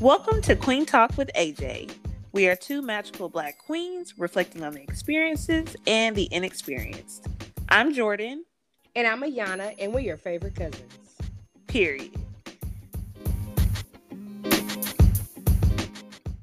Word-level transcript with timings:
Welcome 0.00 0.42
to 0.42 0.54
Queen 0.54 0.84
Talk 0.84 1.16
with 1.16 1.30
AJ. 1.34 1.90
We 2.32 2.48
are 2.48 2.54
two 2.54 2.82
magical 2.82 3.30
black 3.30 3.56
queens 3.56 4.12
reflecting 4.18 4.62
on 4.62 4.74
the 4.74 4.82
experiences 4.82 5.74
and 5.86 6.14
the 6.14 6.28
inexperienced. 6.30 7.26
I'm 7.70 7.94
Jordan. 7.94 8.44
And 8.94 9.06
I'm 9.06 9.22
Ayana, 9.22 9.74
and 9.78 9.94
we're 9.94 10.00
your 10.00 10.18
favorite 10.18 10.54
cousins. 10.54 10.92
Period. 11.66 12.10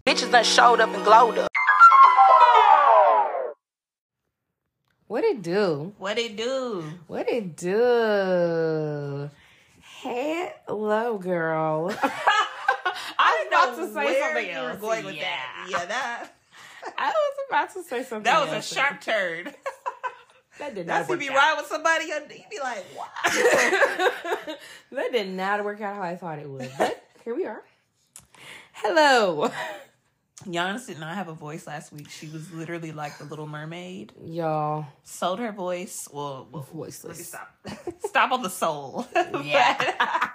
Bitches 0.04 0.32
done 0.32 0.44
showed 0.44 0.82
up 0.82 0.92
and 0.92 1.04
glowed 1.04 1.38
up. 1.38 1.52
What 5.06 5.24
it 5.24 5.44
do? 5.44 5.94
What 6.00 6.18
it 6.18 6.36
do? 6.36 6.86
What 7.06 7.30
it 7.30 7.56
do? 7.56 9.30
Hello, 10.02 11.20
girl. 11.20 11.96
About 13.70 13.78
to 13.78 13.94
say 13.94 14.20
something 14.22 14.50
else. 14.52 14.80
going 14.80 15.06
with 15.06 15.16
Yeah. 15.16 15.22
that. 15.24 15.68
Yeah, 15.70 15.86
that 15.86 16.28
I 16.98 17.08
was 17.10 17.38
about 17.50 17.74
to 17.74 17.84
say 17.84 18.04
something. 18.04 18.24
that 18.24 18.50
was 18.50 18.52
a 18.72 18.76
sharp 18.76 19.02
turn. 19.02 19.54
That 20.60 20.76
did 20.76 20.86
That's 20.86 21.10
not 21.10 21.14
work 21.16 21.20
be 21.20 21.30
out. 21.30 21.36
riding 21.36 21.58
with 21.58 21.66
somebody, 21.66 22.12
and 22.12 22.26
you 22.30 22.44
be 22.48 22.60
like, 22.60 22.86
"Wow." 22.96 23.08
that 24.92 25.12
did 25.12 25.30
not 25.30 25.66
work 25.66 25.82
out 25.82 25.96
how 25.96 26.04
I 26.04 26.16
thought 26.16 26.38
it 26.38 26.48
would. 26.48 26.70
But 26.78 27.04
here 27.26 27.34
we 27.34 27.46
are. 27.48 27.64
Hello, 28.74 29.50
Giannis 30.46 30.86
did 30.86 31.00
not 31.00 31.16
have 31.16 31.28
a 31.28 31.34
voice 31.34 31.66
last 31.66 31.92
week. 31.92 32.08
She 32.08 32.28
was 32.28 32.52
literally 32.54 32.92
like 32.92 33.18
the 33.18 33.24
Little 33.26 33.48
Mermaid. 33.48 34.14
y'all. 34.24 34.86
Sold 35.04 35.40
her 35.40 35.52
voice. 35.52 36.08
Well, 36.14 36.48
well 36.52 36.62
let 36.62 36.74
me 36.76 36.80
Voiceless. 36.82 37.28
stop. 37.30 37.50
stop 38.06 38.32
on 38.32 38.44
the 38.44 38.50
soul. 38.50 39.08
Yeah. 39.44 40.30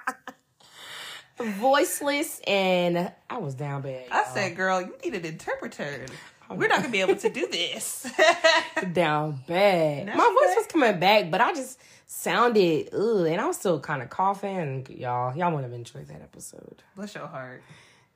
Voiceless, 1.39 2.41
and 2.47 3.13
I 3.31 3.39
was 3.39 3.55
down 3.55 3.83
bad. 3.83 4.07
I 4.11 4.23
y'all. 4.23 4.35
said, 4.35 4.57
"Girl, 4.57 4.81
you 4.81 4.95
need 5.05 5.15
an 5.15 5.25
interpreter. 5.25 6.07
We're 6.51 6.69
not 6.69 6.79
gonna 6.79 6.91
be 6.91 7.01
able 7.01 7.17
to 7.17 7.29
do 7.29 7.47
this." 7.47 8.11
down 8.93 9.41
bad. 9.47 10.07
My 10.07 10.15
voice 10.15 10.57
was 10.57 10.67
coming 10.67 10.99
back, 10.99 11.31
but 11.31 11.41
I 11.41 11.53
just 11.53 11.79
sounded 12.07 12.89
ugh, 12.93 13.27
and 13.27 13.41
I 13.41 13.47
was 13.47 13.57
still 13.57 13.81
kind 13.81 14.03
of 14.03 14.11
coughing. 14.11 14.87
Y'all, 14.91 15.37
y'all 15.37 15.55
would 15.55 15.63
have 15.65 15.73
enjoyed 15.73 16.09
that 16.09 16.23
episode. 16.23 16.83
Bless 16.97 17.15
your 17.15 17.27
heart. 17.27 17.63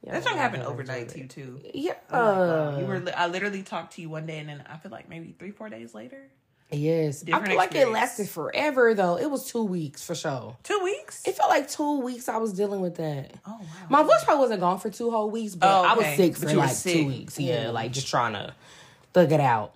Y'all 0.04 0.14
That 0.14 0.24
song 0.24 0.32
would 0.32 0.40
happened 0.40 0.62
overnight 0.64 1.10
to 1.10 1.20
you 1.20 1.26
too. 1.26 1.60
Yeah. 1.72 1.94
Oh. 2.10 2.78
You 2.78 2.86
were. 2.86 2.96
Uh, 2.96 3.00
li- 3.00 3.12
I 3.12 3.28
literally 3.28 3.62
talked 3.62 3.94
to 3.94 4.02
you 4.02 4.10
one 4.10 4.26
day, 4.26 4.38
and 4.38 4.48
then 4.48 4.64
I 4.68 4.76
feel 4.78 4.90
like 4.90 5.08
maybe 5.08 5.34
three, 5.38 5.52
four 5.52 5.68
days 5.68 5.94
later. 5.94 6.28
Yes. 6.72 7.24
I 7.32 7.46
feel 7.46 7.56
like 7.56 7.74
it 7.74 7.88
lasted 7.88 8.28
forever 8.28 8.94
though. 8.94 9.16
It 9.18 9.30
was 9.30 9.50
two 9.50 9.62
weeks 9.64 10.04
for 10.04 10.14
sure. 10.14 10.56
Two 10.62 10.80
weeks. 10.82 11.26
It 11.26 11.36
felt 11.36 11.50
like 11.50 11.68
two 11.68 12.00
weeks 12.00 12.28
I 12.28 12.38
was 12.38 12.52
dealing 12.52 12.80
with 12.80 12.96
that. 12.96 13.32
oh 13.46 13.58
wow. 13.60 13.66
My 13.90 14.02
voice 14.02 14.24
probably 14.24 14.40
wasn't 14.40 14.60
gone 14.60 14.78
for 14.78 14.90
two 14.90 15.10
whole 15.10 15.30
weeks, 15.30 15.54
but 15.54 15.66
Oh, 15.68 15.84
I 15.88 15.94
was 15.94 16.06
sick 16.16 16.32
But 16.40 16.50
for 16.50 16.56
like 16.56 16.70
sick. 16.70 16.92
two 16.94 17.06
weeks. 17.06 17.38
Yeah, 17.38 17.66
Mm. 17.66 17.72
like 17.74 17.92
just 17.92 18.08
trying 18.08 18.32
to 18.34 18.54
thug 19.12 19.32
it 19.32 19.40
out. 19.40 19.74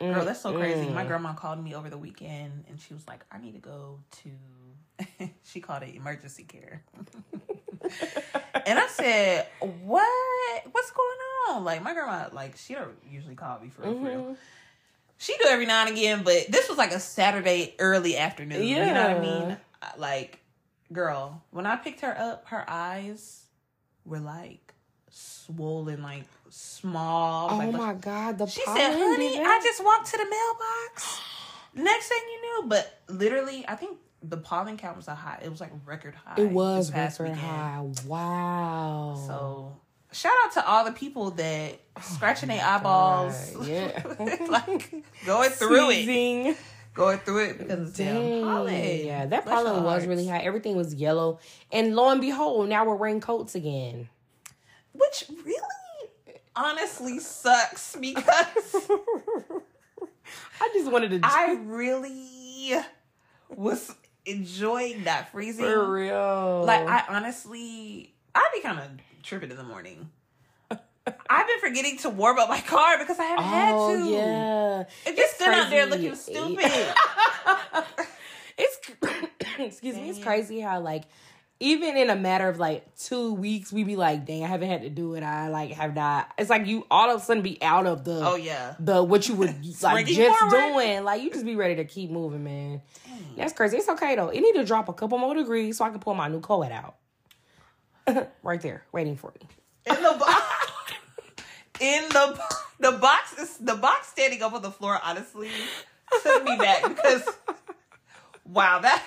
Girl, 0.00 0.24
that's 0.24 0.40
so 0.40 0.52
crazy. 0.52 0.86
Mm. 0.86 0.94
My 0.94 1.04
grandma 1.04 1.32
called 1.32 1.62
me 1.64 1.74
over 1.74 1.88
the 1.88 1.96
weekend, 1.96 2.64
and 2.68 2.78
she 2.80 2.92
was 2.92 3.06
like, 3.08 3.24
"I 3.32 3.38
need 3.38 3.52
to 3.54 3.60
go 3.60 4.00
to." 4.22 5.28
she 5.44 5.60
called 5.60 5.82
it 5.82 5.94
emergency 5.94 6.42
care. 6.44 6.82
and 8.66 8.78
I 8.78 8.86
said, 8.88 9.46
"What? 9.60 10.66
What's 10.72 10.90
going 10.90 11.18
on?" 11.56 11.64
Like 11.64 11.82
my 11.82 11.94
grandma, 11.94 12.28
like 12.32 12.56
she 12.56 12.74
don't 12.74 12.96
usually 13.08 13.34
call 13.34 13.60
me 13.60 13.68
for 13.70 13.82
real. 13.82 13.94
for 13.94 14.04
real. 14.04 14.36
She 15.18 15.36
do 15.38 15.44
every 15.48 15.66
now 15.66 15.86
and 15.86 15.96
again, 15.96 16.22
but 16.24 16.46
this 16.50 16.68
was 16.68 16.76
like 16.76 16.92
a 16.92 17.00
Saturday 17.00 17.74
early 17.78 18.16
afternoon. 18.16 18.66
Yeah. 18.66 18.86
You 18.86 18.94
know 18.94 19.08
what 19.08 19.16
I 19.16 19.20
mean? 19.20 19.56
Like, 19.96 20.40
girl, 20.92 21.42
when 21.50 21.66
I 21.66 21.76
picked 21.76 22.00
her 22.00 22.18
up, 22.18 22.48
her 22.48 22.64
eyes 22.68 23.46
were 24.04 24.18
like 24.18 24.74
swollen, 25.10 26.02
like 26.02 26.24
small. 26.50 27.50
Oh 27.52 27.58
like, 27.58 27.72
my 27.72 27.94
god, 27.94 28.38
the 28.38 28.46
She 28.46 28.64
said, 28.64 28.92
"Honey. 28.94 29.38
I 29.38 29.60
just 29.62 29.84
walked 29.84 30.06
to 30.10 30.16
the 30.16 30.26
mailbox." 30.28 31.20
Next 31.74 32.08
thing 32.08 32.20
you 32.32 32.40
knew, 32.42 32.68
but 32.68 33.00
literally, 33.08 33.64
I 33.66 33.74
think 33.74 33.98
the 34.22 34.36
pollen 34.36 34.76
count 34.76 34.96
was 34.96 35.08
a 35.08 35.14
high. 35.14 35.40
It 35.42 35.50
was 35.50 35.60
like 35.60 35.72
record 35.84 36.14
high. 36.14 36.40
It 36.40 36.50
was 36.50 36.92
record 36.92 37.30
weekend. 37.30 37.40
high. 37.40 37.84
Wow. 38.06 39.24
So 39.26 39.76
shout 40.14 40.32
out 40.44 40.52
to 40.52 40.66
all 40.66 40.84
the 40.84 40.92
people 40.92 41.30
that 41.32 41.78
oh 41.96 42.00
scratching 42.02 42.48
their 42.48 42.64
eyeballs, 42.64 43.52
Oh 43.54 43.58
God, 43.58 43.68
yeah. 43.68 44.36
like 44.48 44.92
going 45.26 45.50
through 45.58 45.90
it, 45.90 46.56
going 46.94 47.18
through 47.18 47.44
it 47.50 47.58
because 47.58 47.88
it's 47.88 47.98
damn 47.98 48.42
pollen. 48.44 48.74
Yeah, 49.06 49.26
that 49.26 49.44
Bless 49.44 49.54
pollen 49.64 49.82
was 49.84 50.06
really 50.06 50.26
high. 50.26 50.38
Everything 50.38 50.76
was 50.76 50.94
yellow. 50.94 51.38
And 51.72 51.94
lo 51.96 52.08
and 52.10 52.20
behold, 52.20 52.68
now 52.68 52.84
we're 52.86 52.94
wearing 52.94 53.20
coats 53.20 53.54
again. 53.54 54.08
which 54.92 55.24
really 55.44 55.58
honestly 56.56 57.18
sucks 57.18 57.96
because 57.96 58.24
I 60.60 60.70
just 60.72 60.90
wanted 60.90 61.10
to 61.10 61.20
I 61.24 61.58
really 61.64 62.80
was 63.48 63.92
enjoying 64.24 65.04
that 65.04 65.30
freezing. 65.32 65.64
for 65.64 65.90
real. 65.92 66.64
Like 66.66 66.86
I 66.86 67.04
honestly, 67.08 68.14
I'd 68.34 68.50
be 68.54 68.60
kind 68.60 68.78
of 68.78 68.84
tripping 69.24 69.50
in 69.50 69.56
the 69.56 69.64
morning. 69.64 70.10
I've 71.28 71.46
been 71.46 71.60
forgetting 71.60 71.98
to 71.98 72.10
warm 72.10 72.38
up 72.38 72.48
my 72.48 72.60
car 72.60 72.98
because 72.98 73.18
I 73.18 73.24
haven't 73.24 73.44
had 73.44 73.74
oh 73.74 73.96
to. 73.96 74.10
yeah. 74.10 74.84
It 75.04 75.16
just 75.16 75.36
sitting 75.36 75.54
out 75.54 75.70
there 75.70 75.86
looking 75.86 76.14
stupid. 76.14 76.70
It's 78.56 78.78
excuse 79.58 79.96
me. 79.96 80.08
It's 80.10 80.22
crazy 80.22 80.60
how 80.60 80.80
like 80.80 81.04
even 81.58 81.96
in 81.96 82.10
a 82.10 82.16
matter 82.16 82.48
of 82.48 82.58
like 82.58 82.96
two 82.96 83.34
weeks, 83.34 83.72
we 83.72 83.82
be 83.82 83.96
like, 83.96 84.26
"Dang, 84.26 84.44
I 84.44 84.46
haven't 84.46 84.68
had 84.68 84.82
to 84.82 84.90
do 84.90 85.14
it. 85.14 85.24
I 85.24 85.48
like 85.48 85.72
have 85.72 85.94
not." 85.94 86.32
It's 86.38 86.50
like 86.50 86.66
you 86.66 86.86
all 86.90 87.10
of 87.10 87.20
a 87.20 87.24
sudden 87.24 87.42
be 87.42 87.60
out 87.62 87.86
of 87.86 88.04
the 88.04 88.24
oh 88.24 88.36
yeah. 88.36 88.76
the 88.78 89.02
what 89.02 89.28
you 89.28 89.34
were 89.34 89.46
like 89.82 90.06
just 90.06 90.38
forward. 90.38 90.50
doing. 90.50 91.04
Like 91.04 91.22
you 91.22 91.30
just 91.30 91.44
be 91.44 91.56
ready 91.56 91.76
to 91.76 91.84
keep 91.84 92.10
moving, 92.10 92.44
man. 92.44 92.82
That's 93.36 93.52
crazy. 93.52 93.76
It's 93.76 93.88
okay 93.88 94.14
though. 94.14 94.28
It 94.28 94.40
need 94.40 94.54
to 94.54 94.64
drop 94.64 94.88
a 94.88 94.92
couple 94.92 95.18
more 95.18 95.34
degrees 95.34 95.78
so 95.78 95.84
I 95.84 95.90
can 95.90 95.98
pull 95.98 96.14
my 96.14 96.28
new 96.28 96.40
coat 96.40 96.70
out. 96.70 96.94
right 98.42 98.60
there, 98.60 98.84
waiting 98.92 99.16
for 99.16 99.32
me. 99.40 99.48
In 99.86 100.02
the 100.02 100.16
box. 100.18 100.42
In 101.80 102.08
the 102.10 102.40
the 102.78 102.92
box 102.92 103.38
is 103.38 103.56
the 103.58 103.74
box 103.74 104.08
standing 104.08 104.42
up 104.42 104.52
on 104.52 104.62
the 104.62 104.70
floor. 104.70 104.98
Honestly, 105.02 105.50
took 106.22 106.44
me 106.44 106.56
back 106.56 106.82
because 106.88 107.22
wow 108.46 108.78
that 108.78 109.02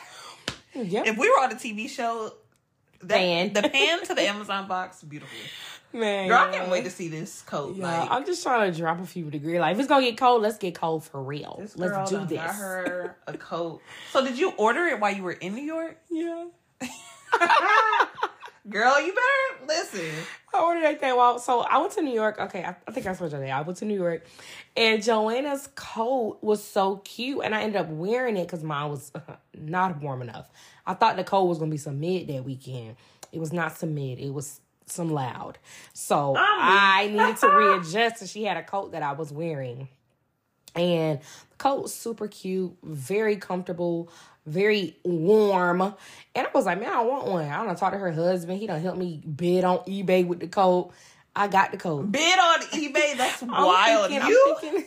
Yep. 0.75 1.07
if 1.07 1.17
we 1.17 1.29
were 1.29 1.39
on 1.41 1.51
a 1.51 1.55
TV 1.55 1.89
show. 1.89 2.33
That, 3.01 3.17
Pan. 3.17 3.53
the 3.53 3.61
pan 3.61 4.03
to 4.05 4.15
the 4.15 4.23
Amazon 4.23 4.67
box, 4.67 5.03
beautiful. 5.03 5.37
man. 5.93 6.27
Girl, 6.29 6.37
I 6.39 6.51
can't 6.51 6.71
wait 6.71 6.83
to 6.85 6.89
see 6.89 7.09
this 7.09 7.43
coat. 7.43 7.75
Yeah, 7.75 7.99
like, 8.01 8.09
I'm 8.09 8.25
just 8.25 8.41
trying 8.41 8.71
to 8.71 8.77
drop 8.77 8.99
a 8.99 9.05
few 9.05 9.29
degrees. 9.29 9.59
Like 9.59 9.73
if 9.75 9.79
it's 9.79 9.87
gonna 9.87 10.03
get 10.03 10.17
cold, 10.17 10.41
let's 10.41 10.57
get 10.57 10.73
cold 10.73 11.03
for 11.03 11.21
real. 11.21 11.57
Let's 11.75 12.09
do 12.09 12.25
this. 12.25 12.37
Got 12.39 12.55
her 12.55 13.15
a 13.27 13.33
coat. 13.37 13.81
So 14.11 14.25
did 14.25 14.39
you 14.39 14.49
order 14.57 14.85
it 14.87 14.99
while 14.99 15.13
you 15.15 15.21
were 15.21 15.31
in 15.31 15.53
New 15.53 15.61
York? 15.63 15.97
Yeah. 16.09 16.45
Girl, 18.69 18.99
you 18.99 19.13
better 19.13 19.67
listen. 19.67 20.11
I 20.53 20.61
ordered 20.61 20.83
that 20.83 20.99
thing. 20.99 21.15
Well, 21.15 21.39
so 21.39 21.61
I 21.61 21.77
went 21.77 21.93
to 21.93 22.01
New 22.01 22.13
York. 22.13 22.37
Okay, 22.39 22.63
I, 22.63 22.75
I 22.87 22.91
think 22.91 23.07
I 23.07 23.13
told 23.13 23.31
you 23.31 23.39
that. 23.39 23.49
I 23.49 23.61
went 23.61 23.77
to 23.79 23.85
New 23.85 23.95
York, 23.95 24.25
and 24.75 25.01
Joanna's 25.01 25.69
coat 25.75 26.39
was 26.41 26.63
so 26.63 26.97
cute, 26.97 27.41
and 27.43 27.55
I 27.55 27.61
ended 27.61 27.79
up 27.79 27.87
wearing 27.89 28.35
it 28.35 28.43
because 28.43 28.63
mine 28.63 28.89
was 28.89 29.11
uh, 29.15 29.35
not 29.57 30.01
warm 30.01 30.21
enough. 30.21 30.49
I 30.85 30.95
thought 30.95 31.15
the 31.15 31.23
coat 31.23 31.45
was 31.45 31.59
gonna 31.59 31.71
be 31.71 31.77
some 31.77 31.99
mid 31.99 32.27
that 32.27 32.43
weekend. 32.43 32.95
It 33.31 33.39
was 33.39 33.53
not 33.53 33.77
some 33.77 33.93
mid. 33.95 34.19
It 34.19 34.33
was 34.33 34.59
some 34.85 35.09
loud. 35.09 35.57
So 35.93 36.35
oh, 36.37 36.57
I 36.59 37.07
needed 37.11 37.37
to 37.37 37.47
readjust, 37.47 38.21
and 38.21 38.29
she 38.29 38.43
had 38.43 38.57
a 38.57 38.63
coat 38.63 38.91
that 38.91 39.03
I 39.03 39.13
was 39.13 39.31
wearing. 39.31 39.87
And 40.75 41.19
the 41.19 41.57
coat 41.57 41.83
was 41.83 41.93
super 41.93 42.27
cute, 42.27 42.77
very 42.83 43.37
comfortable, 43.37 44.09
very 44.47 44.97
warm. 45.03 45.81
And 45.81 46.47
I 46.47 46.49
was 46.53 46.65
like, 46.65 46.79
man, 46.79 46.91
I 46.93 47.01
want 47.01 47.27
one. 47.27 47.47
I 47.47 47.63
don't 47.63 47.77
talk 47.77 47.91
to 47.93 47.99
her 47.99 48.11
husband. 48.11 48.59
He 48.59 48.67
done 48.67 48.81
help 48.81 48.97
me 48.97 49.17
bid 49.17 49.63
on 49.63 49.79
eBay 49.79 50.25
with 50.25 50.39
the 50.39 50.47
coat. 50.47 50.91
I 51.35 51.47
got 51.47 51.69
the 51.71 51.77
coat. 51.77 52.11
Bid 52.11 52.39
on 52.39 52.59
eBay. 52.71 53.15
That's 53.17 53.43
wild. 53.43 54.09
thinking- 54.09 54.27
you 54.27 54.57
thinking- 54.59 54.85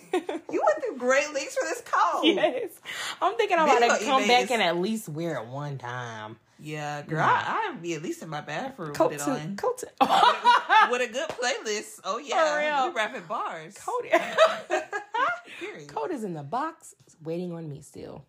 you 0.50 0.62
went 0.66 0.84
through 0.84 0.96
great 0.98 1.32
lengths 1.32 1.54
for 1.56 1.64
this 1.68 1.82
coat. 1.82 2.22
yes. 2.24 2.70
I'm 3.22 3.36
thinking 3.36 3.56
I'm 3.58 3.68
Bidding 3.68 3.96
to 3.98 4.04
come 4.04 4.22
eBay 4.24 4.28
back 4.28 4.44
is- 4.44 4.50
and 4.50 4.62
at 4.62 4.76
least 4.78 5.08
wear 5.08 5.36
it 5.36 5.46
one 5.46 5.78
time. 5.78 6.38
Yeah, 6.62 7.00
girl. 7.02 7.20
I, 7.22 7.70
I'd 7.72 7.80
be 7.80 7.94
at 7.94 8.02
least 8.02 8.22
in 8.22 8.28
my 8.28 8.42
bathroom 8.42 8.92
Coat 8.92 9.12
with 9.12 9.22
it 9.26 9.28
on. 9.28 9.56
coat 9.56 9.78
to. 9.78 9.86
With 10.90 11.00
a 11.00 11.06
good 11.12 11.28
playlist. 11.30 12.00
Oh 12.04 12.18
yeah. 12.18 12.86
We 12.88 12.94
rapping 12.94 13.22
bars. 13.26 13.78
coat, 13.78 14.04
coat 15.88 16.10
is 16.10 16.22
in 16.24 16.34
the 16.34 16.42
box. 16.42 16.94
It's 17.06 17.16
waiting 17.22 17.52
on 17.52 17.68
me 17.68 17.80
still. 17.80 18.24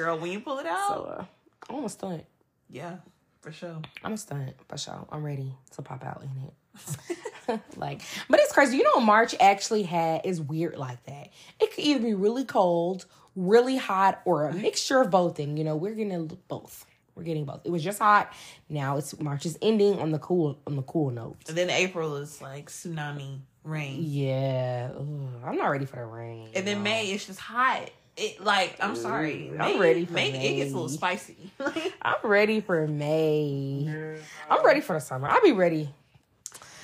Girl, 0.00 0.18
when 0.18 0.32
you 0.32 0.40
pull 0.40 0.58
it 0.58 0.66
out. 0.66 0.88
So 0.88 1.04
uh, 1.04 1.24
I'm 1.68 1.76
gonna 1.76 1.88
stunt. 1.90 2.24
yeah, 2.70 2.96
for 3.42 3.52
sure. 3.52 3.82
I'm 4.02 4.14
a 4.14 4.16
stunt 4.16 4.54
for 4.66 4.78
sure. 4.78 5.06
I'm 5.12 5.22
ready 5.22 5.52
to 5.72 5.82
pop 5.82 6.02
out 6.02 6.22
in 6.22 6.30
it. 6.46 7.60
like, 7.76 8.00
but 8.30 8.40
it's 8.40 8.50
crazy. 8.50 8.78
You 8.78 8.84
know, 8.84 9.00
March 9.00 9.34
actually 9.38 9.82
had 9.82 10.24
is 10.24 10.40
weird 10.40 10.78
like 10.78 11.04
that. 11.04 11.28
It 11.60 11.74
could 11.74 11.84
either 11.84 12.00
be 12.00 12.14
really 12.14 12.46
cold, 12.46 13.04
really 13.36 13.76
hot, 13.76 14.22
or 14.24 14.46
a 14.46 14.54
mixture 14.54 15.02
of 15.02 15.10
both. 15.10 15.38
And 15.38 15.58
you 15.58 15.64
know, 15.64 15.76
we're 15.76 15.94
gonna 15.94 16.20
look 16.20 16.48
both. 16.48 16.86
We're 17.14 17.24
getting 17.24 17.44
both. 17.44 17.60
It 17.64 17.70
was 17.70 17.84
just 17.84 17.98
hot. 17.98 18.32
Now 18.70 18.96
it's 18.96 19.20
March 19.20 19.44
is 19.44 19.58
ending 19.60 20.00
on 20.00 20.12
the 20.12 20.18
cool 20.18 20.58
on 20.66 20.76
the 20.76 20.82
cool 20.82 21.10
note. 21.10 21.36
And 21.46 21.58
then 21.58 21.68
April 21.68 22.16
is 22.16 22.40
like 22.40 22.70
tsunami 22.70 23.40
rain. 23.64 23.98
Yeah, 24.00 24.92
Ugh, 24.96 25.42
I'm 25.44 25.58
not 25.58 25.66
ready 25.66 25.84
for 25.84 25.96
the 25.96 26.06
rain. 26.06 26.48
And 26.54 26.66
then 26.66 26.82
May 26.82 27.10
it's 27.10 27.26
just 27.26 27.38
hot. 27.38 27.90
It 28.16 28.42
like 28.44 28.76
I'm 28.80 28.96
sorry. 28.96 29.50
I'm 29.52 29.58
May, 29.58 29.78
ready 29.78 30.04
for 30.04 30.12
May, 30.12 30.28
It 30.30 30.56
gets 30.56 30.72
a 30.72 30.74
little 30.74 30.88
May. 30.90 30.94
spicy. 30.96 31.36
I'm 32.02 32.16
ready 32.22 32.60
for 32.60 32.86
May. 32.86 34.18
I'm 34.50 34.64
ready 34.64 34.80
for 34.80 34.94
the 34.94 35.00
summer. 35.00 35.28
I'll 35.28 35.42
be 35.42 35.52
ready. 35.52 35.88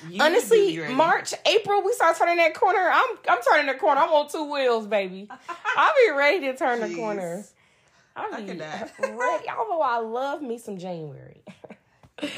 You 0.09 0.21
Honestly, 0.23 0.79
ready. 0.79 0.93
March, 0.93 1.33
April, 1.45 1.83
we 1.83 1.91
start 1.93 2.17
turning 2.17 2.37
that 2.37 2.53
corner. 2.53 2.89
I'm 2.91 3.17
I'm 3.29 3.39
turning 3.51 3.67
the 3.67 3.73
corner. 3.79 4.01
I'm 4.01 4.09
on 4.09 4.29
two 4.29 4.51
wheels, 4.51 4.87
baby. 4.87 5.27
I'll 5.75 5.93
be 6.07 6.11
ready 6.15 6.39
to 6.47 6.55
turn 6.55 6.79
the 6.79 6.95
corner. 6.95 7.43
I'll 8.15 8.31
be 8.41 8.51
ready. 8.53 9.49
Although 9.49 9.81
I 9.81 9.97
love 9.99 10.41
me 10.41 10.57
some 10.57 10.77
January. 10.77 11.43
I 12.19 12.29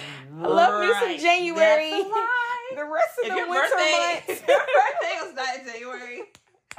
love 0.47 0.81
me 0.81 0.94
some 1.00 1.18
January. 1.25 1.89
That's 1.92 2.06
a 2.06 2.09
lie. 2.09 2.71
The 2.75 2.85
rest 2.85 3.19
of 3.24 3.25
If 3.25 3.30
the 3.30 3.50
winter 3.50 3.69
birthday, 3.69 4.24
months. 4.27 4.44
your 4.47 4.57
birthday 4.59 5.15
was 5.25 5.33
not 5.35 5.56
in 5.59 5.65
January, 5.74 6.21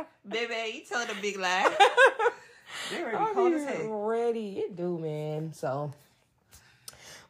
baby, 0.28 0.54
you 0.76 0.82
telling 0.88 1.10
a 1.10 1.20
big 1.20 1.38
lie. 1.38 1.74
Be 2.90 2.96
I'll 3.16 3.32
cold 3.34 3.52
as 3.54 3.64
heck. 3.64 3.86
ready. 3.88 4.58
It 4.58 4.76
do, 4.76 4.98
man. 4.98 5.52
So, 5.52 5.92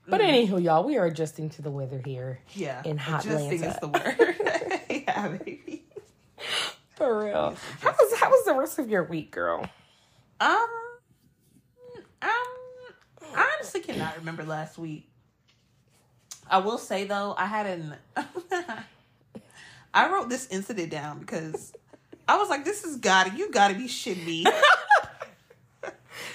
Mm. 0.06 0.10
but 0.10 0.20
anywho, 0.22 0.62
y'all, 0.62 0.82
we 0.82 0.96
are 0.96 1.04
adjusting 1.04 1.50
to 1.50 1.62
the 1.62 1.70
weather 1.70 2.00
here 2.02 2.40
Yeah, 2.54 2.82
in 2.84 2.96
hot 2.96 3.22
adjusting 3.24 3.62
is 3.62 3.76
the 3.80 3.88
word. 3.88 4.16
yeah, 4.90 5.28
baby. 5.28 5.84
for 6.96 7.24
real. 7.26 7.54
How 7.80 7.90
was 7.90 8.18
how 8.18 8.30
was 8.30 8.44
the 8.46 8.54
rest 8.54 8.78
of 8.78 8.88
your 8.88 9.04
week, 9.04 9.30
girl? 9.30 9.68
Um, 10.40 10.56
um, 12.22 12.30
I 13.34 13.54
honestly 13.58 13.82
cannot 13.82 14.16
remember 14.16 14.42
last 14.44 14.78
week. 14.78 15.06
I 16.48 16.58
will 16.58 16.78
say 16.78 17.04
though, 17.04 17.34
I 17.36 17.44
had 17.46 17.66
an. 17.66 17.94
I 19.94 20.10
wrote 20.10 20.28
this 20.30 20.48
incident 20.50 20.90
down 20.90 21.18
because 21.20 21.72
I 22.30 22.36
was 22.36 22.48
like, 22.48 22.64
"This 22.64 22.84
is 22.84 22.96
gotta, 22.96 23.36
you 23.36 23.50
gotta 23.50 23.74
be 23.74 23.86
shitting 23.86 24.24
me." 24.24 24.46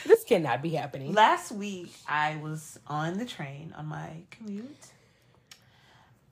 This 0.05 0.23
cannot 0.23 0.61
be 0.61 0.69
happening. 0.69 1.13
last 1.13 1.51
week 1.51 1.91
I 2.07 2.37
was 2.37 2.79
on 2.85 3.17
the 3.17 3.25
train 3.25 3.73
on 3.75 3.87
my 3.87 4.23
commute. 4.31 4.87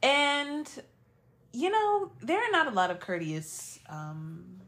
And 0.03 0.69
you 1.51 1.69
know, 1.69 2.11
there 2.21 2.37
are 2.37 2.51
not 2.51 2.67
a 2.67 2.71
lot 2.71 2.91
of 2.91 2.99
courteous 2.99 3.79
um 3.89 4.61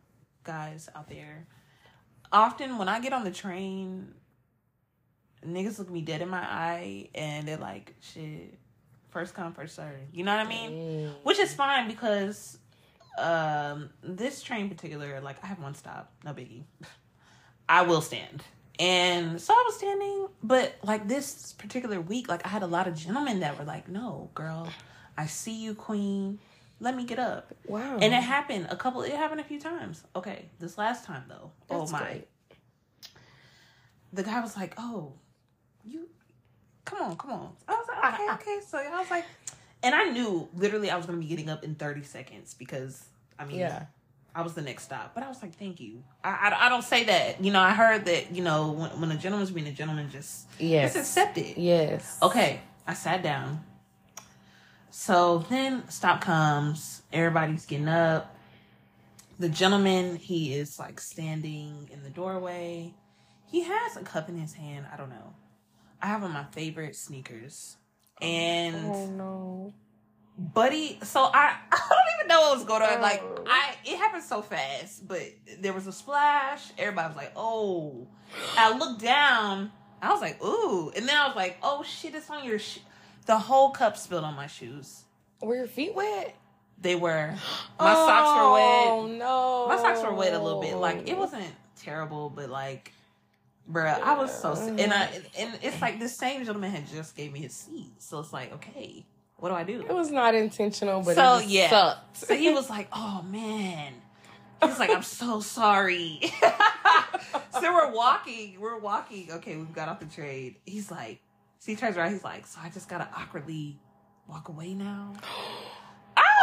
guys 0.44 0.90
out 0.96 1.10
there. 1.10 1.46
Often 2.32 2.78
when 2.78 2.90
I 2.90 3.00
get 3.00 3.14
on 3.14 3.24
the 3.24 3.32
train, 3.32 4.14
niggas 5.46 5.78
look 5.78 5.90
me 5.92 6.02
dead 6.02 6.22
in 6.22 6.30
my 6.30 6.42
eye 6.42 7.10
and 7.14 7.48
they're 7.48 7.58
like, 7.58 7.96
shit, 8.02 8.58
first 9.10 9.36
come, 9.36 9.54
first 9.54 9.76
serve. 9.76 9.96
You 10.14 10.24
know 10.24 10.36
what 10.36 10.46
I 10.46 10.50
mean? 10.50 10.72
Mm. 10.72 11.14
Which 11.24 11.40
is 11.40 11.54
fine 11.54 11.88
because 11.88 12.58
um 13.18 13.90
this 14.04 14.42
train 14.42 14.62
in 14.62 14.70
particular, 14.70 15.22
like 15.22 15.44
I 15.44 15.48
have 15.48 15.60
one 15.60 15.76
stop, 15.76 16.12
no 16.24 16.34
biggie. 16.34 16.64
I 17.70 17.82
will 17.84 18.02
stand. 18.02 18.44
And 18.78 19.40
so 19.40 19.54
I 19.54 19.64
was 19.66 19.78
standing, 19.78 20.28
but 20.44 20.76
like 20.84 21.08
this 21.08 21.54
particular 21.54 22.02
week, 22.02 22.28
like 22.28 22.46
I 22.46 22.50
had 22.50 22.62
a 22.62 22.68
lot 22.68 22.88
of 22.88 22.96
gentlemen 22.96 23.40
that 23.40 23.58
were 23.58 23.66
like, 23.66 23.88
No, 23.88 24.30
girl, 24.34 24.68
I 25.18 25.28
see 25.28 25.64
you, 25.64 25.76
queen. 25.76 26.40
Let 26.82 26.96
me 26.96 27.06
get 27.06 27.20
up. 27.20 27.54
Wow. 27.68 27.98
And 28.02 28.14
it 28.14 28.22
happened 28.22 28.68
a 28.70 28.76
couple 28.76 29.02
it 29.04 29.14
happened 29.14 29.40
a 29.40 29.46
few 29.46 29.60
times. 29.60 30.04
Okay. 30.16 30.46
This 30.60 30.78
last 30.78 31.06
time 31.06 31.24
though. 31.30 31.52
That's 31.68 31.90
oh 31.90 31.94
my. 31.94 32.00
great. 32.00 32.28
The 34.12 34.24
guy 34.24 34.42
was 34.42 34.58
like, 34.58 34.74
Oh, 34.78 35.14
you 35.86 36.10
come 36.84 37.02
on, 37.02 37.18
come 37.18 37.32
on. 37.32 37.52
I 37.68 37.74
was 37.74 37.88
like, 37.88 38.14
okay, 38.14 38.34
okay. 38.34 38.60
So 38.66 38.78
I 38.78 39.00
was 39.00 39.10
like 39.10 39.26
and 39.86 39.96
I 39.96 40.10
knew 40.10 40.50
literally 40.54 40.90
I 40.92 40.98
was 40.98 41.06
gonna 41.06 41.20
be 41.20 41.28
getting 41.28 41.50
up 41.50 41.64
in 41.64 41.76
30 41.76 42.04
seconds 42.04 42.54
because 42.54 43.06
I 43.40 43.46
mean 43.46 43.60
Yeah. 43.60 43.86
I 44.38 44.42
was 44.42 44.54
the 44.54 44.62
next 44.62 44.84
stop. 44.84 45.16
But 45.16 45.24
I 45.24 45.30
was 45.30 45.42
like, 45.42 45.56
thank 45.58 45.80
you. 45.80 46.04
I, 46.22 46.30
I, 46.52 46.66
I 46.66 46.70
don't 46.70 46.84
say 46.84 47.06
that. 47.06 47.42
You 47.42 47.54
know, 47.54 47.62
I 47.62 47.72
heard 47.72 48.04
that, 48.04 48.36
you 48.36 48.44
know, 48.44 48.70
when, 48.74 48.90
when 49.00 49.12
a 49.12 49.16
gentleman's 49.16 49.50
being 49.52 49.66
a 49.68 49.72
gentleman, 49.72 50.10
just, 50.10 50.48
Yes. 50.60 50.94
just 50.94 51.08
accept 51.08 51.38
it. 51.38 51.58
Yes. 51.58 52.18
Okay. 52.22 52.60
I 52.86 52.96
sat 52.96 53.24
down. 53.24 53.64
So 54.92 55.46
then 55.50 55.88
stop 55.90 56.20
comes. 56.20 57.02
Everybody's 57.14 57.66
getting 57.66 57.88
up. 57.88 58.36
The 59.40 59.48
gentleman, 59.48 60.18
he 60.18 60.54
is 60.54 60.80
like 60.80 61.00
standing 61.00 61.90
in 61.94 62.04
the 62.04 62.10
doorway. 62.10 62.94
He 63.48 63.62
has 63.64 63.96
a 63.96 64.02
cup 64.04 64.28
in 64.28 64.38
his 64.38 64.54
hand. 64.54 64.86
I 64.92 64.98
don't 64.98 65.10
know. 65.10 65.34
I 66.02 66.08
have 66.08 66.24
on 66.24 66.32
my 66.34 66.44
favorite 66.52 66.98
sneakers. 66.98 67.78
And 68.22 68.76
Oh 68.76 69.08
no. 69.08 69.74
buddy 70.38 71.00
so 71.04 71.22
i 71.24 71.56
i 71.72 71.78
don't 71.90 72.20
even 72.20 72.28
know 72.28 72.42
what 72.42 72.58
was 72.58 72.66
going 72.66 72.82
on 72.82 73.02
like 73.02 73.22
Oh. 73.24 73.44
i 73.48 73.74
it 73.86 73.98
happened 73.98 74.24
so 74.24 74.42
fast 74.42 75.08
but 75.08 75.22
there 75.60 75.72
was 75.74 75.88
a 75.88 75.92
splash 75.94 76.72
everybody 76.78 77.08
was 77.10 77.18
like 77.18 77.32
oh 77.36 78.08
i 78.58 78.76
looked 78.78 79.02
down 79.02 79.72
i 80.02 80.12
was 80.12 80.20
like 80.22 80.42
ooh 80.44 80.92
and 80.96 81.08
then 81.08 81.16
i 81.16 81.28
was 81.28 81.36
like 81.36 81.58
oh 81.64 81.84
shit 81.84 82.16
it's 82.16 82.30
on 82.30 82.44
your 82.46 82.60
sh-. 82.60 82.80
the 83.28 83.38
whole 83.38 83.70
cup 83.72 83.96
spilled 83.98 84.24
on 84.26 84.36
my 84.36 84.48
shoes 84.48 85.04
Were 85.42 85.56
your 85.56 85.68
feet 85.68 85.94
wet? 85.96 86.36
they 86.82 86.96
were 86.96 87.34
my 87.80 87.94
socks 87.94 88.38
were 88.38 88.52
wet 88.54 88.88
Oh 88.92 89.08
no. 89.08 89.68
my 89.70 89.78
socks 89.82 90.02
were 90.04 90.14
wet 90.14 90.34
a 90.34 90.40
little 90.40 90.62
bit 90.62 90.76
like 90.76 91.08
it 91.10 91.18
wasn't 91.18 91.46
terrible 91.78 92.30
but 92.30 92.50
like 92.50 92.92
bruh 93.72 94.00
i 94.02 94.16
was 94.16 94.32
so 94.42 94.54
and 94.54 94.94
i 94.94 95.10
and 95.38 95.58
it's 95.62 95.82
like 95.82 96.00
the 96.00 96.08
same 96.10 96.46
gentleman 96.46 96.72
had 96.72 96.88
just 96.88 97.16
gave 97.16 97.34
me 97.34 97.40
his 97.40 97.54
seat 97.54 97.92
so 97.98 98.20
it's 98.20 98.32
like 98.32 98.54
okay 98.54 99.06
what 99.38 99.50
do 99.50 99.56
i 99.56 99.64
do 99.64 99.82
It 99.82 99.94
was 99.94 100.12
not 100.12 100.34
intentional, 100.36 101.02
but 101.02 101.16
So, 101.16 101.40
it 101.40 101.48
yeah. 101.48 101.70
sucked. 101.70 102.18
So 102.18 102.36
he 102.36 102.52
was 102.52 102.70
like, 102.70 102.88
"Oh 102.94 103.22
man," 103.30 103.94
he 104.62 104.68
was 104.68 104.80
like, 104.80 104.90
"I'm 104.90 105.04
so 105.04 105.42
sorry." 105.42 106.22
so 107.60 107.74
we're 107.74 107.92
walking, 107.92 108.58
we're 108.62 108.80
walking. 108.80 109.30
Okay, 109.34 109.58
we've 109.58 109.74
got 109.74 109.90
off 109.90 110.00
the 110.00 110.06
train. 110.06 110.56
He's 110.66 110.90
like, 110.90 111.20
so 111.60 111.72
he 111.72 111.76
turns 111.76 111.98
around. 111.98 112.14
He's 112.14 112.24
like, 112.24 112.48
"So 112.48 112.60
I 112.64 112.70
just 112.70 112.88
gotta 112.88 113.10
awkwardly 113.16 113.78
walk 114.28 114.48
away 114.48 114.74
now." 114.74 115.14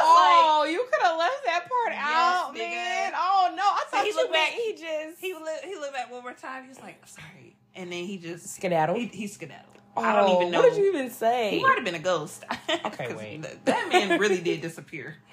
Oh, 0.04 0.66
you 0.68 0.84
could 0.92 1.02
have 1.02 1.18
left 1.18 1.44
that 1.46 1.68
part 1.68 1.92
Yes, 1.92 2.04
out, 2.08 2.54
nigga. 2.54 2.70
man. 2.72 3.12
Oh 3.16 3.52
no, 3.56 3.62
I 3.62 3.84
thought 3.90 4.02
he 4.04 4.10
you 4.10 4.16
looked 4.16 4.32
back- 4.32 4.50
he 4.50 4.72
just 4.72 5.20
he 5.20 5.32
looked, 5.34 5.64
he 5.64 5.74
looked 5.76 5.92
back 5.94 6.10
one 6.10 6.22
more 6.22 6.32
time. 6.32 6.64
He 6.64 6.68
was 6.68 6.80
like, 6.80 6.98
"I'm 7.02 7.08
sorry," 7.08 7.56
and 7.74 7.90
then 7.92 8.04
he 8.04 8.18
just 8.18 8.46
skedaddled. 8.54 8.98
he, 8.98 9.06
he 9.06 9.26
skedaddled. 9.26 9.68
I 9.96 10.14
don't 10.14 10.30
Oh, 10.30 10.36
even 10.40 10.50
know. 10.52 10.60
What 10.60 10.70
did 10.74 10.78
you 10.78 10.88
even 10.94 11.10
say? 11.10 11.50
He 11.50 11.62
might 11.62 11.74
have 11.76 11.84
been 11.84 11.94
a 11.94 11.98
ghost. 11.98 12.44
Okay, 12.86 13.14
wait. 13.14 13.42
th- 13.42 13.58
That 13.66 13.88
man 13.92 14.18
really 14.18 14.40
did 14.40 14.60
disappear. 14.62 15.16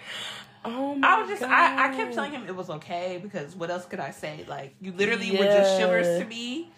Oh 0.66 0.94
my 0.94 1.08
I 1.08 1.22
was 1.22 1.30
just, 1.30 1.42
I, 1.42 1.88
I 1.90 1.96
kept 1.96 2.14
telling 2.14 2.34
him 2.34 2.44
it 2.46 2.54
was 2.54 2.70
okay 2.70 3.18
because 3.24 3.56
what 3.56 3.70
else 3.70 3.86
could 3.86 4.02
I 4.02 4.12
say? 4.12 4.44
Like, 4.46 4.76
you 4.82 4.92
literally 4.92 5.32
were 5.32 5.46
just 5.46 5.78
shivers 5.78 6.06
to 6.20 6.26
me. 6.26 6.70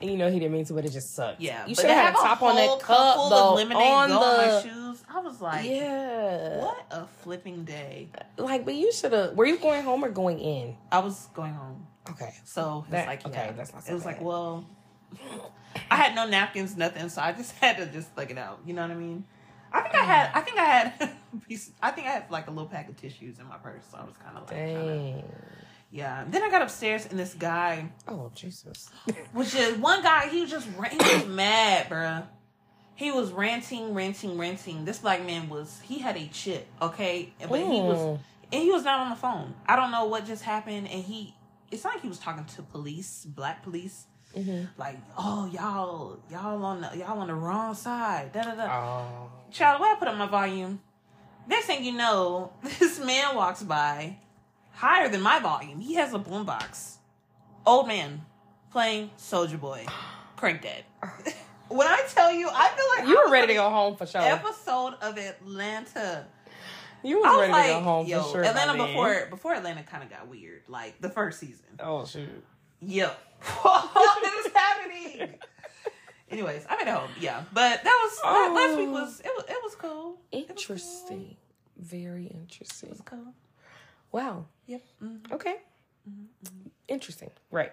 And 0.00 0.10
you 0.10 0.16
know 0.16 0.30
he 0.30 0.38
didn't 0.38 0.52
mean 0.52 0.64
to, 0.66 0.74
but 0.74 0.84
it 0.84 0.92
just 0.92 1.14
sucked. 1.14 1.40
Yeah, 1.40 1.66
you 1.66 1.74
should 1.74 1.86
have 1.86 2.14
had 2.14 2.14
a 2.14 2.16
top 2.16 2.40
on 2.42 2.54
that 2.54 2.78
cup 2.80 3.16
full 3.16 3.30
though. 3.30 3.48
of 3.50 3.56
lemonade 3.56 3.82
on 3.82 4.12
on 4.12 4.20
my 4.20 4.46
the 4.46 4.62
shoes. 4.62 5.02
I 5.12 5.18
was 5.20 5.40
like, 5.40 5.68
yeah, 5.68 6.58
what 6.60 6.86
a 6.90 7.06
flipping 7.22 7.64
day. 7.64 8.08
like, 8.36 8.64
but 8.64 8.74
you 8.74 8.92
should 8.92 9.12
have. 9.12 9.34
Were 9.34 9.46
you 9.46 9.58
going 9.58 9.82
home 9.82 10.04
or 10.04 10.10
going 10.10 10.38
in? 10.38 10.76
I 10.92 11.00
was 11.00 11.26
going 11.34 11.52
home, 11.54 11.86
Okay, 12.10 12.32
so 12.44 12.84
it's 12.90 13.06
like, 13.06 13.26
okay, 13.26 13.46
yeah. 13.46 13.52
that's 13.52 13.72
not 13.74 13.84
so 13.84 13.90
It 13.90 13.94
was 13.94 14.04
like, 14.04 14.20
well, 14.20 14.64
I 15.90 15.96
had 15.96 16.14
no 16.14 16.26
napkins, 16.28 16.76
nothing, 16.76 17.08
so 17.08 17.20
I 17.20 17.32
just 17.32 17.52
had 17.60 17.78
to 17.78 17.86
just 17.86 18.16
like 18.16 18.30
it 18.30 18.38
out. 18.38 18.60
You 18.64 18.74
know 18.74 18.82
what 18.82 18.90
I 18.92 18.94
mean? 18.94 19.24
I 19.72 19.80
think 19.82 19.94
I 19.96 20.04
had, 20.04 20.30
I 20.34 20.40
think 20.40 20.58
I 20.58 20.64
had, 20.64 20.92
I 21.82 21.90
think 21.90 22.06
I 22.06 22.10
had 22.10 22.30
like 22.30 22.46
a 22.46 22.50
little 22.50 22.68
pack 22.68 22.88
of 22.88 22.96
tissues 22.96 23.38
in 23.38 23.46
my 23.48 23.56
purse. 23.58 23.82
So 23.90 23.98
I 23.98 24.04
was 24.04 24.14
kind 24.16 24.36
of 24.38 24.44
like, 24.44 24.56
kinda, 24.56 24.84
dang. 24.86 25.24
Yeah. 25.90 26.24
Then 26.28 26.42
I 26.42 26.50
got 26.50 26.62
upstairs 26.62 27.06
and 27.06 27.18
this 27.18 27.34
guy. 27.34 27.90
Oh 28.06 28.30
Jesus. 28.34 28.90
Which 29.32 29.54
is 29.54 29.78
one 29.78 30.02
guy. 30.02 30.28
He 30.28 30.42
was 30.42 30.50
just 30.50 30.66
he 30.66 30.96
was 30.98 31.26
mad, 31.28 31.88
bruh. 31.88 32.26
He 32.94 33.12
was 33.12 33.30
ranting, 33.30 33.94
ranting, 33.94 34.36
ranting. 34.38 34.84
This 34.84 34.98
black 34.98 35.24
man 35.24 35.48
was 35.48 35.80
he 35.84 35.98
had 36.00 36.16
a 36.16 36.26
chip, 36.28 36.66
okay, 36.82 37.32
but 37.48 37.58
he 37.60 37.64
was 37.80 37.98
Mm. 37.98 38.18
and 38.52 38.62
he 38.62 38.70
was 38.70 38.84
not 38.84 39.00
on 39.00 39.10
the 39.10 39.16
phone. 39.16 39.54
I 39.66 39.76
don't 39.76 39.90
know 39.92 40.06
what 40.06 40.26
just 40.26 40.42
happened, 40.42 40.88
and 40.88 41.04
he 41.04 41.34
it's 41.70 41.84
not 41.84 41.94
like 41.94 42.02
he 42.02 42.08
was 42.08 42.18
talking 42.18 42.44
to 42.44 42.62
police, 42.62 43.24
black 43.24 43.62
police, 43.62 44.06
Mhm. 44.36 44.68
like 44.78 44.98
oh 45.16 45.46
y'all 45.52 46.18
y'all 46.30 46.64
on 46.64 46.80
the 46.80 46.96
y'all 46.98 47.18
on 47.20 47.28
the 47.28 47.34
wrong 47.34 47.74
side, 47.74 48.32
da 48.32 48.42
da 48.42 48.54
da. 48.56 48.66
Oh. 48.68 49.30
Child, 49.52 49.80
where 49.80 49.94
I 49.94 49.98
put 49.98 50.08
up 50.08 50.16
my 50.16 50.26
volume. 50.26 50.80
Next 51.46 51.66
thing 51.66 51.84
you 51.84 51.92
know, 51.92 52.52
this 52.80 52.98
man 52.98 53.36
walks 53.36 53.62
by, 53.62 54.18
higher 54.78 55.08
than 55.08 55.20
my 55.20 55.40
volume. 55.40 55.80
He 55.80 55.94
has 55.94 56.14
a 56.14 56.18
boombox. 56.18 56.98
Old 57.66 57.88
man 57.88 58.22
playing 58.70 59.10
Soulja 59.18 59.58
Boy. 59.60 59.84
Crank 60.36 60.62
that. 60.62 60.84
when 61.68 61.86
I 61.88 62.04
tell 62.08 62.32
you, 62.32 62.48
I 62.50 62.68
feel 62.68 62.86
like 62.96 63.08
You 63.08 63.24
were 63.24 63.32
ready 63.32 63.48
to 63.48 63.54
go 63.54 63.68
home 63.70 63.96
for 63.96 64.06
sure. 64.06 64.20
Episode 64.20 64.94
of 65.02 65.18
Atlanta. 65.18 66.26
You 67.02 67.18
was 67.18 67.40
ready 67.40 67.52
like, 67.52 67.66
to 67.66 67.72
go 67.72 67.80
home 67.80 68.06
yo, 68.06 68.22
for 68.22 68.30
sure. 68.30 68.44
Atlanta 68.44 68.84
before 68.86 69.26
before 69.30 69.54
Atlanta 69.54 69.82
kind 69.82 70.02
of 70.02 70.10
got 70.10 70.28
weird, 70.28 70.62
like 70.68 71.00
the 71.00 71.10
first 71.10 71.38
season. 71.40 71.66
Oh 71.80 72.04
shoot. 72.04 72.28
Yo, 72.80 73.06
what 73.62 74.46
is 74.46 74.52
happening? 74.52 75.34
Anyways, 76.30 76.66
I 76.68 76.76
made 76.76 76.88
it 76.90 76.94
home. 76.94 77.10
Yeah, 77.20 77.44
but 77.52 77.82
that 77.84 77.84
was 77.84 78.18
Oh. 78.24 78.52
last 78.54 78.76
week 78.76 78.88
oh. 78.88 78.92
was 78.92 79.20
it 79.20 79.30
was 79.36 79.44
it 79.48 79.56
was 79.62 79.74
cool. 79.76 80.18
It 80.32 80.38
was 80.38 80.46
cool. 80.48 80.48
Interesting. 80.50 81.36
Very 81.76 82.26
It 82.26 82.32
interesting. 82.34 82.90
was 82.90 83.00
cool. 83.04 83.32
Wow. 84.10 84.46
Yep. 84.68 84.82
Mhm. 85.02 85.32
Okay. 85.32 85.56
Interesting. 86.88 87.30
Right. 87.50 87.72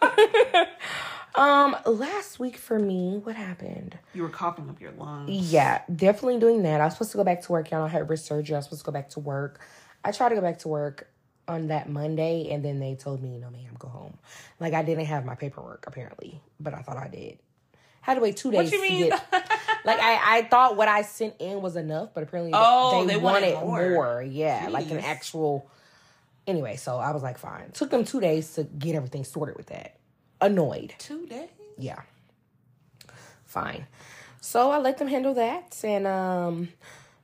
um, 1.34 1.76
last 1.86 2.38
week 2.40 2.56
for 2.56 2.78
me, 2.78 3.20
what 3.22 3.36
happened? 3.36 3.98
You 4.14 4.22
were 4.22 4.28
coughing 4.28 4.68
up 4.70 4.80
your 4.80 4.92
lungs. 4.92 5.30
Yeah, 5.52 5.82
definitely 5.94 6.38
doing 6.40 6.62
that. 6.62 6.80
I 6.80 6.84
was 6.84 6.94
supposed 6.94 7.10
to 7.12 7.16
go 7.18 7.24
back 7.24 7.42
to 7.42 7.52
work. 7.52 7.70
Y'all 7.70 7.80
know 7.80 7.86
I 7.86 7.88
had 7.88 8.08
wrist 8.08 8.26
surgery. 8.26 8.54
I 8.54 8.58
was 8.58 8.66
supposed 8.66 8.82
to 8.82 8.86
go 8.86 8.92
back 8.92 9.10
to 9.10 9.20
work. 9.20 9.60
I 10.04 10.12
tried 10.12 10.30
to 10.30 10.34
go 10.36 10.40
back 10.40 10.58
to 10.60 10.68
work 10.68 11.08
on 11.46 11.68
that 11.68 11.88
Monday, 11.88 12.48
and 12.50 12.64
then 12.64 12.78
they 12.80 12.94
told 12.94 13.22
me, 13.22 13.36
no, 13.38 13.50
ma'am, 13.50 13.74
go 13.78 13.88
home. 13.88 14.18
Like, 14.60 14.72
I 14.72 14.82
didn't 14.82 15.06
have 15.06 15.24
my 15.24 15.34
paperwork, 15.34 15.84
apparently, 15.86 16.40
but 16.60 16.74
I 16.74 16.82
thought 16.82 16.96
I 16.96 17.08
did. 17.08 17.38
Had 18.02 18.14
to 18.14 18.20
wait 18.20 18.36
two 18.36 18.50
days 18.50 18.56
What 18.70 18.72
you 18.72 18.80
mean? 18.80 19.10
to 19.10 19.20
get. 19.30 19.46
Like, 19.82 19.98
I, 19.98 20.38
I 20.38 20.42
thought 20.42 20.76
what 20.76 20.88
I 20.88 21.00
sent 21.00 21.36
in 21.40 21.62
was 21.62 21.74
enough, 21.74 22.10
but 22.12 22.22
apparently 22.22 22.52
Oh, 22.54 23.00
they, 23.06 23.14
they 23.14 23.16
wanted, 23.16 23.54
wanted 23.54 23.66
more. 23.66 23.90
more. 23.90 24.22
Yeah, 24.22 24.68
like 24.70 24.90
an 24.90 24.98
actual. 24.98 25.70
Anyway, 26.50 26.74
so 26.74 26.96
I 26.96 27.12
was 27.12 27.22
like, 27.22 27.38
fine. 27.38 27.70
Took 27.72 27.90
them 27.90 28.04
two 28.04 28.20
days 28.20 28.54
to 28.54 28.64
get 28.64 28.96
everything 28.96 29.22
sorted 29.22 29.56
with 29.56 29.66
that. 29.66 29.98
Annoyed. 30.40 30.94
Two 30.98 31.24
days. 31.26 31.48
Yeah. 31.78 32.00
Fine. 33.44 33.86
So 34.40 34.70
I 34.72 34.78
let 34.78 34.98
them 34.98 35.06
handle 35.06 35.34
that. 35.34 35.78
And 35.84 36.08
um 36.08 36.68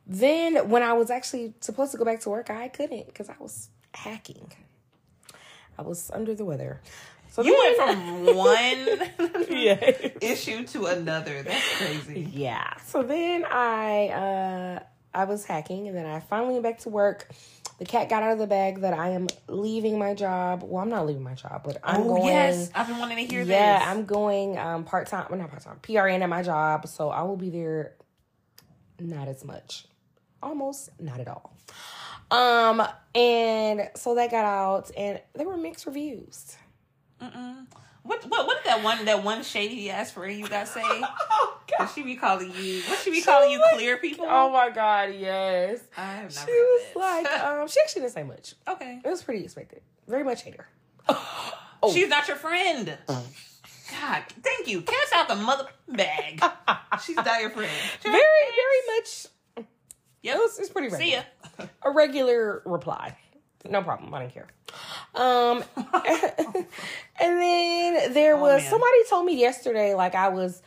then 0.06 0.68
when 0.70 0.84
I 0.84 0.92
was 0.92 1.10
actually 1.10 1.54
supposed 1.60 1.90
to 1.90 1.98
go 1.98 2.04
back 2.04 2.20
to 2.20 2.30
work, 2.30 2.50
I 2.50 2.68
couldn't 2.68 3.06
because 3.06 3.28
I 3.28 3.34
was 3.40 3.68
hacking. 3.94 4.52
I 5.76 5.82
was 5.82 6.08
under 6.14 6.32
the 6.34 6.44
weather. 6.44 6.80
So 7.32 7.42
You 7.42 7.54
went 7.58 7.76
from 7.76 8.24
one 8.36 8.80
issue 10.22 10.64
to 10.68 10.86
another. 10.86 11.42
That's 11.42 11.76
crazy. 11.78 12.30
Yeah. 12.32 12.74
So 12.86 13.02
then 13.02 13.44
I 13.44 14.08
uh 14.08 14.80
I 15.16 15.24
was 15.24 15.44
hacking 15.44 15.88
and 15.88 15.96
then 15.96 16.06
I 16.06 16.20
finally 16.20 16.52
went 16.52 16.64
back 16.64 16.78
to 16.80 16.88
work. 16.88 17.28
The 17.78 17.84
cat 17.84 18.08
got 18.08 18.22
out 18.22 18.32
of 18.32 18.38
the 18.38 18.46
bag 18.46 18.80
that 18.80 18.94
I 18.94 19.10
am 19.10 19.26
leaving 19.48 19.98
my 19.98 20.14
job. 20.14 20.62
Well, 20.62 20.82
I'm 20.82 20.88
not 20.88 21.06
leaving 21.06 21.22
my 21.22 21.34
job, 21.34 21.62
but 21.64 21.78
I'm 21.82 22.02
oh 22.02 22.04
going 22.04 22.24
yes, 22.26 22.70
I've 22.74 22.86
been 22.86 22.98
wanting 22.98 23.18
to 23.18 23.32
hear 23.32 23.42
yeah, 23.42 23.78
this. 23.78 23.88
I'm 23.88 24.06
going 24.06 24.58
um 24.58 24.84
part 24.84 25.08
time. 25.08 25.26
Well, 25.28 25.38
not 25.38 25.50
part 25.50 25.62
time. 25.62 25.78
PRN 25.82 26.22
at 26.22 26.28
my 26.28 26.42
job, 26.42 26.88
so 26.88 27.10
I 27.10 27.22
will 27.22 27.36
be 27.36 27.50
there. 27.50 27.94
Not 28.98 29.28
as 29.28 29.44
much, 29.44 29.84
almost 30.42 30.88
not 30.98 31.20
at 31.20 31.28
all. 31.28 31.54
Um, 32.30 32.82
and 33.14 33.90
so 33.94 34.14
that 34.14 34.30
got 34.30 34.44
out, 34.44 34.90
and 34.96 35.20
there 35.34 35.46
were 35.46 35.58
mixed 35.58 35.84
reviews. 35.84 36.56
Mm-mm. 37.20 37.66
What 38.02 38.24
what 38.24 38.46
what 38.46 38.62
did 38.62 38.72
that 38.72 38.82
one 38.82 39.04
that 39.04 39.22
one 39.22 39.42
shady 39.42 39.90
ass 39.90 40.12
friend 40.12 40.38
you 40.38 40.48
got 40.48 40.68
say? 40.68 40.82
Oh 41.72 41.74
That 41.84 41.92
she 41.94 42.02
be 42.02 42.16
calling 42.16 42.52
you. 42.58 42.80
What 42.82 42.98
she 43.00 43.10
be 43.10 43.22
calling 43.22 43.50
you? 43.50 43.62
Clear 43.74 43.96
people. 43.98 44.26
Oh 44.28 44.50
my 44.50 44.70
god, 44.70 45.14
yes. 45.18 45.80
I 45.96 46.02
have 46.14 46.34
not. 46.34 46.44
She 46.46 46.52
was 46.52 46.82
heard 46.94 47.00
like, 47.00 47.40
um, 47.42 47.68
she 47.68 47.80
actually 47.80 48.02
didn't 48.02 48.14
say 48.14 48.22
much. 48.22 48.54
okay. 48.68 49.00
It 49.04 49.08
was 49.08 49.22
pretty 49.22 49.44
expected. 49.44 49.80
Very 50.06 50.24
much 50.24 50.42
hater. 50.42 50.66
her. 51.08 51.16
She's 51.92 52.08
not 52.08 52.26
your 52.28 52.36
friend. 52.36 52.96
God, 53.08 54.22
thank 54.42 54.66
you. 54.68 54.82
Catch 54.82 55.12
out 55.14 55.28
the 55.28 55.34
mother 55.36 55.66
bag. 55.88 56.42
She's 57.04 57.16
not 57.16 57.40
your 57.40 57.50
friend. 57.50 57.70
Very, 58.02 58.14
very 58.14 58.96
much. 58.96 59.26
Yep. 60.22 60.36
It 60.36 60.38
was, 60.38 60.58
it's 60.58 60.70
pretty 60.70 60.90
See 60.90 61.12
ya. 61.12 61.22
a 61.82 61.90
regular 61.90 62.62
reply. 62.64 63.16
No 63.68 63.82
problem. 63.82 64.12
I 64.14 64.20
don't 64.20 64.32
care. 64.34 64.48
Um, 65.14 65.62
and 67.20 67.40
then 67.40 68.12
there 68.12 68.36
Oh, 68.36 68.40
was 68.40 68.62
man. 68.62 68.70
somebody 68.70 69.04
told 69.08 69.26
me 69.26 69.38
yesterday, 69.40 69.94
like 69.94 70.14
I 70.14 70.28
was 70.28 70.62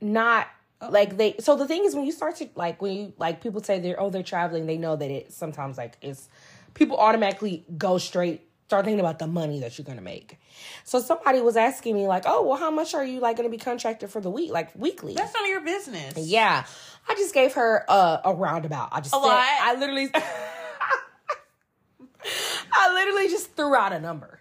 not 0.00 0.48
oh. 0.80 0.88
like 0.90 1.16
they. 1.16 1.36
So 1.40 1.56
the 1.56 1.66
thing 1.66 1.84
is, 1.84 1.94
when 1.94 2.04
you 2.04 2.12
start 2.12 2.36
to 2.36 2.48
like 2.54 2.80
when 2.82 2.92
you 2.92 3.12
like 3.18 3.42
people 3.42 3.62
say 3.62 3.80
they're 3.80 4.00
oh 4.00 4.10
they're 4.10 4.22
traveling, 4.22 4.66
they 4.66 4.78
know 4.78 4.96
that 4.96 5.10
it 5.10 5.32
sometimes 5.32 5.76
like 5.78 5.96
it's 6.02 6.28
people 6.74 6.96
automatically 6.96 7.64
go 7.76 7.98
straight 7.98 8.42
start 8.66 8.84
thinking 8.84 9.00
about 9.00 9.20
the 9.20 9.26
money 9.28 9.60
that 9.60 9.78
you're 9.78 9.84
gonna 9.84 10.00
make. 10.00 10.38
So 10.84 11.00
somebody 11.00 11.40
was 11.40 11.56
asking 11.56 11.94
me 11.94 12.06
like, 12.08 12.24
oh 12.26 12.42
well, 12.46 12.58
how 12.58 12.70
much 12.70 12.94
are 12.94 13.04
you 13.04 13.20
like 13.20 13.36
gonna 13.36 13.48
be 13.48 13.58
contracted 13.58 14.10
for 14.10 14.20
the 14.20 14.30
week, 14.30 14.50
like 14.50 14.74
weekly? 14.76 15.14
That's 15.14 15.32
none 15.34 15.44
of 15.44 15.48
your 15.50 15.60
business. 15.60 16.14
Yeah. 16.16 16.64
I 17.08 17.14
just 17.14 17.32
gave 17.32 17.54
her 17.54 17.84
a, 17.88 18.20
a 18.24 18.34
roundabout. 18.34 18.88
I 18.90 19.00
just 19.00 19.14
A 19.14 19.18
said, 19.18 19.26
lot? 19.26 19.46
I 19.46 19.76
literally 19.76 20.10
I 22.72 22.92
literally 22.92 23.28
just 23.28 23.54
threw 23.54 23.74
out 23.74 23.92
a 23.92 24.00
number. 24.00 24.40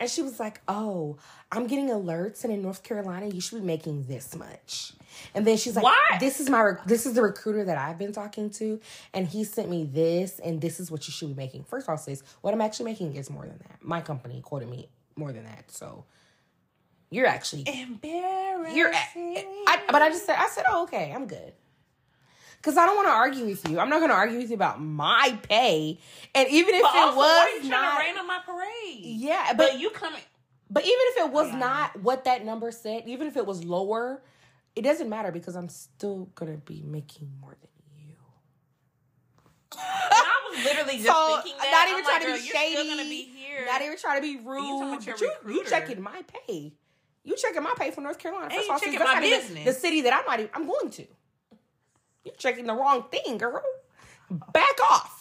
And 0.00 0.08
she 0.08 0.22
was 0.22 0.38
like, 0.38 0.60
"Oh, 0.68 1.18
I'm 1.50 1.66
getting 1.66 1.88
alerts 1.88 2.44
and 2.44 2.52
in 2.52 2.60
North 2.62 2.82
Carolina 2.82 3.26
you 3.28 3.40
should 3.40 3.60
be 3.60 3.66
making 3.66 4.04
this 4.04 4.34
much." 4.36 4.92
And 5.34 5.46
then 5.46 5.56
she's 5.56 5.74
like, 5.74 5.82
What? 5.84 6.20
This 6.20 6.38
is 6.40 6.48
my 6.48 6.74
this 6.86 7.04
is 7.06 7.14
the 7.14 7.22
recruiter 7.22 7.64
that 7.64 7.76
I've 7.78 7.98
been 7.98 8.12
talking 8.12 8.50
to 8.50 8.80
and 9.12 9.26
he 9.26 9.42
sent 9.44 9.68
me 9.68 9.84
this 9.84 10.38
and 10.38 10.60
this 10.60 10.78
is 10.78 10.90
what 10.90 11.06
you 11.08 11.12
should 11.12 11.28
be 11.28 11.34
making." 11.34 11.64
First 11.64 11.86
of 11.86 11.90
all, 11.90 11.98
sis, 11.98 12.22
what 12.42 12.54
I'm 12.54 12.60
actually 12.60 12.86
making 12.86 13.16
is 13.16 13.30
more 13.30 13.46
than 13.46 13.58
that. 13.58 13.78
My 13.82 14.00
company 14.00 14.40
quoted 14.42 14.68
me 14.68 14.88
more 15.16 15.32
than 15.32 15.44
that. 15.44 15.70
So 15.70 16.04
you're 17.10 17.26
actually 17.26 17.64
Embarrassing. 17.66 18.76
you're 18.76 18.92
I, 18.94 19.80
but 19.88 20.02
I 20.02 20.10
just 20.10 20.26
said, 20.26 20.36
I 20.38 20.46
said, 20.48 20.64
oh, 20.68 20.82
okay, 20.84 21.12
I'm 21.14 21.26
good. 21.26 21.52
Cause 22.60 22.76
I 22.76 22.84
don't 22.86 22.96
want 22.96 23.06
to 23.08 23.12
argue 23.12 23.46
with 23.46 23.66
you. 23.68 23.78
I'm 23.78 23.88
not 23.88 23.98
going 24.00 24.10
to 24.10 24.16
argue 24.16 24.36
with 24.38 24.50
you 24.50 24.54
about 24.56 24.80
my 24.82 25.38
pay. 25.42 25.98
And 26.34 26.48
even 26.50 26.74
if 26.74 26.82
But 26.82 26.94
it 26.94 26.98
also, 26.98 27.16
why 27.18 27.52
was 27.54 27.64
you 27.64 27.70
trying 27.70 27.82
not, 27.82 27.98
to 27.98 28.04
rain 28.04 28.18
on 28.18 28.26
my 28.26 28.40
parade? 28.44 29.00
yeah, 29.04 29.52
but 29.56 29.70
But 29.72 29.78
you 29.80 29.90
coming? 29.90 30.20
But 30.70 30.84
even 30.84 30.98
if 31.00 31.16
it 31.26 31.32
was 31.32 31.48
Yeah. 31.48 31.58
not 31.58 32.02
what 32.02 32.24
that 32.24 32.44
number 32.44 32.70
said, 32.70 33.04
even 33.06 33.26
if 33.26 33.36
it 33.36 33.46
was 33.46 33.64
lower, 33.64 34.22
it 34.76 34.82
doesn't 34.82 35.08
matter 35.08 35.32
because 35.32 35.56
I'm 35.56 35.68
still 35.68 36.26
gonna 36.34 36.56
be 36.58 36.82
making 36.86 37.30
more 37.40 37.56
than 37.60 37.68
you. 37.96 38.14
I 39.76 40.50
was 40.50 40.64
literally 40.64 40.94
just 40.98 41.06
So, 41.06 41.40
thinking 41.42 41.58
that. 41.58 41.66
I'm 41.66 41.70
not 41.72 41.88
even 41.88 41.98
I'm 41.98 42.04
trying 42.04 42.14
like, 42.14 42.22
to 42.22 42.26
be 42.42 42.48
You're 42.48 42.56
still 42.56 42.84
shady, 42.84 42.88
gonna 42.96 43.08
be 43.08 43.22
here. 43.34 43.66
Not 43.66 43.82
even 43.82 43.98
trying 43.98 44.16
to 44.16 44.22
be 44.22 44.36
rude. 44.44 45.04
but 45.06 45.20
you, 45.20 45.30
you 45.48 45.64
checking 45.64 46.00
my 46.02 46.22
pay. 46.46 46.72
You 47.24 47.36
checking 47.36 47.62
my 47.62 47.74
pay 47.76 47.90
from 47.90 48.04
North 48.04 48.18
Carolina. 48.18 48.48
First 48.50 48.56
you 48.56 48.64
of 48.64 48.70
all, 48.70 48.78
sis, 48.78 48.94
checking 48.94 49.00
my 49.04 49.20
business. 49.20 49.64
The 49.64 49.72
city 49.72 50.00
that 50.02 50.14
I'm 50.14 50.24
not 50.26 50.38
even, 50.40 50.50
I'm 50.54 50.66
going 50.66 50.90
to. 50.90 51.04
You're 52.24 52.34
checking 52.36 52.66
the 52.66 52.74
wrong 52.74 53.04
thing, 53.10 53.36
girl. 53.38 53.62
Back 54.52 54.80
off. 54.90 55.17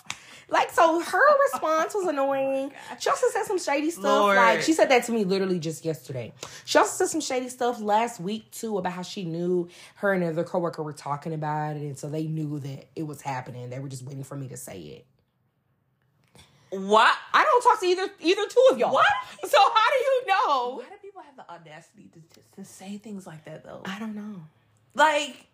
Like 0.50 0.72
so, 0.72 1.02
her 1.02 1.40
response 1.52 1.94
was 1.94 2.08
annoying. 2.08 2.72
She 3.00 3.10
also 3.10 3.28
said 3.34 3.44
some 3.44 3.60
shady 3.60 3.92
stuff. 3.92 4.04
Lord. 4.06 4.38
Like 4.38 4.62
she 4.62 4.72
said 4.72 4.90
that 4.90 5.04
to 5.06 5.12
me 5.12 5.26
literally 5.26 5.60
just 5.60 5.84
yesterday. 5.84 6.34
She 6.64 6.78
also 6.78 6.92
said 6.92 7.10
some 7.12 7.20
shady 7.22 7.50
stuff 7.50 7.82
last 7.82 8.20
week 8.22 8.50
too 8.52 8.78
about 8.78 8.94
how 8.94 9.02
she 9.02 9.26
knew 9.26 9.68
her 9.96 10.14
and 10.14 10.24
another 10.24 10.46
coworker 10.46 10.84
were 10.84 10.94
talking 10.94 11.34
about 11.34 11.76
it, 11.76 11.82
and 11.82 12.00
so 12.00 12.08
they 12.10 12.28
knew 12.28 12.60
that 12.60 12.88
it 12.96 13.04
was 13.04 13.22
happening. 13.22 13.70
They 13.70 13.80
were 13.80 13.90
just 13.90 14.04
waiting 14.04 14.24
for 14.24 14.38
me 14.38 14.48
to 14.48 14.56
say 14.58 14.80
it. 14.80 15.06
what? 16.70 17.14
I 17.34 17.44
don't 17.44 17.62
talk 17.64 17.80
to 17.82 17.86
either 17.86 18.08
either 18.22 18.48
two 18.48 18.68
of 18.72 18.78
y'all. 18.78 18.94
What? 18.94 19.06
So 19.46 19.58
how 19.58 19.90
do 19.92 19.98
you 19.98 20.28
know? 20.28 20.76
Why 20.78 20.86
do 20.86 20.96
people 21.02 21.22
have 21.24 21.36
the 21.36 21.52
audacity 21.52 22.10
to, 22.14 22.20
to, 22.20 22.46
to 22.56 22.66
say 22.66 22.98
things 22.98 23.28
like 23.28 23.44
that 23.46 23.66
though? 23.66 23.82
I 23.86 24.00
don't 24.00 24.16
know. 24.16 24.44
Like, 24.94 25.46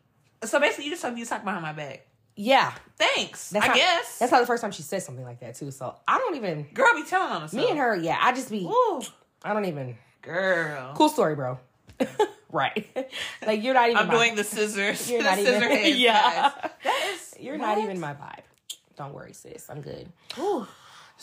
so 0.44 0.60
basically, 0.60 0.86
you 0.86 0.92
just 0.92 1.02
told 1.02 1.16
me 1.16 1.22
you 1.22 1.26
talk 1.26 1.44
behind 1.44 1.64
my 1.64 1.74
back. 1.74 2.06
Yeah, 2.36 2.74
Thanks. 2.98 3.50
that's 3.52 3.68
I 3.68 3.75
guess. 3.75 4.18
that's 4.20 4.32
not 4.32 4.40
the 4.42 4.48
first 4.48 4.62
time 4.62 4.72
she 4.72 4.82
said 4.82 5.04
something 5.04 5.24
like 5.24 5.40
that 5.42 5.56
too. 5.56 5.70
So 5.72 5.96
I 6.08 6.18
don't 6.18 6.36
even. 6.36 6.68
girl 6.74 6.94
be 6.96 7.04
telling 7.04 7.32
on 7.32 7.42
herself. 7.42 7.63
Me 7.63 7.70
and 7.70 7.78
her, 7.80 7.96
yeah. 7.96 8.18
I 8.20 8.32
just 8.34 8.50
be. 8.50 8.66
Ooh, 8.66 9.02
I 9.44 9.54
don't 9.54 9.66
even. 9.66 9.96
girl. 10.22 10.94
Cool 10.96 11.10
story, 11.10 11.36
bro. 11.36 11.60
right. 12.52 12.88
like 13.46 13.63
you're 13.63 13.74
not 13.75 13.90
even. 13.90 13.98
I'm 13.98 14.08
my- 14.08 14.13
doing 14.16 14.36
the 14.36 14.44
scissors. 14.44 15.10
You're 15.12 15.22
the 15.22 15.30
not 15.30 15.38
even- 15.40 15.54
scissor 15.54 15.70
hands. 15.70 15.98
Yeah. 15.98 16.52
That 16.84 17.12
is. 17.13 17.36
You're 17.40 17.58
not 17.58 17.78
even 17.78 18.00
my 18.00 18.13
vibe. 18.13 18.40
Don't 18.96 19.13
worry, 19.13 19.34
sis. 19.34 19.70
I'm 19.70 19.82
good. 19.82 20.08
Ooh. 20.40 20.68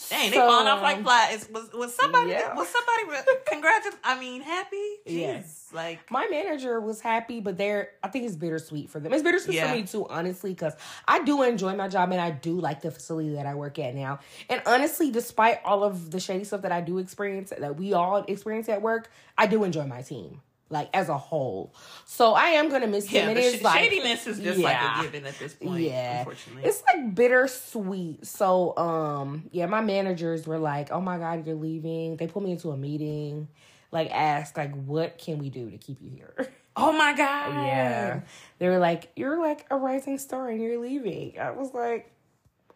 Dang, 0.09 0.31
they 0.31 0.37
So, 0.37 0.47
falling 0.47 0.67
off 0.69 0.83
like 0.83 1.03
flies. 1.03 1.49
Was 1.53 1.71
was 1.73 1.95
somebody 1.95 2.31
Yeah. 2.31 2.55
was 2.55 2.69
somebody 2.69 3.23
congratulating? 3.47 3.99
I 4.05 4.19
mean, 4.19 4.41
happy? 4.41 4.77
Jeez. 5.07 5.19
Yes. 5.21 5.69
Like 5.73 6.11
My 6.11 6.27
manager 6.31 6.81
was 6.81 7.01
happy, 7.01 7.41
but 7.41 7.59
they're. 7.59 7.91
I 8.03 8.09
think 8.09 8.25
it's 8.27 8.37
bittersweet 8.37 8.89
for 8.89 8.99
them. 8.99 9.13
It's 9.13 9.23
bittersweet 9.23 9.57
Yeah. 9.57 9.71
for 9.71 9.77
me 9.77 9.83
too, 9.85 10.07
honestly, 10.09 10.51
because 10.53 10.75
I 11.07 11.23
do 11.25 11.43
enjoy 11.43 11.75
my 11.77 11.89
job 11.89 12.11
and 12.13 12.21
I 12.21 12.31
do 12.31 12.59
like 12.61 12.81
the 12.81 12.91
facility 12.91 13.35
that 13.35 13.47
I 13.47 13.55
work 13.55 13.79
at 13.79 13.95
now. 13.95 14.21
And 14.49 14.63
honestly, 14.67 15.11
despite 15.11 15.61
all 15.65 15.85
of 15.85 16.11
the 16.11 16.21
shady 16.21 16.45
stuff 16.45 16.63
that 16.63 16.73
I 16.73 16.81
do 16.81 16.99
experience, 16.99 17.53
that 17.57 17.77
we 17.77 17.93
all 17.93 18.19
experience 18.27 18.69
at 18.69 18.83
work, 18.83 19.11
I 19.37 19.47
do 19.47 19.65
enjoy 19.65 19.87
my 19.87 20.03
team, 20.03 20.41
like 20.71 20.89
as 20.95 21.09
a 21.09 21.19
whole. 21.19 21.75
So 22.07 22.33
I 22.33 22.47
am 22.51 22.71
gonna 22.71 22.87
miss 22.87 23.11
yeah, 23.11 23.27
the 23.27 23.33
It 23.33 23.37
is 23.39 23.55
sh- 23.61 23.63
like 23.63 23.79
shadiness 23.91 24.27
is 24.29 24.39
just 24.39 24.59
Yeah. 24.59 24.65
like 24.97 24.99
a 25.01 25.03
given 25.11 25.27
at 25.27 25.39
this 25.39 25.55
point. 25.55 25.83
Yeah. 25.83 26.21
unfortunately. 26.21 26.65
It's 26.65 26.83
like 26.87 27.15
bittersweet. 27.15 28.25
So, 28.27 28.77
um, 28.77 29.49
yeah, 29.53 29.67
my 29.67 29.81
managers 29.81 30.47
were 30.47 30.59
like, 30.59 30.91
"Oh 30.93 31.01
my 31.01 31.19
god, 31.19 31.45
you're 31.47 31.57
leaving." 31.57 32.17
They 32.17 32.27
put 32.29 32.43
me 32.43 32.53
into 32.53 32.71
a 32.71 32.77
meeting, 32.77 33.49
like 33.91 34.11
asked, 34.13 34.57
like, 34.57 34.73
"What 34.85 35.19
can 35.19 35.39
we 35.39 35.51
do 35.51 35.71
to 35.71 35.77
keep 35.77 36.01
you 36.01 36.11
here?" 36.11 36.35
oh 36.77 36.93
my 36.93 37.13
god. 37.15 37.67
yeah, 37.67 38.21
they 38.59 38.69
were 38.69 38.79
like, 38.79 39.11
"You're 39.17 39.41
like 39.41 39.67
a 39.71 39.77
rising 39.77 40.19
star, 40.19 40.49
and 40.51 40.63
you're 40.63 40.79
leaving." 40.79 41.39
I 41.39 41.51
was 41.51 41.75
like, 41.75 42.13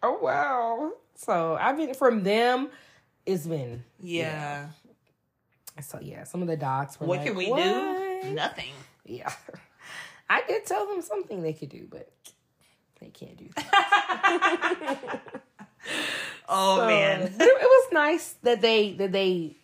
"Oh 0.03 0.19
wow." 0.21 0.93
So 1.15 1.57
I've 1.61 1.77
been 1.77 1.95
from 1.95 2.25
them. 2.25 2.71
It's 3.25 3.47
been 3.47 3.85
Yeah. 4.01 4.67
So 5.81 5.99
yeah. 6.01 6.25
Some 6.25 6.43
of 6.43 6.49
the 6.49 6.57
docs 6.57 6.99
were 7.01 7.07
What 7.07 7.19
like, 7.19 7.27
can 7.29 7.37
we 7.37 7.49
"What?" 7.51 7.63
do? 8.23 8.31
Nothing. 8.35 8.73
Yeah. 9.05 9.33
I 10.31 10.43
did 10.49 10.65
tell 10.67 10.87
them 10.87 11.03
something 11.03 11.43
they 11.43 11.53
could 11.53 11.69
do, 11.69 11.87
but 11.91 12.11
they 13.01 13.09
can't 13.09 13.37
do 13.37 13.49
that. 13.57 15.21
Oh 16.49 16.79
So, 16.79 16.87
man. 16.87 17.21
but 17.39 17.47
it, 17.47 17.53
it 17.53 17.63
was 17.63 17.93
nice 17.93 18.33
that 18.43 18.61
they 18.61 18.93
that 18.95 19.13
they 19.13 19.57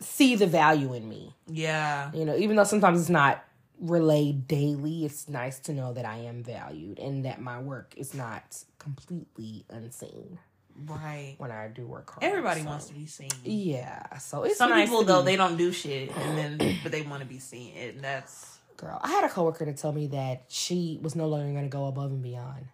see 0.00 0.34
the 0.36 0.46
value 0.46 0.92
in 0.94 1.08
me. 1.08 1.34
Yeah. 1.46 2.10
You 2.12 2.24
know, 2.24 2.36
even 2.36 2.56
though 2.56 2.64
sometimes 2.64 3.00
it's 3.00 3.08
not 3.10 3.44
relayed 3.80 4.48
daily, 4.48 5.04
it's 5.04 5.28
nice 5.28 5.60
to 5.60 5.72
know 5.72 5.92
that 5.92 6.04
I 6.04 6.16
am 6.18 6.42
valued 6.42 6.98
and 6.98 7.24
that 7.24 7.40
my 7.40 7.60
work 7.60 7.94
is 7.96 8.14
not 8.14 8.64
completely 8.80 9.64
unseen 9.70 10.38
Right. 10.86 11.34
when 11.38 11.50
I 11.50 11.68
do 11.68 11.86
work 11.86 12.10
hard. 12.10 12.22
Everybody 12.24 12.60
So, 12.62 12.66
wants 12.68 12.86
to 12.86 12.94
be 12.94 13.06
seen. 13.06 13.30
Yeah, 13.44 14.18
so 14.18 14.44
it's 14.44 14.58
Some 14.58 14.70
nice 14.70 14.88
people 14.88 15.02
though 15.04 15.20
be- 15.22 15.32
they 15.32 15.36
don't 15.36 15.56
do 15.56 15.72
shit, 15.72 16.10
and 16.16 16.38
then 16.58 16.78
but 16.82 16.92
they 16.92 17.02
want 17.02 17.20
to 17.22 17.28
be 17.28 17.38
seen, 17.38 17.74
and 17.76 18.00
that's 18.00 18.58
Girl, 18.76 19.00
I 19.02 19.08
had 19.10 19.24
a 19.24 19.28
coworker 19.28 19.64
to 19.64 19.72
tell 19.72 19.92
me 19.92 20.06
that 20.08 20.44
she 20.48 21.00
was 21.02 21.16
no 21.16 21.26
longer 21.26 21.50
going 21.50 21.64
to 21.64 21.68
go 21.68 21.86
above 21.86 22.12
and 22.12 22.22
beyond 22.22 22.66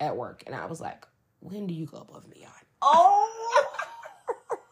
at 0.00 0.16
work, 0.16 0.44
and 0.46 0.54
I 0.54 0.64
was 0.66 0.80
like, 0.80 1.06
"When 1.40 1.66
do 1.66 1.74
you 1.74 1.84
go 1.86 1.98
above 1.98 2.24
and 2.24 2.32
beyond?" 2.32 2.52
oh 2.80 3.66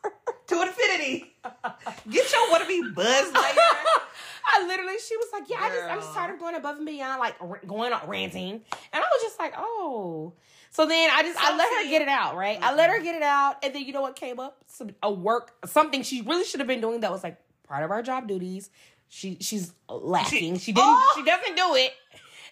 to 0.47 0.63
infinity. 0.63 1.35
Get 2.11 2.33
your 2.33 2.51
want 2.51 2.63
to 2.63 2.69
be 2.69 2.83
buzz 2.95 3.27
later. 3.27 3.35
I 4.49 4.65
literally, 4.67 4.95
she 5.07 5.17
was 5.17 5.27
like, 5.33 5.51
"Yeah, 5.51 5.59
I 5.61 5.69
just, 5.69 5.83
I'm 5.85 5.99
just 6.01 6.15
tired 6.15 6.33
of 6.35 6.41
going 6.41 6.55
above 6.55 6.77
and 6.77 6.87
beyond, 6.87 7.19
like 7.21 7.35
r- 7.41 7.61
going 7.67 7.93
on 7.93 8.09
ranting," 8.09 8.53
and 8.53 8.63
I 8.95 8.99
was 9.01 9.23
just 9.23 9.39
like, 9.39 9.53
"Oh." 9.57 10.33
So 10.71 10.87
then 10.87 11.11
I 11.13 11.23
just 11.23 11.39
I 11.39 11.57
let 11.57 11.69
her 11.73 11.91
get 11.91 12.03
it 12.03 12.09
out, 12.09 12.37
right? 12.37 12.59
I 12.61 12.75
let 12.75 12.91
her 12.91 13.01
get 13.01 13.15
it 13.15 13.23
out, 13.23 13.65
and 13.65 13.75
then 13.75 13.85
you 13.85 13.93
know 13.93 14.03
what 14.03 14.17
came 14.17 14.39
up? 14.39 14.59
Some 14.67 14.91
a 15.03 15.11
work 15.11 15.55
something 15.67 16.03
she 16.03 16.23
really 16.23 16.45
should 16.45 16.61
have 16.61 16.67
been 16.67 16.81
doing 16.81 17.01
that 17.01 17.11
was 17.11 17.23
like 17.23 17.39
part 17.67 17.85
of 17.85 17.91
our 17.91 18.03
job 18.03 18.29
duties. 18.29 18.71
She 19.09 19.39
she's 19.41 19.73
lacking. 19.89 20.59
She, 20.59 20.73
didn't. 20.73 20.87
Oh! 20.87 21.13
She 21.17 21.25
doesn't 21.25 21.57
do 21.57 21.75
it. 21.77 21.93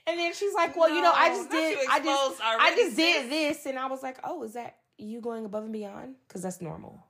And 0.06 0.18
then 0.18 0.34
she's 0.34 0.54
like, 0.54 0.76
"Well, 0.76 0.90
you 0.90 1.02
know, 1.02 1.12
I 1.14 1.28
just 1.28 1.50
did. 1.50 1.78
I 1.90 2.00
just 2.00 2.40
I 2.42 2.74
just 2.76 2.96
did 2.96 3.30
this," 3.30 3.66
and 3.66 3.78
I 3.78 3.86
was 3.86 4.02
like, 4.02 4.18
"Oh, 4.22 4.42
is 4.42 4.52
that 4.52 4.76
you 4.98 5.20
going 5.20 5.44
above 5.44 5.64
and 5.64 5.72
beyond? 5.72 6.16
Because 6.28 6.42
that's 6.42 6.60
normal." 6.60 7.02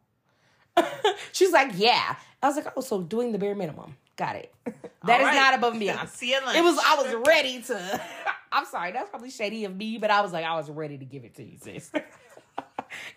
She's 1.32 1.50
like, 1.50 1.72
"Yeah." 1.74 2.16
I 2.42 2.46
was 2.46 2.56
like, 2.56 2.68
"Oh, 2.76 2.80
so 2.80 3.02
doing 3.02 3.32
the 3.32 3.38
bare 3.38 3.54
minimum. 3.56 3.96
Got 4.16 4.36
it. 4.36 4.54
That 5.06 5.20
is 5.20 5.26
All 5.26 5.32
right. 5.32 5.36
not 5.36 5.54
above 5.54 5.72
and 5.74 5.80
beyond." 5.80 6.08
See 6.14 6.30
you. 6.30 6.36
It 6.38 6.64
was. 6.64 6.78
I 6.82 6.94
was 6.96 7.26
ready 7.26 7.60
to. 7.60 8.00
I'm 8.52 8.64
sorry. 8.64 8.92
That's 8.92 9.10
probably 9.10 9.28
shady 9.28 9.66
of 9.66 9.76
me, 9.76 9.98
but 9.98 10.10
I 10.10 10.22
was 10.22 10.32
like, 10.32 10.46
I 10.46 10.54
was 10.56 10.70
ready 10.70 10.96
to 10.96 11.04
give 11.04 11.24
it 11.24 11.34
to 11.34 11.42
you, 11.44 11.58
sis. 11.60 11.90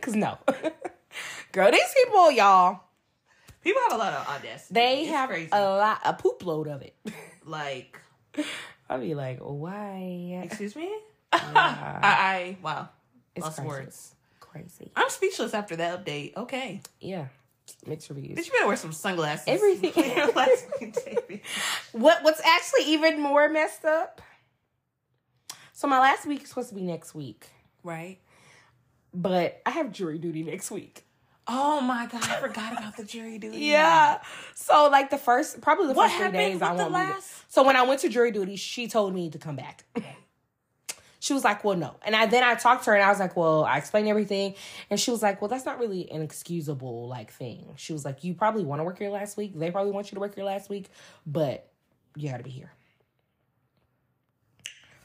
Cause 0.01 0.13
no, 0.15 0.37
girl, 1.53 1.71
these 1.71 1.93
people, 2.03 2.29
y'all, 2.31 2.81
People 3.63 3.81
have 3.83 3.93
a 3.93 4.03
lot 4.03 4.13
of 4.13 4.27
audacity. 4.27 4.73
they 4.73 5.01
It's 5.03 5.11
have 5.11 5.29
crazy. 5.29 5.49
a 5.53 5.61
lot, 5.61 6.01
a 6.03 6.13
poop 6.13 6.45
load 6.45 6.67
of 6.67 6.81
it. 6.81 6.93
like, 7.45 7.99
I'll 8.89 8.99
be 8.99 9.13
like, 9.15 9.39
why? 9.39 10.41
excuse 10.43 10.75
me. 10.75 10.91
I, 11.31 11.39
I 12.03 12.57
wow. 12.61 12.89
it's 13.35 13.43
Lost 13.45 13.57
crazy. 13.57 13.67
words. 13.69 14.15
Crazy. 14.39 14.91
I'm 14.95 15.09
speechless 15.09 15.53
after 15.53 15.75
that 15.77 16.03
update. 16.03 16.35
Okay, 16.35 16.81
Yeah, 16.99 17.27
mixed 17.85 18.09
reviews. 18.09 18.37
bitch, 18.37 18.45
you 18.47 18.51
better 18.53 18.67
wear 18.67 18.75
some 18.75 18.91
sunglasses. 18.91 19.47
Everything- 19.47 19.93
What 21.91 22.23
What's 22.23 22.41
actually 22.45 22.85
even 22.93 23.19
more 23.21 23.49
messed 23.49 23.85
up? 23.85 24.21
So 25.73 25.87
my 25.87 25.99
last 25.99 26.25
week 26.25 26.43
is 26.43 26.49
supposed 26.49 26.69
to 26.69 26.75
be 26.75 26.81
next 26.81 27.13
week, 27.13 27.47
right. 27.83 28.17
but 29.13 29.61
I 29.65 29.69
have 29.71 29.91
jury 29.91 30.17
duty 30.17 30.43
next 30.43 30.71
week. 30.71 31.03
Oh 31.47 31.79
my 31.81 32.07
god, 32.07 32.23
I 32.23 32.39
forgot 32.41 32.73
about 32.73 32.97
the 32.97 33.03
jury 33.05 33.37
duty. 33.37 33.59
Yeah. 33.59 34.19
So 34.55 34.89
like 34.91 35.09
the 35.11 35.17
first, 35.17 35.61
probably 35.61 35.87
the 35.87 35.93
What 35.93 36.09
first 36.11 36.21
three 36.21 36.31
days 36.31 36.61
I 36.61 36.73
won't 36.73 36.91
last- 36.91 37.43
So 37.53 37.63
when 37.63 37.75
I 37.75 37.83
went 37.83 38.01
to 38.01 38.09
jury 38.09 38.31
duty, 38.31 38.55
she 38.57 38.87
told 38.87 39.13
me 39.13 39.29
to 39.29 39.37
come 39.37 39.55
back. 39.55 39.85
She 41.27 41.33
was 41.33 41.43
like, 41.43 41.63
"Well, 41.65 41.75
no," 41.75 41.95
and 42.05 42.15
I 42.15 42.25
then 42.25 42.41
I 42.43 42.55
talked 42.55 42.85
to 42.85 42.91
her 42.91 42.95
and 42.95 43.03
I 43.03 43.09
was 43.09 43.19
like, 43.19 43.35
"Well, 43.35 43.65
I 43.65 43.77
explained 43.77 44.07
everything," 44.07 44.55
and 44.89 44.97
she 44.97 45.11
was 45.11 45.21
like, 45.21 45.41
"Well, 45.41 45.49
that's 45.49 45.65
not 45.65 45.77
really 45.77 46.09
an 46.09 46.21
excusable 46.21 47.07
like 47.09 47.31
thing." 47.33 47.73
She 47.75 47.91
was 47.91 48.05
like, 48.05 48.23
"You 48.23 48.33
probably 48.33 48.63
want 48.63 48.79
to 48.79 48.83
work 48.85 48.99
your 49.01 49.09
last 49.09 49.35
week. 49.35 49.51
They 49.53 49.69
probably 49.69 49.91
want 49.91 50.09
you 50.09 50.15
to 50.15 50.21
work 50.21 50.37
your 50.37 50.45
last 50.45 50.69
week, 50.69 50.89
but 51.25 51.67
you 52.15 52.29
got 52.31 52.37
to 52.37 52.43
be 52.43 52.49
here." 52.49 52.71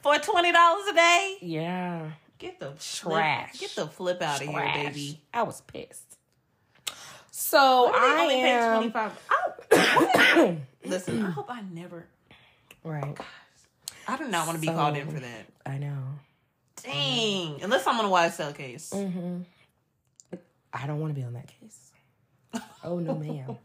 For 0.01 0.17
twenty 0.19 0.51
dollars 0.53 0.87
a 0.89 0.93
day. 0.93 1.37
Yeah. 1.41 2.11
Get 2.39 2.59
the 2.59 2.71
Trash. 2.79 3.51
Flip, 3.51 3.59
get 3.59 3.75
the 3.75 3.87
flip 3.87 4.21
out 4.21 4.41
of 4.41 4.47
here, 4.47 4.71
baby. 4.73 5.21
I 5.33 5.43
was 5.43 5.61
pissed. 5.61 6.17
So 7.31 7.89
Why 7.89 7.91
do 7.91 7.99
they 7.99 8.07
I 8.07 8.21
only 8.21 8.41
am 8.41 8.91
twenty 8.91 8.91
five. 8.91 10.57
Listen, 10.85 11.25
I 11.25 11.29
hope 11.31 11.49
I 11.49 11.61
never. 11.71 12.05
right. 12.83 13.17
I 14.07 14.17
do 14.17 14.27
not 14.27 14.45
want 14.47 14.57
to 14.57 14.61
be 14.61 14.67
So- 14.67 14.73
called 14.73 14.97
in 14.97 15.07
for 15.09 15.19
that. 15.21 15.45
I 15.65 15.77
know. 15.77 15.97
Dang. 16.83 17.61
Unless 17.63 17.87
I'm 17.87 17.99
on 17.99 18.05
a 18.05 18.09
YSL 18.09 18.55
case. 18.55 18.91
Mm-hmm. 18.93 19.41
I 20.73 20.87
don't 20.87 20.99
want 20.99 21.13
to 21.13 21.19
be 21.19 21.25
on 21.25 21.33
that 21.33 21.47
case. 21.47 21.79
Oh 22.85 22.99
no, 22.99 23.15
ma'am. 23.15 23.55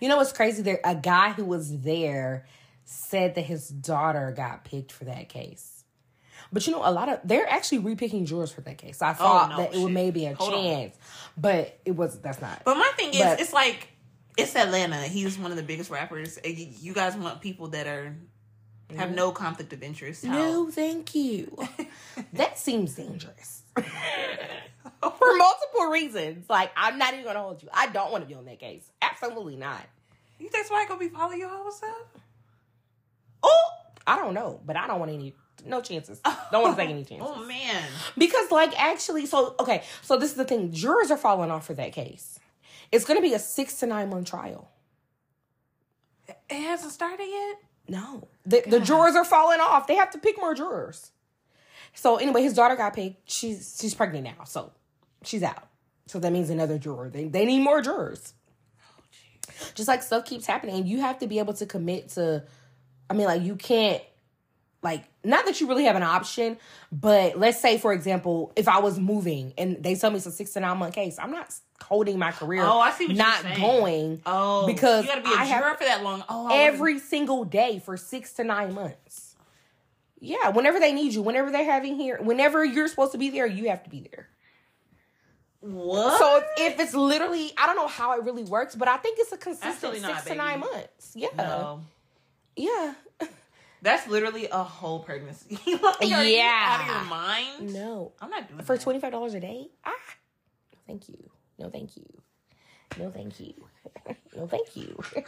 you 0.00 0.08
know 0.08 0.16
what's 0.16 0.32
crazy? 0.32 0.62
There, 0.62 0.80
a 0.82 0.94
guy 0.94 1.32
who 1.32 1.44
was 1.44 1.80
there 1.82 2.46
said 2.86 3.34
that 3.34 3.42
his 3.42 3.68
daughter 3.68 4.32
got 4.34 4.64
picked 4.64 4.90
for 4.92 5.04
that 5.04 5.28
case. 5.28 5.84
But 6.50 6.66
you 6.66 6.72
know, 6.72 6.80
a 6.82 6.90
lot 6.90 7.10
of 7.10 7.20
they're 7.22 7.46
actually 7.48 7.78
repicking 7.80 8.24
jurors 8.24 8.50
for 8.50 8.62
that 8.62 8.78
case. 8.78 8.98
So 9.00 9.06
I 9.06 9.12
thought 9.12 9.50
no, 9.50 9.56
that 9.58 9.74
it 9.74 9.78
would 9.78 9.92
maybe 9.92 10.24
a 10.24 10.34
Hold 10.34 10.54
on. 10.54 10.62
chance, 10.62 10.96
but 11.36 11.78
it 11.84 11.90
was. 11.94 12.18
That's 12.20 12.40
not. 12.40 12.62
But 12.64 12.76
my 12.78 12.90
thing 12.96 13.10
is, 13.12 13.20
But- 13.20 13.40
it's 13.40 13.52
like 13.52 13.88
it's 14.38 14.56
Atlanta. 14.56 15.02
He's 15.02 15.38
one 15.38 15.50
of 15.50 15.58
the 15.58 15.62
biggest 15.62 15.90
rappers. 15.90 16.38
You 16.42 16.94
guys 16.94 17.14
want 17.14 17.42
people 17.42 17.68
that 17.68 17.86
are 17.86 18.16
have 18.96 19.14
no 19.14 19.32
conflict 19.32 19.72
of 19.72 19.82
interest. 19.82 20.24
How- 20.24 20.32
No, 20.34 20.70
thank 20.70 21.14
you. 21.14 21.56
that 22.32 22.58
seems 22.58 22.94
dangerous. 22.94 23.62
For 23.76 25.36
multiple 25.36 25.86
reasons. 25.90 26.48
Like, 26.48 26.70
I'm 26.76 26.98
not 26.98 27.12
even 27.14 27.24
gonna 27.24 27.40
hold 27.40 27.62
you. 27.62 27.68
I 27.72 27.88
don't 27.88 28.12
want 28.12 28.24
to 28.24 28.28
be 28.28 28.34
on 28.34 28.44
that 28.46 28.58
case. 28.58 28.88
Absolutely 29.00 29.56
not. 29.56 29.82
You 30.38 30.48
think 30.48 30.66
somebody 30.66 30.88
gonna 30.88 31.00
be 31.00 31.08
following 31.08 31.38
your 31.38 31.48
hoes 31.48 31.80
up? 31.84 32.18
Oh, 33.42 33.70
I 34.06 34.16
don't 34.16 34.34
know, 34.34 34.60
but 34.64 34.76
I 34.76 34.86
don't 34.86 34.98
want 34.98 35.10
any 35.12 35.34
no 35.64 35.80
chances. 35.80 36.20
Don't 36.50 36.62
want 36.62 36.76
to 36.76 36.82
take 36.82 36.90
any 36.90 37.04
chances. 37.04 37.28
Oh 37.30 37.44
man. 37.46 37.84
Because 38.18 38.50
like 38.50 38.78
actually, 38.80 39.26
so 39.26 39.54
okay, 39.60 39.84
so 40.02 40.16
this 40.18 40.30
is 40.30 40.36
the 40.36 40.44
thing. 40.44 40.72
Jurors 40.72 41.10
are 41.12 41.16
falling 41.16 41.50
off 41.52 41.64
for 41.66 41.74
that 41.74 41.92
case. 41.92 42.40
It's 42.90 43.04
gonna 43.04 43.22
be 43.22 43.32
a 43.34 43.38
six 43.38 43.78
to 43.80 43.86
nine 43.86 44.10
month 44.10 44.28
trial. 44.28 44.68
It 46.28 46.36
hasn't 46.50 46.92
started 46.92 47.26
yet? 47.28 47.56
No. 47.88 48.28
The 48.46 48.62
the 48.66 48.80
jurors 48.80 49.14
are 49.14 49.24
falling 49.24 49.60
off. 49.60 49.86
They 49.86 49.96
have 49.96 50.10
to 50.12 50.18
pick 50.18 50.36
more 50.38 50.54
jurors. 50.54 51.10
So 51.94 52.16
anyway, 52.16 52.42
his 52.42 52.54
daughter 52.54 52.76
got 52.76 52.94
picked. 52.94 53.30
She's 53.30 53.78
she's 53.80 53.94
pregnant 53.94 54.24
now, 54.24 54.44
so 54.44 54.72
she's 55.24 55.42
out. 55.42 55.68
So 56.06 56.18
that 56.18 56.32
means 56.32 56.50
another 56.50 56.78
juror. 56.78 57.10
They 57.10 57.24
they 57.24 57.44
need 57.44 57.60
more 57.60 57.82
jurors. 57.82 58.34
Just 59.74 59.88
like 59.88 60.02
stuff 60.02 60.24
keeps 60.24 60.46
happening, 60.46 60.86
you 60.86 61.00
have 61.00 61.18
to 61.18 61.26
be 61.26 61.38
able 61.38 61.54
to 61.54 61.66
commit 61.66 62.10
to. 62.10 62.44
I 63.10 63.14
mean, 63.14 63.26
like 63.26 63.42
you 63.42 63.56
can't, 63.56 64.02
like 64.82 65.04
not 65.24 65.46
that 65.46 65.60
you 65.60 65.68
really 65.68 65.84
have 65.84 65.96
an 65.96 66.02
option, 66.02 66.56
but 66.90 67.38
let's 67.38 67.60
say 67.60 67.78
for 67.78 67.92
example, 67.92 68.52
if 68.56 68.68
I 68.68 68.80
was 68.80 68.98
moving 68.98 69.54
and 69.56 69.82
they 69.82 69.94
tell 69.94 70.10
me 70.10 70.16
it's 70.16 70.26
a 70.26 70.32
six 70.32 70.52
to 70.52 70.60
nine 70.60 70.78
month 70.78 70.94
case, 70.94 71.18
I'm 71.18 71.30
not 71.30 71.54
holding 71.80 72.18
my 72.18 72.32
career. 72.32 72.62
Oh, 72.62 72.80
I 72.80 72.90
see 72.90 73.06
what 73.06 73.16
you're 73.16 73.24
not 73.24 73.42
saying. 73.42 73.60
going 73.60 74.22
Oh, 74.26 74.66
Because 74.66 75.04
you 75.04 75.10
gotta 75.10 75.22
be 75.22 75.32
a 75.32 75.36
I 75.36 75.46
juror 75.48 75.74
for 75.74 75.84
that 75.84 76.02
long. 76.02 76.24
Oh, 76.28 76.48
every 76.52 76.98
single 76.98 77.44
day 77.44 77.80
for 77.84 77.96
six 77.96 78.32
to 78.34 78.44
nine 78.44 78.74
months. 78.74 79.36
Yeah, 80.20 80.50
whenever 80.50 80.78
they 80.78 80.92
need 80.92 81.14
you, 81.14 81.22
whenever 81.22 81.50
they're 81.50 81.64
having 81.64 81.96
here, 81.96 82.18
whenever 82.22 82.64
you're 82.64 82.86
supposed 82.86 83.10
to 83.12 83.18
be 83.18 83.30
there, 83.30 83.46
you 83.46 83.68
have 83.70 83.82
to 83.82 83.90
be 83.90 84.08
there. 84.12 84.28
what? 85.60 86.18
So 86.18 86.36
if, 86.58 86.74
if 86.74 86.80
it's 86.80 86.94
literally, 86.94 87.52
I 87.58 87.66
don't 87.66 87.74
know 87.74 87.88
how 87.88 88.16
it 88.16 88.24
really 88.24 88.44
works, 88.44 88.76
but 88.76 88.86
I 88.86 88.98
think 88.98 89.18
it's 89.18 89.32
a 89.32 89.36
consistent 89.36 89.94
six 89.94 90.02
not, 90.02 90.26
to 90.26 90.34
nine 90.36 90.60
months. 90.60 91.12
Yeah, 91.16 91.28
no, 91.36 91.82
yeah. 92.54 92.94
That's 93.82 94.06
literally 94.08 94.48
a 94.50 94.62
whole 94.62 95.00
pregnancy. 95.00 95.58
like, 95.66 96.00
are 96.00 96.24
you 96.24 96.36
Yeah. 96.36 96.64
out 96.66 96.80
of 96.80 96.86
your 96.86 97.04
mind. 97.10 97.74
No, 97.74 98.12
I'm 98.20 98.30
not 98.30 98.48
doing 98.48 98.62
for 98.62 98.76
that. 98.76 98.82
twenty 98.82 99.00
five 99.00 99.12
dollars 99.12 99.34
a 99.34 99.40
day. 99.40 99.68
Ah, 99.84 99.90
thank 100.86 101.08
you. 101.08 101.30
No, 101.58 101.68
thank 101.68 101.96
you. 101.96 102.04
No, 102.98 103.10
thank 103.10 103.40
you. 103.40 103.54
no, 104.36 104.46
thank 104.46 104.76
you. 104.76 104.98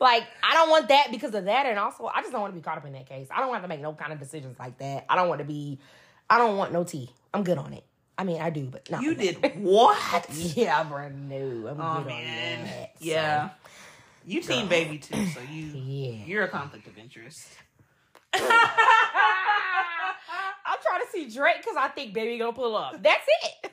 like, 0.00 0.24
I 0.42 0.54
don't 0.54 0.68
want 0.70 0.88
that 0.88 1.08
because 1.10 1.34
of 1.34 1.44
that, 1.46 1.66
and 1.66 1.78
also 1.78 2.06
I 2.06 2.20
just 2.20 2.32
don't 2.32 2.40
want 2.40 2.52
to 2.54 2.58
be 2.60 2.62
caught 2.62 2.78
up 2.78 2.86
in 2.86 2.92
that 2.92 3.06
case. 3.08 3.28
I 3.34 3.40
don't 3.40 3.48
want 3.48 3.62
to 3.62 3.68
make 3.68 3.80
no 3.80 3.92
kind 3.92 4.12
of 4.12 4.18
decisions 4.18 4.58
like 4.58 4.78
that. 4.78 5.06
I 5.08 5.16
don't 5.16 5.28
want 5.28 5.38
to 5.40 5.44
be. 5.44 5.78
I 6.30 6.38
don't 6.38 6.56
want 6.56 6.72
no 6.72 6.84
tea. 6.84 7.10
I'm 7.34 7.44
good 7.44 7.58
on 7.58 7.72
it. 7.72 7.84
I 8.18 8.24
mean, 8.24 8.40
I 8.40 8.50
do, 8.50 8.64
but 8.66 8.90
not 8.90 9.02
You 9.02 9.14
for 9.14 9.22
that. 9.22 9.42
did 9.42 9.62
what? 9.62 10.26
Yeah, 10.30 10.82
bro. 10.84 11.08
No, 11.08 11.68
I'm 11.68 11.80
Oh 11.80 11.98
good 11.98 12.06
man, 12.08 12.58
on 12.60 12.64
that. 12.66 12.92
so, 12.98 13.04
yeah. 13.04 13.48
You 14.24 14.40
team 14.40 14.68
baby 14.68 14.98
too, 14.98 15.26
so 15.26 15.40
you 15.50 15.66
yeah. 15.66 16.24
you're 16.26 16.44
a 16.44 16.48
conflict 16.48 16.86
of 16.86 16.96
interest. 16.98 17.48
I'm 20.64 20.78
trying 20.82 21.00
to 21.04 21.08
see 21.12 21.28
Drake 21.28 21.56
because 21.58 21.76
I 21.76 21.88
think 21.88 22.14
baby 22.14 22.38
gonna 22.38 22.52
pull 22.52 22.76
up. 22.76 23.02
That's 23.02 23.26
it. 23.44 23.72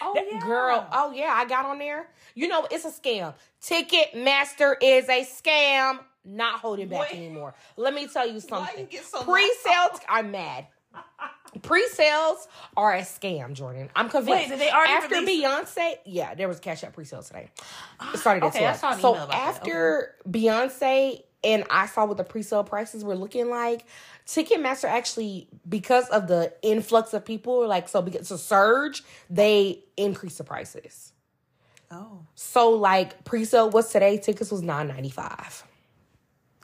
Oh 0.00 0.14
That 0.14 0.42
girl. 0.42 0.86
Oh 0.92 1.12
yeah, 1.12 1.32
I 1.34 1.44
got 1.44 1.66
on 1.66 1.78
there. 1.78 2.08
You 2.34 2.48
know 2.48 2.66
it's 2.70 2.84
a 2.84 2.90
scam. 2.90 3.34
Ticketmaster 3.62 4.74
is 4.82 5.08
a 5.08 5.24
scam. 5.24 5.98
not 6.24 6.60
holding 6.60 6.88
back 6.88 7.10
Wait. 7.10 7.16
anymore. 7.16 7.54
Let 7.76 7.94
me 7.94 8.06
tell 8.06 8.26
you 8.26 8.40
something. 8.40 8.88
you 8.90 9.00
so 9.02 9.22
Pre-sales, 9.24 10.00
I'm 10.08 10.30
mad. 10.30 10.66
Pre-sales 11.62 12.48
are 12.76 12.94
a 12.94 13.00
scam, 13.02 13.52
Jordan. 13.54 13.90
I'm 13.96 14.08
convinced. 14.08 14.42
Wait, 14.42 14.48
did 14.48 14.58
they 14.60 14.70
already 14.70 14.92
after 14.92 15.16
release- 15.16 15.44
Beyonce? 15.44 15.94
Yeah, 16.06 16.34
there 16.34 16.48
was 16.48 16.58
a 16.58 16.60
cash 16.60 16.84
app 16.84 16.92
pre-sale 16.94 17.22
today. 17.22 17.50
It 18.14 18.18
started 18.18 18.44
at 18.44 18.54
Okay, 18.54 18.66
I 18.66 18.76
12. 18.76 18.78
saw 18.78 18.92
an 18.92 19.00
so 19.00 19.10
email 19.10 19.24
about 19.24 19.30
that. 19.32 19.56
after 19.56 20.14
Beyonce 20.28 21.22
and 21.44 21.64
I 21.70 21.86
saw 21.86 22.04
what 22.04 22.16
the 22.16 22.24
pre-sale 22.24 22.64
prices 22.64 23.04
were 23.04 23.16
looking 23.16 23.50
like, 23.50 23.84
Ticketmaster 24.26 24.84
actually, 24.84 25.48
because 25.68 26.08
of 26.08 26.28
the 26.28 26.52
influx 26.62 27.12
of 27.12 27.24
people, 27.24 27.66
like 27.66 27.88
so 27.88 28.02
because 28.02 28.30
a 28.30 28.38
surge, 28.38 29.02
they 29.28 29.84
increased 29.96 30.38
the 30.38 30.44
prices. 30.44 31.12
Oh. 31.90 32.20
So 32.34 32.70
like 32.70 33.24
pre-sale 33.24 33.70
was 33.70 33.90
today, 33.90 34.18
tickets 34.18 34.50
was 34.50 34.62
nine 34.62 34.88
ninety 34.88 35.10
five. 35.10 35.64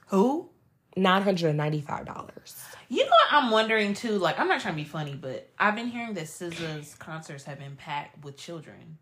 Who? 0.06 0.48
Nine 0.96 1.22
hundred 1.22 1.48
and 1.48 1.58
ninety 1.58 1.80
five 1.80 2.06
dollars. 2.06 2.56
You 2.88 3.04
know 3.04 3.10
what 3.10 3.42
I'm 3.42 3.50
wondering 3.50 3.92
too? 3.92 4.12
Like, 4.18 4.40
I'm 4.40 4.48
not 4.48 4.60
trying 4.60 4.74
to 4.74 4.82
be 4.82 4.88
funny, 4.88 5.14
but 5.14 5.50
I've 5.58 5.74
been 5.74 5.88
hearing 5.88 6.14
that 6.14 6.24
SZA's 6.24 6.94
concerts 6.94 7.44
have 7.44 7.58
been 7.58 7.76
packed 7.76 8.24
with 8.24 8.38
children, 8.38 8.96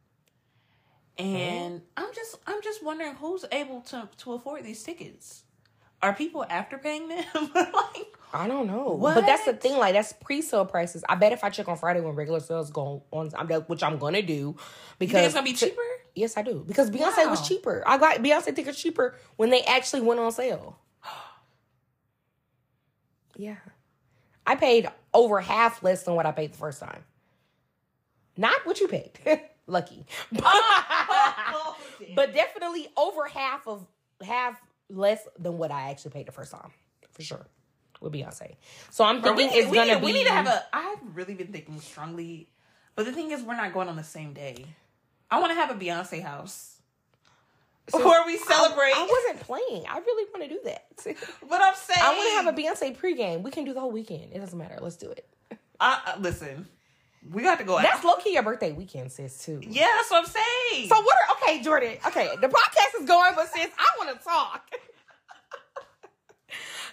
and 1.17 1.81
I'm 1.97 2.13
just, 2.13 2.37
I'm 2.49 2.61
just 2.63 2.83
wondering 2.83 3.15
who's 3.15 3.45
able 3.53 3.83
to 3.83 4.09
to 4.19 4.33
afford 4.33 4.65
these 4.65 4.83
tickets. 4.83 5.45
Are 6.07 6.13
people 6.13 6.45
after 6.49 6.79
paying 6.79 7.09
them? 7.09 7.25
like, 7.55 8.17
I 8.33 8.47
don't 8.47 8.69
know, 8.69 8.97
but 8.97 9.27
that's 9.27 9.45
the 9.45 9.55
thing. 9.55 9.77
Like 9.77 9.93
that's 9.95 10.13
pre-sale 10.13 10.65
prices. 10.65 11.03
I 11.09 11.17
bet 11.17 11.33
if 11.33 11.43
I 11.43 11.51
check 11.51 11.67
on 11.67 11.77
Friday 11.77 12.01
when 12.01 12.15
regular 12.15 12.39
sales 12.39 12.71
go 12.71 13.03
on, 13.11 13.33
I'm 13.37 13.49
which 13.49 13.83
I'm 13.83 13.99
gonna 13.99 14.23
do 14.23 14.33
you 14.33 14.57
because 15.01 15.15
think 15.15 15.25
it's 15.27 15.35
gonna 15.35 15.45
be 15.45 15.53
cheaper? 15.53 15.83
Yes, 16.15 16.37
I 16.37 16.43
do 16.43 16.63
because 16.65 16.93
Beyonce 16.93 17.25
Wow. 17.25 17.31
was 17.31 17.49
cheaper. 17.49 17.83
I 17.85 17.99
got 17.99 18.19
Beyonce 18.19 18.55
tickets 18.55 18.81
cheaper 18.81 19.17
when 19.35 19.51
they 19.51 19.63
actually 19.63 20.03
went 20.03 20.21
on 20.21 20.31
sale. 20.31 20.79
yeah, 23.37 23.57
I 24.47 24.55
paid 24.55 24.89
over 25.13 25.41
half 25.41 25.83
less 25.83 26.05
than 26.05 26.15
what 26.15 26.25
I 26.25 26.31
paid 26.31 26.53
the 26.53 26.59
first 26.59 26.79
time. 26.79 27.03
Not 28.37 28.65
what 28.65 28.79
you 28.79 28.87
paid. 28.87 29.11
Lucky, 29.67 30.07
Oh, 30.37 30.39
oh, 30.45 31.35
oh 31.53 31.77
but 32.15 32.33
definitely 32.33 32.87
over 32.97 33.27
half 33.27 33.67
of 33.67 33.85
half 34.23 34.61
less 34.89 35.27
than 35.39 35.59
what 35.59 35.71
I 35.71 35.91
actually 35.91 36.13
paid 36.13 36.27
the 36.27 36.33
first 36.33 36.53
time 36.53 36.71
for 37.13 37.23
sure 37.23 37.47
with 38.01 38.13
Beyonce. 38.13 38.57
So 38.91 39.05
I'm 39.05 39.23
thinking 39.23 39.49
we, 39.49 39.55
it's 39.55 39.73
gonna 39.73 39.95
need, 39.95 40.01
be. 40.01 40.07
we 40.07 40.13
need 40.13 40.27
to 40.27 40.33
have 40.33 40.47
a. 40.47 40.65
I've 40.73 40.99
really 41.15 41.35
been 41.35 41.49
thinking 41.49 41.81
strongly, 41.81 42.49
but 42.95 43.07
the 43.07 43.13
thing 43.13 43.31
is, 43.31 43.43
we're 43.43 43.57
not 43.57 43.73
going 43.73 43.89
on 43.89 43.97
the 43.97 44.05
same 44.05 44.33
day. 44.33 44.67
I 45.31 45.41
want 45.41 45.51
to 45.51 45.57
have 45.57 45.71
a 45.71 45.75
Beyonce 45.75 46.23
house 46.23 46.77
where 47.93 48.27
we 48.27 48.37
celebrate. 48.37 48.93
I, 48.95 49.01
I 49.01 49.25
wasn't 49.29 49.47
playing. 49.47 49.85
I 49.89 49.99
really 49.99 50.29
want 50.33 50.43
to 50.43 50.49
do 50.49 50.61
that. 50.65 50.87
but 51.49 51.61
I'm 51.61 51.75
saying, 51.75 52.01
I 52.01 52.15
want 52.15 52.29
to 52.31 52.45
have 52.45 52.47
a 52.47 52.61
Beyonce 52.61 52.97
pregame. 52.97 53.43
We 53.43 53.51
can 53.51 53.65
do 53.65 53.73
the 53.73 53.81
whole 53.81 53.91
weekend. 53.91 54.33
It 54.33 54.39
doesn't 54.39 54.59
matter. 54.59 54.79
Let's 54.81 54.97
do 54.97 55.11
it. 55.11 55.29
Uh, 55.79 55.99
uh, 56.07 56.17
listen, 56.19 56.67
we 57.33 57.43
got 57.43 57.59
to 57.59 57.65
go 57.65 57.81
That's 57.81 58.05
low 58.05 58.17
key 58.17 58.35
your 58.35 58.43
birthday 58.43 58.73
weekend, 58.73 59.11
sis. 59.13 59.39
Too. 59.45 59.61
Yeah, 59.63 59.87
that's 59.97 60.11
what 60.11 60.25
I'm 60.25 60.27
saying. 60.27 60.89
So 60.89 61.01
what 61.01 61.17
are 61.29 61.37
okay, 61.37 61.63
Jordan? 61.63 61.97
Okay, 62.07 62.29
the 62.41 62.49
podcast 62.49 63.01
is 63.01 63.07
going, 63.09 63.33
but 63.35 63.49
sis, 63.53 63.69
I 63.79 64.05
want 64.05 64.19
to 64.19 64.25
talk. 64.25 64.71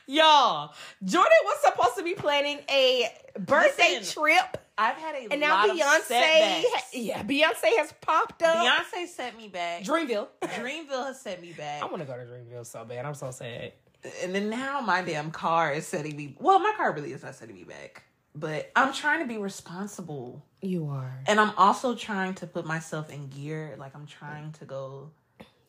Y'all, 0.06 0.74
Jordan 1.04 1.32
was 1.46 1.58
supposed 1.64 1.96
to 1.98 2.04
be 2.04 2.14
planning 2.14 2.60
a 2.70 3.08
birthday 3.40 4.00
Listen, 4.00 4.22
trip, 4.22 4.58
I've 4.78 4.98
had 4.98 5.16
a 5.16 5.32
and 5.32 5.40
now 5.40 5.66
Beyonce, 5.66 6.64
yeah, 6.94 7.24
Beyonce 7.24 7.78
has 7.78 7.94
popped 8.02 8.44
up. 8.44 8.56
Beyonce 8.58 9.08
set 9.08 9.38
me 9.38 9.48
back. 9.48 9.84
Dreamville. 9.84 10.28
Dreamville 10.42 11.06
has 11.08 11.22
set 11.22 11.42
me 11.42 11.54
back. 11.54 11.82
I 11.82 11.86
want 11.86 12.00
to 12.00 12.06
go 12.06 12.18
to 12.18 12.24
Dreamville 12.26 12.66
so 12.66 12.84
bad. 12.84 13.06
I'm 13.06 13.14
so 13.14 13.32
sad. 13.32 13.72
and 14.22 14.36
then 14.36 14.50
now 14.50 14.82
my 14.82 15.02
damn 15.04 15.32
car 15.32 15.72
is 15.72 15.88
setting 15.88 16.18
me. 16.18 16.36
Well, 16.38 16.60
my 16.60 16.74
car 16.76 16.92
really 16.94 17.14
is 17.14 17.24
not 17.24 17.36
setting 17.36 17.56
me 17.56 17.64
back, 17.64 18.04
but 18.36 18.72
I'm 18.76 18.94
trying 18.94 19.20
to 19.20 19.26
be 19.28 19.38
responsible, 19.38 20.44
You 20.62 20.88
are 20.88 21.20
and 21.28 21.40
I'm 21.40 21.52
also 21.58 21.96
trying 21.96 22.34
to 22.36 22.48
put 22.48 22.66
myself 22.66 23.10
in 23.12 23.28
gear. 23.30 23.76
Like 23.78 23.96
I'm 23.96 24.06
trying 24.08 24.52
to 24.54 24.66
go. 24.66 25.12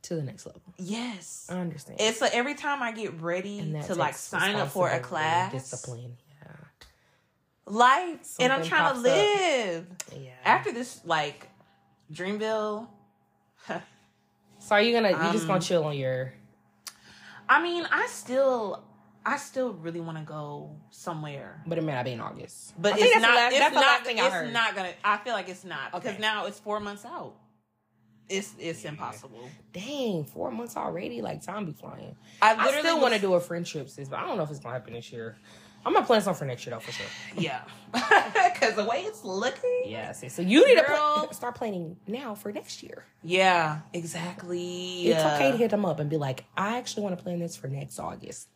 to 0.03 0.15
the 0.17 0.23
next 0.23 0.47
level. 0.47 0.61
Yes, 0.79 1.47
I 1.51 1.59
understand. 1.59 2.01
it's 2.01 2.21
like 2.21 2.35
every 2.35 2.55
time 2.55 2.83
I 2.83 2.93
get 2.93 3.21
ready 3.21 3.75
to 3.87 3.95
like 3.95 4.15
sign 4.15 4.57
up 4.57 4.71
for 4.71 4.89
a 4.89 5.01
class, 5.01 5.53
discipline. 5.53 6.17
Yeah. 6.43 6.51
Life, 7.67 8.37
and 8.41 8.53
I'm 8.53 8.63
trying 8.63 8.95
to 8.95 8.95
pops 8.95 8.99
up. 8.99 9.05
live. 9.05 9.87
Yeah. 10.17 10.31
After 10.45 10.73
this, 10.73 11.01
like 11.05 11.49
Dreamville. 12.13 12.87
so 13.69 13.81
are 14.71 14.83
you 14.83 14.93
gonna? 14.93 15.11
You 15.11 15.33
just 15.33 15.43
Um, 15.45 15.49
gonna 15.49 15.61
chill 15.63 15.85
on 15.85 15.97
your? 15.97 16.35
I 17.49 17.63
mean, 17.63 17.87
I 17.91 18.07
still, 18.07 18.83
I 19.27 19.39
still 19.39 19.73
really 19.73 20.01
want 20.01 20.19
to 20.19 20.25
go 20.25 20.77
somewhere. 20.91 21.63
But 21.67 21.79
it 21.79 21.85
may 21.85 21.93
not 21.93 22.05
be 22.05 22.13
in 22.13 22.21
August. 22.21 22.75
But 22.81 22.95
I 22.95 22.97
it's 23.01 23.21
not. 23.23 23.35
last- 23.35 23.55
it's 23.55 23.75
not. 23.75 24.05
thing 24.05 24.21
I 24.21 24.27
it's 24.27 24.35
heard. 24.35 24.53
not 24.53 24.75
gonna. 24.77 24.93
I 25.03 25.17
feel 25.19 25.33
like 25.33 25.49
it's 25.49 25.65
not 25.65 25.93
because 25.93 26.11
Okay. 26.13 26.21
now 26.21 26.47
it's 26.47 26.59
four 26.59 26.79
months 26.81 27.05
out. 27.05 27.35
It's 28.29 28.55
it's 28.59 28.85
impossible. 28.85 29.49
Dang, 29.73 30.25
four 30.25 30.51
months 30.51 30.77
already. 30.77 31.21
Like 31.23 31.43
time 31.43 31.67
be 31.67 31.73
flying. 31.73 32.17
I 32.43 32.53
I 32.55 32.65
literally 32.67 32.81
still 32.89 33.01
want 33.01 33.15
to 33.15 33.21
do 33.21 33.35
a 33.35 33.41
friend 33.41 33.65
trip, 33.67 33.89
sis, 33.91 34.09
but 34.09 34.19
I 34.19 34.27
don't 34.27 34.37
know 34.37 34.43
if 34.45 34.51
it's 34.51 34.61
gonna 34.61 34.75
happen 34.75 34.93
this 34.95 35.13
year. 35.13 35.37
I'm 35.87 35.93
gonna 35.93 36.07
plan 36.07 36.23
something 36.23 36.39
for 36.39 36.45
next 36.47 36.65
year 36.65 36.75
though, 36.75 36.81
for 36.81 36.93
sure. 36.93 37.07
Yeah, 37.37 37.61
because 37.93 38.75
the 38.77 38.85
way 38.87 39.03
it's 39.03 39.23
looking. 39.25 39.83
Yeah, 39.85 40.13
sis. 40.13 40.33
So 40.33 40.41
you 40.41 40.67
need 40.67 40.77
to 40.81 40.87
Girl. 40.87 40.97
pla- 41.27 41.31
start 41.33 41.55
planning 41.57 41.97
now 42.07 42.35
for 42.35 42.51
next 42.53 42.83
year. 42.83 43.05
Yeah, 43.23 43.81
exactly. 43.93 45.09
It's 45.09 45.23
okay 45.23 45.51
to 45.51 45.57
hit 45.59 45.71
them 45.71 45.85
up 45.85 46.01
and 46.01 46.09
be 46.09 46.17
like, 46.17 46.45
I 46.57 46.79
actually 46.79 47.03
want 47.03 47.19
to 47.19 47.23
plan 47.23 47.39
this 47.41 47.57
for 47.57 47.69
next 47.69 47.99
August. 47.99 48.49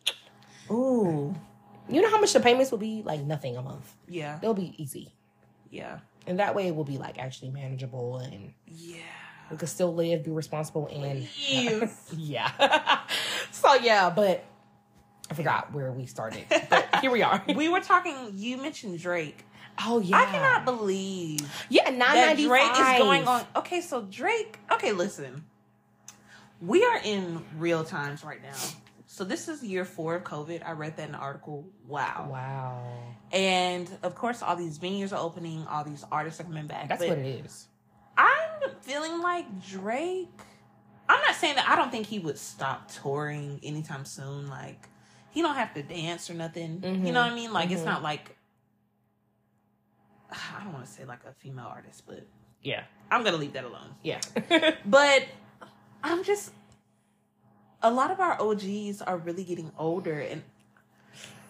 Ooh, 0.71 1.35
You 1.89 2.01
know 2.01 2.09
how 2.09 2.19
much 2.19 2.33
the 2.33 2.39
payments 2.39 2.71
will 2.71 2.77
be? 2.77 3.01
Like 3.05 3.21
nothing 3.21 3.57
a 3.57 3.61
month. 3.61 3.93
yeah, 4.07 4.37
They'll 4.41 4.53
be 4.53 4.73
easy, 4.81 5.13
yeah, 5.71 5.99
and 6.27 6.39
that 6.39 6.55
way 6.55 6.67
it 6.67 6.75
will 6.75 6.83
be 6.83 6.97
like 6.97 7.17
actually 7.17 7.51
manageable, 7.51 8.17
and 8.17 8.53
yeah. 8.67 8.97
we 9.49 9.57
can 9.57 9.67
still 9.67 9.93
live, 9.93 10.23
be 10.23 10.31
responsible, 10.31 10.87
and 10.87 11.27
yeah. 12.15 12.99
so 13.51 13.73
yeah, 13.75 14.09
but 14.09 14.45
I 15.31 15.33
forgot 15.33 15.73
where 15.73 15.91
we 15.91 16.05
started. 16.05 16.45
But 16.69 16.87
here 17.01 17.11
we 17.11 17.21
are. 17.23 17.43
we 17.55 17.69
were 17.69 17.81
talking. 17.81 18.15
You 18.33 18.57
mentioned 18.57 18.99
Drake. 18.99 19.45
oh 19.85 19.99
yeah, 19.99 20.17
I 20.17 20.25
cannot 20.25 20.65
believe 20.65 21.41
yeah 21.69 21.89
nine 21.89 21.97
that 21.97 22.25
ninety 22.27 22.45
Drake 22.47 22.71
is 22.71 22.99
going 22.99 23.27
on. 23.27 23.45
Okay, 23.55 23.81
so 23.81 24.01
Drake. 24.03 24.59
Okay, 24.71 24.91
listen. 24.91 25.45
We 26.61 26.83
are 26.83 26.99
in 27.03 27.41
real 27.57 27.85
times 27.85 28.21
right 28.23 28.43
now. 28.43 28.57
So 29.11 29.23
this 29.23 29.47
is 29.47 29.63
year 29.63 29.85
four 29.85 30.13
of 30.13 30.23
COVID. 30.23 30.61
I 30.63 30.73
read 30.73 30.95
that 30.97 31.07
in 31.07 31.13
the 31.13 31.17
article. 31.17 31.67
Wow. 31.87 32.27
Wow, 32.29 32.83
And 33.31 33.89
of 34.03 34.13
course, 34.13 34.43
all 34.43 34.55
these 34.55 34.77
venues 34.77 35.11
are 35.11 35.17
opening. 35.19 35.65
All 35.65 35.83
these 35.83 36.05
artists 36.11 36.39
are 36.39 36.43
coming 36.43 36.67
back. 36.67 36.89
that's 36.89 36.99
but 36.99 37.09
what 37.09 37.17
it 37.17 37.25
is. 37.43 37.65
I'm 38.15 38.69
feeling 38.81 39.19
like 39.19 39.45
Drake. 39.67 40.29
I'm 41.09 41.19
not 41.21 41.33
saying 41.35 41.55
that 41.55 41.67
I 41.67 41.75
don't 41.75 41.89
think 41.91 42.05
he 42.05 42.19
would 42.19 42.37
stop 42.37 42.91
touring 42.91 43.59
anytime 43.63 44.05
soon. 44.05 44.47
Like 44.47 44.87
he 45.31 45.41
don't 45.41 45.55
have 45.55 45.73
to 45.73 45.81
dance 45.81 46.29
or 46.29 46.35
nothing. 46.35 46.81
Mhm. 46.81 47.07
You 47.07 47.11
know 47.11 47.21
what 47.23 47.31
I 47.31 47.35
mean? 47.35 47.51
Like 47.51 47.71
it's 47.71 47.81
Mhm. 47.81 47.85
not 47.85 48.03
like 48.03 48.37
I 50.31 50.63
don't 50.63 50.73
want 50.73 50.85
to 50.85 50.91
say 50.91 51.05
like 51.05 51.25
a 51.25 51.33
female 51.33 51.65
artist, 51.65 52.03
but 52.05 52.27
Yeah, 52.61 52.83
I'm 53.09 53.23
gonna 53.23 53.37
leave 53.37 53.53
that 53.53 53.63
alone. 53.63 53.95
yeah. 54.03 54.19
But 54.85 55.25
I'm 56.03 56.23
just 56.23 56.51
a 57.81 57.91
lot 57.91 58.11
of 58.11 58.19
our 58.19 58.41
OGs 58.41 59.01
are 59.01 59.17
really 59.17 59.43
getting 59.43 59.71
older, 59.77 60.19
and 60.19 60.41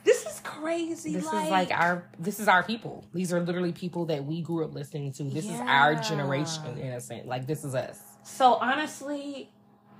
this 0.03 0.25
is 0.25 0.39
crazy. 0.43 1.13
this 1.13 1.25
like, 1.25 1.45
is 1.45 1.51
like 1.51 1.71
our 1.71 2.03
this 2.19 2.39
is 2.39 2.47
our 2.47 2.63
people. 2.63 3.05
These 3.13 3.33
are 3.33 3.39
literally 3.41 3.71
people 3.73 4.05
that 4.05 4.23
we 4.25 4.41
grew 4.41 4.63
up 4.65 4.73
listening 4.73 5.11
to. 5.13 5.23
This 5.23 5.45
is 5.45 5.59
our 5.59 5.95
generation 5.95 6.77
in 6.77 6.93
a 6.93 7.01
sense. 7.01 7.25
Like 7.27 7.47
this 7.47 7.63
is 7.63 7.75
us. 7.75 7.99
So 8.23 8.53
honestly, 8.55 9.49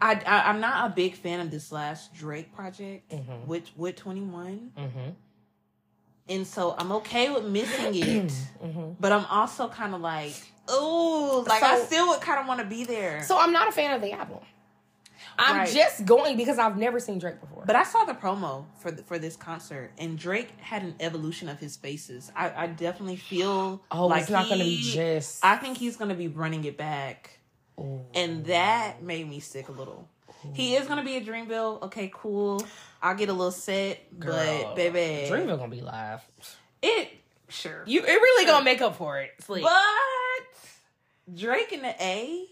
I, 0.01 0.21
I 0.25 0.49
I'm 0.49 0.59
not 0.61 0.91
a 0.91 0.93
big 0.93 1.15
fan 1.15 1.39
of 1.39 1.51
this 1.51 1.71
last 1.71 2.13
Drake 2.13 2.53
project 2.55 3.09
Mhm. 3.11 3.45
with 3.47 3.69
with 3.75 3.95
21, 3.97 4.71
Mm-hmm. 4.77 5.09
and 6.29 6.47
so 6.47 6.75
I'm 6.77 6.91
okay 6.93 7.29
with 7.31 7.45
missing 7.45 7.95
it, 7.95 8.27
mm-hmm. 8.63 8.91
but 8.99 9.11
I'm 9.11 9.25
also 9.25 9.67
kind 9.67 9.93
of 9.95 10.01
like, 10.01 10.33
oh, 10.67 11.43
like 11.47 11.63
I 11.63 11.79
still 11.83 12.07
would 12.09 12.21
kind 12.21 12.39
of 12.39 12.47
want 12.47 12.61
to 12.61 12.65
be 12.67 12.85
there. 12.85 13.23
So 13.23 13.37
I'm 13.37 13.51
not 13.51 13.67
a 13.67 13.71
fan 13.71 13.93
of 13.95 14.01
the 14.01 14.13
album. 14.13 14.39
I'm 15.39 15.55
Right. 15.57 15.69
just 15.73 16.05
going 16.05 16.35
because 16.37 16.59
I've 16.59 16.77
never 16.77 16.99
seen 16.99 17.17
Drake 17.19 17.39
before. 17.39 17.63
But 17.65 17.75
I 17.75 17.83
saw 17.83 18.03
the 18.03 18.13
promo 18.13 18.65
for 18.79 18.91
the, 18.91 19.03
for 19.03 19.17
this 19.17 19.35
concert, 19.35 19.91
and 19.97 20.17
Drake 20.17 20.49
had 20.59 20.83
an 20.83 20.95
evolution 20.99 21.47
of 21.49 21.59
his 21.59 21.75
faces. 21.77 22.31
I, 22.35 22.63
I 22.63 22.67
definitely 22.67 23.15
feel 23.15 23.81
oh, 23.91 24.07
like 24.07 24.23
it's 24.23 24.29
not 24.29 24.47
going 24.47 24.59
to 24.59 24.65
be 24.65 24.81
just. 24.81 25.43
I 25.43 25.55
think 25.55 25.77
he's 25.77 25.95
gonna 25.97 26.15
be 26.15 26.27
running 26.27 26.63
it 26.65 26.77
back, 26.77 27.39
Ooh. 27.79 28.01
and 28.13 28.45
that 28.45 29.01
made 29.01 29.29
me 29.29 29.39
sick 29.39 29.69
a 29.69 29.71
little. 29.71 30.07
He 30.53 30.75
is 30.75 30.87
gonna 30.87 31.03
be 31.03 31.17
a 31.17 31.21
Dreamville. 31.21 31.81
Okay, 31.83 32.09
cool. 32.13 32.65
I'll 33.01 33.15
get 33.15 33.29
a 33.29 33.33
little 33.33 33.51
set, 33.51 34.19
Girl, 34.19 34.33
but 34.35 34.75
baby, 34.75 35.29
Dreamville 35.29 35.57
gonna 35.57 35.67
be 35.69 35.81
live. 35.81 36.21
it 36.81 37.09
sure. 37.49 37.83
You 37.85 38.01
it 38.01 38.07
really 38.07 38.45
gonna 38.45 38.63
make 38.65 38.81
up 38.81 38.95
for 38.95 39.19
it. 39.19 39.31
Sleep. 39.41 39.63
But 39.63 41.33
Drake 41.35 41.71
in 41.73 41.81
the 41.81 41.93
A, 42.03 42.45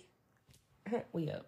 we 1.14 1.30
up. 1.32 1.48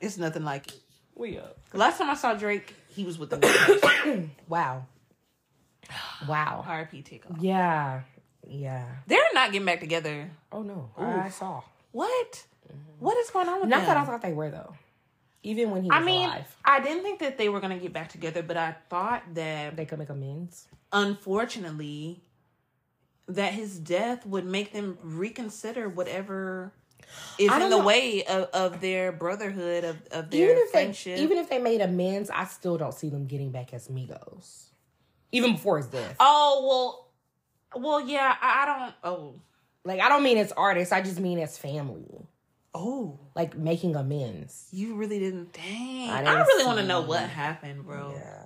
It's 0.00 0.16
nothing 0.18 0.44
like 0.44 0.68
it. 0.68 0.80
We 1.14 1.38
up. 1.38 1.58
Last 1.72 1.98
time 1.98 2.10
I 2.10 2.14
saw 2.14 2.34
Drake, 2.34 2.74
he 2.88 3.04
was 3.04 3.18
with 3.18 3.30
the 3.30 4.28
Wow. 4.48 4.86
Wow. 6.28 6.64
R.I.P. 6.66 7.02
Takeoff. 7.02 7.38
Yeah. 7.40 8.02
Yeah. 8.46 8.84
They're 9.06 9.18
not 9.34 9.52
getting 9.52 9.66
back 9.66 9.80
together. 9.80 10.30
Oh 10.52 10.62
no. 10.62 10.90
I 10.96 11.28
saw. 11.30 11.62
What? 11.92 12.44
Mm-hmm. 12.68 13.04
What 13.04 13.16
is 13.18 13.30
going 13.30 13.48
on 13.48 13.60
with 13.60 13.68
Not 13.68 13.78
them? 13.78 13.86
that 13.86 13.96
I 13.96 14.04
thought 14.04 14.22
they 14.22 14.32
were 14.32 14.50
though. 14.50 14.74
Even 15.42 15.70
when 15.70 15.82
he 15.82 15.88
was 15.88 15.96
I 16.00 16.04
mean, 16.04 16.26
alive, 16.28 16.56
I 16.64 16.80
didn't 16.80 17.02
think 17.04 17.20
that 17.20 17.38
they 17.38 17.48
were 17.48 17.60
gonna 17.60 17.78
get 17.78 17.92
back 17.92 18.08
together, 18.10 18.42
but 18.42 18.56
I 18.56 18.76
thought 18.90 19.22
that 19.34 19.76
they 19.76 19.86
could 19.86 19.98
make 19.98 20.10
amends. 20.10 20.66
unfortunately 20.92 22.20
that 23.28 23.52
his 23.52 23.78
death 23.78 24.24
would 24.26 24.44
make 24.46 24.72
them 24.72 24.98
reconsider 25.02 25.88
whatever 25.88 26.72
is 27.38 27.52
in 27.52 27.58
the 27.60 27.68
know. 27.70 27.84
way 27.84 28.24
of, 28.24 28.44
of 28.52 28.80
their 28.80 29.12
brotherhood 29.12 29.84
of, 29.84 29.96
of 30.10 30.30
their 30.30 30.50
Even 30.52 30.68
friendship. 30.70 31.16
they, 31.16 31.22
even 31.22 31.38
if 31.38 31.48
they 31.48 31.58
made 31.58 31.80
amends, 31.80 32.30
I 32.30 32.44
still 32.44 32.76
don't 32.78 32.94
see 32.94 33.08
them 33.08 33.26
getting 33.26 33.50
back 33.50 33.72
as 33.74 33.88
Migos. 33.88 34.64
Even 35.32 35.52
before 35.52 35.76
his 35.78 35.86
death. 35.86 36.16
oh 36.20 37.08
well, 37.74 37.82
well 37.82 38.00
yeah. 38.00 38.34
I, 38.40 38.62
I 38.62 38.66
don't. 38.66 38.94
Oh 39.04 39.34
Like 39.84 40.00
I 40.00 40.08
don't 40.08 40.22
mean 40.22 40.38
as 40.38 40.52
artists, 40.52 40.92
I 40.92 41.02
just 41.02 41.20
mean 41.20 41.38
as 41.38 41.58
family. 41.58 42.26
oh, 42.74 43.18
Like 43.36 43.56
making 43.56 43.94
amends. 43.96 44.68
you 44.72 44.94
really 44.96 45.18
didn't. 45.18 45.52
Dang, 45.52 46.10
I 46.10 46.20
I, 46.20 46.24
didn't 46.24 46.46
really 46.46 46.64
want 46.64 46.78
to 46.78 46.86
know 46.86 47.02
what 47.02 47.22
happened, 47.22 47.84
bro. 47.84 48.14
Yeah. 48.16 48.44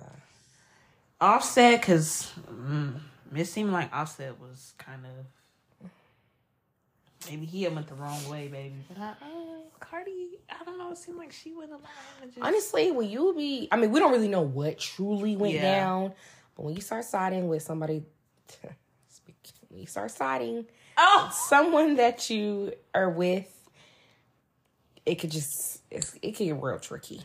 Offset, 1.21 1.79
because 1.79 2.31
mm, 2.51 2.99
it 3.33 3.45
seemed 3.45 3.71
like 3.71 3.93
Offset 3.93 4.39
was 4.41 4.73
kind 4.77 5.05
of 5.05 5.25
maybe 7.29 7.45
he 7.45 7.67
went 7.67 7.87
the 7.87 7.95
wrong 7.95 8.27
way, 8.29 8.47
baby. 8.47 8.75
But 8.89 8.97
I, 8.97 9.09
uh, 9.11 9.15
Cardi, 9.79 10.39
I 10.49 10.63
don't 10.63 10.77
know. 10.77 10.91
It 10.91 10.97
seemed 10.97 11.17
like 11.17 11.31
she 11.31 11.51
wouldn't 11.53 11.73
allow 11.73 11.89
him 12.21 12.29
to 12.29 12.35
just. 12.35 12.45
Honestly, 12.45 12.91
when 12.91 13.09
you 13.09 13.33
be, 13.35 13.67
I 13.71 13.77
mean, 13.77 13.91
we 13.91 13.99
don't 13.99 14.11
really 14.11 14.27
know 14.27 14.41
what 14.41 14.79
truly 14.79 15.35
went 15.35 15.55
Yeah. 15.55 15.61
down, 15.61 16.13
but 16.55 16.63
when 16.63 16.75
you 16.75 16.81
start 16.81 17.05
siding 17.05 17.47
with 17.47 17.61
somebody, 17.63 18.03
when 19.69 19.79
you 19.81 19.87
start 19.87 20.11
siding 20.11 20.65
oh, 20.97 21.31
someone 21.49 21.95
that 21.95 22.29
you 22.29 22.73
are 22.93 23.09
with, 23.09 23.49
it 25.05 25.15
could 25.15 25.31
just, 25.31 25.81
it's, 25.91 26.13
it 26.21 26.35
could 26.35 26.45
get 26.45 26.61
real 26.61 26.79
tricky. 26.79 27.21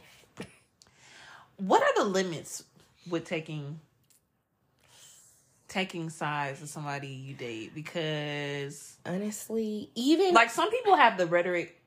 what 1.56 1.82
are 1.82 2.04
the 2.04 2.08
limits 2.08 2.64
with 3.08 3.24
taking 3.24 3.80
taking 5.68 6.10
sides 6.10 6.60
with 6.60 6.70
somebody 6.70 7.08
you 7.08 7.34
date? 7.34 7.74
Because 7.74 8.96
Honestly, 9.06 9.90
even 9.94 10.34
like 10.34 10.50
some 10.50 10.70
people 10.70 10.96
have 10.96 11.16
the 11.18 11.26
rhetoric, 11.26 11.80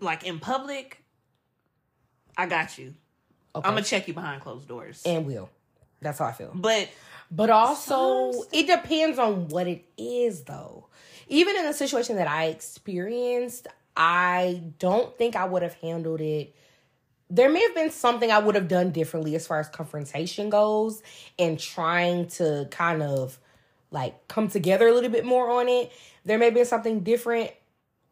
like 0.00 0.24
in 0.24 0.38
public. 0.38 1.02
I 2.36 2.46
got 2.46 2.78
you. 2.78 2.94
okay, 3.54 3.68
I'm 3.68 3.74
gonna 3.74 3.84
check 3.84 4.08
you 4.08 4.14
behind 4.14 4.42
closed 4.42 4.66
doors. 4.66 5.02
and 5.06 5.26
will. 5.26 5.48
That's 6.00 6.18
how 6.18 6.26
I 6.26 6.32
feel. 6.32 6.50
but 6.54 6.88
But 7.30 7.50
also, 7.50 8.32
it 8.52 8.66
depends 8.66 9.18
on 9.18 9.48
what 9.48 9.66
it 9.66 9.84
is, 9.96 10.42
though. 10.44 10.88
Even 11.28 11.56
in 11.56 11.64
the 11.64 11.72
situation 11.72 12.16
that 12.16 12.28
I 12.28 12.46
experienced, 12.46 13.66
I 13.96 14.62
don't 14.78 15.16
think 15.16 15.34
I 15.36 15.44
would 15.46 15.62
have 15.62 15.74
handled 15.74 16.20
it. 16.20 16.54
There 17.30 17.48
may 17.48 17.62
have 17.62 17.74
been 17.74 17.90
something 17.90 18.30
I 18.30 18.38
would 18.38 18.54
have 18.54 18.68
done 18.68 18.90
differently 18.90 19.34
as 19.34 19.46
far 19.46 19.58
as 19.58 19.68
confrontation 19.68 20.50
goes 20.50 21.02
and 21.38 21.58
trying 21.58 22.28
to 22.28 22.68
kind 22.70 23.02
of 23.02 23.38
like 23.90 24.28
come 24.28 24.48
together 24.48 24.88
a 24.88 24.92
little 24.92 25.10
bit 25.10 25.24
more 25.24 25.50
on 25.50 25.68
it. 25.68 25.92
There 26.24 26.38
may 26.38 26.46
have 26.46 26.54
been 26.54 26.66
something 26.66 27.00
different 27.00 27.50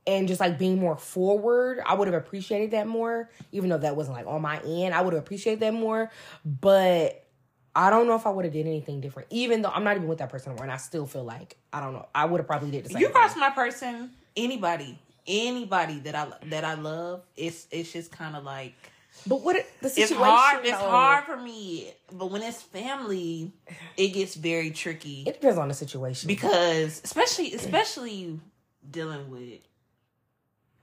and 0.07 0.27
just 0.29 0.41
like 0.41 0.59
being 0.59 0.79
more 0.79 0.97
forward. 0.97 1.81
I 1.85 1.95
would 1.95 2.09
have 2.09 2.15
appreciated 2.15 2.73
that 2.73 2.87
more, 2.87 3.31
even 3.53 3.69
though 3.69 3.79
that 3.79 3.97
wasn't 3.97 4.17
like 4.17 4.27
on 4.27 4.43
my 4.43 4.61
end. 4.61 4.95
I 4.95 5.03
would 5.03 5.13
have 5.13 5.23
appreciated 5.23 5.61
that 5.61 5.75
more. 5.75 6.11
But 6.45 7.27
I 7.75 7.91
don't 7.91 8.07
know 8.07 8.15
if 8.15 8.27
I 8.27 8.31
would 8.31 8.45
have 8.45 8.53
did 8.53 8.67
anything 8.67 9.01
different, 9.01 9.29
even 9.31 9.63
though 9.63 9.71
I'm 9.71 9.85
not 9.85 9.97
even 9.97 10.09
with 10.09 10.19
that 10.19 10.31
person 10.31 10.51
anymore, 10.51 10.65
and 10.65 10.73
I 10.73 10.77
still 10.77 11.07
feel 11.07 11.25
like 11.25 11.57
I 11.73 11.81
don't 11.81 11.93
know. 11.93 12.07
I 12.15 12.25
would 12.25 12.39
have 12.39 12.47
probably 12.47 12.71
did 12.71 12.85
the 12.85 12.91
same. 12.91 13.01
you 13.01 13.09
cross 13.09 13.37
my 13.37 13.51
person, 13.51 14.11
anybody, 14.37 14.99
anybody 15.27 16.01
that 16.01 16.15
I 16.15 16.27
that 16.49 16.65
I 16.65 16.75
love, 16.75 17.23
it's 17.37 17.67
it's 17.71 17.93
just 17.93 18.13
kind 18.13 18.37
of 18.37 18.45
like 18.45 18.75
but 19.27 19.41
what 19.43 19.57
it- 19.57 19.67
the 19.81 19.87
it's 19.89 19.95
situation? 19.97 20.25
hard. 20.25 20.65
It's 20.67 20.77
hard 20.77 21.25
for 21.25 21.37
me, 21.37 21.93
but 22.13 22.31
when 22.31 22.43
it's 22.43 22.61
family, 22.63 23.53
it 23.97 24.09
gets 24.09 24.35
very 24.35 24.71
tricky 24.71 25.25
It 25.27 25.35
depends 25.35 25.59
on 25.59 25.69
the 25.69 25.75
situation. 25.75 26.27
because 26.29 27.01
especially 27.05 27.55
especially 27.55 28.41
dealing 28.91 29.31
with 29.31 29.61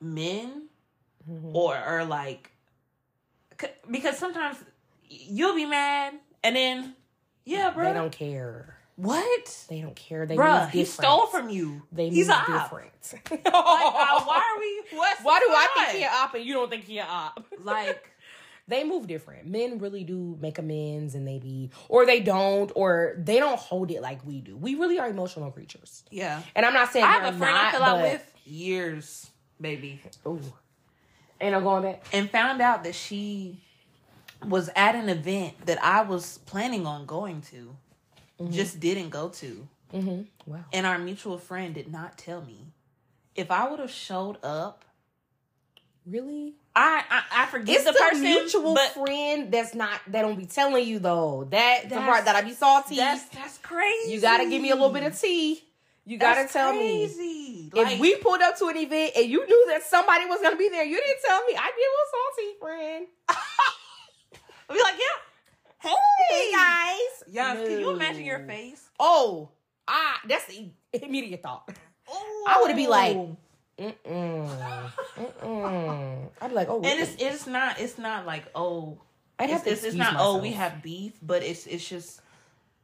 men 0.02 0.63
Mhm. 1.30 1.54
or 1.54 1.78
or 1.86 2.06
like 2.06 2.52
because 3.91 4.17
sometimes 4.17 4.58
you'll 5.10 5.56
be 5.56 5.65
mad 5.65 6.13
and 6.43 6.56
then 6.56 6.95
yeah, 7.45 7.71
bro, 7.71 7.86
they 7.88 7.93
don't 7.93 8.12
care. 8.12 8.78
what, 8.95 9.65
They 9.69 9.82
don't 9.82 9.95
care. 9.95 10.25
They 10.25 10.36
Bruh, 10.36 10.69
he 10.69 10.86
stole 10.86 11.25
from 11.28 11.49
you. 11.49 11.82
They 11.91 12.10
He's 12.10 12.30
op. 12.30 12.45
different. 12.47 12.91
Like, 13.32 13.41
uh, 13.45 13.52
why 13.52 14.38
are 14.38 14.60
we? 14.60 14.97
What's 14.97 15.21
Why 15.23 15.39
do 15.39 15.45
I 15.49 15.67
think 15.75 15.97
he 15.97 16.04
an 16.04 16.10
op 16.13 16.34
and 16.36 16.45
you 16.45 16.54
don't 16.54 16.69
think 16.69 16.84
he 16.86 16.99
an 16.99 17.08
op? 17.10 17.45
like? 17.63 18.09
They 18.70 18.84
move 18.84 19.08
different. 19.08 19.48
Men 19.48 19.80
really 19.80 20.04
do 20.04 20.38
make 20.40 20.58
amends 20.58 21.16
and 21.16 21.28
they 21.28 21.40
be, 21.40 21.72
or 21.90 22.06
they 22.06 22.20
don't, 22.22 22.72
or 22.76 23.16
they 23.18 23.40
don't 23.40 23.60
hold 23.60 23.92
it 23.92 24.02
like 24.02 24.26
we 24.26 24.40
do. 24.42 24.56
We 24.56 24.76
really 24.76 25.00
are 25.00 25.10
emotional 25.10 25.52
creatures. 25.52 26.04
Yeah, 26.12 26.42
And 26.56 26.66
I'm 26.66 26.74
not 26.74 26.92
saying 26.94 27.06
I 27.06 27.12
have 27.14 27.34
a 27.36 27.38
friend 27.38 27.54
not, 27.56 27.66
I 27.66 27.72
fell 27.72 27.84
out 27.84 28.02
with 28.02 28.34
years, 28.46 29.30
baby, 29.60 30.02
Ooh. 30.26 30.40
Ain't 31.42 31.54
no 31.54 31.62
going 31.62 31.84
back. 31.84 32.06
and 32.14 32.30
found 32.30 32.62
out 32.62 32.84
that 32.84 32.96
she 32.96 33.62
was 34.46 34.70
at 34.76 34.96
an 34.96 35.10
event 35.10 35.66
that 35.66 35.84
I 35.84 36.02
was 36.04 36.38
planning 36.46 36.86
on 36.86 37.06
going 37.06 37.42
to, 37.52 37.76
just 38.52 38.80
didn't 38.80 39.10
go 39.10 39.30
to, 39.30 39.68
Mm-hmm. 39.94 40.22
Wow. 40.52 40.64
and 40.72 40.86
our 40.86 41.00
mutual 41.00 41.38
friend 41.40 41.74
did 41.74 41.92
not 41.92 42.18
tell 42.18 42.42
me. 42.42 42.68
If 43.36 43.50
I 43.52 43.68
would 43.70 43.80
have 43.80 43.90
showed 43.92 44.38
up, 44.44 44.86
Really? 46.06 46.54
I 46.80 47.04
I, 47.10 47.44
I 47.44 47.46
forgive 47.48 47.76
It's 47.76 47.84
the, 47.86 47.92
the, 47.92 48.00
person, 48.00 48.22
mutual 48.22 48.74
but 48.74 48.92
friend 48.94 49.52
that's 49.52 49.76
not 49.76 50.00
that 50.08 50.22
don't 50.22 50.38
be 50.38 50.46
telling 50.46 50.88
you 50.88 51.00
though. 51.00 51.46
That 51.52 51.89
the 51.89 51.96
part 51.96 52.26
that 52.26 52.36
I 52.36 52.42
be 52.42 52.54
salty. 52.54 52.96
that's 52.96 53.26
that's 53.30 53.58
crazy. 53.58 54.12
You 54.13 54.22
gotta 54.22 54.50
give 54.50 54.62
me 54.62 54.70
a 54.72 54.76
little 54.76 54.89
bit 54.92 55.04
of 55.04 55.20
tea. 55.20 55.62
You 56.06 56.18
gotta 56.18 56.42
That's 56.42 56.54
tell 56.54 56.74
me. 56.74 57.06
crazy. 57.06 57.70
If 57.76 58.00
we 58.00 58.15
pulled 58.15 58.42
up 58.42 58.58
to 58.58 58.68
an 58.68 58.78
event 58.78 59.12
and 59.15 59.30
you 59.30 59.46
knew 59.46 59.65
that 59.70 59.84
somebody 59.84 60.26
was 60.26 60.42
gonna 60.42 60.56
be 60.56 60.70
there, 60.70 60.84
you 60.84 60.96
didn't 60.96 61.22
tell 61.24 61.46
me. 61.46 61.54
I'd 61.56 61.72
be 61.76 61.84
a 61.86 61.94
little 61.94 62.12
salty, 62.15 62.60
friend. 62.60 63.08
I'd 64.70 64.74
be 64.74 64.82
like, 64.82 64.96
yeah, 64.98 65.92
Hey 66.30 66.52
guys. 66.52 67.24
yeah. 67.28 67.54
Can 67.56 67.80
you 67.80 67.92
imagine 67.92 68.24
your 68.26 68.39
face? 68.39 68.89
Oh, 69.00 69.50
ah, 69.88 70.20
that's 70.28 70.46
the 70.46 70.70
immediate 70.94 71.44
thought. 71.44 71.70
I 72.48 72.62
would 72.62 72.76
be 72.76 72.88
like, 72.88 73.15
Ooh. 73.15 73.38
Mm-mm. 73.80 74.92
Mm-mm. 75.18 76.30
I'd 76.42 76.48
be 76.50 76.54
like, 76.56 76.68
oh, 76.70 76.82
and 76.84 77.00
it's 77.00 77.15
it's 77.20 77.48
not 77.48 77.80
it's 77.80 77.98
not 77.98 78.26
like 78.26 78.44
oh 78.56 78.98
I'd 79.38 79.50
have 79.50 79.60
it's, 79.60 79.65
to 79.65 79.72
it's, 79.72 79.84
it's 79.84 79.96
not 79.96 80.15
oh 80.18 80.38
we 80.39 80.52
have 80.52 80.82
beef, 80.84 81.13
but 81.22 81.44
it's 81.44 81.65
it's 81.65 81.88
just 81.88 82.22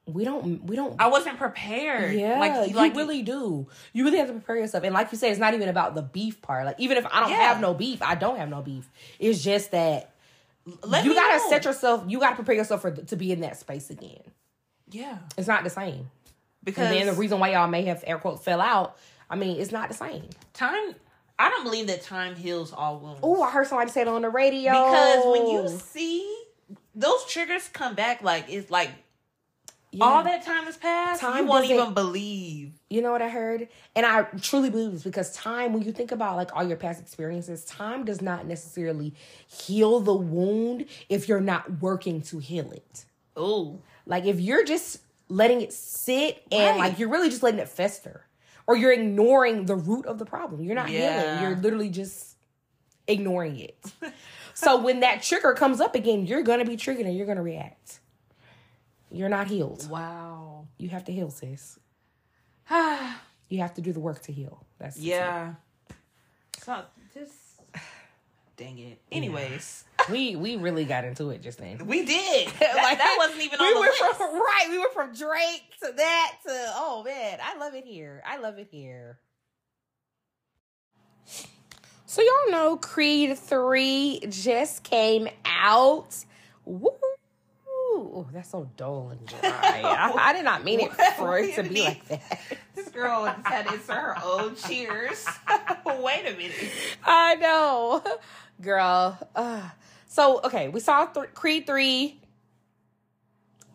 we 0.05 0.23
don't 0.23 0.63
we 0.63 0.75
don't 0.75 0.99
I 1.01 1.08
wasn't 1.08 1.38
prepared. 1.38 2.15
Yeah, 2.15 2.39
like 2.39 2.69
you 2.69 2.75
like 2.75 2.95
really 2.95 3.21
do. 3.23 3.67
You 3.93 4.05
really 4.05 4.17
have 4.19 4.27
to 4.27 4.34
prepare 4.34 4.58
yourself. 4.58 4.84
And 4.84 4.93
like 4.93 5.12
you 5.12 5.17
said, 5.17 5.31
it's 5.31 5.39
not 5.39 5.53
even 5.53 5.67
about 5.69 5.95
the 5.95 6.01
beef 6.03 6.41
part. 6.41 6.65
Like 6.65 6.79
even 6.79 6.97
if 6.97 7.05
I 7.12 7.21
don't 7.21 7.29
Yeah. 7.31 7.38
have 7.53 7.60
no 7.62 7.73
beef, 7.73 8.01
I 8.01 8.15
don't 8.15 8.38
have 8.38 8.49
no 8.49 8.62
beef. 8.62 8.89
It's 9.19 9.43
just 9.43 9.71
that 9.71 10.12
let 10.84 11.05
you 11.05 11.13
gotta 11.13 11.38
know. 11.39 11.49
set 11.49 11.65
yourself. 11.65 12.05
You 12.08 12.19
gotta 12.19 12.36
prepare 12.36 12.55
yourself 12.55 12.81
for 12.81 12.91
to 12.91 13.15
be 13.15 13.31
in 13.31 13.41
that 13.41 13.58
space 13.58 13.89
again. 13.89 14.21
yeah 14.89 15.17
It's 15.38 15.47
not 15.47 15.63
the 15.63 15.69
same. 15.69 16.10
because 16.63 16.88
and 16.89 16.95
then 16.95 17.05
the 17.08 17.13
reason 17.19 17.39
why 17.39 17.51
y'all 17.51 17.67
may 17.67 17.84
have 17.84 18.03
air 18.08 18.17
quotes 18.19 18.43
fell 18.43 18.62
out. 18.62 18.97
I 19.29 19.35
mean, 19.35 19.59
it's 19.59 19.71
not 19.71 19.89
the 19.89 19.95
same. 19.95 20.29
time. 20.53 20.95
I 21.38 21.49
don't 21.49 21.65
believe 21.65 21.88
that 21.88 22.01
time 22.01 22.35
heals 22.35 22.71
all 22.71 22.97
wounds. 22.99 23.19
Oh, 23.21 23.41
I 23.41 23.51
heard 23.51 23.67
somebody 23.67 23.91
say 23.91 24.01
it 24.01 24.07
on 24.07 24.21
the 24.21 24.29
radio. 24.29 24.71
because 24.71 25.25
when 25.27 25.47
you 25.47 25.67
see 25.67 26.43
those 26.95 27.25
triggers 27.25 27.67
come 27.67 27.93
back, 27.93 28.21
like 28.23 28.45
it's 28.47 28.71
like 28.71 28.89
Yeah. 29.91 30.05
all 30.05 30.23
that 30.23 30.45
time 30.45 30.63
has 30.63 30.77
passed. 30.77 31.19
Time 31.21 31.43
you 31.43 31.49
won't 31.49 31.65
even 31.69 31.93
believe. 31.93 32.73
You 32.89 33.01
know 33.01 33.11
what 33.11 33.21
I 33.21 33.27
heard? 33.29 33.67
And 33.95 34.05
I 34.05 34.23
truly 34.41 34.69
believe 34.69 34.91
this 34.93 35.03
because 35.03 35.33
time, 35.35 35.73
when 35.73 35.83
you 35.83 35.91
think 35.91 36.11
about 36.13 36.38
like 36.38 36.55
all 36.55 36.63
your 36.65 36.77
past 36.77 37.01
experiences, 37.01 37.65
time 37.65 38.05
does 38.05 38.21
not 38.21 38.45
necessarily 38.45 39.13
heal 39.47 39.99
the 39.99 40.15
wound 40.15 40.85
if 41.09 41.27
you're 41.27 41.41
not 41.41 41.81
working 41.81 42.21
to 42.23 42.39
heal 42.39 42.71
it. 42.71 43.05
Oh, 43.35 43.79
Like 44.05 44.23
if 44.25 44.39
you're 44.39 44.63
just 44.63 44.99
letting 45.27 45.59
it 45.61 45.73
sit 45.73 46.43
and 46.51 46.77
Right. 46.79 46.91
like 46.91 46.99
you're 46.99 47.09
really 47.09 47.29
just 47.29 47.43
letting 47.43 47.59
it 47.59 47.67
fester, 47.67 48.24
or 48.67 48.75
you're 48.75 48.91
ignoring 48.93 49.65
the 49.65 49.75
root 49.75 50.06
of 50.06 50.17
the 50.19 50.25
problem. 50.25 50.62
You're 50.63 50.75
not 50.75 50.89
Yeah. 50.89 51.21
healing. 51.39 51.43
You're 51.43 51.62
literally 51.62 51.89
just 51.89 52.36
ignoring 53.08 53.60
it. 53.60 53.78
so 54.54 54.82
when 54.82 55.01
that 55.01 55.21
trigger 55.23 55.54
comes 55.54 55.80
up 55.82 55.95
again, 55.95 56.25
you're 56.25 56.41
gonna 56.43 56.65
be 56.65 56.75
triggered 56.78 57.06
and 57.06 57.15
you're 57.15 57.28
gonna 57.28 57.43
react. 57.43 57.99
You're 59.12 59.30
not 59.30 59.47
healed. 59.47 59.89
wow. 59.89 60.67
You 60.78 60.89
have 60.89 61.06
to 61.06 61.12
heal, 61.12 61.30
sis. 61.30 61.80
yeah. 62.69 63.15
You 63.47 63.60
have 63.60 63.75
to 63.75 63.82
do 63.82 63.93
the 63.93 63.99
work 63.99 64.23
to 64.23 64.32
heal. 64.32 64.65
That's 64.80 64.97
Yeah. 64.97 65.54
So 66.63 66.82
just 67.13 67.34
dang 68.58 68.80
it. 68.80 68.99
Anyways, 69.12 69.84
we 70.09 70.35
we 70.35 70.55
really 70.55 70.85
got 70.85 71.03
into 71.05 71.29
it 71.31 71.41
just 71.41 71.57
then. 71.59 71.85
we 71.87 72.05
did. 72.05 72.47
That, 72.59 72.75
Like, 72.75 72.97
that 72.97 73.15
wasn't 73.19 73.41
even 73.41 73.59
we 73.59 73.65
on 73.67 73.73
the 73.73 73.79
went 73.81 73.91
list. 74.01 74.15
from 74.17 74.33
right. 74.35 74.67
We 74.69 74.79
were 74.79 74.89
from 74.93 75.13
Drake 75.13 75.63
to 75.83 75.91
that 75.95 76.31
to 76.45 76.51
oh 76.75 77.03
man, 77.05 77.39
I 77.43 77.57
love 77.57 77.73
it 77.75 77.85
here. 77.85 78.21
I 78.25 78.37
love 78.37 78.57
it 78.59 78.67
here. 78.71 79.19
So 82.05 82.21
y'all 82.21 82.51
know 82.51 82.77
Creed 82.77 83.37
three 83.37 84.21
just 84.29 84.83
came 84.83 85.27
out. 85.45 86.15
Woo! 86.65 86.91
Ooh, 87.95 88.27
that's 88.33 88.49
so 88.49 88.69
dull 88.77 89.09
and 89.09 89.25
dry. 89.25 89.39
I, 89.51 90.11
I 90.29 90.33
did 90.33 90.43
not 90.45 90.63
mean 90.63 90.81
it 90.81 90.91
for 91.17 91.37
it 91.39 91.55
to 91.55 91.63
be 91.63 91.81
like 91.81 92.05
that. 92.09 92.39
This 92.75 92.89
girl 92.89 93.25
had 93.43 93.67
to 93.67 93.93
her 93.93 94.15
own 94.23 94.55
cheers. 94.55 95.25
Wait 95.85 96.25
a 96.25 96.35
minute. 96.37 96.71
I 97.05 97.35
know, 97.35 98.03
girl. 98.61 99.17
Uh, 99.35 99.61
so 100.15 100.39
okay, 100.45 100.69
we 100.69 100.80
saw 100.80 101.06
th- 101.06 101.34
Creed 101.34 101.67
three. 101.67 102.21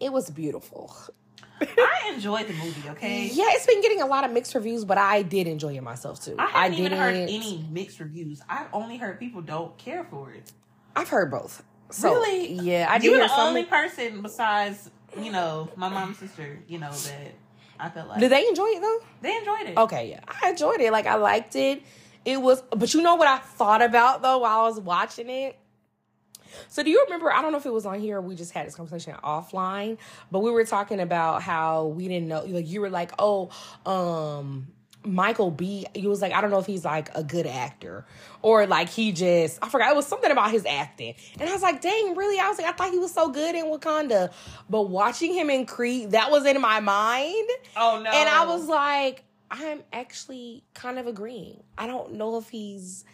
It 0.00 0.10
was 0.10 0.30
beautiful. 0.30 0.96
I 1.60 2.12
enjoyed 2.14 2.48
the 2.48 2.54
movie, 2.54 2.88
okay? 2.88 3.28
Yeah, 3.30 3.44
it's 3.48 3.66
been 3.66 3.82
getting 3.82 4.00
a 4.00 4.06
lot 4.06 4.24
of 4.24 4.32
mixed 4.32 4.54
reviews, 4.54 4.86
but 4.86 4.96
I 4.96 5.20
did 5.20 5.46
enjoy 5.46 5.76
it 5.76 5.82
myself 5.82 6.24
too. 6.24 6.36
I 6.38 6.46
haven't 6.46 6.78
even 6.78 6.92
heard 6.92 7.14
any 7.14 7.66
mixed 7.70 8.00
reviews. 8.00 8.40
I've 8.48 8.68
only 8.72 8.96
heard 8.96 9.20
people 9.20 9.42
don't 9.42 9.76
care 9.76 10.04
for 10.04 10.32
it. 10.32 10.50
I've 10.96 11.10
heard 11.10 11.30
both. 11.30 11.62
So, 11.90 12.10
Really? 12.14 12.54
Yeah, 12.54 12.86
I 12.88 12.94
you 12.94 13.00
did 13.02 13.10
were 13.10 13.16
hear 13.18 13.28
the 13.28 13.40
only 13.42 13.64
person 13.64 14.22
besides, 14.22 14.90
you 15.20 15.30
know, 15.30 15.68
my 15.76 15.90
mom's 15.90 16.16
sister, 16.18 16.60
you 16.66 16.78
know, 16.78 16.90
that 16.92 17.34
I 17.78 17.90
felt 17.90 18.08
like 18.08 18.20
Did 18.20 18.32
they 18.32 18.46
enjoy 18.48 18.66
it 18.68 18.80
though? 18.80 18.98
they 19.20 19.36
enjoyed 19.36 19.66
it. 19.66 19.76
Okay, 19.76 20.08
yeah, 20.08 20.20
I 20.42 20.48
enjoyed 20.48 20.80
it. 20.80 20.90
Like 20.90 21.06
I 21.06 21.16
liked 21.16 21.54
it. 21.56 21.82
It 22.24 22.40
was, 22.40 22.62
but 22.70 22.94
you 22.94 23.02
know 23.02 23.16
what 23.16 23.28
I 23.28 23.36
thought 23.38 23.82
about 23.82 24.22
though 24.22 24.38
while 24.38 24.60
I 24.60 24.62
was 24.62 24.80
watching 24.80 25.28
it. 25.28 25.58
So 26.68 26.82
do 26.82 26.90
you 26.90 27.02
remember? 27.04 27.32
I 27.32 27.42
don't 27.42 27.52
know 27.52 27.58
if 27.58 27.66
it 27.66 27.72
was 27.72 27.86
on 27.86 28.00
here. 28.00 28.18
or 28.18 28.20
We 28.20 28.34
just 28.34 28.52
had 28.52 28.66
this 28.66 28.74
conversation 28.74 29.14
offline, 29.24 29.98
but 30.30 30.40
we 30.40 30.50
were 30.50 30.64
talking 30.64 31.00
about 31.00 31.42
how 31.42 31.86
we 31.86 32.08
didn't 32.08 32.28
know. 32.28 32.44
Like 32.44 32.68
you 32.68 32.80
were 32.80 32.90
like, 32.90 33.12
oh, 33.18 33.50
um, 33.86 34.68
Michael 35.04 35.50
B. 35.50 35.86
He 35.94 36.06
was 36.06 36.20
like, 36.20 36.32
I 36.32 36.40
don't 36.40 36.50
know 36.50 36.58
if 36.58 36.66
he's 36.66 36.84
like 36.84 37.08
a 37.14 37.24
good 37.24 37.46
actor 37.46 38.04
or 38.42 38.66
like 38.66 38.88
he 38.88 39.12
just. 39.12 39.58
I 39.62 39.68
forgot. 39.68 39.90
It 39.90 39.96
was 39.96 40.06
something 40.06 40.30
about 40.30 40.50
his 40.50 40.66
acting, 40.66 41.14
and 41.38 41.48
I 41.48 41.52
was 41.52 41.62
like, 41.62 41.80
dang, 41.80 42.16
really? 42.16 42.38
I 42.38 42.48
was 42.48 42.58
like, 42.58 42.66
I 42.66 42.72
thought 42.72 42.90
he 42.90 42.98
was 42.98 43.12
so 43.12 43.30
good 43.30 43.54
in 43.54 43.66
Wakanda, 43.66 44.32
but 44.68 44.82
watching 44.82 45.32
him 45.32 45.48
in 45.50 45.66
Creed, 45.66 46.10
that 46.12 46.30
was 46.30 46.44
in 46.46 46.60
my 46.60 46.80
mind. 46.80 47.48
Oh 47.76 48.00
no. 48.04 48.10
And 48.10 48.28
I 48.28 48.44
was 48.46 48.66
like, 48.66 49.24
I'm 49.50 49.82
actually 49.92 50.64
kind 50.74 50.98
of 50.98 51.06
agreeing. 51.06 51.62
I 51.76 51.86
don't 51.86 52.14
know 52.14 52.36
if 52.36 52.50
he's 52.50 53.04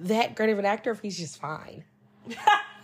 that 0.00 0.34
great 0.34 0.50
of 0.50 0.58
an 0.58 0.64
actor, 0.64 0.90
if 0.90 1.00
he's 1.00 1.16
just 1.16 1.40
fine. 1.40 1.84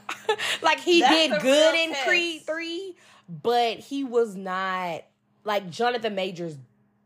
like 0.63 0.81
he 0.81 1.01
That's 1.01 1.15
did 1.15 1.41
good 1.41 1.75
in 1.75 1.91
test. 1.93 2.07
Creed 2.07 2.43
3, 2.47 2.97
but 3.43 3.79
he 3.79 4.05
was 4.05 4.35
not 4.35 5.03
like 5.45 5.71
Jonathan 5.71 6.15
Majors 6.15 6.57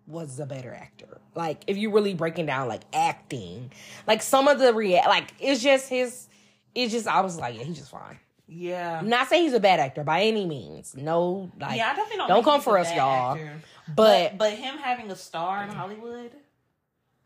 was 0.07 0.41
a 0.41 0.47
better 0.47 0.75
actor. 0.75 1.21
Like 1.35 1.63
if 1.67 1.77
you're 1.77 1.93
really 1.93 2.15
breaking 2.15 2.47
down 2.47 2.69
like 2.69 2.83
acting, 2.93 3.71
like 4.07 4.23
some 4.23 4.49
of 4.49 4.59
the 4.59 4.73
rea- 4.73 5.03
like 5.07 5.33
it's 5.39 5.63
just 5.63 5.89
his 5.89 6.29
it's 6.75 6.93
just 6.93 7.07
I 7.07 7.21
was 7.21 7.39
like, 7.39 7.57
yeah, 7.57 7.65
he's 7.65 7.79
just 7.79 7.91
fine. 7.91 8.19
yeah. 8.47 8.99
I'm 9.01 9.09
not 9.09 9.29
saying 9.29 9.45
he's 9.45 9.53
a 9.53 9.61
bad 9.61 9.81
actor 9.81 10.05
by 10.05 10.23
any 10.23 10.47
means. 10.47 10.95
No, 10.97 11.51
like 11.61 11.77
yeah, 11.77 11.91
I 11.91 11.95
definitely 11.95 12.17
don't. 12.19 12.29
don't 12.29 12.45
come 12.45 12.61
for 12.61 12.79
us, 12.79 12.93
y'all. 12.95 13.35
actor. 13.35 13.61
but, 13.95 14.39
but 14.39 14.53
him 14.53 14.79
having 14.79 15.11
a 15.11 15.17
star 15.17 15.63
in 15.63 15.69
Hollywood, 15.71 16.31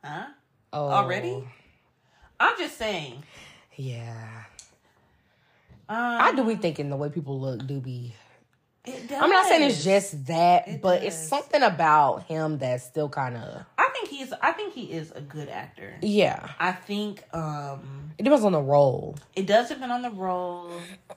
huh? 0.04 0.26
oh, 0.72 0.88
already? 0.88 1.44
I'm 2.40 2.58
just 2.58 2.76
saying. 2.76 3.22
Yeah. 3.76 4.44
Um, 5.92 6.20
I 6.22 6.33
do 6.35 6.44
be 6.44 6.55
thinking 6.57 6.88
the 6.90 6.96
way 6.96 7.09
people 7.11 7.38
look 7.38 7.66
do 7.66 7.81
be. 7.81 8.14
It 8.85 9.09
does. 9.09 9.22
I'm 9.22 9.31
not 9.31 9.46
saying 9.46 9.62
it's 9.70 9.85
just 9.85 10.26
that, 10.26 10.66
It 10.66 10.83
but 10.83 11.05
it's 11.05 11.16
something 11.28 11.62
about 11.62 12.24
him 12.24 12.59
that's 12.59 12.83
still 12.85 13.09
kind 13.09 13.37
of. 13.37 13.64
I 13.78 13.90
think 13.92 14.09
he's. 14.09 14.33
I 14.40 14.52
think 14.52 14.72
he 14.72 14.85
is 14.90 15.12
a 15.12 15.20
good 15.20 15.48
actor. 15.48 15.94
Yeah. 16.00 16.48
I 16.59 16.72
think 16.72 17.22
um 17.35 18.12
It 18.18 18.22
depends 18.22 18.44
on 18.44 18.52
the 18.52 18.61
role. 18.62 19.16
it 19.37 19.46
does 19.46 19.68
depend 19.68 19.92
on 19.92 20.02
the 20.02 20.11
role. 20.11 20.72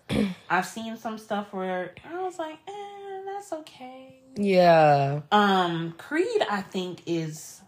I've 0.50 0.66
seen 0.66 0.98
some 0.98 1.18
stuff 1.18 1.54
where 1.54 1.94
I 2.08 2.22
was 2.22 2.38
like, 2.38 2.58
eh, 2.68 3.22
that's 3.26 3.52
okay. 3.54 4.20
Yeah. 4.36 5.22
Um, 5.32 5.94
Creed, 5.98 6.42
I 6.52 6.62
think 6.62 7.02
is. 7.06 7.62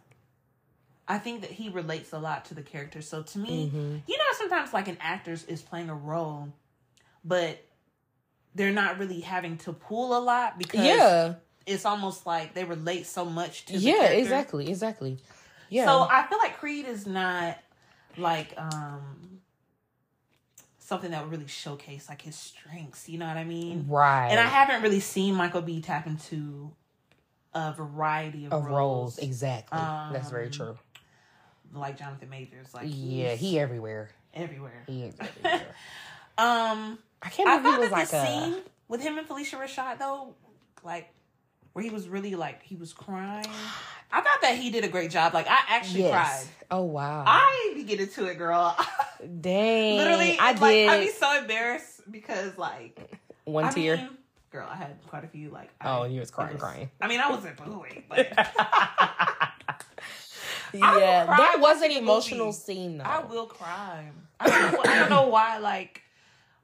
I 1.07 1.19
think 1.19 1.39
that 1.41 1.51
he 1.51 1.69
relates 1.69 2.11
a 2.11 2.19
lot 2.19 2.43
to 2.45 2.53
the 2.53 2.61
character. 2.61 3.01
So 3.01 3.23
to 3.23 3.39
me, 3.39 3.71
Mhm. 3.73 4.01
you 4.05 4.17
know, 4.17 4.23
sometimes 4.33 4.73
like 4.73 4.89
an 4.89 4.97
actor 4.99 5.31
is 5.47 5.61
playing 5.61 5.89
a 5.89 5.95
role, 5.95 6.49
but 7.27 7.63
they're 8.55 8.71
not 8.71 8.97
really 8.97 9.19
having 9.19 9.57
to 9.57 9.73
pull 9.73 10.17
a 10.17 10.21
lot 10.21 10.57
because 10.57 10.79
Yeah. 10.85 11.35
it's 11.65 11.85
almost 11.85 12.25
like 12.25 12.53
they 12.53 12.63
relate 12.63 13.05
so 13.05 13.25
much 13.25 13.65
to 13.65 13.77
Yeah, 13.77 13.93
character. 13.93 14.17
exactly. 14.19 14.69
Exactly. 14.69 15.17
Yeah. 15.69 15.85
So 15.85 16.07
I 16.09 16.25
feel 16.27 16.37
like 16.39 16.57
Creed 16.57 16.85
is 16.87 17.05
not 17.05 17.57
like 18.17 18.53
um 18.57 19.41
something 20.79 21.11
that 21.11 21.21
would 21.21 21.31
really 21.31 21.47
showcase 21.47 22.07
like 22.07 22.21
his 22.21 22.35
strengths. 22.35 23.09
You 23.09 23.19
know 23.19 23.27
what 23.27 23.37
I 23.37 23.43
mean? 23.43 23.85
right. 23.89 24.29
And 24.31 24.39
I 24.39 24.43
haven't 24.45 24.81
really 24.81 25.01
seen 25.01 25.35
Michael 25.35 25.61
B 25.61 25.81
tap 25.81 26.07
into 26.07 26.71
a 27.53 27.73
variety 27.73 28.45
of, 28.45 28.53
of 28.53 28.65
roles, 28.65 28.77
roles. 28.77 29.17
Exactly. 29.19 29.77
That's 29.77 30.29
very 30.31 30.45
Um, 30.45 30.51
true. 30.51 30.77
like 31.73 31.97
Jonathan 31.99 32.29
Majors. 32.29 32.73
Like 32.73 32.85
Yeah, 32.87 33.35
he 33.35 33.59
everywhere. 33.59 34.09
everywhere. 34.33 34.83
He 34.87 35.03
everywhere. 35.19 35.75
Um, 36.37 36.99
I 37.21 37.29
can't 37.29 37.49
I 37.49 37.59
thought 37.61 37.79
was 37.79 37.89
that 37.89 37.95
like 37.95 38.09
the 38.09 38.17
a. 38.17 38.25
scene 38.27 38.55
with 38.87 39.01
him 39.01 39.17
and 39.17 39.27
Phylicia 39.27 39.59
Rashad 39.59 39.99
though, 39.99 40.35
like 40.83 41.09
where 41.73 41.83
he 41.83 41.89
was 41.89 42.07
really 42.07 42.35
like 42.35 42.63
he 42.63 42.75
was 42.75 42.93
crying. 42.93 43.45
I 44.11 44.21
thought 44.21 44.41
that 44.41 44.57
he 44.57 44.69
did 44.69 44.85
a 44.85 44.87
great 44.87 45.11
job. 45.11 45.33
Like 45.33 45.47
I 45.47 45.57
actually 45.69 46.03
Yes. 46.03 46.45
cried. 46.45 46.53
Oh 46.71 46.83
wow. 46.83 47.23
I 47.27 47.73
be 47.75 47.83
getting 47.83 48.07
to 48.07 48.25
it, 48.27 48.37
girl. 48.37 48.75
Dang. 49.41 49.97
Literally, 49.97 50.37
I 50.39 50.51
like, 50.51 50.59
did. 50.61 50.89
I'd 50.89 51.01
be 51.01 51.09
so 51.11 51.37
embarrassed 51.39 52.01
because, 52.11 52.57
like, 52.57 52.99
one 53.45 53.65
I 53.65 53.71
tear. 53.71 53.97
mean, 53.97 54.09
girl, 54.51 54.67
I 54.71 54.75
had 54.75 54.95
quite 55.07 55.23
a 55.23 55.27
few. 55.27 55.49
Like, 55.49 55.69
I, 55.81 55.97
oh, 55.97 56.03
you 56.05 56.19
was 56.19 56.29
crying, 56.29 56.57
crying. 56.57 56.91
I 57.01 57.07
mean, 57.07 57.19
I 57.19 57.31
wasn't 57.31 57.57
booing, 57.57 58.03
but 58.07 58.17
yeah, 60.73 61.25
that 61.25 61.57
was 61.59 61.81
an 61.81 61.91
emotional 61.91 62.47
movie. 62.47 62.57
scene 62.57 62.97
though. 62.99 63.03
I 63.05 63.19
will 63.25 63.47
cry. 63.47 64.09
I 64.39 64.49
don't, 64.49 64.71
know, 64.73 64.79
I 64.85 64.99
don't 64.99 65.09
know 65.09 65.27
why. 65.27 65.57
Like, 65.57 66.03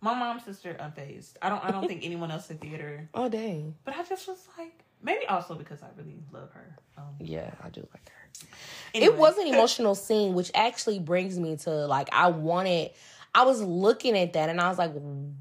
my 0.04 0.14
mom's 0.14 0.44
sister 0.44 0.76
unfazed. 0.80 1.34
I 1.42 1.50
don't. 1.50 1.64
I 1.64 1.72
don't 1.72 1.88
think 1.88 2.02
anyone 2.06 2.30
else 2.32 2.50
in 2.52 2.58
theater. 2.58 3.10
Oh 3.14 3.30
dang. 3.30 3.76
But 3.86 3.96
I 3.96 4.04
just 4.04 4.28
was 4.28 4.46
like, 4.58 4.84
maybe 5.02 5.26
also 5.28 5.56
because 5.56 5.82
I 5.82 5.88
really 5.98 6.18
love 6.32 6.52
her. 6.52 6.76
Um, 6.98 7.06
Yeah, 7.20 7.52
I 7.64 7.70
do 7.70 7.82
like 7.94 8.10
her. 8.10 8.48
anyway. 8.94 9.14
It 9.14 9.18
was 9.18 9.38
an 9.38 9.48
emotional 9.54 9.96
scene, 9.96 10.34
which 10.34 10.52
actually 10.54 11.00
brings 11.00 11.40
me 11.40 11.56
to 11.58 11.70
like 11.88 12.10
I 12.12 12.28
wanted. 12.28 12.92
I 13.36 13.46
was 13.46 13.62
looking 13.64 14.16
at 14.18 14.34
that 14.34 14.50
and 14.50 14.62
I 14.62 14.70
was 14.70 14.78
like, 14.78 14.92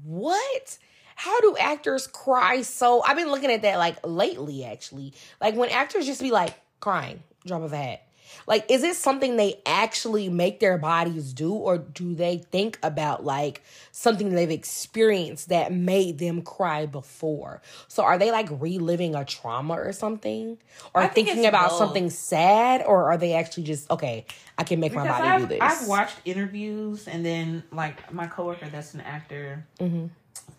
what? 0.03 0.77
How 1.15 1.39
do 1.41 1.55
actors 1.59 2.07
cry 2.07 2.63
so? 2.63 3.03
I've 3.03 3.17
been 3.17 3.29
looking 3.29 3.51
at 3.51 3.61
that 3.61 3.77
like 3.77 3.97
lately, 4.05 4.65
actually. 4.65 5.13
Like 5.39 5.55
when 5.55 5.69
actors 5.69 6.05
just 6.07 6.21
be 6.21 6.31
like 6.31 6.53
crying, 6.79 7.21
drop 7.45 7.61
of 7.61 7.71
a 7.71 7.77
hat. 7.77 8.07
Like, 8.47 8.69
is 8.69 8.83
it 8.83 8.95
something 8.95 9.37
they 9.37 9.61
actually 9.65 10.29
make 10.29 10.59
their 10.59 10.77
bodies 10.77 11.33
do, 11.33 11.53
or 11.53 11.77
do 11.77 12.15
they 12.15 12.37
think 12.37 12.77
about 12.83 13.23
like 13.23 13.63
something 13.91 14.29
they've 14.29 14.49
experienced 14.51 15.49
that 15.49 15.71
made 15.71 16.19
them 16.19 16.41
cry 16.41 16.85
before? 16.85 17.61
So, 17.87 18.03
are 18.03 18.17
they 18.17 18.31
like 18.31 18.47
reliving 18.51 19.15
a 19.15 19.25
trauma 19.25 19.75
or 19.75 19.91
something, 19.91 20.57
or 20.93 21.07
think 21.07 21.27
thinking 21.27 21.45
about 21.45 21.69
both. 21.69 21.79
something 21.79 22.09
sad, 22.09 22.83
or 22.85 23.11
are 23.11 23.17
they 23.17 23.33
actually 23.33 23.63
just 23.63 23.89
okay? 23.91 24.25
I 24.57 24.63
can 24.63 24.79
make 24.79 24.93
my 24.93 25.07
body 25.07 25.27
I've, 25.27 25.41
do 25.41 25.47
this. 25.47 25.59
I've 25.61 25.87
watched 25.87 26.17
interviews 26.25 27.07
and 27.07 27.25
then 27.25 27.63
like 27.71 28.13
my 28.13 28.27
coworker 28.27 28.67
that's 28.69 28.93
an 28.93 29.01
actor. 29.01 29.65
Mhm. 29.79 30.09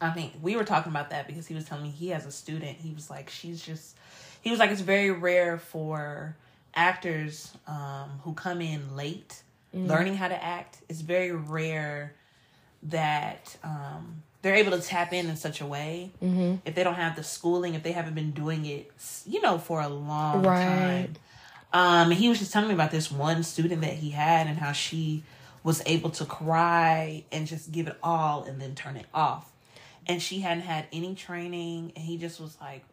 I 0.01 0.11
think 0.11 0.32
we 0.43 0.57
were 0.57 0.64
talking 0.64 0.91
about 0.91 1.11
that 1.11 1.26
because 1.26 1.47
he 1.47 1.55
was 1.55 1.64
telling 1.64 1.85
me 1.85 1.91
he 1.91 2.09
has 2.09 2.26
a 2.26 2.32
student. 2.32 2.78
He 2.78 2.93
was 2.93 3.11
like, 3.11 3.30
she's 3.30 3.62
just. 3.62 3.97
He 4.41 4.51
was 4.51 4.59
like, 4.59 4.70
it's 4.70 4.82
very 4.82 5.11
rare 5.11 5.57
for 5.57 6.37
actors 6.75 7.53
um, 7.66 8.20
who 8.25 8.33
come 8.35 8.61
in 8.61 8.97
late 8.97 9.43
Mm-hmm. 9.75 9.89
learning 9.89 10.14
how 10.14 10.29
to 10.29 10.45
act. 10.45 10.79
It's 10.89 11.01
very 11.01 11.33
rare 11.33 12.14
that 12.85 13.57
um, 13.64 14.22
they're 14.43 14.55
able 14.55 14.70
to 14.70 14.81
tap 14.81 15.12
in 15.12 15.29
in 15.29 15.37
such 15.37 15.61
a 15.61 15.66
way 15.66 16.11
Mm-hmm. 16.22 16.57
if 16.64 16.75
they 16.77 16.85
don't 16.85 16.95
have 16.95 17.16
the 17.16 17.25
schooling, 17.25 17.75
if 17.75 17.83
they 17.83 17.93
haven't 17.93 18.14
been 18.14 18.31
doing 18.31 18.64
it, 18.66 18.91
you 19.27 19.41
know, 19.43 19.59
for 19.59 19.81
a 19.81 19.89
long 19.89 20.43
Right. 20.45 21.09
time. 21.72 22.07
Um, 22.07 22.11
he 22.12 22.29
was 22.29 22.39
just 22.39 22.53
telling 22.53 22.68
me 22.68 22.75
about 22.75 22.93
this 22.93 23.11
one 23.11 23.43
student 23.43 23.81
that 23.81 23.95
he 23.95 24.11
had 24.11 24.47
and 24.47 24.59
how 24.59 24.70
she 24.72 25.25
was 25.64 25.83
able 25.87 26.11
to 26.11 26.25
cry 26.25 27.25
and 27.33 27.47
just 27.49 27.72
give 27.72 27.89
it 27.89 27.97
all 28.03 28.45
and 28.45 28.61
then 28.61 28.75
turn 28.77 28.97
it 28.97 29.07
off. 29.12 29.51
And 30.07 30.22
she 30.22 30.41
hadn't 30.41 30.62
had 30.64 30.87
any 30.93 31.14
training, 31.16 31.93
and 31.97 32.05
he 32.05 32.16
just 32.18 32.39
was 32.39 32.57
like, 32.61 32.85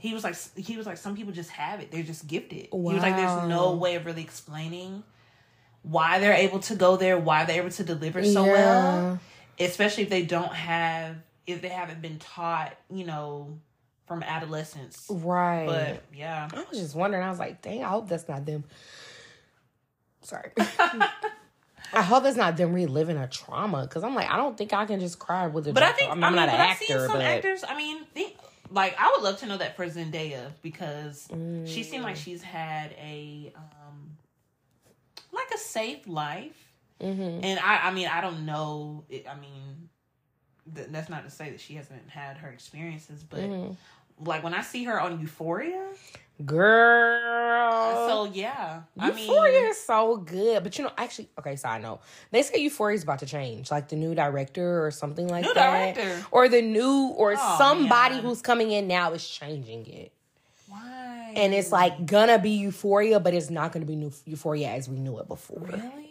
he 0.00 0.14
was 0.14 0.24
like, 0.24 0.34
he 0.56 0.76
was 0.76 0.86
like, 0.86 0.96
some 0.96 1.14
people 1.14 1.32
just 1.32 1.50
have 1.50 1.80
it; 1.80 1.90
they're 1.90 2.02
just 2.02 2.26
gifted. 2.26 2.68
He 2.72 2.78
was 2.78 3.02
like, 3.02 3.16
there's 3.16 3.48
no 3.48 3.74
way 3.74 3.94
of 3.96 4.06
really 4.06 4.22
explaining 4.22 5.04
why 5.82 6.18
they're 6.18 6.34
able 6.34 6.58
to 6.60 6.74
go 6.74 6.96
there, 6.96 7.18
why 7.18 7.44
they're 7.44 7.60
able 7.60 7.70
to 7.70 7.84
deliver 7.84 8.24
so 8.24 8.44
Yeah. 8.44 8.52
well, 8.52 9.20
especially 9.58 10.04
if 10.04 10.10
they 10.10 10.24
don't 10.24 10.52
have 10.52 11.16
if 11.46 11.62
they 11.62 11.68
haven't 11.68 12.00
been 12.00 12.18
taught, 12.18 12.72
you 12.90 13.04
know, 13.04 13.58
from 14.06 14.22
adolescence. 14.22 15.06
Right. 15.10 15.66
But 15.66 16.02
yeah. 16.14 16.48
I 16.52 16.64
was 16.70 16.78
just 16.78 16.94
wondering. 16.94 17.22
I 17.22 17.30
was 17.30 17.38
like, 17.38 17.62
dang, 17.62 17.84
I 17.84 17.88
hope 17.88 18.08
that's 18.08 18.28
not 18.28 18.46
them. 18.46 18.64
Sorry. 20.22 20.50
I 21.92 22.02
hope 22.02 22.22
that's 22.22 22.36
not 22.36 22.56
them 22.56 22.72
reliving 22.72 23.16
a 23.16 23.26
trauma 23.26 23.82
because 23.82 24.04
I'm 24.04 24.14
like, 24.14 24.30
I 24.30 24.36
don't 24.36 24.56
think 24.56 24.72
I 24.72 24.86
can 24.86 25.00
just 25.00 25.18
cry 25.18 25.48
with 25.48 25.66
a. 25.68 25.72
But 25.72 25.82
I 25.82 25.92
think 25.92 26.10
I'm, 26.10 26.22
I 26.22 26.28
mean, 26.28 26.36
not 26.36 26.48
an 26.48 26.54
but 26.54 26.60
I've 26.60 26.76
seen 26.76 26.96
actor, 26.96 27.06
some 27.06 27.16
but 27.16 27.22
actors. 27.22 27.64
I 27.68 27.76
mean, 27.76 28.04
think, 28.14 28.36
like 28.70 28.94
I 28.98 29.10
would 29.14 29.22
love 29.22 29.38
to 29.40 29.46
know 29.46 29.56
that 29.58 29.76
for 29.76 29.86
Zendaya 29.86 30.52
because 30.62 31.26
she 31.66 31.82
seemed 31.82 32.02
Mm. 32.02 32.06
like 32.06 32.16
she's 32.16 32.42
had 32.42 32.92
a 32.92 33.52
um 33.56 34.16
like 35.32 35.50
a 35.54 35.58
safe 35.58 36.06
life, 36.08 36.72
Mhm. 37.00 37.40
and 37.42 37.58
I 37.60 37.88
I 37.88 37.90
mean 37.92 38.08
I 38.08 38.20
don't 38.20 38.44
know. 38.46 39.04
It, 39.08 39.26
I 39.28 39.34
mean, 39.36 39.88
th- 40.74 40.88
that's 40.90 41.08
not 41.08 41.24
to 41.24 41.30
say 41.30 41.50
that 41.50 41.60
she 41.60 41.74
hasn't 41.74 42.08
had 42.10 42.36
her 42.38 42.48
experiences, 42.50 43.22
but 43.22 43.40
Mhm. 43.40 43.76
like 44.18 44.42
when 44.42 44.54
I 44.54 44.62
see 44.62 44.84
her 44.84 45.00
on 45.00 45.20
Euphoria, 45.20 45.86
girl. 46.46 48.08
so 48.08 48.24
yeah, 48.32 48.82
I 48.98 49.08
Euphoria 49.08 49.60
mean, 49.62 49.70
is 49.70 49.78
so 49.80 50.16
good, 50.16 50.62
but 50.62 50.76
you 50.78 50.84
know, 50.84 50.90
actually, 50.96 51.28
okay, 51.38 51.56
side 51.56 51.82
note, 51.82 52.00
they 52.30 52.42
say 52.42 52.58
Euphoria 52.58 52.96
is 52.96 53.02
about 53.02 53.20
to 53.20 53.26
change, 53.26 53.70
like 53.70 53.88
the 53.88 53.96
new 53.96 54.14
director 54.14 54.84
or 54.84 54.90
something 54.90 55.28
like 55.28 55.44
New 55.44 55.54
that, 55.54 55.94
director? 55.96 56.26
or 56.30 56.48
the 56.48 56.62
new 56.62 57.08
or 57.16 57.34
Oh, 57.38 57.54
somebody 57.58 58.16
man. 58.16 58.24
who's 58.24 58.42
coming 58.42 58.70
in 58.70 58.86
now 58.88 59.12
is 59.12 59.26
changing 59.28 59.86
it, 59.86 60.12
why? 60.68 61.32
and 61.36 61.54
it's 61.54 61.72
like 61.72 62.06
gonna 62.06 62.38
be 62.38 62.50
Euphoria, 62.50 63.20
but 63.20 63.34
it's 63.34 63.50
not 63.50 63.72
gonna 63.72 63.86
be 63.86 63.96
new 63.96 64.12
Euphoria 64.26 64.68
as 64.70 64.88
we 64.88 64.98
knew 64.98 65.18
it 65.18 65.28
before. 65.28 65.60
really. 65.62 66.06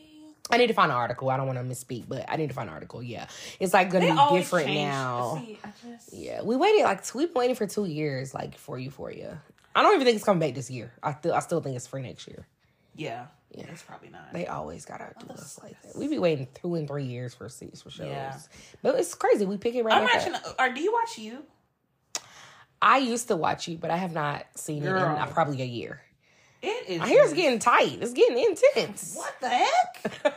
I 0.52 0.58
need 0.58 0.66
to 0.66 0.74
find 0.74 0.92
an 0.92 0.98
article. 0.98 1.30
I 1.30 1.38
don't 1.38 1.46
want 1.46 1.60
to 1.60 1.64
misspeak, 1.64 2.06
but 2.08 2.26
I 2.28 2.36
need 2.36 2.48
to 2.48 2.56
find 2.56 2.70
an 2.70 2.74
article. 2.74 3.04
Yeah, 3.04 3.28
it's 3.60 3.72
like 3.72 3.92
gonna 3.92 4.08
They 4.08 4.12
be 4.14 4.40
different 4.40 4.74
now. 4.74 5.44
See, 5.46 5.60
just 5.88 6.12
Yeah, 6.12 6.42
we 6.42 6.56
waited 6.56 6.82
like 6.86 7.14
we 7.14 7.26
been 7.28 7.36
waiting 7.36 7.56
for 7.56 7.68
two 7.68 7.86
years, 7.86 8.34
like 8.34 8.58
for 8.58 8.80
Euphoria. 8.80 9.44
I 9.80 9.84
don't 9.84 9.94
even 9.96 10.06
think 10.06 10.16
it's 10.18 10.26
coming 10.26 10.40
back 10.40 10.56
this 10.56 10.70
year. 10.70 10.92
I 11.02 11.14
still, 11.14 11.34
I 11.34 11.40
still 11.40 11.62
think 11.62 11.76
it's 11.76 11.88
for 11.88 12.00
next 12.00 12.28
year. 12.28 12.46
yeah, 12.96 13.28
Yeah. 13.52 13.66
it's 13.72 13.82
probably 13.82 14.10
not. 14.10 14.34
They 14.34 14.46
always 14.48 14.86
gotta 14.86 15.14
do 15.20 15.26
that's- 15.28 15.58
us 15.58 15.60
like 15.64 15.82
that. 15.84 15.96
We 15.98 16.08
be 16.08 16.20
waiting 16.20 16.48
two 16.62 16.76
and 16.76 16.88
three 16.88 17.06
years 17.06 17.34
for 17.34 17.48
seats 17.50 17.82
for 17.82 17.90
shows. 17.90 18.08
Yeah. 18.08 18.38
But 18.84 18.96
it's 19.00 19.14
crazy. 19.16 19.46
We 19.46 19.58
pick 19.58 19.76
it 19.76 19.84
right 19.84 19.96
I'm 19.96 20.04
watching. 20.04 20.34
up. 20.36 20.56
Or 20.60 20.70
do 20.70 20.82
you 20.82 20.92
watch 20.92 21.18
you? 21.18 21.44
I 22.82 22.98
used 23.00 23.28
to 23.28 23.36
watch 23.36 23.68
you, 23.68 23.78
but 23.78 23.92
I 23.92 23.98
have 23.98 24.14
not 24.14 24.46
seen 24.56 24.84
it 24.84 24.88
in 24.88 24.94
uh, 24.96 25.26
probably 25.28 25.62
a 25.62 25.66
year. 25.66 26.02
It 26.62 26.90
is. 26.90 27.02
I 27.02 27.08
hear 27.08 27.24
it's 27.24 27.34
getting 27.34 27.60
tight. 27.60 28.00
It's 28.02 28.14
getting 28.14 28.38
intense. 28.38 29.16
What 29.16 29.34
the 29.40 29.50
heck? 29.50 30.24
Girl, 30.24 30.34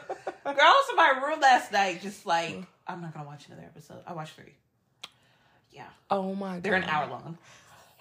I 0.46 0.52
was 0.54 0.90
in 0.90 0.96
my 0.96 1.26
room 1.26 1.40
last 1.40 1.72
night, 1.72 2.00
just 2.02 2.26
like 2.26 2.56
I'm 2.86 3.00
not 3.00 3.12
gonna 3.14 3.26
watch 3.26 3.46
another 3.48 3.62
episode. 3.62 3.98
I 4.06 4.12
watched 4.12 4.34
three. 4.34 4.54
Yeah, 5.72 5.86
Oh 6.10 6.34
my 6.34 6.54
god. 6.54 6.62
they're 6.64 6.74
an 6.74 6.84
hour 6.84 7.08
long. 7.08 7.38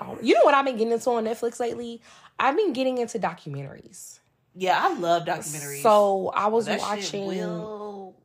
Oh, 0.02 0.18
you 0.22 0.34
know 0.34 0.44
what 0.44 0.54
I've 0.56 0.66
been 0.66 0.78
getting 0.78 0.92
into 0.94 1.10
on 1.12 1.26
Netflix 1.26 1.60
lately? 1.60 2.02
I've 2.40 2.56
been 2.58 2.74
getting 2.74 2.98
into 2.98 3.20
documentaries. 3.20 4.20
Yeah, 4.56 4.78
I 4.84 4.94
love 4.96 5.24
documentaries. 5.26 5.82
So 5.84 6.30
I 6.36 6.48
was 6.48 6.66
that 6.66 6.80
watching 6.80 7.28
will. 7.28 8.16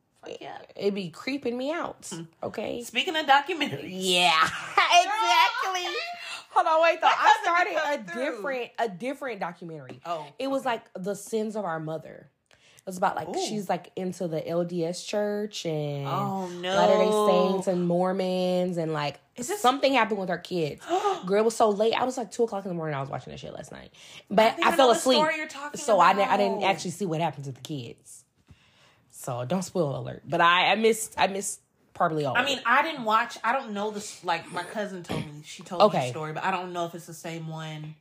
Yeah. 0.40 0.58
It'd 0.74 0.94
be 0.94 1.10
creeping 1.10 1.56
me 1.56 1.70
out. 1.70 2.06
Hmm. 2.10 2.22
Okay. 2.42 2.82
Speaking 2.82 3.14
of 3.14 3.26
documentaries, 3.26 3.90
Yeah, 3.92 4.42
exactly. 4.42 5.92
Hold 6.50 6.66
on, 6.66 6.82
wait 6.82 7.00
though. 7.00 7.08
I 7.08 7.38
started 7.42 7.76
a 7.76 8.12
through. 8.12 8.24
different 8.24 8.70
a 8.78 8.88
different 8.88 9.40
documentary. 9.40 10.00
Oh, 10.06 10.26
It 10.38 10.48
was 10.48 10.64
like 10.64 10.82
the 10.94 11.14
sins 11.14 11.54
of 11.54 11.64
our 11.64 11.78
mother. 11.78 12.30
It 12.86 12.90
was 12.90 12.98
about 12.98 13.16
like 13.16 13.28
Ooh. 13.28 13.46
she's 13.48 13.68
like 13.68 13.90
into 13.96 14.28
the 14.28 14.40
LDS 14.40 15.04
church 15.04 15.66
and 15.66 16.06
Oh 16.06 16.46
no, 16.46 16.72
Latter 16.72 16.98
Day 16.98 17.50
Saints 17.50 17.66
and 17.66 17.84
Mormons 17.84 18.76
and 18.76 18.92
like 18.92 19.18
Is 19.34 19.48
this- 19.48 19.60
something 19.60 19.92
happened 19.92 20.20
with 20.20 20.28
her 20.28 20.38
kids. 20.38 20.86
Girl, 21.26 21.40
it 21.40 21.44
was 21.44 21.56
so 21.56 21.68
late. 21.68 21.94
I 21.94 22.04
was 22.04 22.16
like 22.16 22.30
two 22.30 22.44
o'clock 22.44 22.64
in 22.64 22.68
the 22.68 22.76
morning. 22.76 22.94
I 22.94 23.00
was 23.00 23.10
watching 23.10 23.32
that 23.32 23.40
shit 23.40 23.52
last 23.52 23.72
night, 23.72 23.90
but 24.30 24.54
I, 24.62 24.68
I 24.68 24.76
fell 24.76 24.92
asleep. 24.92 25.20
so 25.74 25.98
I, 25.98 26.10
I 26.10 26.36
didn't 26.36 26.62
actually 26.62 26.92
see 26.92 27.06
what 27.06 27.20
happened 27.20 27.46
to 27.46 27.50
the 27.50 27.60
kids. 27.60 28.22
So 29.10 29.44
don't 29.44 29.62
spoil 29.62 29.98
alert. 29.98 30.22
But 30.24 30.40
I, 30.40 30.70
I 30.70 30.74
missed 30.76 31.16
I 31.18 31.26
missed 31.26 31.60
probably 31.92 32.24
all. 32.24 32.36
I 32.36 32.44
mean. 32.44 32.60
I 32.64 32.82
didn't 32.82 33.02
watch. 33.02 33.36
I 33.42 33.52
don't 33.52 33.72
know 33.72 33.90
this. 33.90 34.22
Like 34.22 34.52
my 34.52 34.62
cousin 34.62 35.02
told 35.02 35.24
me, 35.26 35.42
she 35.44 35.64
told 35.64 35.92
me 35.92 35.98
the 35.98 36.08
story, 36.10 36.34
but 36.34 36.44
I 36.44 36.52
don't 36.52 36.72
know 36.72 36.86
if 36.86 36.94
it's 36.94 37.06
the 37.06 37.14
same 37.14 37.48
one. 37.48 37.96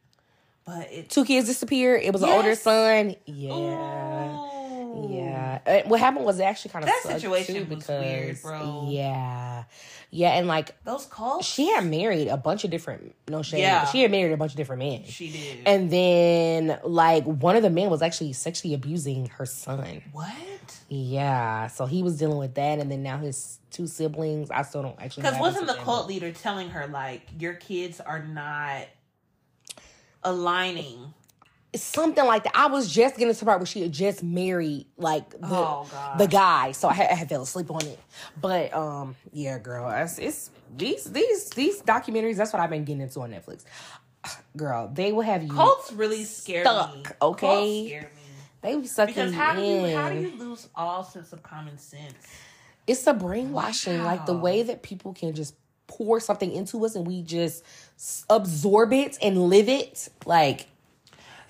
But 0.63 0.91
it. 0.91 1.09
two 1.09 1.25
kids 1.25 1.47
disappeared. 1.47 2.03
It 2.03 2.13
was 2.13 2.21
an 2.21 2.29
older 2.29 2.53
son. 2.53 3.15
Yeah. 3.25 3.51
Ooh. 3.51 4.54
Yeah. 5.09 5.83
What 5.87 5.99
happened 5.99 6.25
was 6.25 6.39
it 6.39 6.43
actually 6.43 6.71
kind 6.71 6.83
of 6.85 6.89
That 6.89 7.01
situation 7.19 7.55
too 7.55 7.59
was 7.61 7.69
because 7.69 8.03
weird, 8.03 8.41
bro. 8.41 8.87
yeah, 8.89 9.63
yeah, 10.11 10.29
and 10.31 10.47
like 10.47 10.71
Those 10.83 11.05
calls. 11.05 11.45
she 11.45 11.69
had 11.71 11.85
married 11.85 12.27
a 12.27 12.37
bunch 12.37 12.63
of 12.63 12.71
different 12.71 13.13
no 13.27 13.41
shade. 13.41 13.59
Yeah. 13.59 13.85
she 13.85 14.01
had 14.01 14.11
married 14.11 14.31
a 14.31 14.37
bunch 14.37 14.51
of 14.51 14.57
different 14.57 14.79
men, 14.83 15.03
She 15.05 15.31
did. 15.31 15.59
and 15.65 15.89
then 15.89 16.79
like 16.83 17.23
one 17.25 17.55
of 17.55 17.63
the 17.63 17.69
men 17.69 17.89
was 17.89 18.01
actually 18.01 18.33
sexually 18.33 18.73
abusing 18.73 19.27
her 19.27 19.45
son. 19.45 20.01
what? 20.11 20.31
Yeah, 20.87 21.67
so 21.67 21.85
he 21.87 22.03
was 22.03 22.17
dealing 22.19 22.37
with 22.37 22.53
that, 22.55 22.79
and 22.79 22.91
then 22.91 23.01
now 23.03 23.17
his 23.17 23.59
two 23.71 23.87
siblings. 23.87 24.51
I 24.51 24.61
still 24.61 24.83
don't 24.83 24.95
actually 25.01 25.23
Because 25.23 25.39
wasn't 25.39 25.67
the 25.67 25.73
cult 25.73 26.07
leader 26.07 26.31
telling 26.31 26.69
her 26.69 26.87
like 26.87 27.23
your 27.39 27.53
kids 27.55 27.99
are 27.99 28.23
not 28.23 28.83
aligning? 30.23 31.13
Something 31.81 32.25
like 32.25 32.43
that. 32.43 32.53
I 32.55 32.67
was 32.67 32.91
just 32.91 33.17
getting 33.17 33.33
to 33.33 33.39
the 33.39 33.45
part 33.45 33.59
where 33.59 33.65
she 33.65 33.81
had 33.81 33.91
just 33.91 34.23
married 34.23 34.85
like 34.97 35.29
the 35.31 35.37
Oh, 35.43 36.15
the 36.17 36.27
guy, 36.27 36.71
so 36.73 36.87
I 36.87 36.93
had, 36.93 37.09
I 37.11 37.13
had 37.15 37.29
fell 37.29 37.43
asleep 37.43 37.71
on 37.71 37.85
it. 37.85 37.99
But 38.39 38.73
um, 38.73 39.15
yeah, 39.33 39.57
girl, 39.59 39.89
it's, 39.89 40.17
it's 40.19 40.51
these 40.77 41.05
these 41.05 41.49
these 41.51 41.81
documentaries. 41.81 42.37
That's 42.37 42.53
what 42.53 42.61
I've 42.61 42.69
been 42.69 42.83
getting 42.85 43.01
into 43.01 43.19
on 43.21 43.31
Netflix. 43.31 43.63
Girl, 44.57 44.89
they 44.93 45.11
will 45.11 45.21
have 45.21 45.43
you. 45.43 45.49
Cults 45.53 45.91
really 45.93 46.23
scare 46.23 46.63
Stuck, 46.63 46.95
me. 46.95 47.03
okay? 47.21 47.47
Cults 47.47 47.87
scare 47.87 48.01
me. 48.01 48.21
They 48.61 48.75
be 48.77 48.87
sucking 48.87 49.13
Because 49.13 49.33
how 49.33 49.53
do 49.55 49.61
in. 49.61 49.89
you 49.91 49.95
how 49.97 50.09
do 50.09 50.19
you 50.19 50.31
lose 50.37 50.67
all 50.75 51.03
sense 51.03 51.31
of 51.33 51.43
common 51.43 51.77
sense? 51.77 52.13
it's 52.87 53.05
a 53.07 53.13
brainwashing, 53.13 54.03
like 54.03 54.25
the 54.27 54.33
way 54.37 54.61
that 54.63 54.81
people 54.83 55.13
can 55.13 55.33
just 55.33 55.55
pour 55.87 56.19
something 56.19 56.51
into 56.51 56.83
us 56.85 56.95
and 56.95 57.05
we 57.05 57.21
just 57.21 57.63
absorb 58.29 58.91
it 58.93 59.17
and 59.21 59.49
live 59.49 59.69
it. 59.69 60.09
Like 60.25 60.67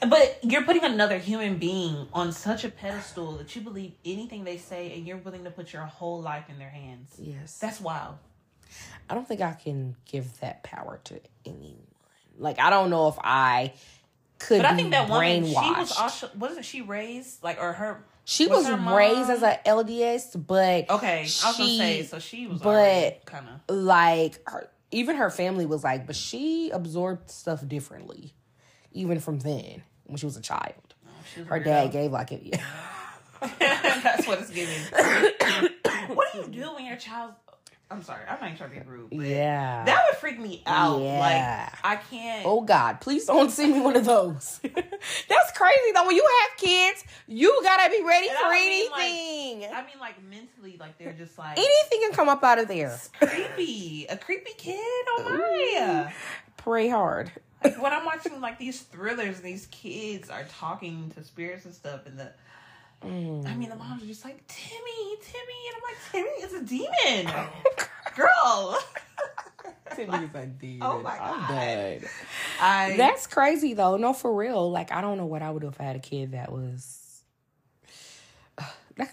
But 0.02 0.40
you're 0.44 0.64
putting 0.64 0.84
another 0.84 1.18
human 1.18 1.58
being 1.58 2.08
on 2.14 2.32
such 2.32 2.64
a 2.64 2.70
pedestal 2.70 3.34
that 3.38 3.56
you 3.56 3.62
believe 3.62 3.94
anything 4.04 4.44
they 4.44 4.58
say 4.58 4.94
and 4.96 5.08
you're 5.08 5.18
willing 5.18 5.44
to 5.46 5.52
put 5.52 5.72
your 5.74 5.84
whole 5.84 6.22
life 6.22 6.46
in 6.50 6.60
their 6.60 6.70
hands. 6.70 7.16
yes, 7.18 7.58
That's 7.60 7.80
wild. 7.82 8.16
I 9.10 9.14
don't 9.16 9.28
think 9.28 9.42
I 9.42 9.54
can 9.54 9.96
give 10.06 10.40
that 10.42 10.64
power 10.64 11.00
to 11.06 11.20
anyone. 11.46 11.76
Like 12.38 12.60
I 12.60 12.70
don't 12.70 12.90
know 12.90 13.08
if 13.08 13.16
I 13.20 13.74
could 14.40 14.58
But 14.58 14.66
I 14.66 14.76
think 14.76 14.92
that 14.92 15.08
woman, 15.10 15.46
she 15.46 15.54
was 15.54 15.92
also 15.98 16.30
wasn't 16.38 16.66
she 16.66 16.82
raised 16.82 17.42
like 17.44 17.58
or 17.62 17.72
her 17.74 18.04
She 18.26 18.48
was 18.48 18.68
was, 18.68 18.68
her 18.68 18.96
raised 18.98 19.30
as 19.30 19.44
a 19.44 19.60
LDS, 19.66 20.46
but 20.46 20.90
Okay, 20.90 21.20
I 21.20 21.22
was 21.22 21.42
gonna 21.42 21.56
say 21.78 22.04
so 22.04 22.20
she 22.20 22.48
was 22.48 22.60
but- 22.62 23.26
kind 23.26 23.48
of 23.70 23.76
like 23.76 24.42
her, 24.50 24.70
even 24.92 25.16
her 25.16 25.30
family 25.30 25.66
was 25.66 25.84
like, 25.84 26.06
but 26.06 26.16
she 26.18 26.70
absorbed 26.72 27.30
stuff 27.30 27.66
differently, 27.68 28.34
even 28.96 29.20
from 29.20 29.40
then 29.40 29.84
when 30.06 30.18
she 30.18 30.26
was 30.26 30.38
a 30.38 30.42
child. 30.42 30.74
Oh, 31.06 31.10
she 31.34 31.42
was 31.42 31.50
Her 31.50 31.60
dad 31.60 31.92
gave 31.92 32.12
like 32.12 32.32
a 32.32 32.40
yeah. 32.44 32.64
That's 33.60 34.26
what 34.28 34.40
it's 34.40 34.50
giving. 34.50 34.76
what 36.16 36.32
do 36.34 36.40
you 36.40 36.48
do 36.48 36.74
when 36.76 36.86
your 36.86 36.96
child? 36.98 37.34
I'm 37.92 38.02
sorry, 38.02 38.22
I'm 38.28 38.40
not 38.40 38.46
even 38.48 38.58
trying 38.58 38.72
to 38.72 38.80
be 38.84 38.90
rude. 38.90 39.10
But 39.12 39.20
Yeah. 39.28 39.86
That 39.86 40.04
would 40.10 40.18
freak 40.18 40.40
me 40.40 40.64
out. 40.66 41.02
Yeah. 41.02 41.20
Like 41.20 41.80
I 41.84 41.96
can't. 41.98 42.44
Oh 42.46 42.62
God, 42.62 43.00
please 43.00 43.26
don't 43.26 43.52
send 43.52 43.74
me 43.74 43.80
one 43.82 43.96
of 43.96 44.06
those. 44.06 44.60
That's 44.64 45.52
crazy 45.56 45.92
though. 45.94 46.08
When 46.08 46.16
you 46.16 46.28
have 46.42 46.58
kids, 46.58 47.04
you 47.28 47.60
gotta 47.64 47.92
be 47.92 48.02
ready 48.04 48.28
And 48.30 48.38
for 48.38 48.44
don't 48.46 48.54
mean, 48.54 48.92
like- 48.92 49.02
anything. 49.02 49.72
I 49.72 49.82
mean, 49.86 50.00
like 50.00 50.24
mentally, 50.24 50.78
like 50.80 50.98
they're 50.98 51.14
just 51.14 51.38
like 51.38 51.58
anything 51.60 52.00
can 52.02 52.12
come 52.14 52.28
up 52.30 52.44
out 52.44 52.58
of 52.58 52.68
there. 52.68 52.98
creepy. 53.20 54.08
A 54.10 54.18
creepy 54.18 54.54
kid. 54.58 54.80
Oh 54.80 55.24
my. 55.30 56.14
Pray 56.58 56.90
hard. 56.90 57.32
Like 57.64 57.82
when 57.82 57.94
I'm 57.94 58.06
watching 58.06 58.40
like 58.42 58.60
these 58.60 58.82
thrillers, 58.82 59.38
and 59.38 59.46
these 59.46 59.68
kids 59.68 60.30
are 60.30 60.44
talking 60.44 61.12
to 61.16 61.24
spirits 61.24 61.66
and 61.66 61.74
stuff, 61.74 62.06
and 62.06 62.18
the. 62.20 62.32
Mm. 63.04 63.46
I 63.46 63.56
mean, 63.56 63.70
the 63.70 63.76
moms 63.76 64.02
are 64.04 64.08
just 64.08 64.24
like 64.24 64.46
Timmy, 64.48 65.18
Timmy, 65.22 65.54
and 65.68 65.76
I'm 65.76 65.84
like, 65.84 66.12
Timmy 66.12 66.30
is 66.44 66.54
a 66.54 66.64
demon, 66.64 67.34
girl. 68.16 68.80
Timmy's 69.96 70.30
a 70.34 70.46
demon. 70.46 70.80
Oh 70.82 71.00
my 71.02 71.18
I'm 71.18 72.00
God. 72.00 72.10
I 72.60 72.96
That's 72.98 73.28
crazy 73.28 73.74
though. 73.74 73.98
No, 73.98 74.14
for 74.14 74.34
real. 74.34 74.72
Like 74.72 74.92
I 74.92 75.02
don't 75.02 75.18
know 75.18 75.26
what 75.26 75.42
I 75.42 75.52
would 75.52 75.62
do 75.62 75.68
if 75.68 75.80
I 75.80 75.84
had 75.84 75.96
a 75.96 76.00
kid 76.00 76.32
that 76.32 76.52
was. 76.52 77.24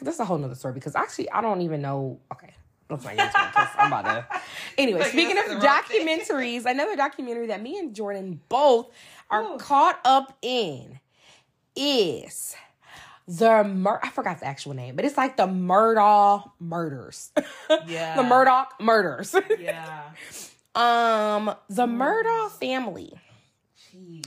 That's 0.01 0.19
a 0.21 0.25
whole 0.25 0.39
nother 0.39 0.55
story 0.55 0.75
because 0.75 0.97
actually 0.97 1.31
I 1.31 1.41
don't 1.41 1.63
even 1.63 1.83
know. 1.83 2.19
Okay, 2.33 2.53
let's 2.93 3.05
not 3.05 3.17
get 3.17 3.27
into 3.27 3.41
it 3.41 3.49
because 3.49 3.69
I'm 3.79 3.93
about 3.93 4.05
to. 4.05 4.27
Anyway, 4.79 5.01
Like, 5.01 5.11
speaking 5.11 5.39
of 5.39 5.45
the 5.47 5.57
wrong 5.57 5.83
thing. 5.89 6.07
documentaries, 6.07 6.65
another 6.65 6.97
documentary 6.97 7.47
that 7.49 7.63
me 7.63 7.79
and 7.79 7.95
Jordan 7.95 8.41
both 8.49 8.91
are 9.31 9.43
Ooh. 9.43 9.59
caught 9.59 10.01
up 10.05 10.37
in 10.43 10.99
is 11.77 12.55
the 13.29 13.65
Mur- 13.65 14.01
I 14.03 14.11
forgot 14.11 14.41
the 14.41 14.47
actual 14.47 14.75
name, 14.75 14.97
but 14.97 15.05
it's 15.05 15.17
like 15.17 15.37
the 15.37 15.47
Murdaugh 15.47 16.51
murders. 16.59 17.31
Yeah. 17.87 18.17
the 18.17 18.23
Murdaugh 18.23 18.67
murders. 18.81 19.35
Yeah. 19.59 20.11
um, 20.75 21.55
the 21.69 21.87
Murdaugh 21.87 22.51
family. 22.53 23.13
Jeez. 23.95 24.25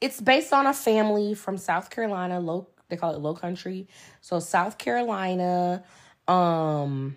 It's 0.00 0.20
based 0.20 0.52
on 0.52 0.66
a 0.66 0.74
family 0.74 1.34
from 1.34 1.56
South 1.56 1.90
Carolina, 1.90 2.38
low 2.40 2.68
they 2.88 2.96
call 2.96 3.14
it 3.14 3.18
low 3.20 3.34
country. 3.34 3.88
So 4.20 4.38
South 4.40 4.78
Carolina, 4.78 5.82
um 6.28 7.16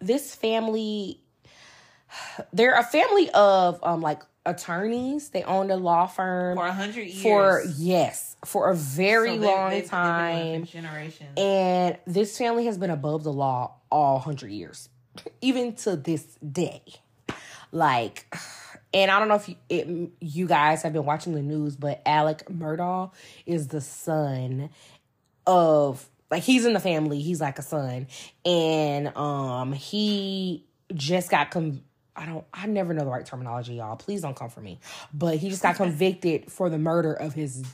this 0.00 0.34
family 0.34 1.20
they're 2.52 2.74
a 2.78 2.82
family 2.84 3.28
of 3.30 3.78
um 3.82 4.00
like 4.00 4.22
attorneys. 4.46 5.28
They 5.28 5.42
owned 5.42 5.70
a 5.70 5.76
law 5.76 6.06
firm 6.06 6.56
For 6.56 6.66
a 6.66 6.72
hundred 6.72 7.02
years. 7.08 7.20
for 7.22 7.62
yes, 7.76 8.36
for 8.46 8.70
a 8.70 8.74
very 8.74 9.34
So 9.34 9.38
they- 9.40 9.46
long 9.46 9.70
they've- 9.70 9.82
they've 9.82 9.90
been 9.90 10.00
doing 10.00 10.54
it 10.54 10.58
time. 10.58 10.64
generations. 10.64 11.30
And 11.38 11.98
this 12.06 12.38
family 12.38 12.64
has 12.64 12.78
been 12.78 12.90
above 12.90 13.24
the 13.24 13.32
law 13.32 13.74
all 13.90 14.18
hundred 14.20 14.52
years, 14.52 14.88
even 15.42 15.74
to 15.76 15.96
this 15.96 16.24
day. 16.36 16.80
Like, 17.72 18.34
and 18.94 19.10
I 19.10 19.18
don't 19.18 19.28
know 19.28 19.34
if 19.34 19.50
you, 19.50 19.56
it, 19.68 20.10
you 20.20 20.46
guys 20.46 20.80
have 20.82 20.94
been 20.94 21.04
watching 21.04 21.34
the 21.34 21.42
news, 21.42 21.76
but 21.76 22.00
Alex 22.06 22.44
Murdaugh 22.44 23.12
is 23.44 23.68
the 23.68 23.82
son 23.82 24.70
of 25.46 26.08
like 26.30 26.42
he's 26.42 26.64
in 26.64 26.72
the 26.72 26.80
family. 26.80 27.20
He's 27.20 27.40
like 27.40 27.58
a 27.58 27.62
son, 27.62 28.06
and 28.44 29.16
um 29.16 29.72
he 29.72 30.64
just 30.94 31.30
got 31.30 31.50
com. 31.50 31.82
I 32.16 32.26
don't. 32.26 32.44
I 32.52 32.66
never 32.66 32.92
know 32.94 33.04
the 33.04 33.10
right 33.10 33.24
terminology, 33.24 33.74
y'all. 33.74 33.96
Please 33.96 34.22
don't 34.22 34.34
come 34.36 34.50
for 34.50 34.60
me. 34.60 34.80
But 35.14 35.36
he 35.36 35.50
just 35.50 35.62
got 35.62 35.76
convicted 35.76 36.50
for 36.50 36.68
the 36.68 36.78
murder 36.78 37.12
of 37.14 37.32
his 37.34 37.64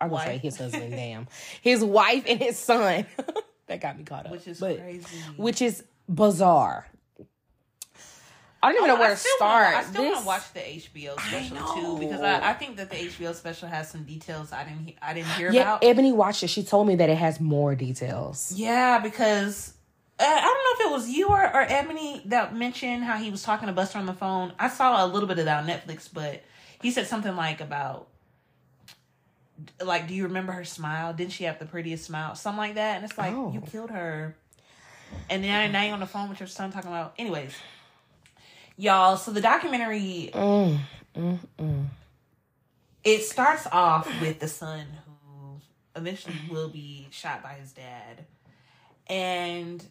I 0.00 0.06
would 0.06 0.20
say 0.22 0.38
his 0.38 0.56
husband, 0.58 0.90
damn. 0.90 1.26
His 1.62 1.82
wife 1.82 2.24
and 2.28 2.38
his 2.38 2.58
son. 2.58 3.06
that 3.68 3.80
got 3.80 3.96
me 3.96 4.04
caught 4.04 4.26
up. 4.26 4.32
which 4.32 4.46
is 4.46 4.60
But- 4.60 4.78
crazy. 4.78 5.06
Which 5.36 5.62
is 5.62 5.82
bizarre. 6.08 6.86
I 8.64 8.72
don't 8.72 8.76
even 8.76 8.88
know 8.88 8.96
Oh, 8.96 9.00
where 9.00 9.10
I 9.10 9.14
to 9.14 9.20
start. 9.20 9.74
Wanna, 9.74 9.76
I 9.76 9.82
still 9.90 10.04
want 10.04 10.18
to 10.20 10.26
watch 10.26 10.52
the 10.54 10.60
HBO 10.60 11.20
special 11.20 11.56
too 11.74 11.98
because 11.98 12.20
I, 12.22 12.50
I 12.50 12.52
think 12.54 12.76
that 12.78 12.88
the 12.90 12.96
HBO 12.96 13.34
special 13.34 13.68
has 13.68 13.90
some 13.90 14.04
details 14.04 14.52
I 14.52 14.64
didn't 14.64 14.86
he- 14.86 14.96
I 15.02 15.12
didn't 15.14 15.28
hear 15.32 15.50
yeah, 15.52 15.62
about. 15.62 15.84
Ebony 15.84 16.12
watched 16.12 16.42
it. 16.42 16.48
She 16.48 16.62
told 16.64 16.86
me 16.88 16.96
that 16.96 17.10
it 17.10 17.18
has 17.18 17.40
more 17.40 17.74
details. 17.74 18.52
Yeah, 18.56 18.98
because 19.00 19.74
uh, 20.18 20.24
I 20.26 20.40
don't 20.40 20.44
know 20.80 20.86
if 20.86 20.90
it 20.90 20.94
was 20.94 21.08
you 21.10 21.28
or, 21.28 21.42
or 21.42 21.62
Ebony 21.68 22.22
that 22.26 22.54
mentioned 22.54 23.04
how 23.04 23.16
he 23.18 23.30
was 23.30 23.42
talking 23.42 23.66
to 23.66 23.72
Buster 23.74 23.98
on 23.98 24.06
the 24.06 24.14
phone. 24.14 24.52
I 24.58 24.68
saw 24.68 25.04
a 25.04 25.06
little 25.06 25.28
bit 25.28 25.38
of 25.38 25.44
that 25.44 25.62
on 25.62 25.68
Netflix, 25.68 26.08
but 26.12 26.42
he 26.80 26.90
said 26.90 27.06
something 27.06 27.36
like 27.36 27.60
about 27.60 28.08
like, 29.82 30.08
do 30.08 30.14
you 30.14 30.24
remember 30.24 30.52
her 30.52 30.64
smile? 30.64 31.12
Didn't 31.12 31.32
she 31.32 31.44
have 31.44 31.58
the 31.58 31.66
prettiest 31.66 32.04
smile? 32.04 32.34
Something 32.34 32.58
like 32.58 32.74
that. 32.76 32.96
And 32.96 33.04
it's 33.04 33.16
like 33.18 33.32
Oh. 33.34 33.52
you 33.52 33.60
killed 33.60 33.90
her, 33.90 34.34
and 35.30 35.44
then 35.44 35.70
now 35.72 35.82
you're 35.84 35.94
on 35.94 36.00
the 36.00 36.06
phone 36.06 36.28
with 36.28 36.40
your 36.40 36.46
son 36.48 36.72
talking 36.72 36.90
about. 36.90 37.14
Anyways, 37.18 37.52
y'all. 38.76 39.16
So 39.16 39.30
the 39.32 39.40
documentary 39.40 40.30
Mm, 40.32 40.78
mm, 41.16 41.38
mm. 41.58 41.84
it 43.02 43.22
starts 43.22 43.66
off 43.70 44.08
with 44.20 44.40
the 44.40 44.48
son 44.48 44.86
who 45.06 45.60
eventually 45.96 46.34
will 46.50 46.68
be 46.68 47.08
shot 47.10 47.42
by 47.42 47.54
his 47.54 47.72
dad. 47.72 48.24
And 49.06 49.84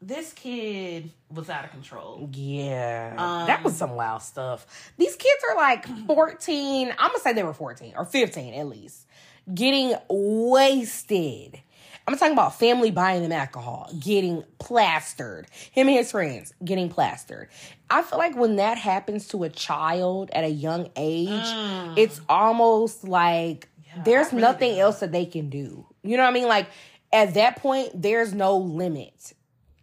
this 0.00 0.32
kid 0.32 1.10
was 1.30 1.50
out 1.50 1.64
of 1.64 1.70
control. 1.70 2.28
Yeah. 2.32 3.14
Um, 3.16 3.46
that 3.46 3.62
was 3.62 3.76
some 3.76 3.90
wild 3.92 4.22
stuff. 4.22 4.66
These 4.96 5.16
kids 5.16 5.42
are 5.50 5.56
like 5.56 5.86
14. 6.06 6.88
I'm 6.90 6.96
going 6.96 7.10
to 7.12 7.20
say 7.20 7.32
they 7.32 7.42
were 7.42 7.52
14 7.52 7.94
or 7.96 8.04
15 8.04 8.54
at 8.54 8.66
least. 8.66 9.06
Getting 9.52 9.94
wasted. 10.08 11.60
I'm 12.08 12.16
talking 12.16 12.32
about 12.32 12.58
family 12.58 12.90
buying 12.90 13.22
them 13.22 13.32
alcohol, 13.32 13.90
getting 14.00 14.42
plastered. 14.58 15.46
Him 15.72 15.88
and 15.88 15.96
his 15.98 16.10
friends 16.10 16.54
getting 16.64 16.88
plastered. 16.88 17.48
I 17.90 18.00
feel 18.02 18.18
like 18.18 18.34
when 18.34 18.56
that 18.56 18.78
happens 18.78 19.28
to 19.28 19.44
a 19.44 19.50
child 19.50 20.30
at 20.32 20.42
a 20.44 20.48
young 20.48 20.88
age, 20.96 21.28
Mm. 21.28 21.98
it's 21.98 22.20
almost 22.28 23.06
like 23.06 23.68
Yeah, 23.86 24.02
there's 24.04 24.32
really 24.32 24.40
nothing 24.40 24.68
didn't. 24.70 24.80
else 24.80 25.00
that 25.00 25.12
they 25.12 25.26
can 25.26 25.50
do. 25.50 25.86
You 26.02 26.16
know 26.16 26.22
what 26.22 26.30
I 26.30 26.32
mean? 26.32 26.48
Like 26.48 26.68
at 27.12 27.34
that 27.34 27.56
point, 27.56 27.90
there's 27.94 28.32
no 28.32 28.56
limit. 28.56 29.34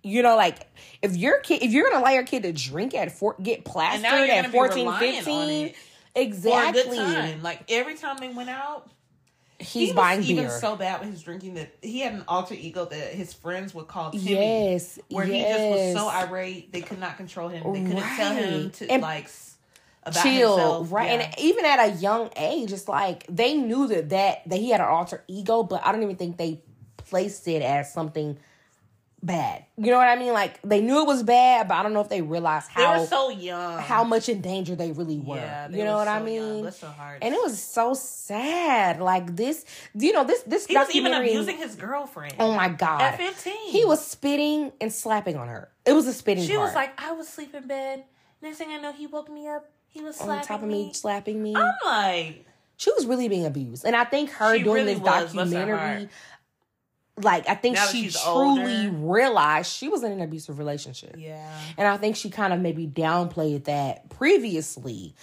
You 0.01 0.21
know, 0.23 0.35
like 0.35 0.67
if 1.03 1.15
your 1.15 1.39
kid, 1.41 1.61
if 1.63 1.71
you're 1.71 1.89
gonna 1.89 2.01
allow 2.03 2.11
your 2.11 2.23
kid 2.25 2.41
to 2.43 2.53
drink 2.53 2.95
at 2.95 3.11
four, 3.11 3.35
get 3.41 3.65
plastered 3.65 4.03
at 4.29 4.45
be 4.45 4.51
14, 4.51 4.91
15, 4.97 5.65
it 5.67 5.75
For 5.75 6.19
a 6.19 6.21
exactly. 6.23 7.35
Like 7.41 7.69
every 7.69 7.95
time 7.95 8.17
they 8.17 8.29
went 8.29 8.49
out, 8.49 8.89
He's 9.57 9.69
he 9.71 9.85
was 9.87 9.93
buying 9.93 10.23
even 10.23 10.45
beer. 10.45 10.49
so 10.59 10.75
bad 10.75 10.99
with 10.99 11.09
his 11.11 11.23
drinking 11.23 11.53
that 11.53 11.73
he 11.81 12.01
had 12.01 12.13
an 12.13 12.23
alter 12.27 12.55
ego 12.55 12.85
that 12.85 13.13
his 13.13 13.33
friends 13.33 13.73
would 13.73 13.87
call 13.87 14.11
Timmy. 14.11 14.31
yes, 14.31 14.99
Where 15.09 15.25
yes. 15.25 15.33
he 15.47 15.53
just 15.53 15.69
was 15.69 15.93
so 15.95 16.09
irate, 16.09 16.71
they 16.73 16.81
could 16.81 16.99
not 16.99 17.15
control 17.17 17.47
him. 17.49 17.71
They 17.73 17.81
couldn't 17.83 18.15
tell 18.17 18.35
him 18.35 18.69
to 18.71 18.91
And 18.91 19.01
like 19.01 19.29
about 20.03 20.23
chill, 20.23 20.57
himself. 20.57 20.91
right? 20.91 21.09
Yeah. 21.19 21.25
And 21.31 21.39
even 21.39 21.63
at 21.65 21.79
a 21.89 21.91
young 21.93 22.29
age, 22.35 22.73
it's 22.73 22.87
like 22.89 23.25
they 23.29 23.53
knew 23.55 23.87
that 23.87 24.09
that 24.09 24.41
that 24.49 24.59
he 24.59 24.71
had 24.71 24.81
an 24.81 24.87
alter 24.87 25.23
ego, 25.27 25.63
but 25.63 25.85
I 25.85 25.91
don't 25.93 26.03
even 26.03 26.17
think 26.17 26.35
they 26.37 26.61
placed 26.97 27.47
it 27.47 27.61
as 27.61 27.93
something 27.93 28.37
bad. 29.21 29.65
You 29.77 29.91
know 29.91 29.97
what 29.97 30.07
I 30.07 30.15
mean? 30.15 30.33
Like 30.33 30.61
they 30.61 30.81
knew 30.81 31.01
it 31.01 31.07
was 31.07 31.23
bad, 31.23 31.67
but 31.67 31.75
I 31.75 31.83
don't 31.83 31.93
know 31.93 32.01
if 32.01 32.09
they 32.09 32.21
realized 32.21 32.69
how 32.69 32.93
they 32.93 32.99
were 32.99 33.05
so 33.07 33.29
young. 33.29 33.79
how 33.79 34.03
much 34.03 34.29
in 34.29 34.41
danger 34.41 34.75
they 34.75 34.91
really 34.91 35.19
were. 35.19 35.35
Yeah, 35.37 35.67
they 35.67 35.79
you 35.79 35.83
know 35.83 35.95
what 35.97 36.07
I 36.07 36.19
so 36.19 36.25
young. 36.25 36.51
mean? 36.51 36.61
Bless 36.61 36.79
their 36.79 36.89
hearts. 36.91 37.19
And 37.21 37.33
it 37.33 37.41
was 37.41 37.61
so 37.61 37.93
sad. 37.93 39.01
Like 39.01 39.35
this, 39.35 39.65
you 39.93 40.13
know, 40.13 40.23
this 40.23 40.41
this 40.43 40.65
he 40.65 40.77
was 40.77 40.93
even 40.93 41.13
abusing 41.13 41.57
his 41.57 41.75
girlfriend. 41.75 42.35
oh 42.39 42.53
my 42.53 42.69
god! 42.69 43.01
At 43.01 43.17
15. 43.17 43.71
he 43.71 43.85
was 43.85 44.05
spitting 44.05 44.71
and 44.79 44.93
slapping 44.93 45.35
on 45.37 45.47
her. 45.47 45.69
It 45.85 45.93
was 45.93 46.07
a 46.07 46.13
spitting. 46.13 46.45
She 46.45 46.57
was 46.57 46.73
like, 46.73 46.99
I 47.01 47.11
was 47.11 47.27
asleep 47.27 47.53
in 47.53 47.67
bed. 47.67 48.03
Next 48.41 48.57
thing 48.57 48.69
I 48.69 48.77
know, 48.77 48.91
he 48.91 49.07
woke 49.07 49.29
me 49.29 49.47
up. 49.47 49.69
He 49.87 50.01
was 50.01 50.19
on 50.21 50.41
top 50.41 50.61
of 50.61 50.67
me. 50.67 50.87
me, 50.87 50.93
slapping 50.93 51.41
me. 51.41 51.55
I'm 51.55 51.73
like, 51.85 52.45
she 52.77 52.91
was 52.91 53.05
really 53.05 53.29
being 53.29 53.45
abused, 53.45 53.85
and 53.85 53.95
I 53.95 54.03
think 54.03 54.29
her 54.31 54.57
She 54.57 54.63
doing 54.63 54.85
really 54.85 54.95
this 54.95 55.07
her 55.07 55.25
documentary. 55.25 56.09
Like 57.21 57.47
I 57.47 57.55
think 57.55 57.75
Now 57.75 57.85
she 57.87 58.09
truly 58.09 58.87
older. 58.87 58.91
realized 58.91 59.71
she 59.71 59.87
was 59.87 60.03
in 60.03 60.11
an 60.11 60.21
abusive 60.21 60.59
relationship. 60.59 61.15
yeah. 61.17 61.57
And 61.77 61.87
I 61.87 61.95
think 61.97 62.15
she 62.17 62.29
kind 62.29 62.51
of 62.51 62.59
maybe 62.59 62.87
downplayed 62.87 63.65
that 63.65 64.09
previously. 64.09 65.15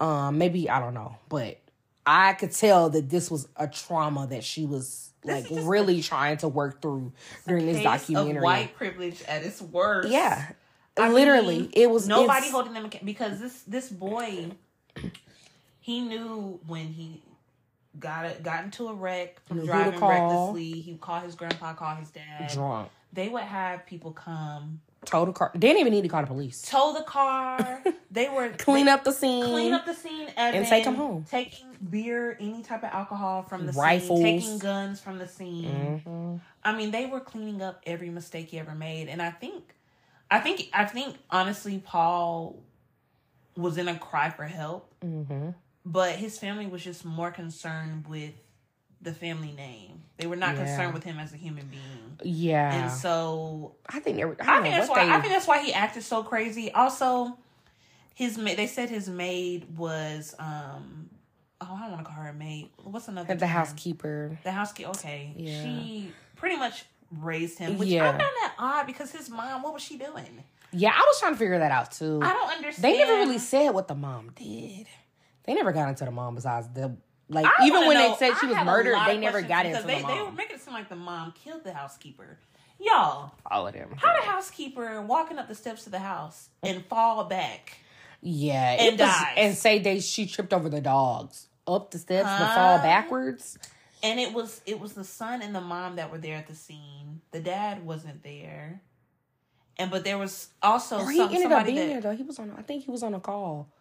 Um, 0.00 0.38
maybe 0.38 0.70
I 0.70 0.78
don't 0.78 0.94
know, 0.94 1.16
but 1.28 1.58
I 2.06 2.34
could 2.34 2.52
tell 2.52 2.90
that 2.90 3.10
this 3.10 3.30
was 3.30 3.48
a 3.56 3.66
trauma 3.66 4.28
that 4.28 4.44
she 4.44 4.64
was 4.64 5.10
like 5.24 5.46
really 5.50 6.00
trying 6.02 6.36
to 6.38 6.48
work 6.48 6.80
through 6.80 7.12
during 7.46 7.66
this 7.66 7.82
documentary. 7.82 8.40
White 8.42 8.76
privilege 8.76 9.20
at 9.24 9.42
its 9.42 9.60
worst. 9.60 10.08
yeah, 10.08 10.52
I 10.96 11.10
literally, 11.10 11.58
mean, 11.62 11.70
it 11.72 11.90
was 11.90 12.06
nobody 12.06 12.48
holding 12.50 12.72
them 12.74 12.88
because 13.04 13.40
this 13.40 13.62
this 13.66 13.88
boy, 13.90 14.52
he 15.80 16.00
knew 16.00 16.60
when 16.66 16.86
he 16.86 17.22
got 18.00 18.24
it 18.26 18.42
got 18.42 18.64
into 18.64 18.88
a 18.88 18.94
wreck 18.94 19.40
from 19.46 19.64
driving 19.66 20.00
recklessly. 20.00 20.72
He 20.80 20.92
would 20.92 21.00
call 21.00 21.20
his 21.20 21.34
grandpa, 21.34 21.74
call 21.74 21.94
his 21.96 22.10
dad. 22.10 22.50
drunk. 22.52 22.88
They 23.12 23.28
would 23.28 23.42
have 23.42 23.86
people 23.86 24.12
come 24.12 24.80
Tow 25.06 25.24
the 25.24 25.32
car. 25.32 25.50
They 25.54 25.60
didn't 25.60 25.80
even 25.80 25.92
need 25.94 26.02
to 26.02 26.08
call 26.08 26.20
the 26.20 26.26
police. 26.26 26.60
tow 26.60 26.92
the 26.92 27.02
car. 27.04 27.82
they 28.10 28.28
were 28.28 28.50
Clean 28.58 28.84
they- 28.84 28.92
up 28.92 29.02
the 29.02 29.12
scene. 29.12 29.44
clean 29.44 29.72
up 29.72 29.86
the 29.86 29.94
scene 29.94 30.28
and, 30.36 30.66
take 30.66 30.86
'em 30.86 30.94
home. 30.94 31.24
Taking 31.28 31.66
beer, 31.88 32.36
any 32.38 32.62
type 32.62 32.82
of 32.84 32.90
alcohol 32.92 33.42
from 33.42 33.64
the 33.66 33.72
Rifles. 33.72 34.20
scene, 34.20 34.40
taking 34.40 34.58
guns 34.58 35.00
from 35.00 35.16
the 35.18 35.26
scene. 35.26 36.02
Mhm. 36.06 36.40
I 36.62 36.76
mean, 36.76 36.90
they 36.90 37.06
were 37.06 37.20
cleaning 37.20 37.62
up 37.62 37.80
every 37.86 38.10
mistake 38.10 38.50
he 38.50 38.58
ever 38.58 38.74
made, 38.74 39.08
and 39.08 39.22
I 39.22 39.30
think, 39.30 39.74
I 40.30 40.38
think, 40.40 40.68
I 40.74 40.84
think 40.84 41.16
honestly, 41.30 41.78
Paul 41.78 42.56
was 43.56 43.78
in 43.78 43.88
a 43.88 43.98
cry 43.98 44.28
for 44.28 44.44
help, 44.44 44.92
Mhm. 45.02 45.54
But 45.90 46.16
his 46.16 46.38
family 46.38 46.66
was 46.66 46.82
just 46.84 47.04
more 47.04 47.30
concerned 47.30 48.06
with 48.08 48.32
the 49.02 49.12
family 49.12 49.52
name. 49.52 50.02
They 50.18 50.26
were 50.26 50.36
not 50.36 50.54
Yeah. 50.56 50.64
concerned 50.64 50.94
with 50.94 51.04
him 51.04 51.18
as 51.18 51.32
a 51.32 51.36
human 51.36 51.66
being, 51.68 52.18
Yeah, 52.22 52.74
and 52.82 52.92
so 52.92 53.74
I 53.88 54.00
think. 54.00 54.16
they 54.18 54.24
were- 54.26 54.36
I, 54.40 54.58
I 54.58 54.62
think 54.62 54.74
that's 54.74 54.88
why 54.90 55.06
they. 55.06 55.12
I 55.12 55.20
think 55.20 55.32
that's 55.32 55.46
why 55.46 55.62
he 55.62 55.72
acted 55.72 56.02
so 56.02 56.22
crazy. 56.22 56.70
Also, 56.72 57.38
his 58.14 58.36
ma- 58.36 58.54
they 58.54 58.66
said 58.66 58.90
his 58.90 59.08
maid 59.08 59.76
was 59.78 60.34
um 60.38 61.08
oh 61.62 61.74
I 61.74 61.80
don't 61.82 61.92
want 61.92 62.04
to 62.04 62.10
call 62.12 62.22
her 62.22 62.28
a 62.30 62.34
maid. 62.34 62.68
What's 62.82 63.08
another 63.08 63.32
the 63.34 63.40
term? 63.40 63.48
housekeeper. 63.48 64.38
The 64.44 64.52
housekeeper. 64.52 64.90
Okay, 64.90 65.32
Yeah. 65.36 65.62
she 65.62 66.12
pretty 66.36 66.56
much 66.56 66.84
raised 67.10 67.58
him, 67.58 67.78
which 67.78 67.88
I 67.88 67.92
Yeah. 67.92 68.10
found 68.10 68.20
that 68.20 68.54
odd 68.58 68.86
because 68.86 69.10
his 69.12 69.30
mom. 69.30 69.62
What 69.62 69.72
was 69.72 69.82
she 69.82 69.96
doing? 69.96 70.44
Yeah, 70.72 70.90
I 70.94 71.00
was 71.00 71.18
trying 71.18 71.32
to 71.32 71.38
figure 71.38 71.58
that 71.58 71.72
out 71.72 71.90
too. 71.92 72.20
I 72.22 72.32
don't 72.34 72.50
understand. 72.52 72.84
They 72.84 72.98
never 72.98 73.14
really 73.14 73.38
said 73.38 73.70
what 73.70 73.88
the 73.88 73.94
mom 73.94 74.30
did. 74.36 74.86
They 75.50 75.56
never 75.56 75.72
got 75.72 75.88
into 75.88 76.04
the 76.04 76.12
mom 76.12 76.36
besides 76.36 76.68
the 76.72 76.96
like 77.28 77.44
I 77.44 77.66
even 77.66 77.88
when 77.88 77.96
know- 77.96 78.10
they 78.12 78.16
said 78.18 78.34
I 78.36 78.38
she 78.38 78.46
was 78.46 78.64
murdered, 78.64 78.96
they 79.08 79.18
never 79.18 79.42
got 79.42 79.66
into 79.66 79.82
because 79.82 80.00
the 80.00 80.06
they, 80.06 80.14
They 80.14 80.22
were 80.22 80.30
making 80.30 80.54
it 80.56 80.62
seem 80.62 80.74
like 80.74 80.88
the 80.88 80.94
mom 80.94 81.32
killed 81.32 81.64
the 81.64 81.72
housekeeper. 81.74 82.38
Y'all, 82.78 83.32
All 83.50 83.66
of 83.66 83.74
them. 83.74 83.92
how 83.96 84.14
the 84.14 84.22
housekeeper 84.28 85.02
walking 85.02 85.38
up 85.40 85.48
the 85.48 85.56
steps 85.56 85.82
to 85.84 85.90
the 85.90 85.98
house 85.98 86.50
and 86.62 86.84
fall 86.86 87.24
back? 87.24 87.78
Yeah, 88.22 88.76
and 88.78 88.80
it 88.80 88.90
was- 88.92 88.98
dies. 89.10 89.34
and 89.36 89.56
say 89.56 89.80
they 89.80 89.98
she 89.98 90.26
tripped 90.26 90.52
over 90.52 90.68
the 90.68 90.80
dogs 90.80 91.48
up 91.66 91.90
the 91.90 91.98
steps 91.98 92.28
but 92.28 92.46
Huh? 92.46 92.54
fall 92.54 92.78
backwards. 92.78 93.58
and 94.04 94.20
it 94.20 94.32
was 94.32 94.60
it 94.66 94.78
was 94.78 94.92
the 94.92 95.02
son 95.04 95.42
and 95.42 95.52
the 95.52 95.60
mom 95.60 95.96
that 95.96 96.12
were 96.12 96.18
there 96.18 96.36
at 96.36 96.46
the 96.46 96.54
scene. 96.54 97.22
The 97.32 97.40
dad 97.40 97.84
wasn't 97.84 98.22
there, 98.22 98.82
and 99.78 99.90
but 99.90 100.04
there 100.04 100.16
was 100.16 100.50
also 100.62 100.98
Or 100.98 101.00
some, 101.00 101.10
he 101.10 101.20
ended 101.22 101.36
up 101.38 101.42
somebody 101.42 101.72
being 101.72 101.88
that 101.88 101.92
there 102.02 102.12
though. 102.12 102.16
He 102.16 102.22
was 102.22 102.38
on. 102.38 102.52
I 102.56 102.62
think 102.62 102.84
he 102.84 102.90
was 102.92 103.02
on 103.02 103.14
a 103.14 103.20
call 103.20 103.72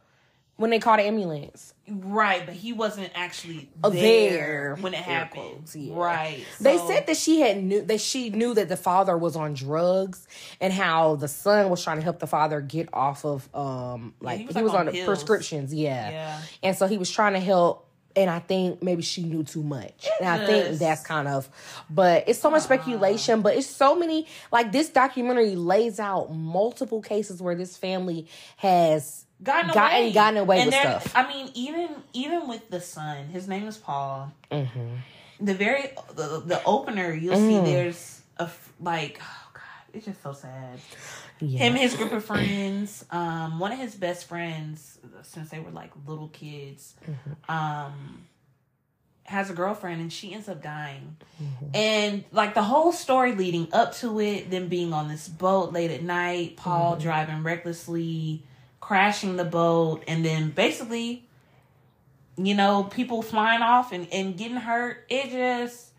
when 0.59 0.71
they 0.71 0.79
called 0.79 0.99
the 0.99 1.03
ambulance. 1.03 1.73
right, 1.89 2.45
but 2.45 2.53
he 2.53 2.73
wasn't 2.73 3.09
actually 3.15 3.69
Oh, 3.81 3.89
there, 3.89 4.01
there. 4.01 4.77
when 4.81 4.93
it 4.93 4.99
happened. 4.99 5.41
quotes, 5.41 5.75
yeah. 5.75 5.95
Right, 5.95 6.43
They 6.59 6.77
so- 6.77 6.87
said 6.87 7.07
that 7.07 7.15
she 7.15 7.39
had 7.39 7.63
knew 7.63 7.81
that 7.83 8.01
she 8.01 8.29
knew 8.29 8.53
that 8.53 8.67
the 8.67 8.75
father 8.77 9.17
was 9.17 9.37
on 9.37 9.53
drugs 9.53 10.27
and 10.59 10.73
how 10.73 11.15
the 11.15 11.29
son 11.29 11.69
was 11.69 11.81
trying 11.81 11.97
to 11.97 12.03
help 12.03 12.19
the 12.19 12.27
father 12.27 12.59
get 12.59 12.89
off 12.93 13.23
of 13.23 13.47
um 13.55 14.13
like 14.19 14.37
he 14.39 14.43
he 14.43 14.47
was, 14.47 14.55
was, 14.55 14.63
like, 14.73 14.81
on, 14.81 14.87
on 14.89 14.93
the 14.93 15.05
prescriptions, 15.05 15.73
yeah. 15.73 16.09
yeah. 16.09 16.41
And 16.61 16.75
so 16.77 16.87
he 16.87 16.97
was 16.97 17.09
trying 17.09 17.33
to 17.33 17.39
help 17.39 17.85
and 18.15 18.29
I 18.29 18.39
think 18.39 18.83
maybe 18.83 19.01
she 19.01 19.23
knew 19.23 19.43
too 19.43 19.63
much. 19.63 20.07
And 20.19 20.27
I 20.27 20.45
think 20.45 20.77
that's 20.77 21.03
kind 21.03 21.27
of 21.29 21.47
but 21.89 22.25
it's 22.27 22.39
so 22.39 22.51
much 22.51 22.63
speculation, 22.63 23.41
but 23.41 23.55
it's 23.55 23.67
so 23.67 23.95
many 23.95 24.27
like 24.51 24.73
this 24.73 24.89
documentary 24.89 25.55
lays 25.55 25.99
out 26.01 26.33
multiple 26.33 27.01
cases 27.01 27.41
where 27.41 27.55
this 27.55 27.77
family 27.77 28.27
has 28.57 29.25
gotten 29.43 29.69
away, 29.71 30.11
gotten 30.11 30.37
away 30.37 30.59
and 30.59 30.67
with 30.67 30.75
stuff. 30.75 31.11
I 31.15 31.27
mean, 31.27 31.49
even 31.53 31.89
even 32.13 32.47
with 32.47 32.69
the 32.69 32.81
son, 32.81 33.27
his 33.27 33.47
name 33.47 33.67
is 33.67 33.77
Paul. 33.77 34.31
The 34.49 35.53
very 35.53 35.91
the, 36.15 36.41
the 36.45 36.61
opener, 36.65 37.13
you'll 37.13 37.35
Mm. 37.37 37.47
see 37.65 37.71
there's 37.71 38.21
a 38.37 38.49
like 38.81 39.19
oh 39.21 39.47
god, 39.53 39.61
it's 39.93 40.05
just 40.05 40.21
so 40.21 40.33
sad. 40.33 40.79
yeah. 41.39 41.59
Him, 41.59 41.75
his 41.75 41.95
group 41.95 42.11
of 42.11 42.25
friends, 42.25 43.05
um, 43.11 43.59
one 43.59 43.71
of 43.71 43.79
his 43.79 43.95
best 43.95 44.27
friends 44.27 44.97
since 45.23 45.49
they 45.49 45.59
were 45.59 45.71
like 45.71 45.91
little 46.05 46.27
kids, 46.29 46.93
Mm-hmm. 47.09 47.51
um, 47.55 48.25
has 49.23 49.49
a 49.49 49.53
girlfriend 49.53 50.01
and 50.01 50.11
she 50.11 50.33
ends 50.33 50.49
up 50.49 50.61
dying. 50.61 51.15
Mm-hmm. 51.41 51.65
And 51.75 52.23
like 52.31 52.55
the 52.55 52.63
whole 52.63 52.91
story 52.91 53.33
leading 53.33 53.67
up 53.71 53.93
to 53.97 54.19
it, 54.19 54.49
them 54.49 54.67
being 54.67 54.91
on 54.91 55.07
this 55.07 55.27
boat 55.27 55.71
late 55.71 55.91
at 55.91 56.03
night, 56.03 56.57
Paul 56.57 56.93
Mm-hmm. 56.93 57.03
driving 57.03 57.43
recklessly, 57.43 58.43
crashing 58.89 59.35
the 59.37 59.45
boat, 59.45 60.03
and 60.07 60.25
then 60.25 60.49
basically, 60.49 61.23
you 62.37 62.55
know, 62.55 62.85
people 62.85 63.21
flying 63.21 63.61
off 63.61 63.91
and, 63.91 64.07
and 64.11 64.35
getting 64.35 64.57
hurt. 64.57 65.05
It 65.09 65.29
just 65.29 65.91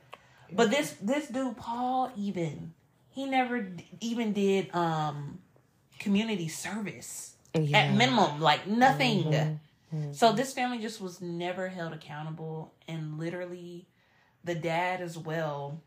but 0.53 0.73
this 0.73 0.97
this 1.01 1.29
dude, 1.29 1.57
Paul, 1.57 2.11
even 2.17 2.75
he 3.11 3.27
never 3.27 3.61
d- 3.61 3.87
even 4.01 4.33
did 4.33 4.75
um 4.75 5.39
community 6.01 6.49
service 6.49 7.37
Yeah. 7.55 7.79
at 7.79 7.95
minimum, 7.95 8.41
like 8.41 8.67
nothing. 8.67 9.61
Mhm. 9.95 10.13
So 10.13 10.33
this 10.33 10.53
family 10.53 10.79
just 10.79 11.01
was 11.01 11.21
never 11.21 11.69
held 11.69 11.93
accountable, 11.93 12.73
and 12.89 13.19
literally, 13.21 13.87
the 14.43 14.57
dad 14.57 15.01
as 15.01 15.17
well, 15.17 15.81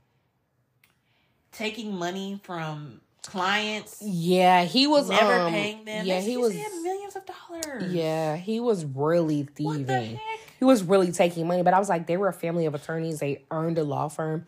taking 1.51 1.93
money 1.97 2.39
from 2.43 3.01
clients, 3.23 3.97
Yeah, 4.01 4.63
he 4.63 4.87
was 4.87 5.09
never 5.09 5.33
um, 5.33 5.51
paying 5.51 5.85
them. 5.85 6.05
Yeah, 6.05 6.19
They- 6.19 6.25
he 6.25 6.37
was. 6.37 6.53
millions 6.53 7.15
of 7.15 7.23
dollars. 7.25 7.91
Yeah, 7.93 8.35
he 8.37 8.59
was 8.59 8.85
really 8.85 9.43
thieving. 9.43 10.19
He 10.59 10.65
was 10.65 10.83
really 10.83 11.11
taking 11.11 11.47
money, 11.47 11.61
but 11.63 11.73
I 11.73 11.79
was 11.79 11.89
like, 11.89 12.07
they 12.07 12.17
were 12.17 12.27
a 12.27 12.33
family 12.33 12.65
of 12.65 12.75
attorneys. 12.75 13.19
They 13.19 13.43
earned 13.51 13.77
a 13.77 13.83
law 13.83 14.07
firm. 14.07 14.45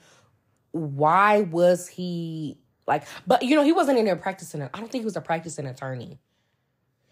Why 0.71 1.41
was 1.41 1.87
he 1.87 2.57
like? 2.87 3.03
But 3.25 3.43
you 3.43 3.55
know, 3.55 3.63
he 3.63 3.71
wasn't 3.73 3.97
in 3.97 4.05
there 4.05 4.15
practicing. 4.15 4.61
I 4.61 4.67
don't 4.67 4.91
think 4.91 5.01
he 5.01 5.05
was 5.05 5.15
a 5.15 5.21
practicing 5.21 5.65
attorney. 5.65 6.19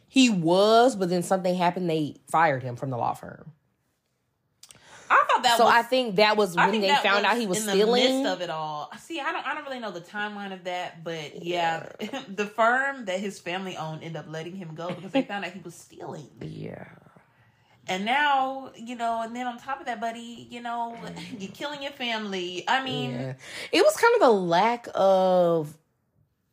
He 0.07 0.29
was, 0.29 0.95
but 0.95 1.09
then 1.09 1.23
something 1.23 1.55
happened. 1.55 1.89
They 1.89 2.17
fired 2.29 2.61
him 2.63 2.75
from 2.75 2.89
the 2.91 2.97
law 2.97 3.13
firm. 3.13 3.51
Thought 5.33 5.43
that 5.43 5.57
so 5.57 5.65
was. 5.65 5.73
I 5.73 5.81
think 5.83 6.15
that 6.17 6.37
was 6.37 6.55
when 6.55 6.81
they 6.81 6.95
found 6.95 7.25
out 7.25 7.37
he 7.37 7.47
was 7.47 7.59
in 7.59 7.69
stealing. 7.69 8.03
the 8.03 8.09
midst 8.09 8.33
of 8.33 8.41
it 8.41 8.49
all. 8.49 8.91
See, 8.99 9.19
I 9.19 9.31
don't, 9.31 9.45
I 9.45 9.53
don't 9.55 9.63
really 9.65 9.79
know 9.79 9.91
the 9.91 10.01
timeline 10.01 10.53
of 10.53 10.63
that, 10.65 11.03
but 11.03 11.43
yeah, 11.43 11.89
the 12.27 12.45
firm 12.45 13.05
that 13.05 13.19
his 13.19 13.39
family 13.39 13.77
owned 13.77 14.03
ended 14.03 14.17
up 14.17 14.31
letting 14.31 14.55
him 14.55 14.75
go 14.75 14.89
because 14.89 15.11
they 15.11 15.23
found 15.23 15.45
out 15.45 15.51
he 15.51 15.61
was 15.61 15.75
stealing. 15.75 16.27
yeah. 16.41 16.85
And 17.87 18.05
now, 18.05 18.71
you 18.77 18.95
know, 18.95 19.21
and 19.23 19.35
then 19.35 19.45
on 19.45 19.57
top 19.57 19.81
of 19.81 19.87
that, 19.87 19.99
buddy, 19.99 20.47
you 20.49 20.61
know, 20.61 20.95
you're 21.37 21.51
killing 21.51 21.81
your 21.81 21.91
family. 21.91 22.63
I 22.67 22.83
mean, 22.83 23.11
Yeah. 23.11 23.33
It 23.71 23.83
was 23.83 23.95
kind 23.97 24.15
of 24.21 24.29
a 24.29 24.31
lack 24.31 24.87
of 24.95 25.75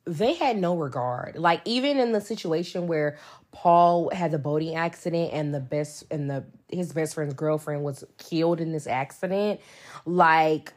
they 0.06 0.34
had 0.34 0.56
no 0.58 0.76
regard. 0.76 1.36
Like 1.36 1.60
even 1.64 1.98
in 1.98 2.12
the 2.12 2.20
situation 2.20 2.86
where 2.86 3.18
Paul 3.52 4.10
had 4.12 4.30
the 4.30 4.38
boating 4.38 4.74
accident 4.76 5.32
and 5.32 5.52
the 5.54 5.60
best 5.60 6.04
and 6.10 6.30
the 6.30 6.44
his 6.68 6.92
best 6.92 7.14
friend's 7.14 7.34
girlfriend 7.34 7.82
was 7.82 8.04
killed 8.18 8.60
in 8.60 8.72
this 8.72 8.86
accident, 8.86 9.60
like 10.06 10.72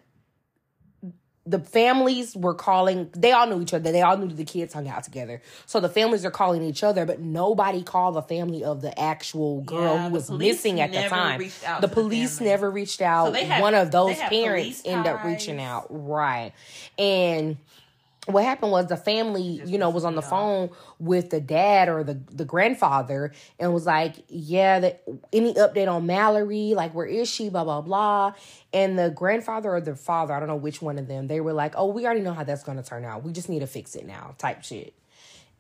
the 1.45 1.59
families 1.59 2.37
were 2.37 2.53
calling 2.53 3.09
they 3.15 3.33
all 3.33 3.45
knew 3.45 3.61
each 3.61 3.73
other. 3.73 3.91
They 3.91 4.01
all 4.01 4.17
knew 4.17 4.27
the 4.29 4.45
kids 4.45 4.73
hung 4.73 4.87
out 4.87 5.03
together. 5.03 5.41
So 5.65 5.81
the 5.81 5.89
families 5.89 6.23
are 6.23 6.31
calling 6.31 6.63
each 6.63 6.83
other 6.83 7.05
but 7.05 7.19
nobody 7.19 7.83
called 7.83 8.15
the 8.15 8.21
family 8.21 8.63
of 8.63 8.81
the 8.81 8.97
actual 8.97 9.61
girl 9.61 9.95
Yeah, 9.95 10.07
who 10.07 10.13
was 10.13 10.31
missing 10.31 10.79
at 10.79 10.93
the 10.93 11.03
time. 11.09 11.39
the 11.39 11.49
to 11.49 11.77
the 11.81 11.87
police 11.89 12.39
never 12.39 12.71
reached 12.71 13.01
out. 13.01 13.33
They 13.33 13.43
had- 13.43 13.61
one 13.61 13.75
of 13.75 13.91
those 13.91 14.15
parents 14.17 14.81
police 14.81 14.81
ended 14.85 15.11
up 15.11 15.23
reaching 15.25 15.61
out. 15.61 15.87
Right. 15.89 16.53
And 16.97 17.57
what 18.25 18.43
happened 18.43 18.71
was 18.71 18.87
the 18.87 18.97
family, 18.97 19.61
you 19.65 19.77
know, 19.77 19.89
was 19.89 20.05
on 20.05 20.15
the 20.15 20.21
phone 20.21 20.69
with 20.99 21.29
the 21.29 21.41
dad 21.41 21.89
or 21.89 22.03
the 22.03 22.19
the 22.31 22.45
grandfather 22.45 23.33
and 23.59 23.73
was 23.73 23.85
like, 23.85 24.15
"Yeah, 24.29 24.79
that 24.79 25.03
any 25.33 25.53
update 25.55 25.91
on 25.91 26.05
Mallory? 26.05 26.73
Like, 26.73 26.93
where 26.93 27.05
is 27.05 27.29
she? 27.29 27.49
Blah 27.49 27.65
blah 27.65 27.81
blah." 27.81 28.33
And 28.71 28.97
the 28.97 29.09
grandfather 29.09 29.73
or 29.73 29.81
the 29.81 29.95
father, 29.95 30.33
I 30.33 30.39
don't 30.39 30.47
know 30.47 30.55
which 30.55 30.81
one 30.81 30.97
of 30.97 31.07
them, 31.07 31.27
they 31.27 31.41
were 31.41 31.53
like, 31.53 31.73
"Oh, 31.75 31.87
we 31.87 32.05
already 32.05 32.21
know 32.21 32.33
how 32.33 32.43
that's 32.43 32.63
going 32.63 32.77
to 32.77 32.83
turn 32.83 33.03
out. 33.03 33.23
We 33.23 33.33
just 33.33 33.49
need 33.49 33.59
to 33.59 33.67
fix 33.67 33.95
it 33.95 34.05
now." 34.05 34.35
Type 34.37 34.63
shit. 34.63 34.93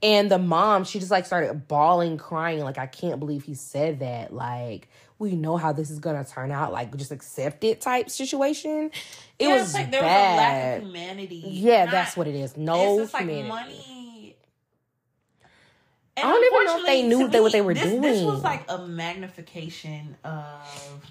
And 0.03 0.29
the 0.29 0.37
mom, 0.37 0.83
she 0.83 0.99
just 0.99 1.11
like 1.11 1.25
started 1.25 1.67
bawling, 1.67 2.17
crying, 2.17 2.59
like, 2.59 2.77
"I 2.77 2.87
can't 2.87 3.19
believe 3.19 3.43
he 3.43 3.53
said 3.55 3.99
that." 3.99 4.33
Like, 4.33 4.89
we 5.17 5.31
know 5.37 5.55
how 5.55 5.71
this 5.71 5.89
is 5.89 5.99
gonna 5.99 6.25
turn 6.25 6.51
out. 6.51 6.73
Like, 6.73 6.93
just 6.97 7.11
accept 7.11 7.63
it 7.63 7.79
type 7.79 8.09
situation. 8.09 8.91
It 9.39 9.47
yeah, 9.47 9.55
was 9.55 9.73
like 9.73 9.91
there 9.91 10.01
bad. 10.01 10.33
was 10.33 10.33
a 10.33 10.37
lack 10.37 10.77
of 10.77 10.83
humanity. 10.89 11.43
Yeah, 11.47 11.85
Not- 11.85 11.91
that's 11.91 12.17
what 12.17 12.27
it 12.27 12.35
is. 12.35 12.57
No 12.57 12.95
it's 12.95 13.03
just 13.03 13.13
like 13.13 13.23
humanity. 13.23 13.47
money. 13.49 14.35
I 16.15 16.21
don't 16.21 16.45
even 16.53 16.65
know 16.65 16.79
if 16.81 16.85
they 16.85 17.01
knew 17.07 17.27
they- 17.29 17.39
what 17.41 17.51
they 17.53 17.61
were 17.61 17.73
this, 17.73 17.83
This 18.01 18.23
was 18.23 18.43
like 18.43 18.65
a 18.69 18.85
magnification 18.85 20.15
of 20.23 21.05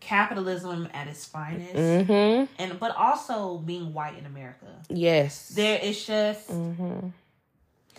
capitalism 0.00 0.88
at 0.92 1.06
its 1.06 1.24
finest, 1.26 1.74
Mm-hmm. 1.74 2.52
and 2.60 2.80
but 2.80 2.96
also 2.96 3.58
being 3.58 3.92
white 3.92 4.18
in 4.18 4.26
America. 4.26 4.66
Yes. 4.88 5.50
There 5.50 5.78
is 5.80 6.04
just 6.04 6.48
mm-hmm. 6.50 7.08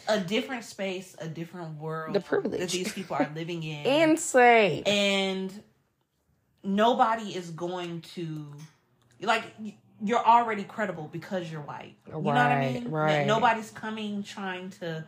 A 0.08 0.20
different 0.20 0.64
space, 0.64 1.16
a 1.20 1.28
different 1.28 1.80
world 1.80 2.14
The 2.16 2.20
privilege. 2.20 2.60
that 2.60 2.70
these 2.70 2.92
people 2.92 3.16
are 3.18 3.30
living 3.36 3.64
in, 3.64 3.86
Insane. 4.10 4.84
and 4.86 5.64
nobody 6.64 7.36
is 7.36 7.50
going 7.52 8.02
to 8.16 8.52
like 9.22 9.44
you're 10.04 10.26
already 10.26 10.64
credible 10.64 11.10
because 11.12 11.52
you're 11.52 11.62
white. 11.62 11.96
You 12.08 12.14
know 12.14 12.20
what 12.20 12.36
I 12.38 12.72
mean? 12.74 12.90
right. 12.90 13.08
That 13.20 13.28
nobody's 13.28 13.70
coming 13.72 14.24
trying 14.24 14.70
to 14.82 15.06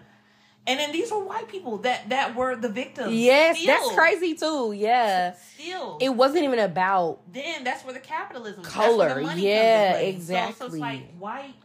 and 0.66 0.80
then 0.80 0.92
these 0.94 1.12
were 1.12 1.20
white 1.20 1.48
people 1.50 1.80
that 1.80 2.10
that 2.10 2.36
were 2.36 2.56
the 2.56 2.70
victims. 2.70 3.14
yes, 3.14 3.64
that's 3.66 3.92
crazy 3.94 4.34
too. 4.36 4.72
Yeah. 4.76 5.34
Still. 5.34 5.98
It 6.00 6.10
wasn't 6.10 6.44
even 6.44 6.60
about 6.60 7.20
then 7.32 7.64
that's 7.64 7.84
where 7.84 7.94
the 7.94 8.00
capitalism 8.00 8.64
Color, 8.64 9.16
the 9.16 9.22
money 9.22 9.48
yeah, 9.48 9.92
play. 9.94 10.20
So- 10.20 10.52
So, 10.58 10.66
it's 10.68 10.76
like 10.78 11.12
white 11.18 11.56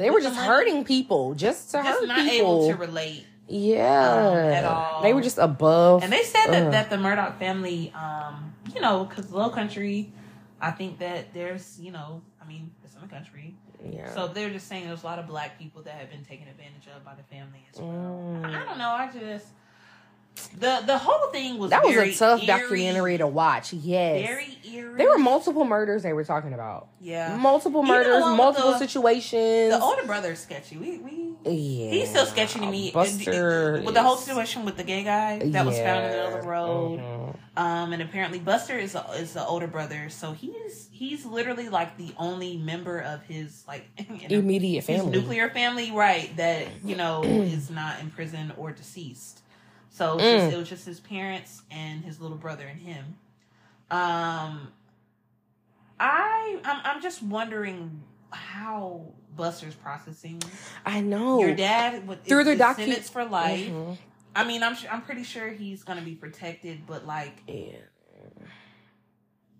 they 0.00 0.10
were 0.10 0.20
just 0.20 0.36
hurting 0.36 0.84
people 0.84 1.34
just 1.34 1.70
to 1.70 1.78
just 1.78 2.00
hurt 2.00 2.08
not 2.08 2.18
people. 2.18 2.64
able 2.64 2.68
to 2.68 2.76
relate. 2.76 3.26
yeah. 3.48 4.16
um, 4.16 4.36
at 4.36 4.64
all. 4.64 5.02
They 5.02 5.12
were 5.12 5.20
just 5.20 5.38
above. 5.38 6.02
And 6.02 6.12
they 6.12 6.22
said 6.22 6.46
that, 6.48 6.70
that 6.72 6.90
the 6.90 6.96
Murdaugh 6.96 7.38
family, 7.38 7.92
um, 7.94 8.54
you 8.74 8.80
know, 8.80 9.04
because 9.04 9.30
low 9.30 9.50
country, 9.50 10.12
I 10.60 10.70
think 10.70 10.98
that 11.00 11.34
there's, 11.34 11.78
you 11.78 11.92
know, 11.92 12.22
I 12.40 12.46
mean, 12.46 12.70
it's 12.82 12.94
in 12.94 13.02
the 13.02 13.08
country. 13.08 13.54
yeah. 13.84 14.12
So 14.14 14.28
they're 14.28 14.50
just 14.50 14.68
saying 14.68 14.86
there's 14.86 15.02
a 15.02 15.06
lot 15.06 15.18
of 15.18 15.26
black 15.26 15.58
people 15.58 15.82
that 15.82 15.94
have 15.94 16.10
been 16.10 16.24
taken 16.24 16.48
advantage 16.48 16.88
of 16.96 17.04
by 17.04 17.14
the 17.14 17.22
family 17.24 17.66
as 17.72 17.80
well. 17.80 17.88
Mm. 17.90 18.44
I 18.46 18.64
don't 18.64 18.78
know. 18.78 18.90
I 18.90 19.10
just 19.12 19.46
the 20.48 20.82
the 20.86 20.98
whole 20.98 21.30
thing 21.30 21.58
was 21.58 21.70
that 21.70 21.82
was 21.84 21.96
a 21.96 22.12
tough 22.14 22.40
eerie, 22.40 22.46
documentary 22.46 23.18
to 23.18 23.26
watch. 23.26 23.72
Yes. 23.72 24.26
Very 24.26 24.58
eerie. 24.74 24.96
there 24.96 25.08
were 25.08 25.18
multiple 25.18 25.64
murders 25.64 26.02
they 26.02 26.12
were 26.12 26.24
talking 26.24 26.52
about. 26.52 26.88
yeah. 27.00 27.36
Multiple 27.36 27.82
murders, 27.82 28.20
multiple 28.36 28.72
the- 28.72 28.78
situations. 28.78 29.74
The 29.74 29.80
older 29.80 30.04
brother 30.04 30.32
is 30.32 30.40
sketchy. 30.40 30.76
We 30.76 30.98
we 30.98 31.34
yeah. 31.44 31.90
he's 31.90 32.10
still 32.10 32.26
sketchy 32.26 32.60
to 32.60 32.66
me. 32.70 32.90
Buster 32.92 33.82
with 33.84 33.94
the 33.94 34.02
whole 34.02 34.16
situation 34.16 34.64
with 34.64 34.76
the 34.76 34.84
gay 34.84 35.04
guy 35.04 35.38
that 35.38 35.64
was 35.66 35.78
found 35.78 36.04
in 36.04 36.10
the 36.10 36.16
middle 36.16 36.34
of 36.36 36.42
the 36.42 36.48
road. 36.48 37.00
Mhm. 37.00 37.36
Um, 37.56 37.92
and 37.92 38.00
apparently 38.00 38.38
Buster 38.38 38.78
is 38.78 38.94
a, 38.94 39.04
is 39.18 39.34
the 39.34 39.44
older 39.44 39.66
brother, 39.66 40.08
so 40.08 40.32
he's 40.32 40.88
he's 40.92 41.24
literally 41.26 41.68
like 41.68 41.96
the 41.96 42.12
only 42.16 42.56
member 42.56 43.00
of 43.00 43.22
his 43.24 43.64
like 43.66 43.86
know, 44.10 44.16
Immediate 44.28 44.84
his 44.84 44.98
family. 45.00 45.18
nuclear 45.18 45.50
family, 45.50 45.90
right? 45.90 46.34
That 46.36 46.68
you 46.84 46.96
know 46.96 47.22
is 47.24 47.70
not 47.70 48.00
in 48.00 48.10
prison 48.10 48.52
or 48.56 48.72
deceased. 48.72 49.39
So 49.92 50.14
it's 50.18 50.24
Mm. 50.24 50.38
just, 50.38 50.52
it 50.54 50.58
was 50.58 50.68
just 50.68 50.86
his 50.86 51.00
parents 51.00 51.62
and 51.70 52.04
his 52.04 52.20
little 52.20 52.36
brother 52.36 52.64
and 52.66 52.80
him. 52.80 53.04
Um, 53.90 54.72
I 55.98 56.58
I'm 56.64 56.80
I'm 56.84 57.02
just 57.02 57.22
wondering 57.22 58.02
how 58.30 59.12
Buster's 59.36 59.74
processing. 59.74 60.40
I 60.86 61.00
know. 61.00 61.40
Your 61.40 61.54
dad 61.54 62.06
with 62.06 62.24
Through 62.24 62.44
the 62.44 62.56
docu- 62.56 62.76
sentenced 62.76 63.12
for 63.12 63.24
life. 63.24 63.68
Mhm. 63.68 63.98
I 64.34 64.44
mean, 64.44 64.62
I'm 64.62 64.76
I'm 64.90 65.02
pretty 65.02 65.24
sure 65.24 65.48
he's 65.48 65.82
gonna 65.82 66.02
be 66.02 66.14
protected, 66.14 66.86
but 66.86 67.04
like, 67.06 67.42
Yeah. 67.48 67.72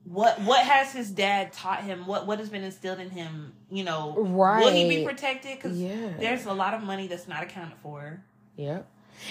what 0.04 0.40
what 0.42 0.64
has 0.64 0.92
his 0.92 1.10
dad 1.10 1.52
taught 1.52 1.82
him? 1.82 2.06
What 2.06 2.26
what 2.26 2.38
has 2.38 2.48
been 2.48 2.62
instilled 2.62 3.00
in 3.00 3.10
him? 3.10 3.52
You 3.68 3.84
know, 3.84 4.14
Right. 4.16 4.64
will 4.64 4.72
he 4.72 4.88
be 4.88 5.04
protected? 5.04 5.56
Because 5.56 5.78
Yeah. 5.78 6.12
there's 6.18 6.46
a 6.46 6.52
lot 6.52 6.72
of 6.74 6.82
money 6.82 7.06
that's 7.08 7.26
not 7.28 7.42
accounted 7.42 7.76
for. 7.82 8.22
Yep. 8.56 8.86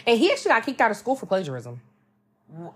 And 0.05 0.17
he 0.19 0.31
actually 0.31 0.49
got 0.49 0.65
kicked 0.65 0.81
out 0.81 0.91
of 0.91 0.97
school 0.97 1.15
for 1.15 1.25
plagiarism. 1.25 1.81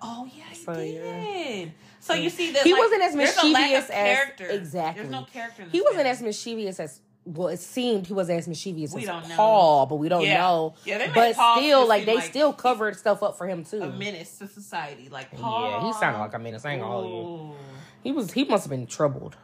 Oh 0.02 0.30
yeah, 0.36 0.44
he 0.52 0.56
So, 0.56 0.74
did. 0.76 1.66
yeah. 1.66 1.72
So 2.00 2.14
you 2.14 2.30
mm. 2.30 2.34
see 2.34 2.52
that 2.52 2.64
He 2.64 2.74
like, 2.74 2.82
wasn't 2.82 3.02
as 3.04 3.16
there's 3.16 3.38
a 3.38 3.48
lack 3.48 3.72
mischievous 3.72 3.90
as- 3.90 4.56
exactly. 4.60 5.02
There's 5.04 5.12
no 5.12 5.24
character. 5.24 5.64
In 5.64 5.70
He 5.70 5.82
wasn't 5.82 6.06
as 6.08 6.22
mischievous 6.22 6.80
as 6.80 7.00
well. 7.26 7.48
It 7.48 7.60
seemed 7.60 8.06
he 8.06 8.14
wasn't 8.14 8.40
as 8.40 8.48
mischievous 8.48 8.94
We 8.94 9.02
as 9.02 9.08
don't 9.08 9.30
know. 9.30 9.36
Paul, 9.36 9.86
but 9.88 9.96
we 9.96 10.10
don't 10.10 10.22
Yeah. 10.24 10.42
know. 10.42 10.76
Yeah, 10.86 10.98
they 11.00 11.06
made 11.08 11.16
but 11.16 11.36
Paul 11.36 11.58
still, 11.58 11.88
like 11.88 12.06
they 12.06 12.16
like 12.16 12.26
still 12.26 12.54
covered 12.54 12.98
stuff 12.98 13.24
up 13.24 13.38
for 13.38 13.48
him 13.48 13.64
too. 13.64 13.82
a 13.82 13.90
menace 13.90 14.38
to 14.40 14.48
society. 14.48 15.10
Like 15.10 15.32
Paul. 15.32 15.70
Yeah, 15.72 15.82
he 15.88 15.94
sounded 15.94 16.20
like 16.20 16.34
a 16.36 16.40
menace. 16.40 16.66
I 16.66 16.74
ain't 16.74 16.82
gonna 16.82 16.92
hold 16.94 17.50
you. 17.52 17.56
He 18.04 18.12
was. 18.12 18.32
He 18.34 18.44
must 18.44 18.66
have 18.66 18.70
been 18.70 18.86
troubled. 18.86 19.38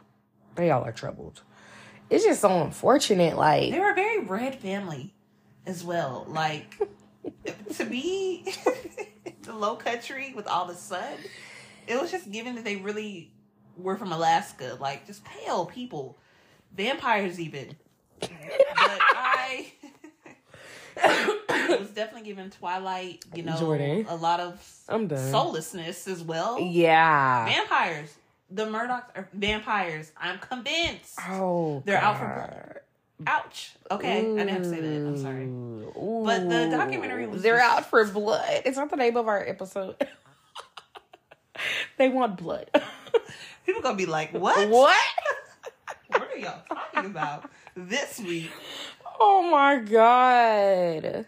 They 0.54 0.70
all 0.70 0.84
are 0.84 0.92
troubled. 0.92 1.42
It's 2.08 2.24
just 2.24 2.40
so 2.42 2.62
unfortunate. 2.62 3.36
Like 3.36 3.72
They 3.72 3.80
were 3.80 3.90
a 3.90 3.94
very 3.94 4.20
red 4.20 4.56
family 4.60 5.12
as 5.66 5.82
well. 5.82 6.24
Like 6.28 6.78
to 7.76 7.84
be 7.84 8.44
the 9.42 9.52
low 9.54 9.76
country 9.76 10.32
with 10.34 10.46
all 10.46 10.66
the 10.66 10.74
sun, 10.74 11.14
it 11.86 12.00
was 12.00 12.10
just 12.10 12.30
given 12.30 12.54
that 12.56 12.64
they 12.64 12.76
really 12.76 13.30
were 13.76 13.96
from 13.96 14.12
Alaska, 14.12 14.76
like 14.80 15.06
just 15.06 15.24
pale 15.24 15.66
people, 15.66 16.18
vampires 16.76 17.40
even. 17.40 17.76
But 18.20 18.30
I 18.76 19.72
it 20.96 21.80
was 21.80 21.90
definitely 21.90 22.28
given 22.28 22.50
Twilight, 22.50 23.24
you 23.34 23.42
know, 23.42 23.56
Jordan. 23.58 24.06
a 24.08 24.16
lot 24.16 24.40
of 24.40 24.62
I'm 24.88 25.06
done. 25.06 25.30
soullessness 25.30 26.06
as 26.08 26.22
well. 26.22 26.58
yeah. 26.60 27.46
Vampires. 27.46 28.14
The 28.50 28.66
Murdaughs 28.66 29.04
are 29.14 29.28
vampires. 29.32 30.10
I'm 30.20 30.38
convinced. 30.38 31.18
Oh, 31.28 31.82
They're 31.86 31.96
out 32.02 32.18
for 32.18 32.24
blood. 32.26 32.80
Ouch. 33.26 33.72
Okay, 33.90 34.18
I 34.18 34.22
didn't 34.22 34.48
have 34.48 34.62
to 34.62 34.68
say 34.70 34.80
that. 34.80 34.86
I'm 35.06 35.18
sorry. 35.18 35.44
Ooh. 35.44 36.22
But 36.24 36.48
the 36.48 36.68
documentary 36.70 37.26
was 37.26 37.42
They're 37.42 37.58
just- 37.58 37.78
out 37.78 37.86
for 37.90 38.04
blood. 38.06 38.62
It's 38.64 38.76
not 38.76 38.90
the 38.90 38.96
name 38.96 39.16
of 39.16 39.28
our 39.28 39.46
episode. 39.46 39.96
they 41.98 42.08
want 42.08 42.36
blood. 42.38 42.70
People 43.66 43.82
gonna 43.82 43.96
be 43.96 44.06
like, 44.06 44.32
"What? 44.32 44.68
what? 44.68 44.96
What 46.08 46.28
are 46.34 46.38
y'all 46.38 46.62
talking 46.68 47.10
about 47.10 47.48
this 47.76 48.18
week?" 48.20 48.50
Oh 49.20 49.48
my 49.50 49.76
god. 49.76 51.26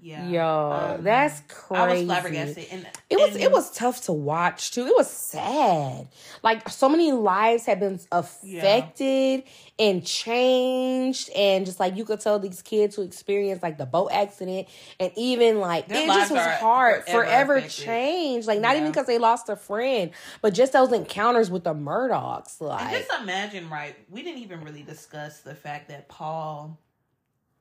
Yeah, 0.00 0.28
Yo, 0.28 0.94
um, 0.96 1.02
that's 1.02 1.42
crazy. 1.48 1.82
I 1.82 1.92
was 1.92 2.04
flabbergasted, 2.04 2.66
and 2.70 2.86
It 3.10 3.18
was 3.18 3.34
and- 3.34 3.42
it 3.42 3.50
was 3.50 3.70
tough 3.72 4.02
to 4.02 4.12
watch 4.12 4.70
too. 4.70 4.86
It 4.86 4.94
was 4.96 5.10
sad. 5.10 6.06
Like 6.44 6.68
so 6.68 6.88
many 6.88 7.10
lives 7.10 7.66
have 7.66 7.80
been 7.80 7.98
affected 8.12 9.42
and 9.76 10.06
changed, 10.06 11.30
and 11.30 11.66
just 11.66 11.80
like 11.80 11.96
you 11.96 12.04
could 12.04 12.20
tell 12.20 12.38
these 12.38 12.62
kids 12.62 12.94
who 12.94 13.02
experienced 13.02 13.60
like 13.60 13.76
the 13.76 13.86
boat 13.86 14.10
accident, 14.12 14.68
and 15.00 15.10
even 15.16 15.58
like 15.58 15.88
Their 15.88 16.04
it 16.04 16.06
just 16.06 16.30
was 16.30 16.46
hard, 16.46 17.04
forever 17.04 17.24
forever, 17.60 17.68
changed. 17.68 18.46
Like 18.46 18.60
not 18.60 18.76
even 18.76 18.92
because 18.92 19.06
they 19.06 19.18
lost 19.18 19.48
a 19.48 19.56
friend, 19.56 20.12
but 20.42 20.54
just 20.54 20.72
those 20.72 20.92
encounters 20.92 21.50
with 21.50 21.64
the 21.64 21.74
Murdaughs. 21.74 22.60
And 22.60 22.68
Like 22.68 22.90
just 22.92 23.10
imagine, 23.20 23.68
right? 23.68 23.96
We 24.08 24.22
didn't 24.22 24.42
even 24.42 24.62
really 24.62 24.82
discuss 24.82 25.40
the 25.40 25.56
fact 25.56 25.88
that 25.88 26.08
Paul 26.08 26.78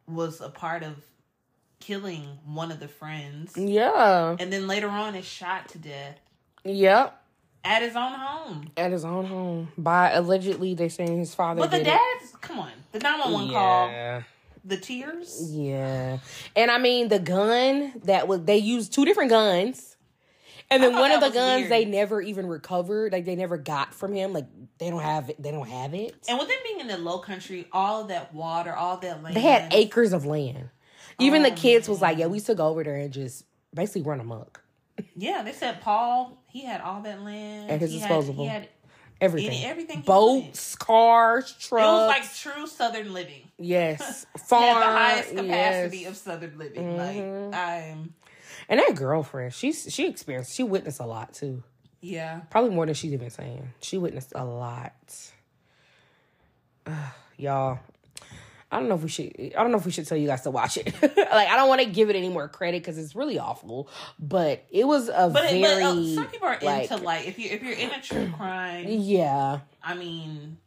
was 0.08 0.40
a 0.40 0.50
part 0.50 0.84
of 0.84 0.96
killing 1.80 2.40
one 2.46 2.72
of 2.72 2.80
the 2.80 2.88
friends, 2.88 3.56
yeah, 3.58 4.36
and 4.40 4.52
then 4.52 4.68
later 4.68 4.90
on 4.90 5.16
is 5.16 5.26
shot 5.26 5.70
to 5.70 5.78
death 5.78 6.20
yep. 6.64 7.22
at 7.64 7.82
his 7.82 7.96
own 7.96 8.14
home. 8.14 8.72
At 8.78 8.92
his 8.92 9.06
own 9.06 9.26
home 9.26 9.72
by 9.78 10.12
allegedly 10.12 10.74
they 10.76 10.90
saying 10.90 11.20
his 11.20 11.34
father. 11.36 11.62
But 11.62 11.72
the 11.72 11.78
did 11.78 11.88
it. 11.88 11.92
dad's 11.92 12.36
come 12.42 12.60
on, 12.60 12.72
the 12.92 13.00
nine 13.00 13.20
one 13.20 13.34
one 13.34 13.50
call, 13.52 13.88
Yeah. 13.90 14.24
the 14.66 14.78
tears. 14.78 15.50
Yeah. 15.52 16.20
And 16.56 16.72
I 16.72 16.78
mean 16.78 17.08
the 17.10 17.20
gun 17.20 17.94
that 18.06 18.28
was 18.28 18.44
they 18.44 18.58
used 18.58 18.94
two 18.94 19.06
different 19.06 19.30
guns. 19.30 19.96
And 20.70 20.84
then 20.84 20.94
one 20.96 21.14
of 21.14 21.22
the 21.22 21.30
guns 21.30 21.62
weird. 21.62 21.72
they 21.72 21.86
never 21.86 22.22
even 22.22 22.46
recovered. 22.46 23.14
Like 23.14 23.24
they 23.24 23.38
never 23.38 23.58
got 23.58 23.94
from 23.94 24.12
him. 24.14 24.34
Like 24.34 24.48
they 24.80 24.90
don't 24.90 25.02
have 25.02 25.30
it. 25.30 25.42
They 25.42 25.52
don't 25.52 25.68
have 25.68 25.94
it. 25.94 26.14
And 26.28 26.38
with 26.38 26.50
them 26.50 26.58
being 26.66 26.82
in 26.82 26.88
the 26.88 26.98
low 26.98 27.20
country, 27.20 27.68
all 27.72 28.04
that 28.06 28.34
water, 28.34 28.74
all 28.76 28.98
that 28.98 29.24
land. 29.24 29.36
They 29.36 29.42
had 29.42 29.74
acres 29.74 30.12
of 30.12 30.26
land. 30.26 30.70
Even 31.20 31.44
the 31.44 31.52
Oh, 31.52 31.56
kids 31.56 31.90
was 31.90 32.02
like, 32.02 32.18
yeah, 32.18 32.28
we 32.28 32.36
used 32.38 32.46
to 32.48 32.56
go 32.56 32.68
over 32.68 32.84
there 32.84 32.96
and 32.96 33.12
just 33.12 33.44
basically 33.74 34.04
run 34.04 34.20
amok. 34.20 34.62
Yeah, 35.16 35.42
they 35.44 35.52
said 35.52 35.82
Paul, 35.82 36.38
he 36.48 36.64
had 36.66 36.82
all 36.82 37.02
that 37.02 37.22
land. 37.22 37.70
At 37.72 37.82
his 37.82 37.92
He 37.92 38.00
had- 38.00 38.24
he 38.24 38.46
had, 38.46 38.70
Everything. 39.20 39.50
Any- 39.52 39.66
everything 39.66 40.02
Boats, 40.02 40.76
cars, 40.76 41.52
trucks. 41.60 41.84
it 41.84 41.88
was 41.88 42.08
like 42.08 42.36
true 42.56 42.68
Southern 42.68 43.14
living. 43.14 43.48
yes. 43.58 44.28
Farm. 44.48 44.62
had 44.64 44.82
the 44.84 44.86
highest 44.86 45.30
capacity 45.36 45.98
yes. 46.00 46.10
of 46.12 46.18
Southern 46.18 46.58
living. 46.60 46.84
Mhm. 46.84 46.98
Like 47.52 47.56
I'm 47.60 48.14
And 48.70 48.80
that 48.80 48.94
girlfriend, 48.96 49.56
she's 49.56 49.92
she 49.92 50.08
experienced 50.08 50.54
she 50.54 50.62
witnessed 50.62 51.00
a 51.00 51.06
lot 51.08 51.34
too. 51.34 51.64
yeah. 52.00 52.42
Probably 52.52 52.70
more 52.70 52.86
than 52.86 52.94
she's 52.94 53.12
even 53.12 53.32
saying. 53.32 53.74
She 53.82 53.98
witnessed 53.98 54.34
a 54.36 54.46
lot. 54.46 54.94
Ugh, 56.86 56.94
y'all, 57.38 57.80
I 58.72 58.80
don't 58.80 58.90
know 58.90 58.96
if 58.96 59.04
we 59.04 59.10
should. 59.10 59.34
I 59.58 59.62
don't 59.64 59.72
know 59.72 59.78
if 59.78 59.86
we 59.86 59.92
should 59.92 60.06
tell 60.08 60.18
you 60.18 60.28
guys 60.28 60.42
to 60.42 60.52
watch 60.52 60.78
it. 60.78 60.94
like, 61.02 61.48
I 61.48 61.56
don't 61.56 61.70
want 61.70 61.82
to 61.82 61.88
give 61.88 62.10
it 62.10 62.16
any 62.18 62.28
more 62.28 62.50
credit 62.50 62.82
because 62.82 62.98
it's 62.98 63.16
really 63.16 63.40
awful. 63.40 63.90
But 64.20 64.66
it 64.70 64.86
was 64.86 65.08
a 65.08 65.30
But, 65.32 65.46
it, 65.46 65.62
very 65.62 65.84
but 65.84 65.90
uh, 65.98 66.16
some 66.16 66.28
people 66.28 66.48
are 66.50 66.60
like, 66.62 66.92
into 66.92 67.04
like 67.04 67.28
if 67.28 67.40
you 67.40 67.50
if 67.50 67.64
you're 67.64 67.74
into 67.74 68.02
true 68.02 68.30
crime, 68.36 68.86
yeah. 68.88 69.60
I 69.82 69.94
mean, 69.96 70.58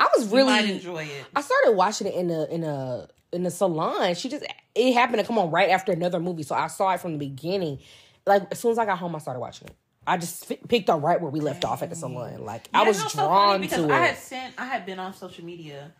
I 0.00 0.08
was 0.16 0.32
you 0.32 0.44
might 0.44 0.62
really. 0.62 0.72
enjoy 0.72 1.04
it. 1.04 1.24
I 1.36 1.42
started 1.42 1.72
watching 1.76 2.08
it 2.08 2.14
in 2.14 2.30
a 2.30 2.44
in 2.46 2.64
a 2.64 3.06
in 3.32 3.44
the 3.44 3.50
salon. 3.52 4.14
She 4.16 4.28
just 4.28 4.44
it 4.74 4.92
happened 4.94 5.20
to 5.20 5.24
come 5.24 5.38
on 5.38 5.52
right 5.52 5.70
after 5.70 5.92
another 5.92 6.18
movie, 6.18 6.42
so 6.42 6.56
I 6.56 6.66
saw 6.66 6.90
it 6.92 7.00
from 7.00 7.12
the 7.12 7.18
beginning. 7.18 7.78
Like 8.26 8.48
as 8.50 8.58
soon 8.58 8.72
as 8.72 8.78
I 8.78 8.84
got 8.84 8.98
home, 8.98 9.14
I 9.14 9.18
started 9.20 9.38
watching 9.38 9.68
it. 9.68 9.76
I 10.06 10.16
just 10.18 10.44
fi- 10.46 10.58
picked 10.68 10.90
up 10.90 11.02
right 11.02 11.20
where 11.20 11.30
we 11.30 11.38
left 11.40 11.64
off 11.64 11.82
at 11.84 11.88
the 11.90 11.96
salon. 11.96 12.44
Like 12.44 12.68
I 12.74 12.82
Yeah, 12.82 12.88
was 12.88 12.98
no, 12.98 13.08
so 13.08 13.18
drawn 13.26 13.60
because 13.60 13.86
to 13.86 13.92
I 13.92 14.04
it. 14.04 14.08
had 14.08 14.18
sent, 14.18 14.54
I 14.58 14.64
had 14.66 14.84
been 14.84 14.98
on 14.98 15.14
social 15.14 15.44
media, 15.44 15.92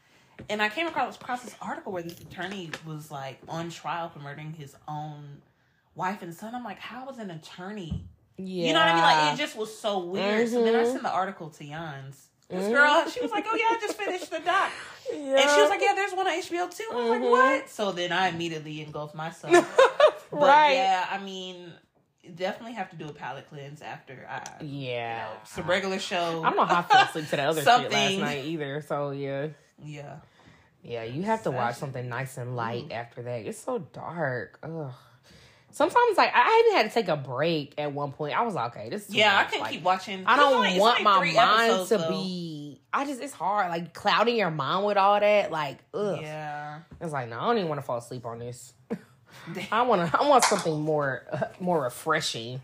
and 0.49 0.61
I 0.63 0.69
came 0.69 0.87
across, 0.87 1.17
across 1.17 1.43
this 1.43 1.55
article 1.61 1.93
where 1.93 2.03
this 2.03 2.21
attorney 2.21 2.71
was 2.87 3.11
like 3.11 3.39
on 3.49 3.71
trial 3.71 4.09
for 4.09 4.19
murdering 4.19 4.53
his 4.53 4.77
own 4.89 5.43
wife 5.95 6.23
and 6.23 6.35
son. 6.35 6.55
I'm 6.55 6.65
like, 6.65 6.79
how 6.79 7.07
was 7.07 7.19
an 7.19 7.31
attorney? 7.31 8.05
yeah, 8.37 8.67
You 8.69 8.73
know 8.75 8.81
what 8.81 8.89
I 8.89 8.95
mean? 8.95 9.03
Like 9.03 9.35
it 9.35 9.37
just 9.39 9.57
was 9.57 9.77
so 9.79 9.99
weird. 9.99 10.49
So 10.49 10.63
then 10.63 10.75
I 10.75 10.83
Mhm. 10.83 10.91
sent 10.93 11.03
the 11.05 11.11
article 11.13 11.51
to 11.51 11.65
Jans. 11.65 12.27
This 12.49 12.67
Mhm. 12.67 12.73
girl, 12.73 13.09
she 13.09 13.21
was 13.23 13.31
like, 13.31 13.47
"Oh 13.49 13.55
yeah, 13.57 13.65
I 13.77 13.79
just 13.81 13.97
finished 13.97 14.31
the 14.31 14.39
doc," 14.41 14.71
yeah. 15.11 15.17
and 15.41 15.51
she 15.51 15.61
was 15.63 15.71
like, 15.71 15.81
"Yeah, 15.81 15.95
there's 15.95 16.13
one 16.13 16.27
on 16.27 16.35
HBO 16.35 16.69
too." 16.69 16.85
I 16.91 16.95
was 16.95 17.09
like, 17.11 17.23
Mhm. 17.23 17.31
"What?" 17.31 17.71
So 17.71 17.93
then 17.93 18.13
I 18.13 18.29
immediately 18.29 18.83
engulfed 18.83 19.15
myself. 19.15 19.55
But 20.31 20.41
right. 20.41 20.73
yeah, 20.75 21.07
I 21.11 21.19
mean, 21.19 21.73
definitely 22.35 22.75
have 22.75 22.91
to 22.91 22.97
do 22.97 23.07
a 23.09 23.13
palate 23.13 23.49
cleanse 23.49 23.81
after 23.83 24.27
I, 24.29 24.63
you 24.63 24.81
Yeah. 24.89 25.19
know, 25.19 25.31
it's 25.43 25.57
a 25.57 25.63
regular 25.63 25.99
show. 26.01 26.43
I 26.45 26.49
don't 26.49 26.57
know 26.57 26.65
how 26.65 26.81
I 26.81 26.83
fell 26.83 27.03
asleep 27.03 27.27
to 27.27 27.37
that 27.37 27.49
other 27.49 27.63
shit 27.63 27.93
last 27.93 28.19
night 28.19 28.45
either. 28.45 28.83
So 28.83 29.11
yeah. 29.13 29.49
Yeah. 29.83 30.17
Yeah, 30.83 31.05
you 31.05 31.23
have 31.23 31.43
to 31.45 31.51
watch 31.51 31.77
something 31.77 32.09
nice 32.09 32.37
and 32.37 32.57
light 32.57 32.93
after 32.93 33.23
that. 33.23 33.47
It's 33.47 33.59
so 33.59 33.79
dark. 33.79 34.59
Ugh. 34.63 34.93
Sometimes 35.71 36.17
like 36.17 36.31
I 36.33 36.65
even 36.67 36.77
had 36.77 36.89
to 36.89 36.95
take 36.95 37.09
a 37.09 37.17
break 37.17 37.75
at 37.79 37.93
one 37.93 38.13
point. 38.13 38.37
I 38.39 38.43
was 38.43 38.55
like, 38.55 38.77
okay, 38.77 38.91
this 38.91 39.03
is 39.03 39.09
too 39.09 39.19
Yeah, 39.19 39.35
I 39.35 39.43
much. 39.43 39.47
couldn't 39.49 39.63
Like, 39.63 39.73
keep 39.73 39.83
watching. 39.83 40.25
I 40.27 40.37
don't 40.37 40.65
it's 40.67 40.79
want 40.79 41.07
only 41.07 41.33
my 41.33 41.43
mind 41.43 41.71
episodes, 41.73 41.89
to 41.89 41.99
though. 41.99 42.09
be 42.11 42.81
I 42.93 43.05
just 43.07 43.21
it's 43.23 43.33
hard. 43.33 43.71
Like 43.71 43.93
clouding 43.95 44.37
your 44.37 44.51
mind 44.53 44.87
with 44.87 44.97
all 44.99 45.19
that. 45.19 45.51
Like, 45.51 45.79
ugh. 45.95 46.19
Yeah. 46.21 46.81
It's 47.01 47.13
like, 47.13 47.29
no, 47.29 47.39
I 47.41 47.47
don't 47.47 47.57
even 47.57 47.69
want 47.69 47.81
to 47.81 47.87
fall 47.87 47.97
asleep 47.99 48.25
on 48.27 48.39
this. 48.39 48.73
I 49.73 49.83
want 49.83 50.09
to. 50.13 50.21
I 50.21 50.29
want 50.29 50.45
something 50.45 50.81
more, 50.81 51.25
uh, 51.33 51.47
more 51.59 51.83
refreshing. 51.83 52.61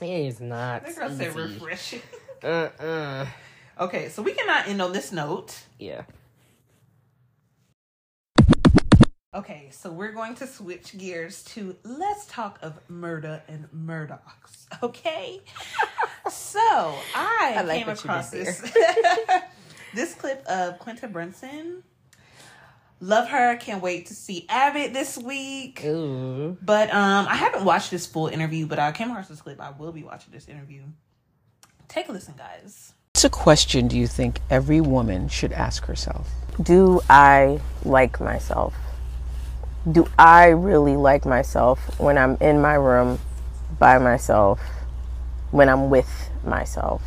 It 0.00 0.06
is 0.26 0.40
not 0.40 0.86
That 0.86 0.94
girl 0.96 1.10
said 1.10 1.28
easy. 1.28 1.38
refreshing. 1.38 2.02
Uh 2.42 2.68
uh. 2.78 3.26
Okay, 3.80 4.08
so 4.08 4.22
we 4.22 4.32
cannot 4.32 4.66
end 4.66 4.82
on 4.82 4.92
this 4.92 5.12
note. 5.12 5.56
Yeah. 5.78 6.02
Okay, 9.32 9.68
so 9.70 9.92
we're 9.92 10.12
going 10.12 10.34
to 10.36 10.48
switch 10.48 10.98
gears 10.98 11.44
to 11.44 11.76
let's 11.84 12.26
talk 12.26 12.58
of 12.60 12.80
murder 12.88 13.42
and 13.46 13.68
Murdaughs. 13.72 14.66
Okay, 14.82 15.40
so 16.30 16.60
I, 16.60 17.54
I 17.56 17.62
like 17.62 17.78
came 17.78 17.88
across 17.88 18.30
this 18.30 18.60
this 19.94 20.14
clip 20.14 20.44
of 20.46 20.78
Quinta 20.78 21.08
Brunson. 21.08 21.82
Love 23.00 23.28
her. 23.28 23.56
Can't 23.56 23.82
wait 23.82 24.06
to 24.06 24.14
see 24.14 24.44
Abbott 24.48 24.92
this 24.92 25.16
week. 25.16 25.84
Ooh. 25.84 26.56
But 26.60 26.92
um, 26.92 27.26
I 27.28 27.36
haven't 27.36 27.64
watched 27.64 27.90
this 27.90 28.06
full 28.06 28.26
interview, 28.26 28.66
but 28.66 28.78
I 28.78 28.92
came 28.92 29.10
across 29.10 29.28
this 29.28 29.40
clip. 29.40 29.60
I 29.60 29.70
will 29.70 29.92
be 29.92 30.02
watching 30.02 30.32
this 30.32 30.48
interview. 30.48 30.82
Take 31.88 32.08
a 32.08 32.12
listen, 32.12 32.34
guys. 32.36 32.92
What's 33.18 33.24
a 33.24 33.30
question 33.30 33.88
do 33.88 33.98
you 33.98 34.06
think 34.06 34.38
every 34.48 34.80
woman 34.80 35.28
should 35.28 35.52
ask 35.52 35.86
herself? 35.86 36.30
Do 36.62 37.00
I 37.10 37.58
like 37.84 38.20
myself? 38.20 38.76
Do 39.90 40.06
I 40.16 40.50
really 40.50 40.94
like 40.94 41.26
myself 41.26 41.98
when 41.98 42.16
I'm 42.16 42.36
in 42.40 42.62
my 42.62 42.74
room 42.74 43.18
by 43.76 43.98
myself, 43.98 44.60
when 45.50 45.68
I'm 45.68 45.90
with 45.90 46.30
myself? 46.44 47.02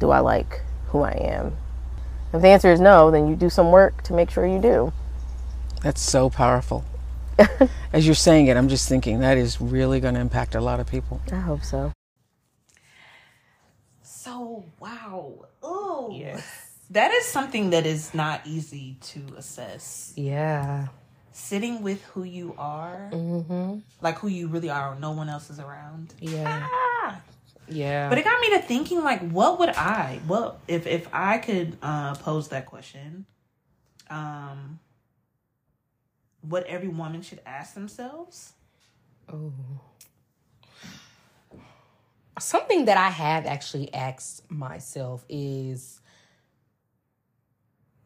Do 0.00 0.10
I 0.10 0.18
like 0.18 0.62
who 0.88 1.02
I 1.02 1.12
am? 1.12 1.56
If 2.32 2.42
the 2.42 2.48
answer 2.48 2.72
is 2.72 2.80
no, 2.80 3.12
then 3.12 3.28
you 3.28 3.36
do 3.36 3.50
some 3.50 3.70
work 3.70 4.02
to 4.02 4.12
make 4.12 4.32
sure 4.32 4.48
you 4.48 4.60
do. 4.60 4.92
That's 5.80 6.00
so 6.00 6.28
powerful. 6.28 6.84
As 7.92 8.04
you're 8.04 8.16
saying 8.16 8.48
it, 8.48 8.56
I'm 8.56 8.68
just 8.68 8.88
thinking 8.88 9.20
that 9.20 9.38
is 9.38 9.60
really 9.60 10.00
going 10.00 10.14
to 10.14 10.20
impact 10.20 10.56
a 10.56 10.60
lot 10.60 10.80
of 10.80 10.88
people. 10.88 11.20
I 11.30 11.36
hope 11.36 11.62
so. 11.62 11.92
So 14.38 14.64
wow. 14.78 15.46
Oh. 15.62 16.14
Yes. 16.16 16.44
That 16.90 17.12
is 17.12 17.24
something 17.26 17.70
that 17.70 17.84
is 17.86 18.14
not 18.14 18.40
easy 18.46 18.96
to 19.12 19.20
assess. 19.36 20.12
Yeah. 20.16 20.88
Sitting 21.32 21.82
with 21.82 22.02
who 22.14 22.22
you 22.22 22.54
are, 22.56 23.10
Mm-hmm. 23.12 23.78
like 24.00 24.18
who 24.18 24.28
you 24.28 24.46
really 24.48 24.70
are, 24.70 24.96
no 24.98 25.10
one 25.10 25.28
else 25.28 25.50
is 25.50 25.58
around. 25.58 26.14
Yeah. 26.20 26.68
Ah. 26.70 27.20
Yeah. 27.68 28.08
But 28.08 28.18
it 28.18 28.24
got 28.24 28.40
me 28.40 28.50
to 28.50 28.60
thinking, 28.60 29.02
like, 29.02 29.28
what 29.30 29.58
would 29.58 29.70
I? 29.70 30.20
Well, 30.28 30.60
if 30.68 30.86
if 30.86 31.08
I 31.12 31.38
could 31.38 31.76
uh, 31.82 32.14
pose 32.14 32.48
that 32.48 32.66
question, 32.66 33.26
um, 34.08 34.78
what 36.40 36.64
every 36.66 36.88
woman 36.88 37.22
should 37.22 37.40
ask 37.44 37.74
themselves. 37.74 38.52
Ooh. 39.32 39.52
Something 42.38 42.86
that 42.86 42.96
I 42.96 43.08
have 43.10 43.46
actually 43.46 43.92
asked 43.92 44.50
myself 44.50 45.24
is 45.28 46.00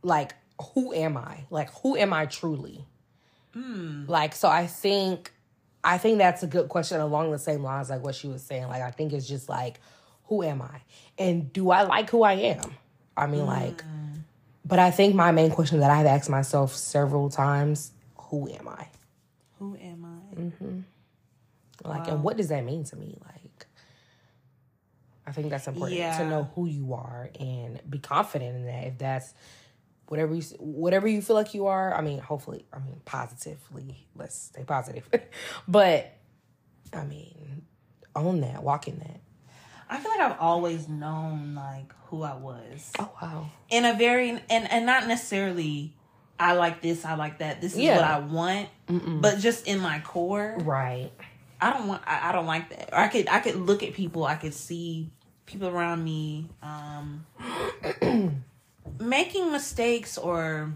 like, 0.02 0.34
who 0.74 0.92
am 0.92 1.16
I? 1.16 1.44
Like, 1.50 1.70
who 1.82 1.96
am 1.96 2.12
I 2.12 2.26
truly? 2.26 2.84
Hmm. 3.52 4.04
Like, 4.06 4.34
so 4.34 4.48
I 4.48 4.66
think, 4.66 5.32
I 5.84 5.98
think 5.98 6.18
that's 6.18 6.42
a 6.42 6.46
good 6.46 6.68
question 6.68 7.00
along 7.00 7.30
the 7.30 7.38
same 7.38 7.62
lines 7.62 7.90
like 7.90 8.02
what 8.02 8.14
she 8.14 8.28
was 8.28 8.42
saying. 8.42 8.68
Like, 8.68 8.82
I 8.82 8.90
think 8.90 9.12
it's 9.12 9.28
just 9.28 9.48
like, 9.48 9.80
who 10.24 10.42
am 10.42 10.62
I? 10.62 10.80
And 11.18 11.52
do 11.52 11.70
I 11.70 11.82
like 11.82 12.08
who 12.10 12.22
I 12.22 12.34
am? 12.34 12.74
I 13.16 13.26
mean, 13.26 13.46
like, 13.46 13.82
but 14.64 14.78
I 14.78 14.90
think 14.90 15.14
my 15.14 15.32
main 15.32 15.50
question 15.50 15.80
that 15.80 15.90
I've 15.90 16.06
asked 16.06 16.30
myself 16.30 16.74
several 16.74 17.28
times, 17.28 17.92
who 18.16 18.48
am 18.48 18.68
I? 18.68 18.88
Who 19.58 19.76
am 19.76 20.04
I? 20.04 20.40
Mm-hmm. 20.40 20.80
Like, 21.84 22.08
and 22.08 22.22
what 22.22 22.36
does 22.36 22.48
that 22.48 22.64
mean 22.64 22.84
to 22.84 22.96
me? 22.96 23.18
Like, 23.24 23.41
I 25.32 25.34
think 25.34 25.48
that's 25.48 25.66
important 25.66 25.96
Yeah. 25.98 26.18
to 26.18 26.28
know 26.28 26.50
who 26.54 26.66
you 26.66 26.92
are 26.92 27.30
and 27.40 27.80
be 27.88 27.98
confident 27.98 28.54
in 28.54 28.66
that. 28.66 28.84
If 28.88 28.98
that's 28.98 29.32
whatever 30.08 30.34
you 30.34 30.42
whatever 30.58 31.08
you 31.08 31.22
feel 31.22 31.36
like 31.36 31.54
you 31.54 31.68
are, 31.68 31.94
I 31.94 32.02
mean, 32.02 32.18
hopefully, 32.18 32.66
I 32.70 32.80
mean, 32.80 33.00
positively. 33.06 34.06
Let's 34.14 34.36
stay 34.36 34.62
positive. 34.64 35.08
but 35.68 36.12
I 36.92 37.04
mean, 37.04 37.62
own 38.14 38.42
that, 38.42 38.62
walk 38.62 38.88
in 38.88 38.98
that. 38.98 39.20
I 39.88 39.98
feel 40.00 40.10
like 40.10 40.20
I've 40.20 40.38
always 40.38 40.86
known 40.86 41.54
like 41.54 41.94
who 42.08 42.22
I 42.24 42.34
was 42.34 42.92
Oh 42.98 43.10
wow. 43.22 43.50
in 43.70 43.86
a 43.86 43.94
very 43.94 44.28
and 44.28 44.70
and 44.70 44.84
not 44.84 45.06
necessarily. 45.08 45.94
I 46.38 46.52
like 46.54 46.82
this. 46.82 47.06
I 47.06 47.14
like 47.14 47.38
that. 47.38 47.62
This 47.62 47.72
is 47.72 47.78
Yeah. 47.78 47.96
what 47.96 48.04
I 48.04 48.18
want. 48.18 48.68
But 48.86 49.38
just 49.38 49.66
in 49.66 49.78
my 49.80 50.00
core, 50.00 50.56
Right. 50.60 51.10
I 51.60 51.72
don't 51.72 51.86
want. 51.86 52.02
I, 52.04 52.28
I 52.30 52.32
don't 52.32 52.46
like 52.46 52.68
that. 52.70 52.92
Or 52.92 52.98
I 52.98 53.06
could. 53.08 53.28
I 53.28 53.38
could 53.38 53.54
look 53.54 53.84
at 53.84 53.94
people. 53.94 54.24
I 54.24 54.34
could 54.34 54.52
see 54.52 55.12
people 55.46 55.68
around 55.68 56.02
me 56.04 56.48
um, 56.62 57.26
making 59.00 59.52
mistakes 59.52 60.16
or 60.18 60.74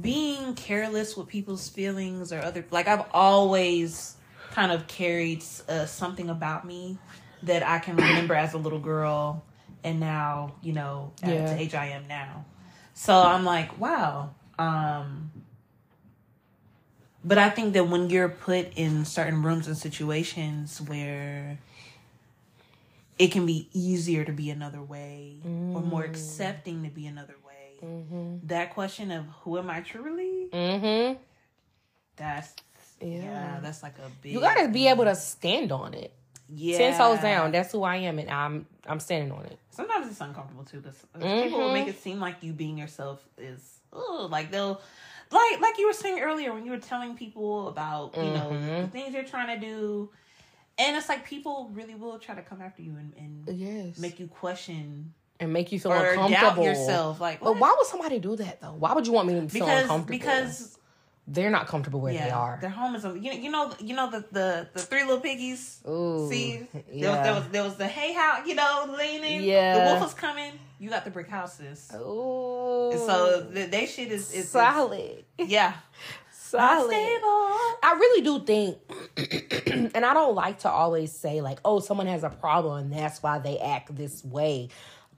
being 0.00 0.54
careless 0.54 1.16
with 1.16 1.26
people's 1.28 1.68
feelings 1.68 2.32
or 2.32 2.40
other. 2.40 2.64
Like 2.70 2.88
I've 2.88 3.04
always 3.12 4.16
kind 4.50 4.72
of 4.72 4.86
carried 4.86 5.42
uh, 5.68 5.86
something 5.86 6.30
about 6.30 6.64
me 6.66 6.98
that 7.42 7.62
I 7.66 7.78
can 7.78 7.96
remember 7.96 8.34
as 8.34 8.54
a 8.54 8.58
little 8.58 8.78
girl, 8.78 9.44
and 9.84 10.00
now 10.00 10.54
you 10.62 10.72
know 10.72 11.12
at 11.22 11.28
Yeah. 11.28 11.54
the 11.54 11.60
age 11.60 11.74
I 11.74 11.86
am 11.86 12.06
now. 12.08 12.44
So 12.94 13.14
I'm 13.14 13.44
like, 13.44 13.78
wow. 13.78 14.34
Um, 14.58 15.30
but 17.24 17.38
I 17.38 17.50
think 17.50 17.74
that 17.74 17.88
when 17.88 18.08
you're 18.08 18.28
put 18.28 18.68
in 18.76 19.04
certain 19.04 19.42
rooms 19.42 19.66
and 19.66 19.76
situations 19.76 20.80
where 20.80 21.58
it 23.18 23.28
can 23.32 23.46
be 23.46 23.68
easier 23.72 24.24
to 24.24 24.32
be 24.32 24.50
another 24.50 24.82
way 24.82 25.40
or 25.44 25.80
more 25.80 26.02
Mm. 26.02 26.10
accepting 26.10 26.82
to 26.84 26.90
be 26.90 27.06
another 27.06 27.34
way, 27.46 28.38
that 28.44 28.74
question 28.74 29.10
of 29.10 29.24
who 29.42 29.58
am 29.58 29.70
I 29.70 29.80
truly? 29.80 30.48
Mm-hmm. 30.52 31.18
That's 32.16 32.54
yeah, 33.00 33.08
Yeah. 33.08 33.58
that's 33.62 33.82
like 33.82 33.98
a 33.98 34.10
big. 34.22 34.32
You 34.32 34.40
gotta 34.40 34.68
be 34.68 34.88
able 34.88 35.04
to 35.04 35.14
stand 35.14 35.70
on 35.72 35.94
it. 35.94 36.12
yeah. 36.48 36.78
Ten 36.78 36.96
toes 36.98 37.20
down. 37.20 37.52
That's 37.52 37.72
who 37.72 37.82
I 37.82 37.96
am, 37.96 38.18
and 38.18 38.30
I'm 38.30 38.66
I'm 38.86 39.00
standing 39.00 39.32
on 39.32 39.44
it. 39.46 39.58
Sometimes 39.70 40.06
it's 40.10 40.20
uncomfortable 40.20 40.64
too 40.64 40.80
because 40.80 40.96
people 41.12 41.22
Mm-hmm. 41.26 41.52
will 41.58 41.72
make 41.72 41.88
it 41.88 41.98
seem 42.00 42.20
like 42.20 42.42
you 42.42 42.52
being 42.52 42.78
yourself 42.78 43.22
is 43.36 43.80
ugh, 43.92 44.30
like 44.30 44.50
they'll 44.50 44.80
like 45.30 45.60
like 45.60 45.78
you 45.78 45.86
were 45.86 45.92
saying 45.92 46.20
earlier 46.20 46.54
when 46.54 46.64
you 46.64 46.70
were 46.70 46.78
telling 46.78 47.16
people 47.16 47.68
about 47.68 48.16
you 48.16 48.22
know 48.22 48.50
Mm-hmm. 48.52 48.82
the 48.82 48.88
things 48.88 49.12
you're 49.14 49.24
trying 49.24 49.60
to 49.60 49.66
do, 49.66 50.08
and 50.78 50.96
it's 50.96 51.08
like 51.08 51.24
people 51.26 51.70
really 51.72 51.94
will 51.94 52.18
try 52.18 52.34
to 52.34 52.42
come 52.42 52.60
after 52.62 52.82
you 52.82 52.96
and, 52.96 53.12
and 53.46 53.58
Yes. 53.58 53.98
make 53.98 54.18
you 54.20 54.26
question 54.28 55.12
and 55.40 55.52
make 55.52 55.70
you 55.72 55.78
feel 55.80 55.92
or 55.92 56.06
uncomfortable. 56.12 56.54
doubt 56.56 56.62
yourself. 56.64 57.20
Like, 57.20 57.40
But 57.40 57.58
why 57.58 57.74
would 57.76 57.86
somebody 57.86 58.18
do 58.18 58.36
that 58.36 58.60
though? 58.60 58.74
Why 58.78 58.92
would 58.94 59.06
you 59.06 59.12
want 59.12 59.28
me 59.28 59.34
to 59.34 59.40
feel 59.48 59.64
because 59.66 59.82
uncomfortable? 59.82 60.18
because 60.18 60.78
they're 61.28 61.50
not 61.50 61.66
comfortable 61.66 62.00
where 62.00 62.12
yeah, 62.12 62.24
they 62.26 62.30
are. 62.30 62.58
their 62.60 62.70
home 62.70 62.94
is 62.94 63.04
on- 63.04 63.20
you 63.20 63.32
know 63.32 63.36
you 63.38 63.50
know 63.50 63.72
you 63.80 63.94
know 63.96 64.08
the 64.10 64.24
the, 64.30 64.68
the 64.74 64.78
three 64.80 65.02
little 65.02 65.20
piggies. 65.20 65.80
Ooh, 65.88 66.28
See, 66.30 66.66
there, 66.72 66.82
yeah. 66.92 67.10
was, 67.10 67.24
there 67.24 67.34
was 67.34 67.48
there 67.50 67.62
was 67.64 67.76
the 67.76 67.88
hay 67.88 68.12
house, 68.12 68.46
you 68.46 68.54
know, 68.54 68.94
leaning. 68.96 69.42
Yeah. 69.42 69.78
the 69.78 69.84
wolf 69.90 70.00
was 70.02 70.14
coming. 70.14 70.52
You 70.78 70.88
got 70.90 71.04
the 71.04 71.10
brick 71.10 71.28
houses. 71.28 71.90
Ooh, 71.94 72.90
And 72.92 73.00
so 73.00 73.40
the, 73.50 73.64
they 73.64 73.86
shit 73.86 74.12
is, 74.12 74.32
is 74.32 74.50
solid, 74.50 75.24
Yeah. 75.38 75.72
solid. 76.50 76.90
Stable. 76.90 77.26
I 77.82 77.96
really 77.98 78.22
do 78.22 78.40
think, 78.44 78.78
and 79.94 80.04
I 80.04 80.14
don't 80.14 80.34
like 80.34 80.60
to 80.60 80.70
always 80.70 81.12
say 81.12 81.40
like, 81.40 81.58
"Oh, 81.64 81.80
someone 81.80 82.06
has 82.06 82.24
a 82.24 82.30
problem 82.30 82.84
and 82.84 82.92
that's 82.92 83.22
why 83.22 83.38
they 83.38 83.58
act 83.58 83.94
this 83.94 84.24
way," 84.24 84.68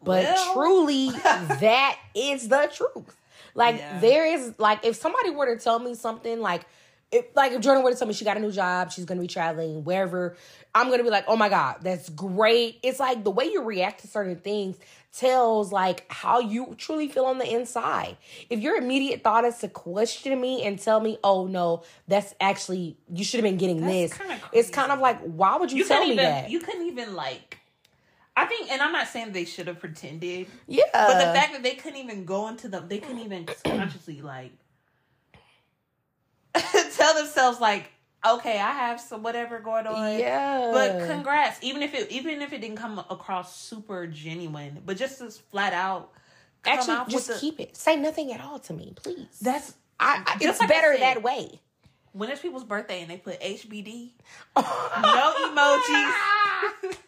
but 0.03 0.25
Well. 0.25 0.53
truly, 0.55 1.11
that 1.61 1.99
is 2.15 2.49
the 2.49 2.71
truth. 2.73 3.17
Like 3.55 3.79
Yeah. 3.79 4.01
there 4.01 4.27
is 4.27 4.55
like 4.59 4.85
if 4.85 4.97
somebody 4.97 5.31
were 5.31 5.55
to 5.55 5.63
tell 5.63 5.79
me 5.79 5.95
something 5.95 6.41
like. 6.41 6.63
If, 7.11 7.25
like 7.35 7.53
if 7.53 7.63
Jordan 7.63 7.83
were 7.83 7.91
to 7.91 7.97
tell 7.97 8.07
me 8.07 8.13
she 8.13 8.27
got 8.27 8.37
a 8.37 8.41
new 8.41 8.53
job, 8.53 8.93
she's 8.93 9.07
gonna 9.07 9.23
be 9.23 9.27
traveling 9.27 9.83
wherever, 9.83 10.37
I'm 10.75 10.91
gonna 10.91 11.05
be 11.05 11.09
like, 11.09 11.25
oh 11.27 11.37
my 11.37 11.49
god, 11.49 11.77
that's 11.81 12.11
great. 12.11 12.79
It's 12.83 13.01
like 13.01 13.25
the 13.25 13.31
way 13.31 13.47
you 13.47 13.63
react 13.63 14.03
to 14.03 14.09
certain 14.09 14.37
things 14.37 14.77
tells 15.13 15.73
like 15.73 16.05
how 16.11 16.39
you 16.41 16.75
truly 16.79 17.09
feel 17.09 17.25
on 17.25 17.39
the 17.39 17.53
inside. 17.53 18.17
If 18.51 18.61
your 18.61 18.77
immediate 18.77 19.25
thought 19.25 19.45
is 19.45 19.59
to 19.59 19.69
question 19.69 20.41
me 20.41 20.65
and 20.65 20.79
tell 20.79 21.01
me, 21.01 21.19
oh 21.25 21.47
no, 21.47 21.83
that's 22.07 22.35
actually 22.41 22.99
you 23.13 23.25
should 23.25 23.39
have 23.39 23.51
been 23.51 23.57
getting 23.59 23.81
That's 23.81 24.17
this. 24.17 24.21
It's 24.53 24.71
kind 24.71 24.93
of 24.93 25.01
like, 25.01 25.21
why 25.21 25.57
would 25.57 25.73
you, 25.73 25.79
You 25.79 25.85
tell 25.89 26.01
me 26.05 26.13
even 26.13 26.25
that? 26.25 26.51
you 26.51 26.61
couldn't 26.61 26.87
even 26.87 27.15
like 27.17 27.59
I 28.37 28.45
think 28.45 28.71
and 28.71 28.81
I'm 28.81 28.93
not 28.93 29.09
saying 29.09 29.33
they 29.33 29.45
should 29.45 29.67
have 29.67 29.81
pretended. 29.81 30.47
yeah, 30.69 30.85
But 30.93 31.19
the 31.19 31.33
fact 31.35 31.53
that 31.55 31.63
they 31.65 31.75
couldn't 31.75 31.99
even 31.99 32.25
go 32.25 32.47
into 32.49 32.69
the 32.69 32.81
they 32.81 32.99
couldn't 32.99 33.21
even 33.23 33.47
consciously 33.65 34.21
like 34.21 34.53
tell 36.97 37.15
themselves 37.15 37.61
like, 37.61 37.91
okay, 38.27 38.59
I 38.59 38.71
have 38.73 39.01
some 39.01 39.23
whatever 39.23 39.59
going 39.61 39.87
on. 39.87 40.19
yeah, 40.19 40.71
But 40.73 41.07
congrats. 41.09 41.59
Even 41.63 41.83
if 41.83 41.95
it 41.95 42.11
even 42.11 42.43
if 42.43 42.53
it 42.53 42.61
didn't 42.61 42.77
come 42.79 42.99
across 43.11 43.57
super 43.61 44.07
genuine, 44.07 44.83
but 44.85 44.97
just 44.97 45.21
as 45.21 45.39
flat 45.39 45.73
out 45.73 46.11
actually, 46.67 46.99
just 47.09 47.29
the, 47.29 47.35
keep 47.35 47.61
it. 47.61 47.77
Say 47.77 47.97
nothing 47.97 48.33
at 48.33 48.41
all 48.41 48.59
to 48.61 48.73
me, 48.73 48.93
please. 48.97 49.39
that's 49.41 49.75
I, 50.01 50.23
I, 50.27 50.37
it's 50.41 50.61
like 50.61 50.71
I 50.71 50.75
better 50.75 50.93
said. 50.95 51.03
that 51.03 51.23
way. 51.23 51.61
when 52.13 52.29
it's 52.31 52.41
people's 52.41 52.65
birthday 52.65 53.03
and 53.03 53.11
they 53.11 53.17
put 53.17 53.41
HBD, 53.41 54.11
no 54.57 54.63
emojis. 54.63 56.13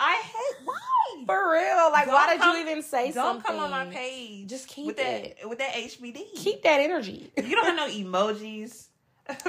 I 0.00 0.20
hate 0.24 0.64
why. 0.66 0.78
For 1.26 1.52
real, 1.52 1.92
like, 1.92 2.06
Don't 2.06 2.14
why 2.14 2.32
did 2.32 2.40
come- 2.40 2.56
you 2.56 2.62
even 2.62 2.82
say 2.82 3.12
something? 3.12 3.14
Don't 3.14 3.24
something? 3.44 3.60
come 3.60 3.60
on 3.60 3.70
my 3.70 3.86
page. 3.86 4.48
Just 4.48 4.66
keep 4.66 4.86
with 4.86 4.98
it. 4.98 5.36
that 5.40 5.48
with 5.48 5.58
that 5.58 5.72
HBD. 5.74 6.34
Keep 6.34 6.62
that 6.64 6.80
energy. 6.80 7.30
you 7.36 7.54
don't 7.54 7.64
have 7.66 7.76
no 7.76 7.86
emojis. 7.88 8.86
if 9.28 9.42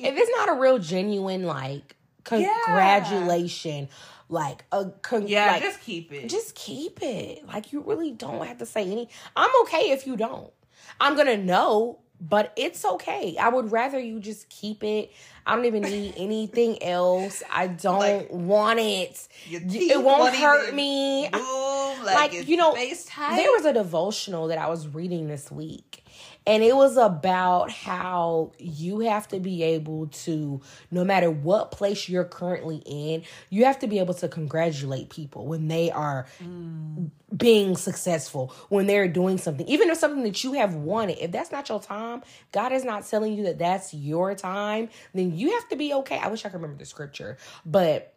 it's 0.00 0.30
not 0.36 0.48
a 0.50 0.60
real 0.60 0.78
genuine 0.78 1.44
like 1.44 1.96
congratulation 2.24 3.88
like 4.28 4.64
a 4.72 4.86
con- 5.02 5.28
yeah, 5.28 5.52
like, 5.52 5.62
just 5.62 5.80
keep 5.80 6.12
it. 6.12 6.28
just 6.28 6.54
keep 6.56 6.98
it. 7.02 7.46
Like 7.46 7.72
you 7.72 7.80
really 7.82 8.10
don't 8.10 8.44
have 8.44 8.58
to 8.58 8.66
say 8.66 8.82
any 8.82 9.08
i'm 9.36 9.50
okay 9.62 9.90
if 9.92 10.06
you 10.06 10.16
don't. 10.16 10.52
I'm 11.00 11.16
gonna 11.16 11.36
know 11.36 12.00
but 12.18 12.52
it's 12.56 12.82
okay. 12.84 13.36
I 13.38 13.50
would 13.50 13.70
rather 13.70 13.98
you 13.98 14.20
just 14.20 14.48
keep 14.48 14.82
it. 14.82 15.12
I 15.44 15.54
don't 15.54 15.66
even 15.66 15.82
need 15.82 16.14
anything 16.16 16.82
else. 16.82 17.42
I 17.52 17.66
don't 17.66 17.98
Like, 17.98 18.28
want 18.30 18.78
it. 18.80 19.28
Your 19.46 19.60
Y- 19.60 19.66
teeth 19.68 19.90
it 19.92 20.02
won't 20.02 20.34
hurt 20.34 20.74
me. 20.74 21.24
move, 21.28 22.02
like, 22.04 22.32
like 22.32 22.48
you 22.48 22.56
know, 22.56 22.72
there 22.74 23.52
was 23.52 23.66
a 23.66 23.74
devotional 23.74 24.46
that 24.48 24.56
I 24.56 24.68
was 24.70 24.88
reading 24.88 25.28
this 25.28 25.52
week, 25.52 26.05
and 26.46 26.62
it 26.62 26.76
was 26.76 26.96
about 26.96 27.72
how 27.72 28.52
you 28.58 29.00
have 29.00 29.26
to 29.28 29.40
be 29.40 29.64
able 29.64 30.06
to, 30.06 30.60
no 30.92 31.04
matter 31.04 31.30
what 31.30 31.72
place 31.72 32.08
you're 32.08 32.24
currently 32.24 32.82
in, 32.86 33.24
you 33.50 33.64
have 33.64 33.80
to 33.80 33.88
be 33.88 33.98
able 33.98 34.14
to 34.14 34.28
congratulate 34.28 35.10
people 35.10 35.46
when 35.46 35.66
they 35.66 35.90
are 35.90 36.26
mm. 36.42 37.10
being 37.36 37.76
successful, 37.76 38.54
when 38.68 38.86
they're 38.86 39.08
doing 39.08 39.38
something, 39.38 39.66
even 39.66 39.90
if 39.90 39.98
something 39.98 40.22
that 40.22 40.44
you 40.44 40.52
have 40.52 40.74
wanted. 40.74 41.18
If 41.18 41.32
that's 41.32 41.50
not 41.50 41.68
your 41.68 41.80
time, 41.80 42.22
God 42.52 42.70
is 42.72 42.84
not 42.84 43.04
telling 43.06 43.34
you 43.34 43.42
that 43.44 43.58
that's 43.58 43.92
your 43.92 44.34
time, 44.36 44.88
then 45.14 45.36
you 45.36 45.52
have 45.52 45.68
to 45.70 45.76
be 45.76 45.92
okay. 45.94 46.18
I 46.18 46.28
wish 46.28 46.44
I 46.44 46.48
could 46.48 46.60
remember 46.60 46.78
the 46.78 46.86
scripture, 46.86 47.38
but 47.64 48.14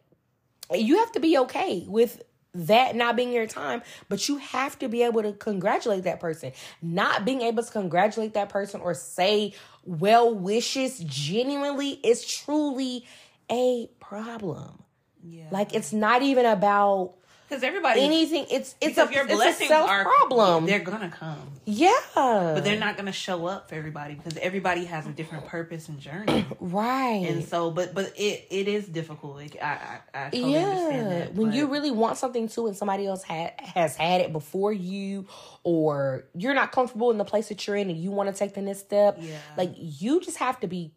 you 0.72 0.98
have 0.98 1.10
to 1.12 1.20
be 1.20 1.36
okay 1.38 1.84
with 1.88 2.22
that 2.54 2.96
not 2.96 3.16
being 3.16 3.32
your 3.32 3.46
time, 3.46 3.82
but 4.08 4.28
you 4.28 4.38
have 4.38 4.78
to 4.80 4.88
be 4.88 5.02
able 5.02 5.22
to 5.22 5.32
congratulate 5.32 6.04
that 6.04 6.20
person. 6.20 6.52
Not 6.82 7.24
being 7.24 7.42
able 7.42 7.62
to 7.62 7.70
congratulate 7.70 8.34
that 8.34 8.48
person 8.48 8.80
or 8.80 8.94
say 8.94 9.54
well 9.84 10.34
wishes 10.34 10.98
genuinely 10.98 12.00
is 12.04 12.24
truly 12.26 13.06
a 13.50 13.88
problem. 14.00 14.82
yeah. 15.22 15.46
Like 15.50 15.74
it's 15.74 15.92
not 15.92 16.22
even 16.22 16.46
about 16.46 17.14
because 17.50 17.64
everybody 17.64 18.00
anything. 18.02 18.46
It's 18.50 18.76
it's 18.80 18.96
a 18.96 19.08
your 19.12 19.26
it's 19.28 19.60
a 19.60 19.66
self 19.66 19.90
are 19.90 20.04
problem. 20.04 20.66
They're 20.66 20.78
gonna 20.78 21.10
come, 21.10 21.50
Yeah, 21.64 21.90
but 22.14 22.60
they're 22.62 22.78
not 22.78 22.96
gonna 22.96 23.12
show 23.12 23.46
up 23.46 23.68
for 23.68 23.74
everybody 23.74 24.14
because 24.14 24.36
everybody 24.38 24.84
has 24.84 25.06
a 25.06 25.10
different 25.10 25.46
purpose 25.46 25.88
and 25.88 25.98
journey. 25.98 26.46
right. 26.60 27.26
And 27.28 27.44
so, 27.44 27.70
but 27.70 27.92
but 27.94 28.12
it 28.16 28.46
it 28.50 28.68
is 28.68 28.86
difficult. 28.86 29.36
Like, 29.36 29.56
I 29.60 29.98
I, 30.14 30.26
I 30.26 30.30
totally 30.30 30.56
understand 30.56 31.12
that. 31.12 31.34
when 31.34 31.48
but- 31.48 31.56
you 31.56 31.66
really 31.66 31.90
want 31.90 32.16
something 32.18 32.48
too, 32.48 32.68
and 32.68 32.76
somebody 32.76 33.06
else 33.06 33.22
had 33.24 33.52
has 33.58 33.96
had 33.96 34.20
it 34.20 34.32
before 34.32 34.72
you, 34.72 35.26
or 35.64 36.24
you're 36.36 36.54
not 36.54 36.70
comfortable 36.70 37.10
in 37.10 37.18
the 37.18 37.24
place 37.24 37.48
that 37.48 37.66
you're 37.66 37.76
in, 37.76 37.90
and 37.90 37.98
you 37.98 38.12
want 38.12 38.32
to 38.32 38.38
take 38.38 38.54
the 38.54 38.62
next 38.62 38.80
step, 38.80 39.18
Yeah. 39.20 39.36
like 39.56 39.72
you 39.76 40.20
just 40.20 40.36
have 40.38 40.60
to 40.60 40.68
be 40.68 40.92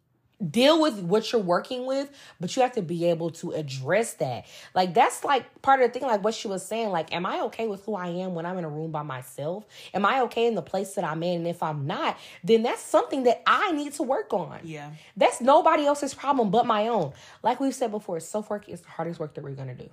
deal 0.50 0.80
with 0.80 0.98
what 1.00 1.30
you're 1.32 1.40
working 1.40 1.86
with, 1.86 2.10
but 2.40 2.54
you 2.54 2.62
have 2.62 2.72
to 2.72 2.82
be 2.82 3.06
able 3.06 3.30
to 3.30 3.52
address 3.52 4.14
that. 4.14 4.46
Like 4.74 4.92
that's 4.94 5.24
like 5.24 5.62
part 5.62 5.80
of 5.80 5.92
the 5.92 5.98
thing. 5.98 6.06
Like 6.08 6.24
what 6.24 6.34
she 6.34 6.48
was 6.48 6.66
saying. 6.66 6.90
Like, 6.90 7.14
am 7.14 7.24
I 7.24 7.40
okay 7.42 7.66
with 7.66 7.84
who 7.84 7.94
I 7.94 8.08
am 8.08 8.34
when 8.34 8.44
I'm 8.44 8.58
in 8.58 8.64
a 8.64 8.68
room 8.68 8.90
by 8.90 9.02
myself? 9.02 9.64
Am 9.94 10.04
I 10.04 10.22
okay 10.22 10.46
in 10.46 10.54
the 10.54 10.62
place 10.62 10.94
that 10.94 11.04
I'm 11.04 11.22
in? 11.22 11.38
And 11.40 11.46
if 11.46 11.62
I'm 11.62 11.86
not, 11.86 12.18
then 12.42 12.62
that's 12.62 12.82
something 12.82 13.22
that 13.24 13.42
I 13.46 13.72
need 13.72 13.92
to 13.94 14.02
work 14.02 14.32
on. 14.32 14.58
yeah, 14.64 14.90
That's 15.16 15.40
nobody 15.40 15.86
else's 15.86 16.14
problem 16.14 16.50
but 16.50 16.66
my 16.66 16.88
own. 16.88 17.12
Like 17.42 17.60
we've 17.60 17.74
said 17.74 17.90
before, 17.90 18.18
self 18.20 18.50
work 18.50 18.68
is 18.68 18.80
the 18.80 18.88
hardest 18.88 19.20
work 19.20 19.34
that 19.34 19.44
we're 19.44 19.52
gonna 19.52 19.74
do. 19.74 19.88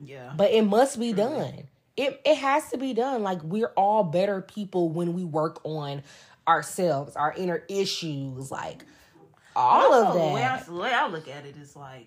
yeah, 0.00 0.32
But 0.36 0.50
it 0.52 0.62
must 0.62 0.98
be 0.98 1.12
done. 1.12 1.64
It 1.96 2.20
it 2.24 2.36
has 2.36 2.70
to 2.70 2.78
be 2.78 2.92
done. 2.94 3.22
Like 3.22 3.42
we're 3.42 3.72
all 3.76 4.04
better 4.04 4.40
people 4.42 4.88
when 4.90 5.14
we 5.14 5.24
work 5.24 5.60
on 5.64 6.02
ourselves, 6.46 7.16
our 7.16 7.32
inner 7.36 7.64
issues, 7.68 8.50
like 8.50 8.84
all 9.56 9.92
of 9.92 10.06
Also, 10.08 10.28
The 10.28 10.34
way, 10.34 10.44
I, 10.44 10.56
that. 10.56 10.66
the 10.66 10.74
way 10.74 10.92
I 10.92 11.08
look 11.08 11.28
at 11.28 11.46
it 11.46 11.56
is 11.56 11.74
like, 11.74 12.06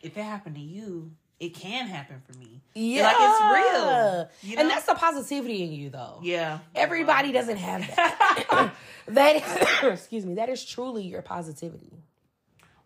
if 0.00 0.16
it 0.16 0.22
happened 0.22 0.56
to 0.56 0.60
you, 0.60 1.12
it 1.40 1.54
can 1.54 1.86
happen 1.86 2.20
for 2.26 2.36
me. 2.38 2.60
Yeah, 2.74 3.04
like 3.04 3.16
it's 3.18 3.40
real. 3.40 4.28
You 4.42 4.56
know? 4.56 4.62
and 4.62 4.70
that's 4.70 4.86
the 4.86 4.94
positivity 4.94 5.62
in 5.62 5.72
you, 5.72 5.90
though. 5.90 6.18
yeah. 6.22 6.58
Everybody 6.74 7.32
doesn't 7.32 7.56
have 7.56 7.86
that. 7.94 8.72
that 9.08 9.82
excuse 9.92 10.26
me. 10.26 10.34
That 10.34 10.48
is 10.48 10.64
truly 10.64 11.04
your 11.04 11.22
positivity. 11.22 11.92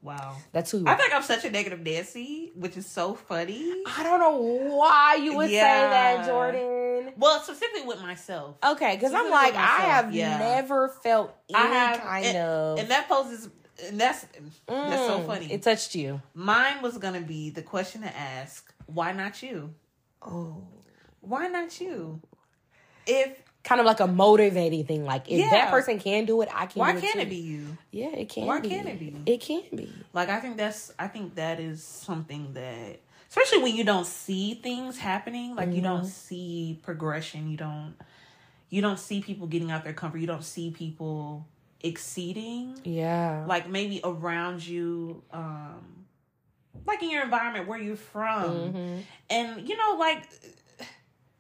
Wow. 0.03 0.37
That's 0.51 0.71
who. 0.71 0.85
I 0.87 0.97
think 0.97 1.15
I'm 1.15 1.23
such 1.23 1.45
a 1.45 1.51
negative 1.51 1.81
Nancy, 1.81 2.51
which 2.57 2.77
is 2.77 2.87
so 2.87 3.15
funny. 3.15 3.73
I 3.87 4.03
don't 4.03 4.19
know 4.19 4.37
why 4.77 5.15
you 5.15 5.37
would 5.37 5.49
say 5.49 5.61
that, 5.61 6.27
Jordan. 6.27 7.13
Well, 7.17 7.41
specifically 7.41 7.87
with 7.87 8.03
myself. 8.03 8.57
Okay, 8.65 8.97
because 8.97 9.15
I'm 9.15 9.31
like, 9.31 9.55
I 9.55 9.81
have 9.83 10.13
yeah. 10.13 10.39
never 10.39 10.89
felt 10.89 11.35
any 11.49 11.59
have 11.59 12.01
kind 12.01 12.27
and, 12.27 12.37
of. 12.39 12.79
and 12.81 12.91
that 12.91 13.09
poses 13.09 13.49
and 13.85 14.01
that's 14.01 14.27
that's 14.69 15.07
so 15.07 15.21
Mm, 15.21 15.27
funny. 15.27 15.53
It 15.53 15.63
touched 15.63 15.95
you. 15.95 16.21
Mine 16.35 16.83
was 16.83 16.99
gonna 16.99 17.21
be 17.21 17.51
the 17.51 17.63
question 17.63 18.03
to 18.03 18.17
ask: 18.17 18.73
Why 18.87 19.13
not 19.13 19.43
you? 19.43 19.75
Oh, 20.23 20.63
Why 21.21 21.49
not 21.49 21.81
you? 21.81 22.21
If 23.07 23.43
kind 23.65 23.81
of 23.81 23.87
like 23.87 24.01
a 24.01 24.07
motivating 24.07 24.85
thing. 24.85 25.05
Like 25.05 25.29
if 25.31 25.41
Yeah. 25.41 25.51
that 25.51 25.71
person 25.71 25.99
can 25.99 26.25
do 26.25 26.41
it, 26.43 26.49
I 26.53 26.67
can. 26.67 26.81
why 26.81 26.93
can't 26.93 27.15
too. 27.15 27.21
it 27.21 27.29
be 27.29 27.37
you? 27.37 27.79
Yeah, 27.91 28.09
it 28.15 28.29
can. 28.29 28.47
Why 28.47 28.61
can't 28.61 28.89
it 28.89 28.99
be? 28.99 29.23
It 29.27 29.41
can 29.41 29.63
be. 29.75 30.05
Like 30.13 30.29
I 30.29 30.41
think 30.41 30.57
that's 30.57 30.93
I 30.99 31.09
think 31.09 31.37
that 31.37 31.61
is 31.61 31.83
something 31.83 32.53
that 32.55 33.01
especially 33.29 33.63
when 33.63 33.75
you 33.77 33.85
don't 33.85 34.07
see 34.07 34.55
things 34.55 34.99
happening, 34.99 35.55
like 35.55 35.69
you 35.69 35.75
Mm-hmm. 35.77 35.85
don't 35.85 36.05
see 36.07 36.81
progression, 36.83 37.51
you 37.51 37.57
don't 37.57 37.95
you 38.69 38.81
don't 38.83 38.99
see 38.99 39.21
people 39.21 39.47
getting 39.47 39.71
out 39.71 39.85
their 39.85 39.93
comfort, 39.93 40.19
you 40.19 40.27
don't 40.27 40.45
see 40.45 40.71
people 40.71 41.47
exceeding 41.83 42.79
Yeah. 42.85 43.45
like 43.49 43.69
maybe 43.69 44.01
around 44.05 44.67
you 44.67 45.23
um 45.33 46.07
like 46.87 47.03
in 47.03 47.11
your 47.11 47.23
environment 47.23 47.69
where 47.69 47.79
you're 47.79 47.97
from. 47.97 48.73
Mm-hmm. 48.73 48.99
And 49.31 49.69
you 49.69 49.77
know 49.77 49.97
like 49.99 50.29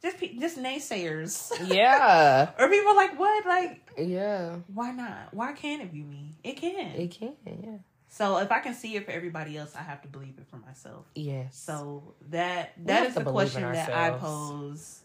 just 0.02 0.18
pe- 0.18 0.36
just 0.36 0.58
naysayers. 0.58 1.52
Yeah. 1.66 2.50
or 2.58 2.68
people 2.68 2.96
like 2.96 3.18
what 3.18 3.46
like 3.46 3.90
yeah. 3.98 4.56
why 4.72 4.92
not? 4.92 5.32
Why 5.32 5.52
can't 5.52 5.82
it 5.82 5.92
be 5.92 6.02
me? 6.02 6.34
It 6.42 6.56
can. 6.56 6.92
It 6.96 7.10
can. 7.10 7.34
Yeah. 7.46 7.78
So 8.08 8.36
if 8.38 8.52
I 8.52 8.60
can 8.60 8.74
see 8.74 8.94
it 8.96 9.06
for 9.06 9.10
everybody 9.10 9.56
else, 9.56 9.74
I 9.74 9.82
have 9.82 10.02
to 10.02 10.08
believe 10.08 10.34
it 10.36 10.46
for 10.50 10.56
myself. 10.56 11.06
Yes. 11.14 11.56
So 11.56 12.14
that 12.30 12.72
that 12.84 13.06
is 13.06 13.14
the 13.14 13.24
question 13.24 13.62
that 13.62 13.90
I 13.90 14.10
pose. 14.10 15.00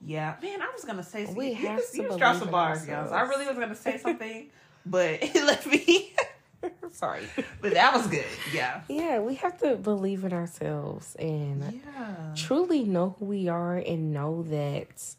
Yeah, 0.00 0.36
man, 0.42 0.62
I 0.62 0.70
was 0.72 0.84
gonna 0.84 1.02
say 1.02 1.24
something. 1.24 1.36
We 1.36 1.48
you 1.50 1.54
have 1.68 1.78
just, 1.78 1.94
to 1.94 2.02
you 2.02 2.18
some 2.18 2.50
bars, 2.50 2.84
guys. 2.84 3.10
I 3.10 3.22
really 3.22 3.46
was 3.46 3.58
gonna 3.58 3.74
say 3.74 3.98
something, 3.98 4.48
but 4.90 5.18
it 5.22 5.34
left 5.44 5.66
me. 5.66 6.14
Sorry. 6.92 7.22
but 7.60 7.74
that 7.74 7.94
was 7.94 8.06
good. 8.08 8.24
Yeah. 8.52 8.80
Yeah, 8.88 9.20
we 9.20 9.36
have 9.36 9.58
to 9.60 9.76
believe 9.76 10.24
in 10.24 10.32
ourselves 10.32 11.14
and 11.16 11.80
Yeah. 11.84 12.34
truly 12.34 12.82
know 12.84 13.14
who 13.18 13.26
we 13.26 13.48
are 13.48 13.76
and 13.76 14.12
know 14.12 14.42
that 14.44 15.14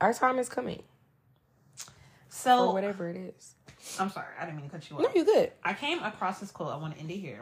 our 0.00 0.12
time 0.12 0.38
is 0.38 0.48
coming 0.48 0.78
or 0.80 1.84
So 2.28 2.72
whatever 2.72 3.08
it 3.08 3.16
is. 3.16 3.54
I'm 4.00 4.10
sorry, 4.10 4.26
I 4.40 4.46
didn't 4.46 4.56
mean 4.56 4.66
to 4.70 4.72
cut 4.72 4.90
you 4.90 4.96
off. 4.96 5.02
No, 5.02 5.08
you're 5.14 5.24
good. 5.24 5.52
I 5.62 5.74
came 5.74 6.02
across 6.02 6.40
this 6.40 6.50
quote. 6.50 6.72
I 6.72 6.76
want 6.76 6.94
to 6.94 7.00
end 7.00 7.10
it 7.10 7.18
here. 7.18 7.40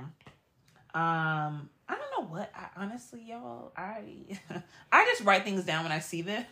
Um, 0.95 1.71
I 1.89 1.97
don't 1.97 2.11
know 2.21 2.27
what. 2.31 2.53
I 2.55 2.67
honestly, 2.83 3.23
y'all, 3.29 3.73
I 3.77 4.03
I 4.93 5.05
just 5.07 5.23
write 5.25 5.45
things 5.45 5.65
down 5.65 5.85
when 5.85 5.93
I 5.93 6.01
see 6.01 6.21
them. 6.23 6.45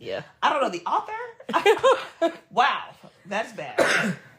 Yeah. 0.00 0.22
I 0.42 0.50
don't 0.50 0.60
know 0.62 0.70
the 0.70 0.82
author. 0.84 2.32
wow, 2.50 2.86
that's 3.26 3.52
bad. 3.52 4.16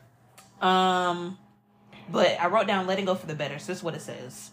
um, 0.62 1.38
but 2.10 2.40
I 2.40 2.48
wrote 2.48 2.68
down 2.68 2.88
"letting 2.88 3.06
go 3.06 3.16
for 3.16 3.28
the 3.28 3.36
better." 3.36 3.60
So 3.60 3.68
this 3.68 3.80
is 3.80 3.84
what 3.84 3.96
it 3.96 4.02
says. 4.02 4.52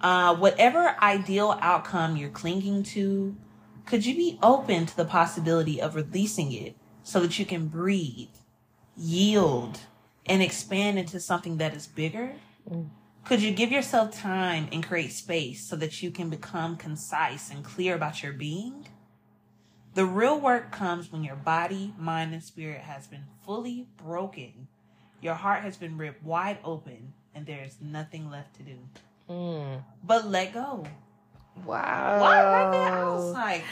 Uh, 0.00 0.34
whatever 0.34 0.96
ideal 1.00 1.56
outcome 1.60 2.16
you're 2.16 2.28
clinging 2.28 2.82
to, 2.82 3.36
could 3.86 4.04
you 4.04 4.16
be 4.16 4.38
open 4.42 4.86
to 4.86 4.96
the 4.96 5.04
possibility 5.04 5.80
of 5.80 5.94
releasing 5.94 6.52
it 6.52 6.76
so 7.04 7.20
that 7.20 7.38
you 7.38 7.44
can 7.44 7.68
breathe, 7.68 8.28
yield, 8.96 9.78
and 10.26 10.42
expand 10.42 10.98
into 10.98 11.20
something 11.20 11.58
that 11.58 11.74
is 11.74 11.86
bigger? 11.86 12.32
Could 13.24 13.42
you 13.42 13.52
give 13.52 13.70
yourself 13.70 14.16
time 14.16 14.68
and 14.72 14.84
create 14.84 15.12
space 15.12 15.64
so 15.64 15.76
that 15.76 16.02
you 16.02 16.10
can 16.10 16.28
become 16.28 16.76
concise 16.76 17.50
and 17.50 17.64
clear 17.64 17.94
about 17.94 18.22
your 18.22 18.32
being? 18.32 18.88
The 19.94 20.04
real 20.04 20.40
work 20.40 20.72
comes 20.72 21.12
when 21.12 21.22
your 21.22 21.36
body, 21.36 21.94
mind, 21.98 22.32
and 22.32 22.42
spirit 22.42 22.80
has 22.80 23.06
been 23.06 23.24
fully 23.44 23.86
broken. 23.96 24.68
Your 25.22 25.34
heart 25.34 25.62
has 25.62 25.76
been 25.76 25.96
ripped 25.96 26.22
wide 26.22 26.58
open, 26.64 27.14
and 27.34 27.46
there 27.46 27.62
is 27.64 27.76
nothing 27.80 28.30
left 28.30 28.56
to 28.56 28.62
do. 28.62 28.76
Mm. 29.30 29.82
But 30.04 30.26
let 30.26 30.52
go. 30.52 30.84
Wow. 31.64 32.20
Why 32.20 32.42
right 32.44 32.70
there? 32.72 33.04
I 33.06 33.14
was 33.14 33.32
like, 33.32 33.62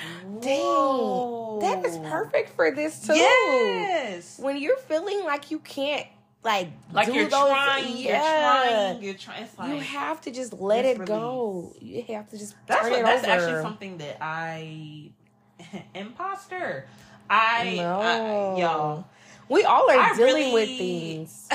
Dang. 0.40 0.60
whoa. 0.60 1.58
That 1.60 1.84
is 1.84 1.96
perfect 1.98 2.50
for 2.50 2.70
this 2.70 3.00
too. 3.06 3.14
Yes. 3.16 4.38
When 4.38 4.56
you're 4.58 4.76
feeling 4.76 5.24
like 5.24 5.50
you 5.50 5.58
can't 5.58 6.06
like 6.44 6.68
Like 6.92 7.08
you're 7.08 7.28
those, 7.28 7.48
trying, 7.50 7.96
you're 7.96 8.12
yeah. 8.12 8.68
trying, 8.92 9.02
you're 9.02 9.14
trying. 9.14 9.42
It's 9.44 9.58
like 9.58 9.70
you 9.70 9.80
have 9.80 10.20
to 10.22 10.30
just 10.30 10.52
let 10.54 10.84
just 10.84 11.00
it 11.00 11.06
go. 11.06 11.74
You 11.80 12.02
have 12.14 12.28
to 12.30 12.38
just 12.38 12.54
that's 12.66 12.82
turn 12.82 12.90
what, 12.92 13.00
it 13.00 13.04
that's 13.04 13.24
over. 13.24 13.32
actually 13.32 13.62
something 13.62 13.98
that 13.98 14.18
I 14.20 15.10
imposter. 15.94 16.86
I, 17.28 17.74
No. 17.76 18.00
I 18.00 18.60
y'all. 18.60 19.04
We 19.50 19.64
all 19.64 19.90
are 19.90 19.98
I 19.98 20.14
dealing 20.16 20.52
with 20.54 20.68
really- 20.68 20.78
things. 21.26 21.48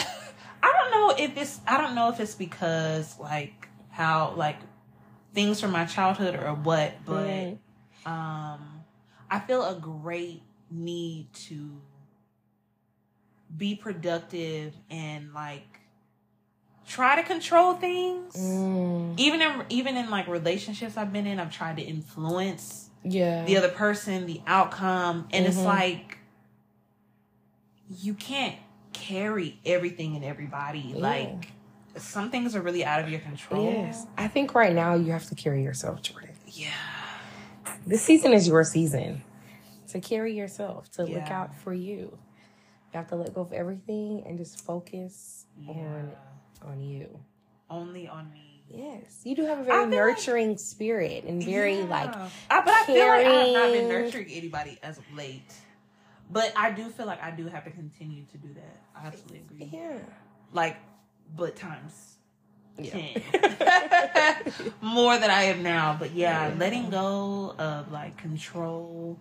I 0.62 0.72
don't 0.72 0.92
know 0.92 1.24
if 1.24 1.38
it's 1.38 1.60
I 1.68 1.78
don't 1.80 1.96
know 1.96 2.10
if 2.10 2.20
it's 2.20 2.36
because 2.36 3.18
like 3.20 3.68
how 3.90 4.34
like 4.36 4.58
things 5.34 5.60
from 5.62 5.72
my 5.72 5.86
childhood 5.86 6.36
or 6.36 6.54
what, 6.54 6.94
but 7.06 7.26
Mm. 7.28 7.58
um 8.06 8.84
I 9.32 9.40
feel 9.40 9.64
a 9.66 9.76
great 9.76 10.42
need 10.70 11.32
to 11.48 11.82
be 13.56 13.76
productive 13.76 14.74
and 14.90 15.34
like 15.34 15.80
try 16.88 17.16
to 17.16 17.24
control 17.24 17.74
things. 17.74 18.36
Mm. 18.36 19.14
Even 19.18 19.42
in 19.42 19.64
even 19.70 19.98
in 19.98 20.10
like 20.10 20.28
relationships 20.28 20.98
I've 20.98 21.14
been 21.14 21.28
in, 21.28 21.40
I've 21.40 21.52
tried 21.52 21.78
to 21.78 21.84
influence 21.84 22.90
Yeah. 23.04 23.46
the 23.46 23.58
other 23.58 23.70
person, 23.70 24.26
the 24.26 24.42
outcome, 24.48 25.28
and 25.32 25.46
it's 25.46 25.58
Mhm. 25.58 25.66
like 25.66 26.15
you 27.90 28.14
can't 28.14 28.56
carry 28.94 29.60
everything 29.66 30.16
and 30.16 30.24
everybody. 30.26 30.94
Like 30.96 31.52
some 31.98 32.30
things 32.32 32.56
are 32.56 32.62
really 32.62 32.84
out 32.86 33.02
of 33.02 33.10
your 33.10 33.20
control. 33.20 33.72
Yes. 33.72 34.06
I 34.18 34.28
think 34.28 34.54
right 34.56 34.74
now 34.74 34.96
you 34.96 35.12
have 35.12 35.26
to 35.28 35.36
carry 35.36 35.64
yourself, 35.64 36.02
Jordan. 36.02 36.32
Yeah. 36.48 36.70
This 37.86 38.02
season 38.02 38.34
is 38.34 38.48
your 38.48 38.64
season 38.64 39.24
to 39.90 40.00
carry 40.00 40.36
yourself, 40.36 40.90
to 40.94 41.04
look 41.04 41.30
out 41.30 41.56
for 41.56 41.74
you. 41.74 42.18
You 42.94 43.00
have 43.00 43.08
to 43.10 43.16
let 43.16 43.34
go 43.34 43.42
of 43.42 43.54
everything 43.54 44.24
and 44.26 44.38
just 44.38 44.64
focus 44.66 45.46
on 45.68 45.76
Yeah. 45.76 46.68
on 46.68 46.82
you. 46.82 47.20
Only 47.70 48.08
on 48.08 48.32
me. 48.32 48.64
Yes, 48.68 49.22
you 49.24 49.36
do 49.36 49.46
have 49.46 49.60
a 49.60 49.64
very 49.64 49.78
feel 49.78 49.82
like- 49.82 49.90
nurturing 49.92 50.58
spirit 50.58 51.24
and 51.26 51.44
very 51.44 51.80
Yeah. 51.80 51.86
like 51.86 52.16
I, 52.16 52.62
but 52.62 52.70
I 52.70 52.84
feel 52.86 53.06
like 53.08 53.26
I've 53.28 53.54
not 53.54 53.72
been 53.74 53.88
nurturing 53.90 54.28
anybody 54.32 54.80
as 54.82 54.98
of 54.98 55.04
late. 55.14 55.54
But 56.30 56.54
I 56.56 56.72
do 56.72 56.90
feel 56.90 57.06
like 57.06 57.22
I 57.22 57.32
do 57.32 57.48
have 57.48 57.64
to 57.66 57.72
continue 57.72 58.24
to 58.32 58.38
do 58.38 58.48
that. 58.56 58.82
I 58.96 59.08
absolutely 59.08 59.40
agree. 59.40 59.70
yeah. 59.80 60.00
Like, 60.52 60.78
but 61.36 61.56
times 61.56 62.16
Yeah. 62.78 62.92
10. 62.92 64.72
more 64.82 65.18
than 65.18 65.30
I 65.30 65.44
am 65.44 65.64
now. 65.64 65.96
But 66.00 66.12
yeah, 66.14 66.54
letting 66.58 66.90
go 66.90 67.56
of 67.58 67.92
like 67.92 68.18
control. 68.18 69.18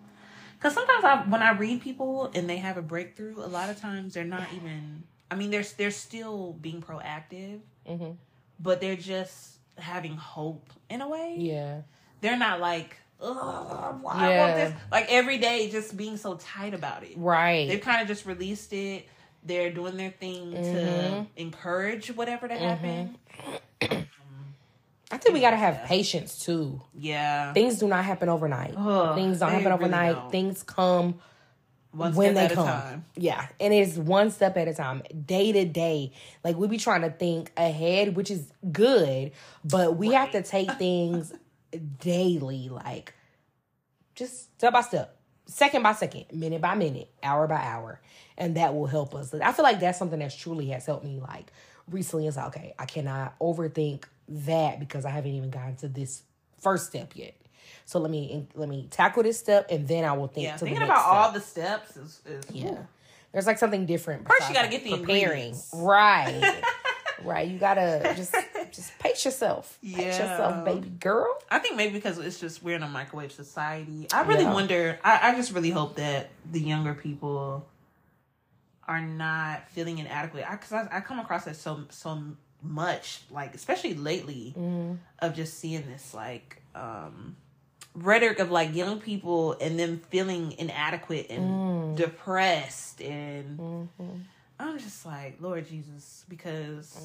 Because 0.59 0.75
sometimes 0.75 1.05
I, 1.05 1.23
when 1.29 1.43
I 1.43 1.53
read 1.53 1.83
people 1.83 2.31
and 2.35 2.49
they 2.49 2.57
have 2.57 2.79
a 2.79 2.83
breakthrough, 2.83 3.37
a 3.39 3.47
lot 3.47 3.69
of 3.69 3.79
times 3.81 4.15
they're 4.15 4.25
not 4.25 4.49
even. 4.57 5.05
I 5.31 5.35
mean, 5.37 5.51
they're 5.51 5.65
they're 5.77 5.91
still 5.91 6.53
being 6.61 6.81
proactive, 6.83 7.61
hmm 7.87 8.13
but 8.61 8.81
they're 8.81 8.97
just 8.97 9.59
having 9.77 10.17
hope 10.17 10.71
in 10.89 11.01
a 11.01 11.09
way. 11.09 11.35
Yeah. 11.39 11.83
They're 12.21 12.39
not 12.39 12.61
like, 12.61 12.97
oh, 13.21 13.99
why 14.03 14.13
I 14.15 14.31
Yeah. 14.31 14.41
want 14.41 14.55
this. 14.57 14.83
Like 14.91 15.07
every 15.11 15.39
day, 15.39 15.71
just 15.71 15.97
being 15.97 16.17
so 16.17 16.35
tight 16.37 16.75
about 16.75 17.03
it. 17.05 17.13
Right. 17.17 17.69
They've 17.69 17.81
kind 17.81 18.03
of 18.03 18.09
just 18.09 18.27
released 18.27 18.73
it. 18.73 19.07
They're 19.45 19.71
doing 19.71 19.97
their 19.97 20.11
thing 20.11 20.53
to 20.53 20.59
Mhm. 20.59 21.27
encourage 21.37 22.09
whatever 22.15 22.49
to 22.49 22.57
happen. 22.57 23.17
I 25.11 25.19
think 25.19 25.35
we 25.35 25.41
gotta 25.41 25.57
have 25.57 25.75
Yeah. 25.75 25.87
patience 25.87 26.39
too. 26.39 26.81
Yeah. 26.99 27.53
Things 27.53 27.79
do 27.79 27.87
not 27.87 28.05
happen 28.05 28.29
overnight. 28.29 28.75
Ugh, 28.77 29.15
Things 29.15 29.39
don't 29.39 29.53
happen 29.53 29.71
overnight. 29.71 30.17
don't. 30.17 30.31
Things 30.31 30.63
come 30.63 31.21
One 31.93 32.15
when 32.15 32.35
step 32.35 32.35
they 32.35 32.45
at 32.47 32.53
a 32.53 32.55
come. 32.55 32.67
time. 32.67 33.05
Yeah, 33.15 33.47
and 33.61 33.73
it's 33.73 33.97
one 33.97 34.31
step 34.31 34.57
at 34.57 34.67
a 34.67 34.75
time, 34.75 35.03
day 35.27 35.53
to 35.53 35.65
day. 35.67 36.13
Like 36.43 36.57
we 36.57 36.67
be 36.67 36.79
trying 36.79 37.03
to 37.03 37.11
think 37.11 37.53
ahead, 37.57 38.17
which 38.17 38.31
is 38.31 38.51
good, 38.73 39.31
but 39.65 39.97
we 39.97 40.13
have 40.13 40.33
to 40.33 40.43
take 40.43 40.71
things 40.79 41.33
daily, 42.01 42.69
like 42.69 43.15
just 44.15 44.55
step 44.57 44.73
by 44.73 44.81
step, 44.83 45.17
second 45.47 45.83
by 45.83 45.93
second, 45.93 46.27
minute 46.33 46.61
by 46.61 46.75
minute, 46.75 47.11
hour 47.23 47.47
by 47.47 47.61
hour, 47.61 48.01
and 48.37 48.57
that 48.57 48.75
will 48.75 48.87
help 48.87 49.15
us. 49.15 49.33
I 49.35 49.53
feel 49.53 49.65
like 49.65 49.81
that's 49.81 49.99
something 49.99 50.19
that's 50.19 50.37
truly 50.37 50.67
has 50.69 50.87
helped 50.87 51.05
me. 51.05 51.21
Like 51.21 51.53
recently, 51.91 52.27
it's 52.27 52.37
like 52.37 52.49
okay, 52.49 52.75
I 52.79 52.87
cannot 52.87 53.39
overthink 53.39 54.05
that 54.29 54.81
because 54.81 55.05
I 55.05 55.11
haven't 55.11 55.33
even 55.33 55.51
gotten 55.51 55.77
to 55.77 55.89
this 55.89 56.23
first 56.61 56.87
step 56.87 57.13
yet. 57.15 57.35
So 57.87 57.99
let 57.99 58.11
me 58.11 58.47
let 58.55 58.69
me 58.69 58.89
tackle 58.91 59.23
this 59.23 59.39
step, 59.39 59.67
and 59.71 59.87
then 59.87 60.05
I 60.05 60.13
will 60.13 60.29
think. 60.29 60.47
Yeah. 60.47 60.57
to 60.57 60.65
Thinking 60.65 60.79
the 60.81 60.85
about 60.87 60.97
next 60.97 61.07
all 61.07 61.33
the 61.33 61.41
steps 61.41 61.97
is, 61.97 62.21
is 62.27 62.45
Yeah. 62.51 62.79
There's 63.33 63.47
like 63.47 63.59
something 63.59 63.85
different. 63.85 64.29
First, 64.29 64.49
you 64.49 64.55
gotta 64.55 64.69
get 64.69 64.87
like, 64.87 64.93
the 64.93 64.99
preparing. 64.99 65.57
Right. 65.75 66.63
right. 67.25 67.49
You 67.49 67.59
gotta 67.59 68.15
just 68.17 68.33
just 68.77 68.99
pace 68.99 69.25
yourself. 69.25 69.79
Pace 69.83 70.19
yourself, 70.19 70.65
baby 70.65 70.89
girl. 70.89 71.37
I 71.51 71.59
think 71.59 71.77
maybe 71.77 71.93
because 71.95 72.19
it's 72.19 72.41
just 72.41 72.63
we're 72.63 72.77
in 72.77 72.83
a 72.83 72.89
microwave 72.89 73.33
society. 73.33 74.07
I 74.13 74.23
really 74.23 74.45
Yeah. 74.45 74.53
wonder. 74.55 74.99
I, 75.05 75.31
I 75.31 75.35
just 75.37 75.53
really 75.53 75.71
hope 75.71 75.97
that 75.97 76.31
the 76.51 76.61
younger 76.61 76.95
people 76.95 77.67
are 78.87 79.01
not 79.01 79.69
feeling 79.71 79.99
inadequate. 79.99 80.45
Because 80.51 80.73
I, 80.73 80.89
I, 80.99 81.01
come 81.01 81.19
across 81.21 81.45
that 81.47 81.57
so 81.57 81.85
so 81.91 82.23
much, 82.63 83.21
like 83.31 83.55
especially 83.55 83.95
lately, 83.95 84.55
Mm-hmm. 84.57 84.95
of 85.21 85.35
just 85.35 85.59
seeing 85.59 85.87
this 85.87 86.13
like 86.15 86.63
um 86.75 87.37
rhetoric 87.95 88.41
of 88.41 88.51
like 88.51 88.75
young 88.75 89.01
people 89.01 89.53
and 89.61 89.79
them 89.79 90.01
feeling 90.11 90.53
inadequate 90.59 91.27
and 91.31 91.45
Mm. 91.51 91.97
depressed 91.97 93.01
and 93.01 93.59
Mm-hmm. 93.59 94.17
I'm 94.59 94.79
just 94.79 95.05
like 95.07 95.37
Lord 95.41 95.67
Jesus 95.69 96.25
because 96.29 96.99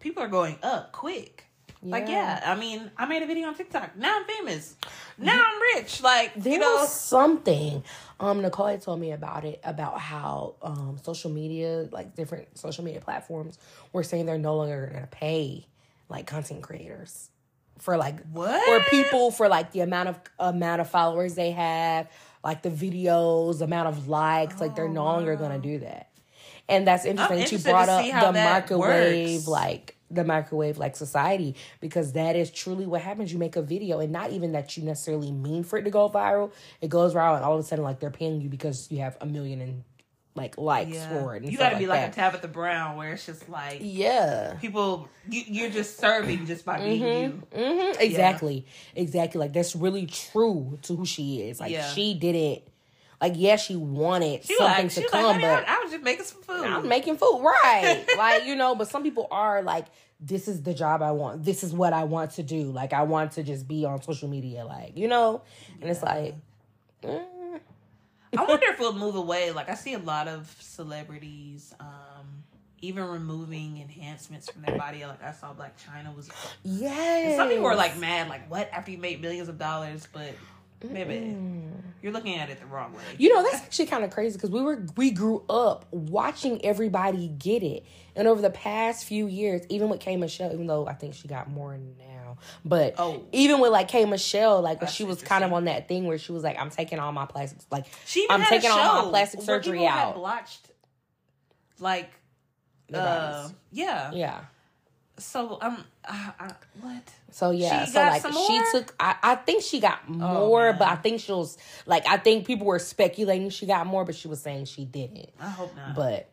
people 0.00 0.22
are 0.22 0.28
going 0.28 0.56
up 0.62 0.92
quick. 0.92 1.44
Like 1.82 2.08
yeah, 2.08 2.42
I 2.44 2.56
mean, 2.56 2.90
I 2.98 3.06
made 3.06 3.22
a 3.22 3.26
video 3.26 3.48
on 3.48 3.54
TikTok. 3.54 3.96
Now 3.96 4.18
I'm 4.18 4.26
famous. 4.26 4.76
Now 5.16 5.42
I'm 5.42 5.62
rich. 5.76 6.02
Like 6.02 6.34
There 6.34 6.52
you 6.54 6.58
know, 6.58 6.74
was 6.76 6.92
something. 6.92 7.82
Um, 8.18 8.42
Nicole 8.42 8.66
had 8.66 8.82
told 8.82 9.00
me 9.00 9.12
about 9.12 9.46
it 9.46 9.60
about 9.64 9.98
how 9.98 10.56
um 10.60 10.98
social 11.02 11.30
media, 11.30 11.88
like 11.90 12.14
different 12.14 12.58
social 12.58 12.84
media 12.84 13.00
platforms, 13.00 13.58
were 13.94 14.02
saying 14.02 14.26
they're 14.26 14.36
no 14.36 14.56
longer 14.56 14.90
gonna 14.92 15.06
pay 15.06 15.64
like 16.10 16.26
content 16.26 16.60
creators 16.62 17.30
for 17.78 17.96
like 17.96 18.20
What? 18.30 18.68
or 18.68 18.84
people 18.90 19.30
for 19.30 19.48
like 19.48 19.72
the 19.72 19.80
amount 19.80 20.10
of 20.10 20.20
amount 20.38 20.82
of 20.82 20.90
followers 20.90 21.34
they 21.34 21.52
have, 21.52 22.10
like 22.44 22.60
the 22.60 22.68
videos, 22.68 23.62
amount 23.62 23.88
of 23.88 24.06
likes. 24.06 24.60
like 24.60 24.76
they're 24.76 24.86
no 24.86 25.04
longer 25.04 25.34
gonna 25.34 25.58
do 25.58 25.78
that. 25.78 26.09
And 26.70 26.86
that's 26.86 27.04
interesting. 27.04 27.38
that 27.38 27.52
you 27.52 27.58
brought 27.58 27.88
up 27.88 28.04
the 28.04 28.32
microwave, 28.32 29.36
works. 29.38 29.48
like 29.48 29.96
the 30.10 30.24
microwave 30.24 30.76
like 30.76 30.96
society 30.96 31.54
because 31.80 32.12
that 32.12 32.34
is 32.34 32.50
truly 32.50 32.84
what 32.84 33.00
happens 33.00 33.32
you 33.32 33.38
make 33.38 33.54
a 33.54 33.62
video 33.62 34.00
and 34.00 34.12
not 34.12 34.32
even 34.32 34.52
that 34.52 34.76
you 34.76 34.82
necessarily 34.82 35.30
mean 35.30 35.62
for 35.62 35.78
it 35.78 35.84
to 35.84 35.90
go 35.90 36.08
viral 36.08 36.50
it 36.80 36.88
goes 36.88 37.14
viral 37.14 37.36
and 37.36 37.44
all 37.44 37.54
of 37.54 37.60
a 37.60 37.62
sudden 37.62 37.84
like 37.84 38.00
they're 38.00 38.10
paying 38.10 38.40
you 38.40 38.48
because 38.48 38.90
you 38.90 38.98
have 38.98 39.16
a 39.20 39.26
million 39.26 39.60
and 39.60 39.84
like 40.34 40.56
likes 40.58 40.94
yeah. 40.94 41.08
for 41.08 41.34
it 41.34 41.42
and 41.42 41.52
you 41.52 41.58
got 41.58 41.70
to 41.70 41.76
be 41.76 41.86
like 41.86 42.00
that. 42.00 42.12
a 42.12 42.14
Tabitha 42.14 42.48
Brown, 42.48 42.96
where 42.96 43.12
it's 43.12 43.26
just 43.26 43.48
like 43.48 43.78
yeah 43.80 44.54
people. 44.60 45.08
You, 45.28 45.42
you're 45.46 45.70
just 45.70 45.98
serving 45.98 46.46
just 46.46 46.64
by 46.64 46.78
being 46.78 47.02
you. 47.02 47.42
hmm 47.54 48.00
exactly 48.00 48.64
exactly 48.94 49.38
like 49.40 49.52
that's 49.52 49.74
really 49.74 50.06
true 50.06 50.78
to 50.82 50.96
who 50.96 51.04
she 51.04 51.42
is 51.42 51.60
like 51.60 51.72
Yeah. 51.72 51.88
she 51.88 52.14
didn't 52.14 52.62
like 53.20 53.34
yeah 53.36 53.56
she 53.56 53.76
wanted 53.76 54.44
She 54.44 54.56
something 54.56 54.86
like, 54.86 54.94
to 54.94 55.08
come 55.08 55.24
like, 55.24 55.40
but 55.40 55.68
I, 55.68 55.76
I 55.76 55.82
was 55.82 55.92
just 55.92 56.02
making 56.02 56.24
some 56.24 56.42
food. 56.42 56.64
I'm 56.64 56.88
making 56.88 57.16
food, 57.16 57.42
right? 57.42 58.04
like 58.16 58.46
you 58.46 58.56
know, 58.56 58.74
but 58.74 58.88
some 58.88 59.02
people 59.02 59.28
are 59.30 59.62
like, 59.62 59.86
this 60.20 60.48
is 60.48 60.62
the 60.62 60.74
job 60.74 61.02
I 61.02 61.12
want. 61.12 61.44
This 61.44 61.62
is 61.62 61.72
what 61.72 61.92
I 61.92 62.04
want 62.04 62.32
to 62.32 62.42
do. 62.42 62.64
Like 62.70 62.92
I 62.92 63.02
want 63.02 63.32
to 63.32 63.42
just 63.42 63.68
be 63.68 63.84
on 63.84 64.02
social 64.02 64.28
media, 64.28 64.64
like 64.64 64.96
you 64.96 65.08
know, 65.08 65.42
and 65.80 65.90
it's 65.90 66.02
like, 66.02 66.34
mm, 67.02 67.24
I 68.36 68.44
wonder 68.44 68.66
if 68.68 68.78
we'll 68.78 68.94
move 68.94 69.16
away. 69.16 69.50
Like 69.50 69.68
I 69.68 69.74
see 69.74 69.94
a 69.94 69.98
lot 69.98 70.28
of 70.28 70.54
celebrities, 70.60 71.74
um, 71.80 72.44
even 72.80 73.04
removing 73.04 73.78
enhancements 73.78 74.50
from 74.50 74.62
their 74.62 74.76
body. 74.76 75.04
Like 75.04 75.22
I 75.22 75.32
saw 75.32 75.52
Blac 75.54 75.72
Chyna 75.84 76.14
was. 76.14 76.30
yes. 76.62 77.36
Some 77.36 77.48
people 77.48 77.64
were 77.64 77.74
like 77.74 77.98
mad, 77.98 78.28
like 78.28 78.50
what 78.50 78.70
after 78.72 78.90
you 78.90 78.98
made 78.98 79.20
millions 79.20 79.48
of 79.48 79.58
dollars, 79.58 80.06
but 80.12 80.34
maybe 80.88 81.36
you're 82.02 82.12
looking 82.12 82.36
at 82.36 82.48
it 82.50 82.60
the 82.60 82.66
wrong 82.66 82.92
way. 82.92 83.02
You 83.18 83.34
know, 83.34 83.42
that's 83.42 83.62
actually 83.62 83.86
kind 83.86 84.04
of 84.04 84.10
crazy 84.10 84.36
because 84.36 84.50
we 84.50 84.62
were 84.62 84.84
we 84.96 85.10
grew 85.10 85.44
up 85.50 85.86
watching 85.90 86.64
everybody 86.64 87.28
get 87.28 87.62
it, 87.62 87.84
and 88.16 88.26
over 88.26 88.40
the 88.40 88.50
past 88.50 89.04
few 89.04 89.26
years, 89.26 89.62
even 89.68 89.88
with 89.88 90.00
K 90.00 90.16
Michelle, 90.16 90.52
even 90.52 90.66
though 90.66 90.86
I 90.86 90.94
think 90.94 91.14
she 91.14 91.28
got 91.28 91.50
more 91.50 91.76
now, 91.76 92.38
but 92.64 92.94
Oh. 92.98 93.24
even 93.32 93.60
with 93.60 93.72
like 93.72 93.88
K 93.88 94.04
Michelle, 94.06 94.62
like 94.62 94.80
when 94.80 94.90
she 94.90 95.04
was 95.04 95.22
kind 95.22 95.44
of 95.44 95.52
on 95.52 95.64
that 95.66 95.88
thing 95.88 96.06
where 96.06 96.16
she 96.18 96.32
was 96.32 96.42
like, 96.42 96.58
"I'm 96.58 96.70
taking 96.70 96.98
all 96.98 97.12
my 97.12 97.26
plastics, 97.26 97.66
like 97.70 97.84
She 98.06 98.20
even 98.20 98.34
I'm 98.36 98.40
had 98.40 98.48
taking 98.48 98.70
all 98.70 99.04
my 99.04 99.10
plastic 99.10 99.42
surgery 99.42 99.78
people 99.78 99.88
had 99.88 100.08
out." 100.08 100.14
blotched, 100.14 100.70
like, 101.78 102.10
uh, 102.94 103.48
yeah. 103.70 104.12
Yeah. 104.12 104.40
So 105.20 105.58
um, 105.60 105.84
uh, 106.04 106.30
uh, 106.38 106.50
what? 106.80 107.02
So 107.30 107.50
yeah, 107.50 107.84
She 107.84 107.92
so 107.92 108.00
like 108.00 108.22
she? 108.22 108.28
Oh, 108.32 108.70
took. 108.72 108.94
I, 108.98 109.16
I 109.22 109.34
think 109.36 109.62
she 109.62 109.80
got 109.80 110.08
more, 110.08 110.70
man. 110.70 110.78
but 110.78 110.88
I 110.88 110.96
think 110.96 111.20
she 111.20 111.32
was 111.32 111.58
like 111.86 112.06
I 112.08 112.16
think 112.16 112.46
people 112.46 112.66
were 112.66 112.78
speculating 112.78 113.50
she 113.50 113.66
got 113.66 113.86
more, 113.86 114.04
but 114.04 114.14
she 114.14 114.28
was 114.28 114.40
saying 114.40 114.64
she 114.64 114.84
didn't. 114.84 115.30
I 115.38 115.48
hope 115.48 115.76
not. 115.76 115.94
But 115.94 116.30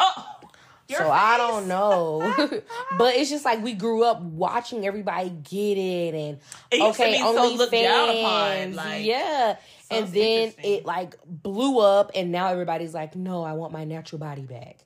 oh, 0.00 0.40
so 0.88 1.10
I 1.10 1.36
don't 1.36 1.68
know. 1.68 2.34
but 2.98 3.14
it's 3.14 3.30
just 3.30 3.44
like 3.44 3.62
we 3.62 3.74
grew 3.74 4.04
up 4.04 4.20
watching 4.20 4.86
everybody 4.86 5.30
get 5.30 5.78
it, 5.78 6.14
and 6.14 6.38
It 6.70 6.82
okay, 6.82 7.18
so 7.18 7.38
only 7.38 7.54
upon, 7.54 7.70
fans, 7.70 8.76
like, 8.76 9.04
yeah. 9.04 9.56
so 9.88 9.96
And 9.96 10.08
then 10.08 10.52
it 10.62 10.84
like 10.84 11.16
blew 11.26 11.78
up, 11.78 12.12
and 12.14 12.32
now 12.32 12.48
everybody's 12.48 12.94
like, 12.94 13.16
"No, 13.16 13.42
I 13.42 13.52
want 13.52 13.72
my 13.72 13.84
natural 13.84 14.18
body 14.18 14.42
back." 14.42 14.78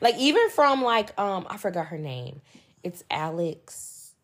Like 0.00 0.16
even 0.18 0.50
from 0.50 0.82
like 0.82 1.18
um 1.18 1.46
I 1.48 1.56
forgot 1.56 1.86
her 1.86 1.98
name. 1.98 2.40
It's 2.82 3.04
Alex. 3.10 4.14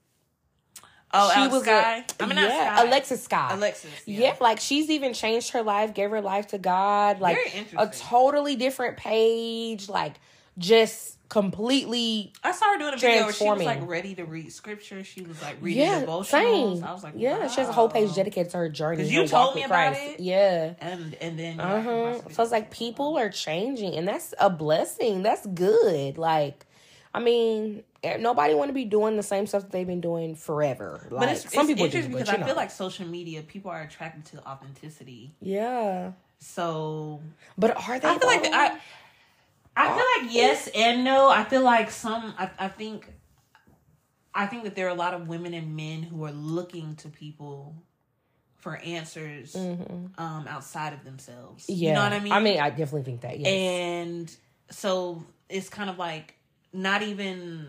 Oh, 1.12 1.30
she 1.32 1.40
Alex 1.40 1.52
was 1.54 1.62
Sky. 1.62 2.04
A, 2.20 2.22
I 2.22 2.26
mean, 2.26 2.36
yeah, 2.36 2.76
Skyy. 2.76 2.86
Alexis 2.86 3.28
Skyy. 3.28 3.52
Alexis. 3.52 3.90
Yeah. 4.06 4.36
like 4.40 4.60
she's 4.60 4.90
even 4.90 5.14
changed 5.14 5.50
her 5.50 5.62
life, 5.62 5.94
gave 5.94 6.10
her 6.10 6.20
life 6.20 6.48
to 6.48 6.58
God. 6.58 7.20
Like 7.20 7.38
a 7.76 7.86
totally 7.86 8.56
different 8.56 8.98
page, 8.98 9.88
like 9.88 10.16
just 10.58 11.17
completely 11.28 12.32
I 12.42 12.52
saw 12.52 12.72
her 12.72 12.78
doing 12.78 12.94
a 12.94 12.96
video 12.96 13.24
where 13.24 13.32
she 13.32 13.48
was 13.48 13.62
like 13.62 13.86
ready 13.86 14.14
to 14.14 14.24
read 14.24 14.52
scripture. 14.52 15.05
She 15.05 15.22
was 15.22 15.40
like 15.42 15.56
reading 15.60 15.82
yeah, 15.82 16.05
devotionals. 16.05 16.26
same. 16.26 16.84
I 16.84 16.92
was 16.92 17.05
like, 17.05 17.14
yeah, 17.16 17.48
she 17.48 17.60
has 17.60 17.68
a 17.68 17.72
whole 17.72 17.88
page 17.88 18.14
dedicated 18.14 18.50
to 18.52 18.59
her 18.59 18.68
journey. 18.68 19.02
'Cause 19.02 19.12
her 19.12 19.20
you 19.22 19.28
told 19.28 19.55
me 19.55 19.62
about 19.64 19.92
Christ. 19.94 20.14
it. 20.14 20.20
Yeah. 20.20 20.74
And 20.80 21.14
and 21.20 21.38
then 21.38 21.60
Uh 21.60 21.82
huh. 21.82 22.20
So 22.30 22.42
it's 22.42 22.52
like 22.52 22.70
people 22.70 23.18
are 23.18 23.28
changing, 23.30 23.94
and 23.94 24.06
that's 24.09 24.34
a 24.40 24.48
blessing. 24.50 25.22
That's 25.22 25.46
good. 25.46 26.16
Like, 26.18 26.64
I 27.14 27.20
mean, 27.20 27.82
eh, 28.02 28.16
nobody 28.18 28.55
want 28.55 28.68
to 28.70 28.74
be 28.74 28.84
doing 28.84 29.16
the 29.16 29.22
same 29.22 29.46
stuff 29.46 29.62
that 29.62 29.70
they've 29.72 29.86
been 29.86 30.00
doing 30.00 30.34
forever. 30.34 31.06
Like, 31.10 31.20
But 31.20 31.28
it's, 31.36 31.52
some 31.52 31.64
it's 31.64 31.68
people 31.68 31.84
interesting 31.86 32.12
but 32.12 32.18
because 32.20 32.34
I 32.34 32.36
know. 32.38 32.46
feel 32.46 32.56
like 32.56 32.70
social 32.70 33.06
media, 33.06 33.42
people 33.42 33.70
are 33.70 33.82
attracted 33.82 34.24
to 34.36 34.46
authenticity. 34.48 35.32
yeah. 35.40 36.12
So 36.40 37.20
But 37.59 37.76
are 37.88 37.98
they? 37.98 38.09
I 38.09 38.18
feel 38.18 38.28
like? 38.28 38.44
I, 38.52 38.78
I 39.78 39.86
feel 39.94 40.24
like 40.24 40.34
yes 40.34 40.68
and 40.74 41.05
no. 41.05 41.28
I 41.28 41.44
feel 41.44 41.62
like 41.62 41.90
some. 41.90 42.34
I, 42.36 42.50
I 42.59 42.68
think, 42.68 43.12
I 44.34 44.46
think 44.46 44.64
that 44.64 44.74
there 44.74 44.86
are 44.86 44.90
a 44.90 44.94
lot 44.94 45.14
of 45.14 45.28
women 45.28 45.55
and 45.55 45.76
men 45.76 46.02
who 46.02 46.24
are 46.24 46.32
looking 46.32 46.96
to 46.96 47.09
people 47.09 47.76
for 48.56 48.76
answers 48.78 49.55
um, 49.55 50.46
outside 50.48 50.92
of 50.92 51.05
themselves. 51.05 51.64
Mm-hmm. 51.64 51.72
yeah. 51.74 51.88
You 51.88 51.94
know 51.94 52.02
what 52.02 52.12
I 52.12 52.20
mean? 52.20 52.32
I 52.32 52.40
mean, 52.40 52.60
I 52.60 52.70
definitely 52.70 53.05
think 53.05 53.20
that. 53.20 53.38
Yes. 53.38 53.48
and 53.48 54.36
so 54.70 55.24
it's 55.48 55.68
kind 55.68 55.88
of 55.88 55.98
like 55.98 56.34
not 56.72 57.02
even. 57.02 57.68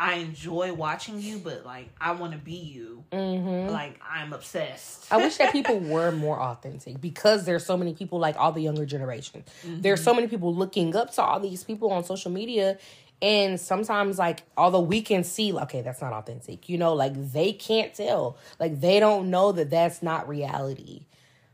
I 0.00 0.14
enjoy 0.14 0.72
watching 0.72 1.20
you, 1.20 1.38
but 1.38 1.66
like 1.66 1.88
I 2.00 2.12
want 2.12 2.32
to 2.32 2.38
be 2.38 2.54
you. 2.54 3.04
Mhm. 3.12 3.70
Like 3.70 4.00
I'm 4.08 4.32
obsessed. 4.32 5.12
I 5.12 5.16
wish 5.16 5.36
that 5.38 5.52
people 5.52 5.78
were 5.94 6.12
more 6.12 6.40
authentic 6.40 7.00
because 7.00 7.44
there's 7.44 7.66
so 7.66 7.76
many 7.76 7.94
people 7.94 8.18
like 8.20 8.36
all 8.36 8.52
the 8.52 8.60
younger 8.62 8.86
generation. 8.86 9.44
There's 9.64 10.02
so 10.02 10.14
many 10.14 10.28
people 10.28 10.54
looking 10.54 10.94
up 10.94 11.12
to 11.14 11.22
all 11.22 11.40
these 11.40 11.64
people 11.64 11.90
on 11.92 12.04
social 12.04 12.30
media. 12.30 12.78
And 13.20 13.58
sometimes, 13.60 14.16
like, 14.16 14.44
although 14.56 14.78
we 14.78 15.02
can 15.02 15.24
see, 15.24 15.52
okay, 15.52 15.82
that's 15.82 16.00
not 16.00 16.12
authentic, 16.12 16.68
you 16.68 16.78
know, 16.78 16.94
like 16.94 17.14
they 17.32 17.52
can't 17.52 17.92
tell. 17.92 18.36
Like, 18.60 18.80
they 18.80 19.00
don't 19.00 19.28
know 19.28 19.50
that 19.50 19.70
that's 19.70 20.04
not 20.04 20.28
reality. 20.28 21.06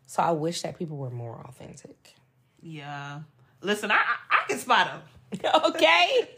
So 0.07 0.23
I 0.23 0.33
wish 0.33 0.61
that 0.61 0.79
people 0.79 0.99
were 0.99 1.09
more 1.09 1.43
authentic. 1.49 2.17
yeah. 2.63 3.21
Listen, 3.63 3.91
I 3.91 3.95
I, 3.95 4.01
I 4.31 4.47
can 4.47 4.59
spot 4.59 4.89
them. 4.89 5.01
okay? 5.67 6.29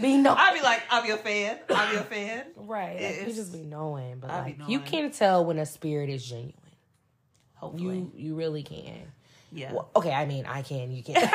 be 0.00 0.16
no. 0.18 0.34
I'll 0.36 0.54
be 0.54 0.60
like, 0.62 0.82
I'll 0.90 1.02
be 1.02 1.10
a 1.10 1.16
fan. 1.16 1.58
I'll 1.70 1.90
be 1.90 1.96
a 1.96 2.02
fan. 2.04 2.44
right. 2.56 3.00
Like, 3.00 3.28
you 3.28 3.34
just 3.34 3.52
be 3.52 3.60
knowing. 3.64 4.18
But, 4.20 4.30
like, 4.30 4.58
you 4.68 4.78
knowing. 4.78 4.82
can 4.82 5.10
tell 5.10 5.44
when 5.44 5.58
a 5.58 5.66
spirit 5.66 6.08
is 6.10 6.24
genuine. 6.24 6.54
Hopefully. 7.54 7.96
You, 7.98 8.12
you 8.16 8.34
really 8.34 8.62
can. 8.62 9.12
yeah. 9.52 9.72
Well, 9.72 9.88
okay, 9.96 10.12
I 10.12 10.26
mean, 10.26 10.46
I 10.46 10.62
can, 10.62 10.90
you 10.90 11.02
can. 11.02 11.16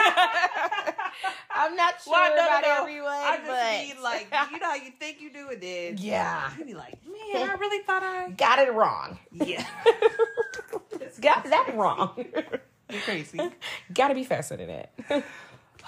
I'm 1.59 1.75
not 1.75 1.95
sure 2.03 2.11
Well, 2.13 2.29
no, 2.29 2.35
no, 2.35 2.45
about 2.47 2.61
no. 2.61 2.81
everyone, 2.81 3.09
I 3.13 3.37
just 3.37 3.47
but 3.47 3.95
mean 3.95 4.03
like 4.03 4.27
you 4.51 4.59
know 4.59 4.67
how 4.67 4.75
you 4.75 4.91
think 4.99 5.19
you 5.19 5.31
do 5.33 5.49
it 5.49 5.59
then. 5.59 5.95
yeah, 5.97 6.51
You 6.57 6.65
be 6.65 6.73
like, 6.75 6.99
man, 7.05 7.49
I 7.49 7.53
really 7.55 7.83
thought 7.83 8.03
I 8.03 8.29
got 8.29 8.59
it 8.59 8.71
wrong. 8.73 9.17
Yeah. 9.31 9.65
Got 11.19 11.45
that 11.45 11.75
wrong. 11.75 12.11
You're 12.91 13.01
crazy. 13.01 13.39
got 13.91 14.09
to 14.09 14.13
be 14.13 14.23
faster 14.23 14.55
than 14.55 14.67
that. 14.67 15.23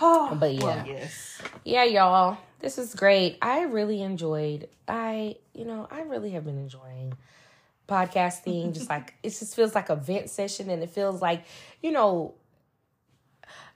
Oh, 0.01 0.35
But 0.39 0.53
yeah. 0.53 0.63
well, 0.63 0.87
yes. 0.87 1.41
yeah, 1.63 1.83
y'all, 1.83 2.37
this 2.59 2.77
is 2.77 2.95
great. 2.95 3.37
I 3.41 3.63
really 3.63 4.01
enjoyed. 4.01 4.69
I, 4.87 5.35
you 5.53 5.65
know, 5.65 5.87
I 5.91 6.01
really 6.01 6.31
have 6.31 6.45
been 6.45 6.57
enjoying 6.57 7.13
podcasting. 7.87 8.73
just 8.73 8.89
like 8.89 9.13
it 9.23 9.29
just 9.29 9.55
feels 9.55 9.75
like 9.75 9.89
a 9.89 9.95
vent 9.95 10.29
session, 10.29 10.69
and 10.69 10.81
it 10.83 10.89
feels 10.89 11.21
like, 11.21 11.43
you 11.81 11.91
know, 11.91 12.33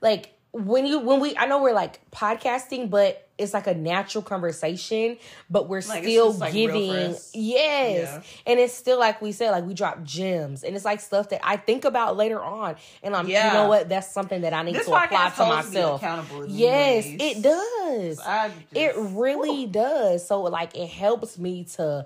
like 0.01 0.33
when 0.55 0.85
you 0.85 0.99
when 0.99 1.19
we 1.19 1.35
I 1.35 1.47
know 1.47 1.61
we're 1.61 1.73
like 1.73 1.99
podcasting, 2.11 2.89
but 2.89 3.27
it's 3.39 3.55
like 3.55 3.65
a 3.65 3.73
natural 3.73 4.21
conversation, 4.21 5.17
but 5.49 5.67
we're 5.67 5.81
Like, 5.81 6.03
still 6.03 6.31
like, 6.33 6.53
giving 6.53 6.85
yes, 6.91 7.31
Yeah. 7.33 8.21
and 8.45 8.59
it's 8.59 8.75
still 8.75 8.99
like 8.99 9.19
we 9.23 9.31
said, 9.31 9.49
like 9.49 9.65
we 9.65 9.73
drop 9.73 10.03
gems, 10.03 10.63
and 10.63 10.75
it's 10.75 10.85
like 10.85 10.99
stuff 11.01 11.29
that 11.29 11.41
I 11.43 11.57
think 11.57 11.83
about 11.85 12.15
later 12.15 12.39
on, 12.39 12.75
and 13.01 13.15
I'm 13.15 13.27
you 13.27 13.33
know 13.33 13.67
what 13.67 13.89
that's 13.89 14.11
something 14.11 14.41
that 14.41 14.53
I 14.53 14.61
need 14.61 14.75
This 14.75 14.85
to 14.85 14.93
apply 14.93 15.31
to 15.31 15.45
myself. 15.47 16.01
Yes, 16.47 17.05
ways. 17.05 17.17
it 17.19 17.41
does. 17.41 18.19
I 18.19 18.51
It 18.75 18.93
just- 18.93 19.13
really 19.15 19.65
does. 19.65 20.27
So 20.27 20.43
like 20.43 20.77
it 20.77 20.87
helps 20.89 21.39
me 21.39 21.63
to 21.77 22.05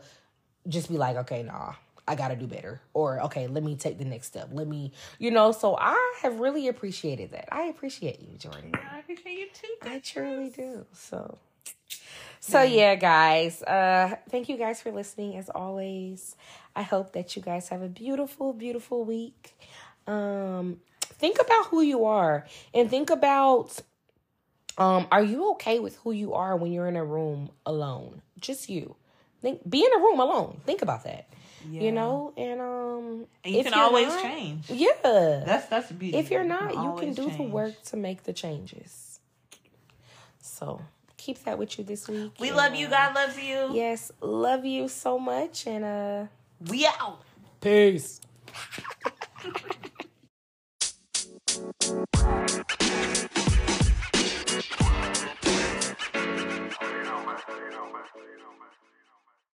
just 0.70 0.88
be 0.90 0.98
like, 0.98 1.18
okay, 1.18 1.44
nah, 1.44 1.74
I 2.08 2.16
gotta 2.16 2.36
do 2.36 2.48
better. 2.48 2.82
Or 2.94 3.22
okay, 3.24 3.48
let 3.48 3.64
me 3.64 3.76
take 3.76 3.98
the 3.98 4.06
next 4.06 4.28
step. 4.28 4.50
Let 4.52 4.68
me, 4.68 4.94
you 5.20 5.32
know, 5.32 5.52
so 5.52 5.78
I 5.78 6.16
have 6.22 6.40
really 6.40 6.68
appreciated 6.68 7.32
that. 7.32 7.50
I 7.52 7.64
appreciate 7.64 8.22
you, 8.22 8.38
Jordan. 8.38 8.72
I 8.76 9.00
appreciate 9.00 9.38
you 9.38 9.48
too. 9.54 9.76
I 9.90 10.00
truly 10.00 10.50
do. 10.50 10.86
So 10.94 11.38
so 12.40 12.62
yeah, 12.62 12.96
guys. 12.96 13.62
Uh 13.64 14.16
thank 14.30 14.50
you 14.50 14.58
guys 14.58 14.82
for 14.82 14.92
listening 14.92 15.36
as 15.38 15.50
always. 15.50 16.36
I 16.76 16.84
hope 16.84 17.14
that 17.14 17.36
you 17.36 17.42
guys 17.42 17.70
have 17.70 17.82
a 17.82 17.90
beautiful, 17.90 18.54
beautiful 18.54 19.04
week. 19.04 19.58
Um 20.06 20.80
think 21.04 21.40
about 21.42 21.68
who 21.68 21.82
you 21.82 22.06
are 22.06 22.46
and 22.74 22.90
think 22.90 23.10
about 23.10 23.82
um 24.78 25.08
are 25.12 25.24
you 25.24 25.52
okay 25.52 25.80
with 25.80 25.98
who 25.98 26.12
you 26.12 26.34
are 26.34 26.56
when 26.56 26.72
you're 26.72 26.88
in 26.88 26.96
a 26.96 27.06
room 27.06 27.50
alone? 27.66 28.22
Just 28.40 28.70
you. 28.70 28.96
Think 29.42 29.68
be 29.70 29.84
in 29.86 29.94
a 29.94 29.98
room 30.04 30.20
alone. 30.20 30.62
Think 30.66 30.82
about 30.82 31.04
that. 31.04 31.28
Yeah. 31.70 31.82
You 31.82 31.92
know, 31.92 32.34
and 32.38 32.62
um 32.62 33.26
and 33.44 33.54
you 33.54 33.60
if 33.62 33.66
can 33.66 33.74
you're 33.74 33.84
always 33.84 34.08
not- 34.08 34.22
change. 34.22 34.70
Yeah. 34.70 34.92
That's 35.46 35.68
that's 35.68 35.88
the 35.88 35.94
beauty. 35.96 36.18
If 36.18 36.30
you're 36.32 36.44
not, 36.44 36.60
can 36.60 36.70
you 36.70 36.76
can 36.76 36.86
always 36.88 37.16
do 37.16 37.30
the 37.32 37.44
work 37.44 37.82
to 37.86 37.98
make 37.98 38.24
the 38.24 38.34
changes. 38.34 39.20
So 40.42 40.82
keep 41.18 41.44
that 41.44 41.58
with 41.58 41.78
you 41.78 41.84
this 41.84 42.08
week. 42.08 42.34
We 42.40 42.50
and, 42.50 42.58
love 42.58 42.76
you. 42.76 42.88
uh, 42.88 42.90
God 42.92 43.16
loves 43.16 43.38
you. 43.38 43.70
Yes, 43.74 44.12
love 44.22 44.66
you 44.66 44.88
so 44.88 45.18
much 45.20 45.66
and 45.68 45.84
uh 45.84 46.26
We 46.70 46.86
out. 46.86 47.22
peace. 47.62 48.22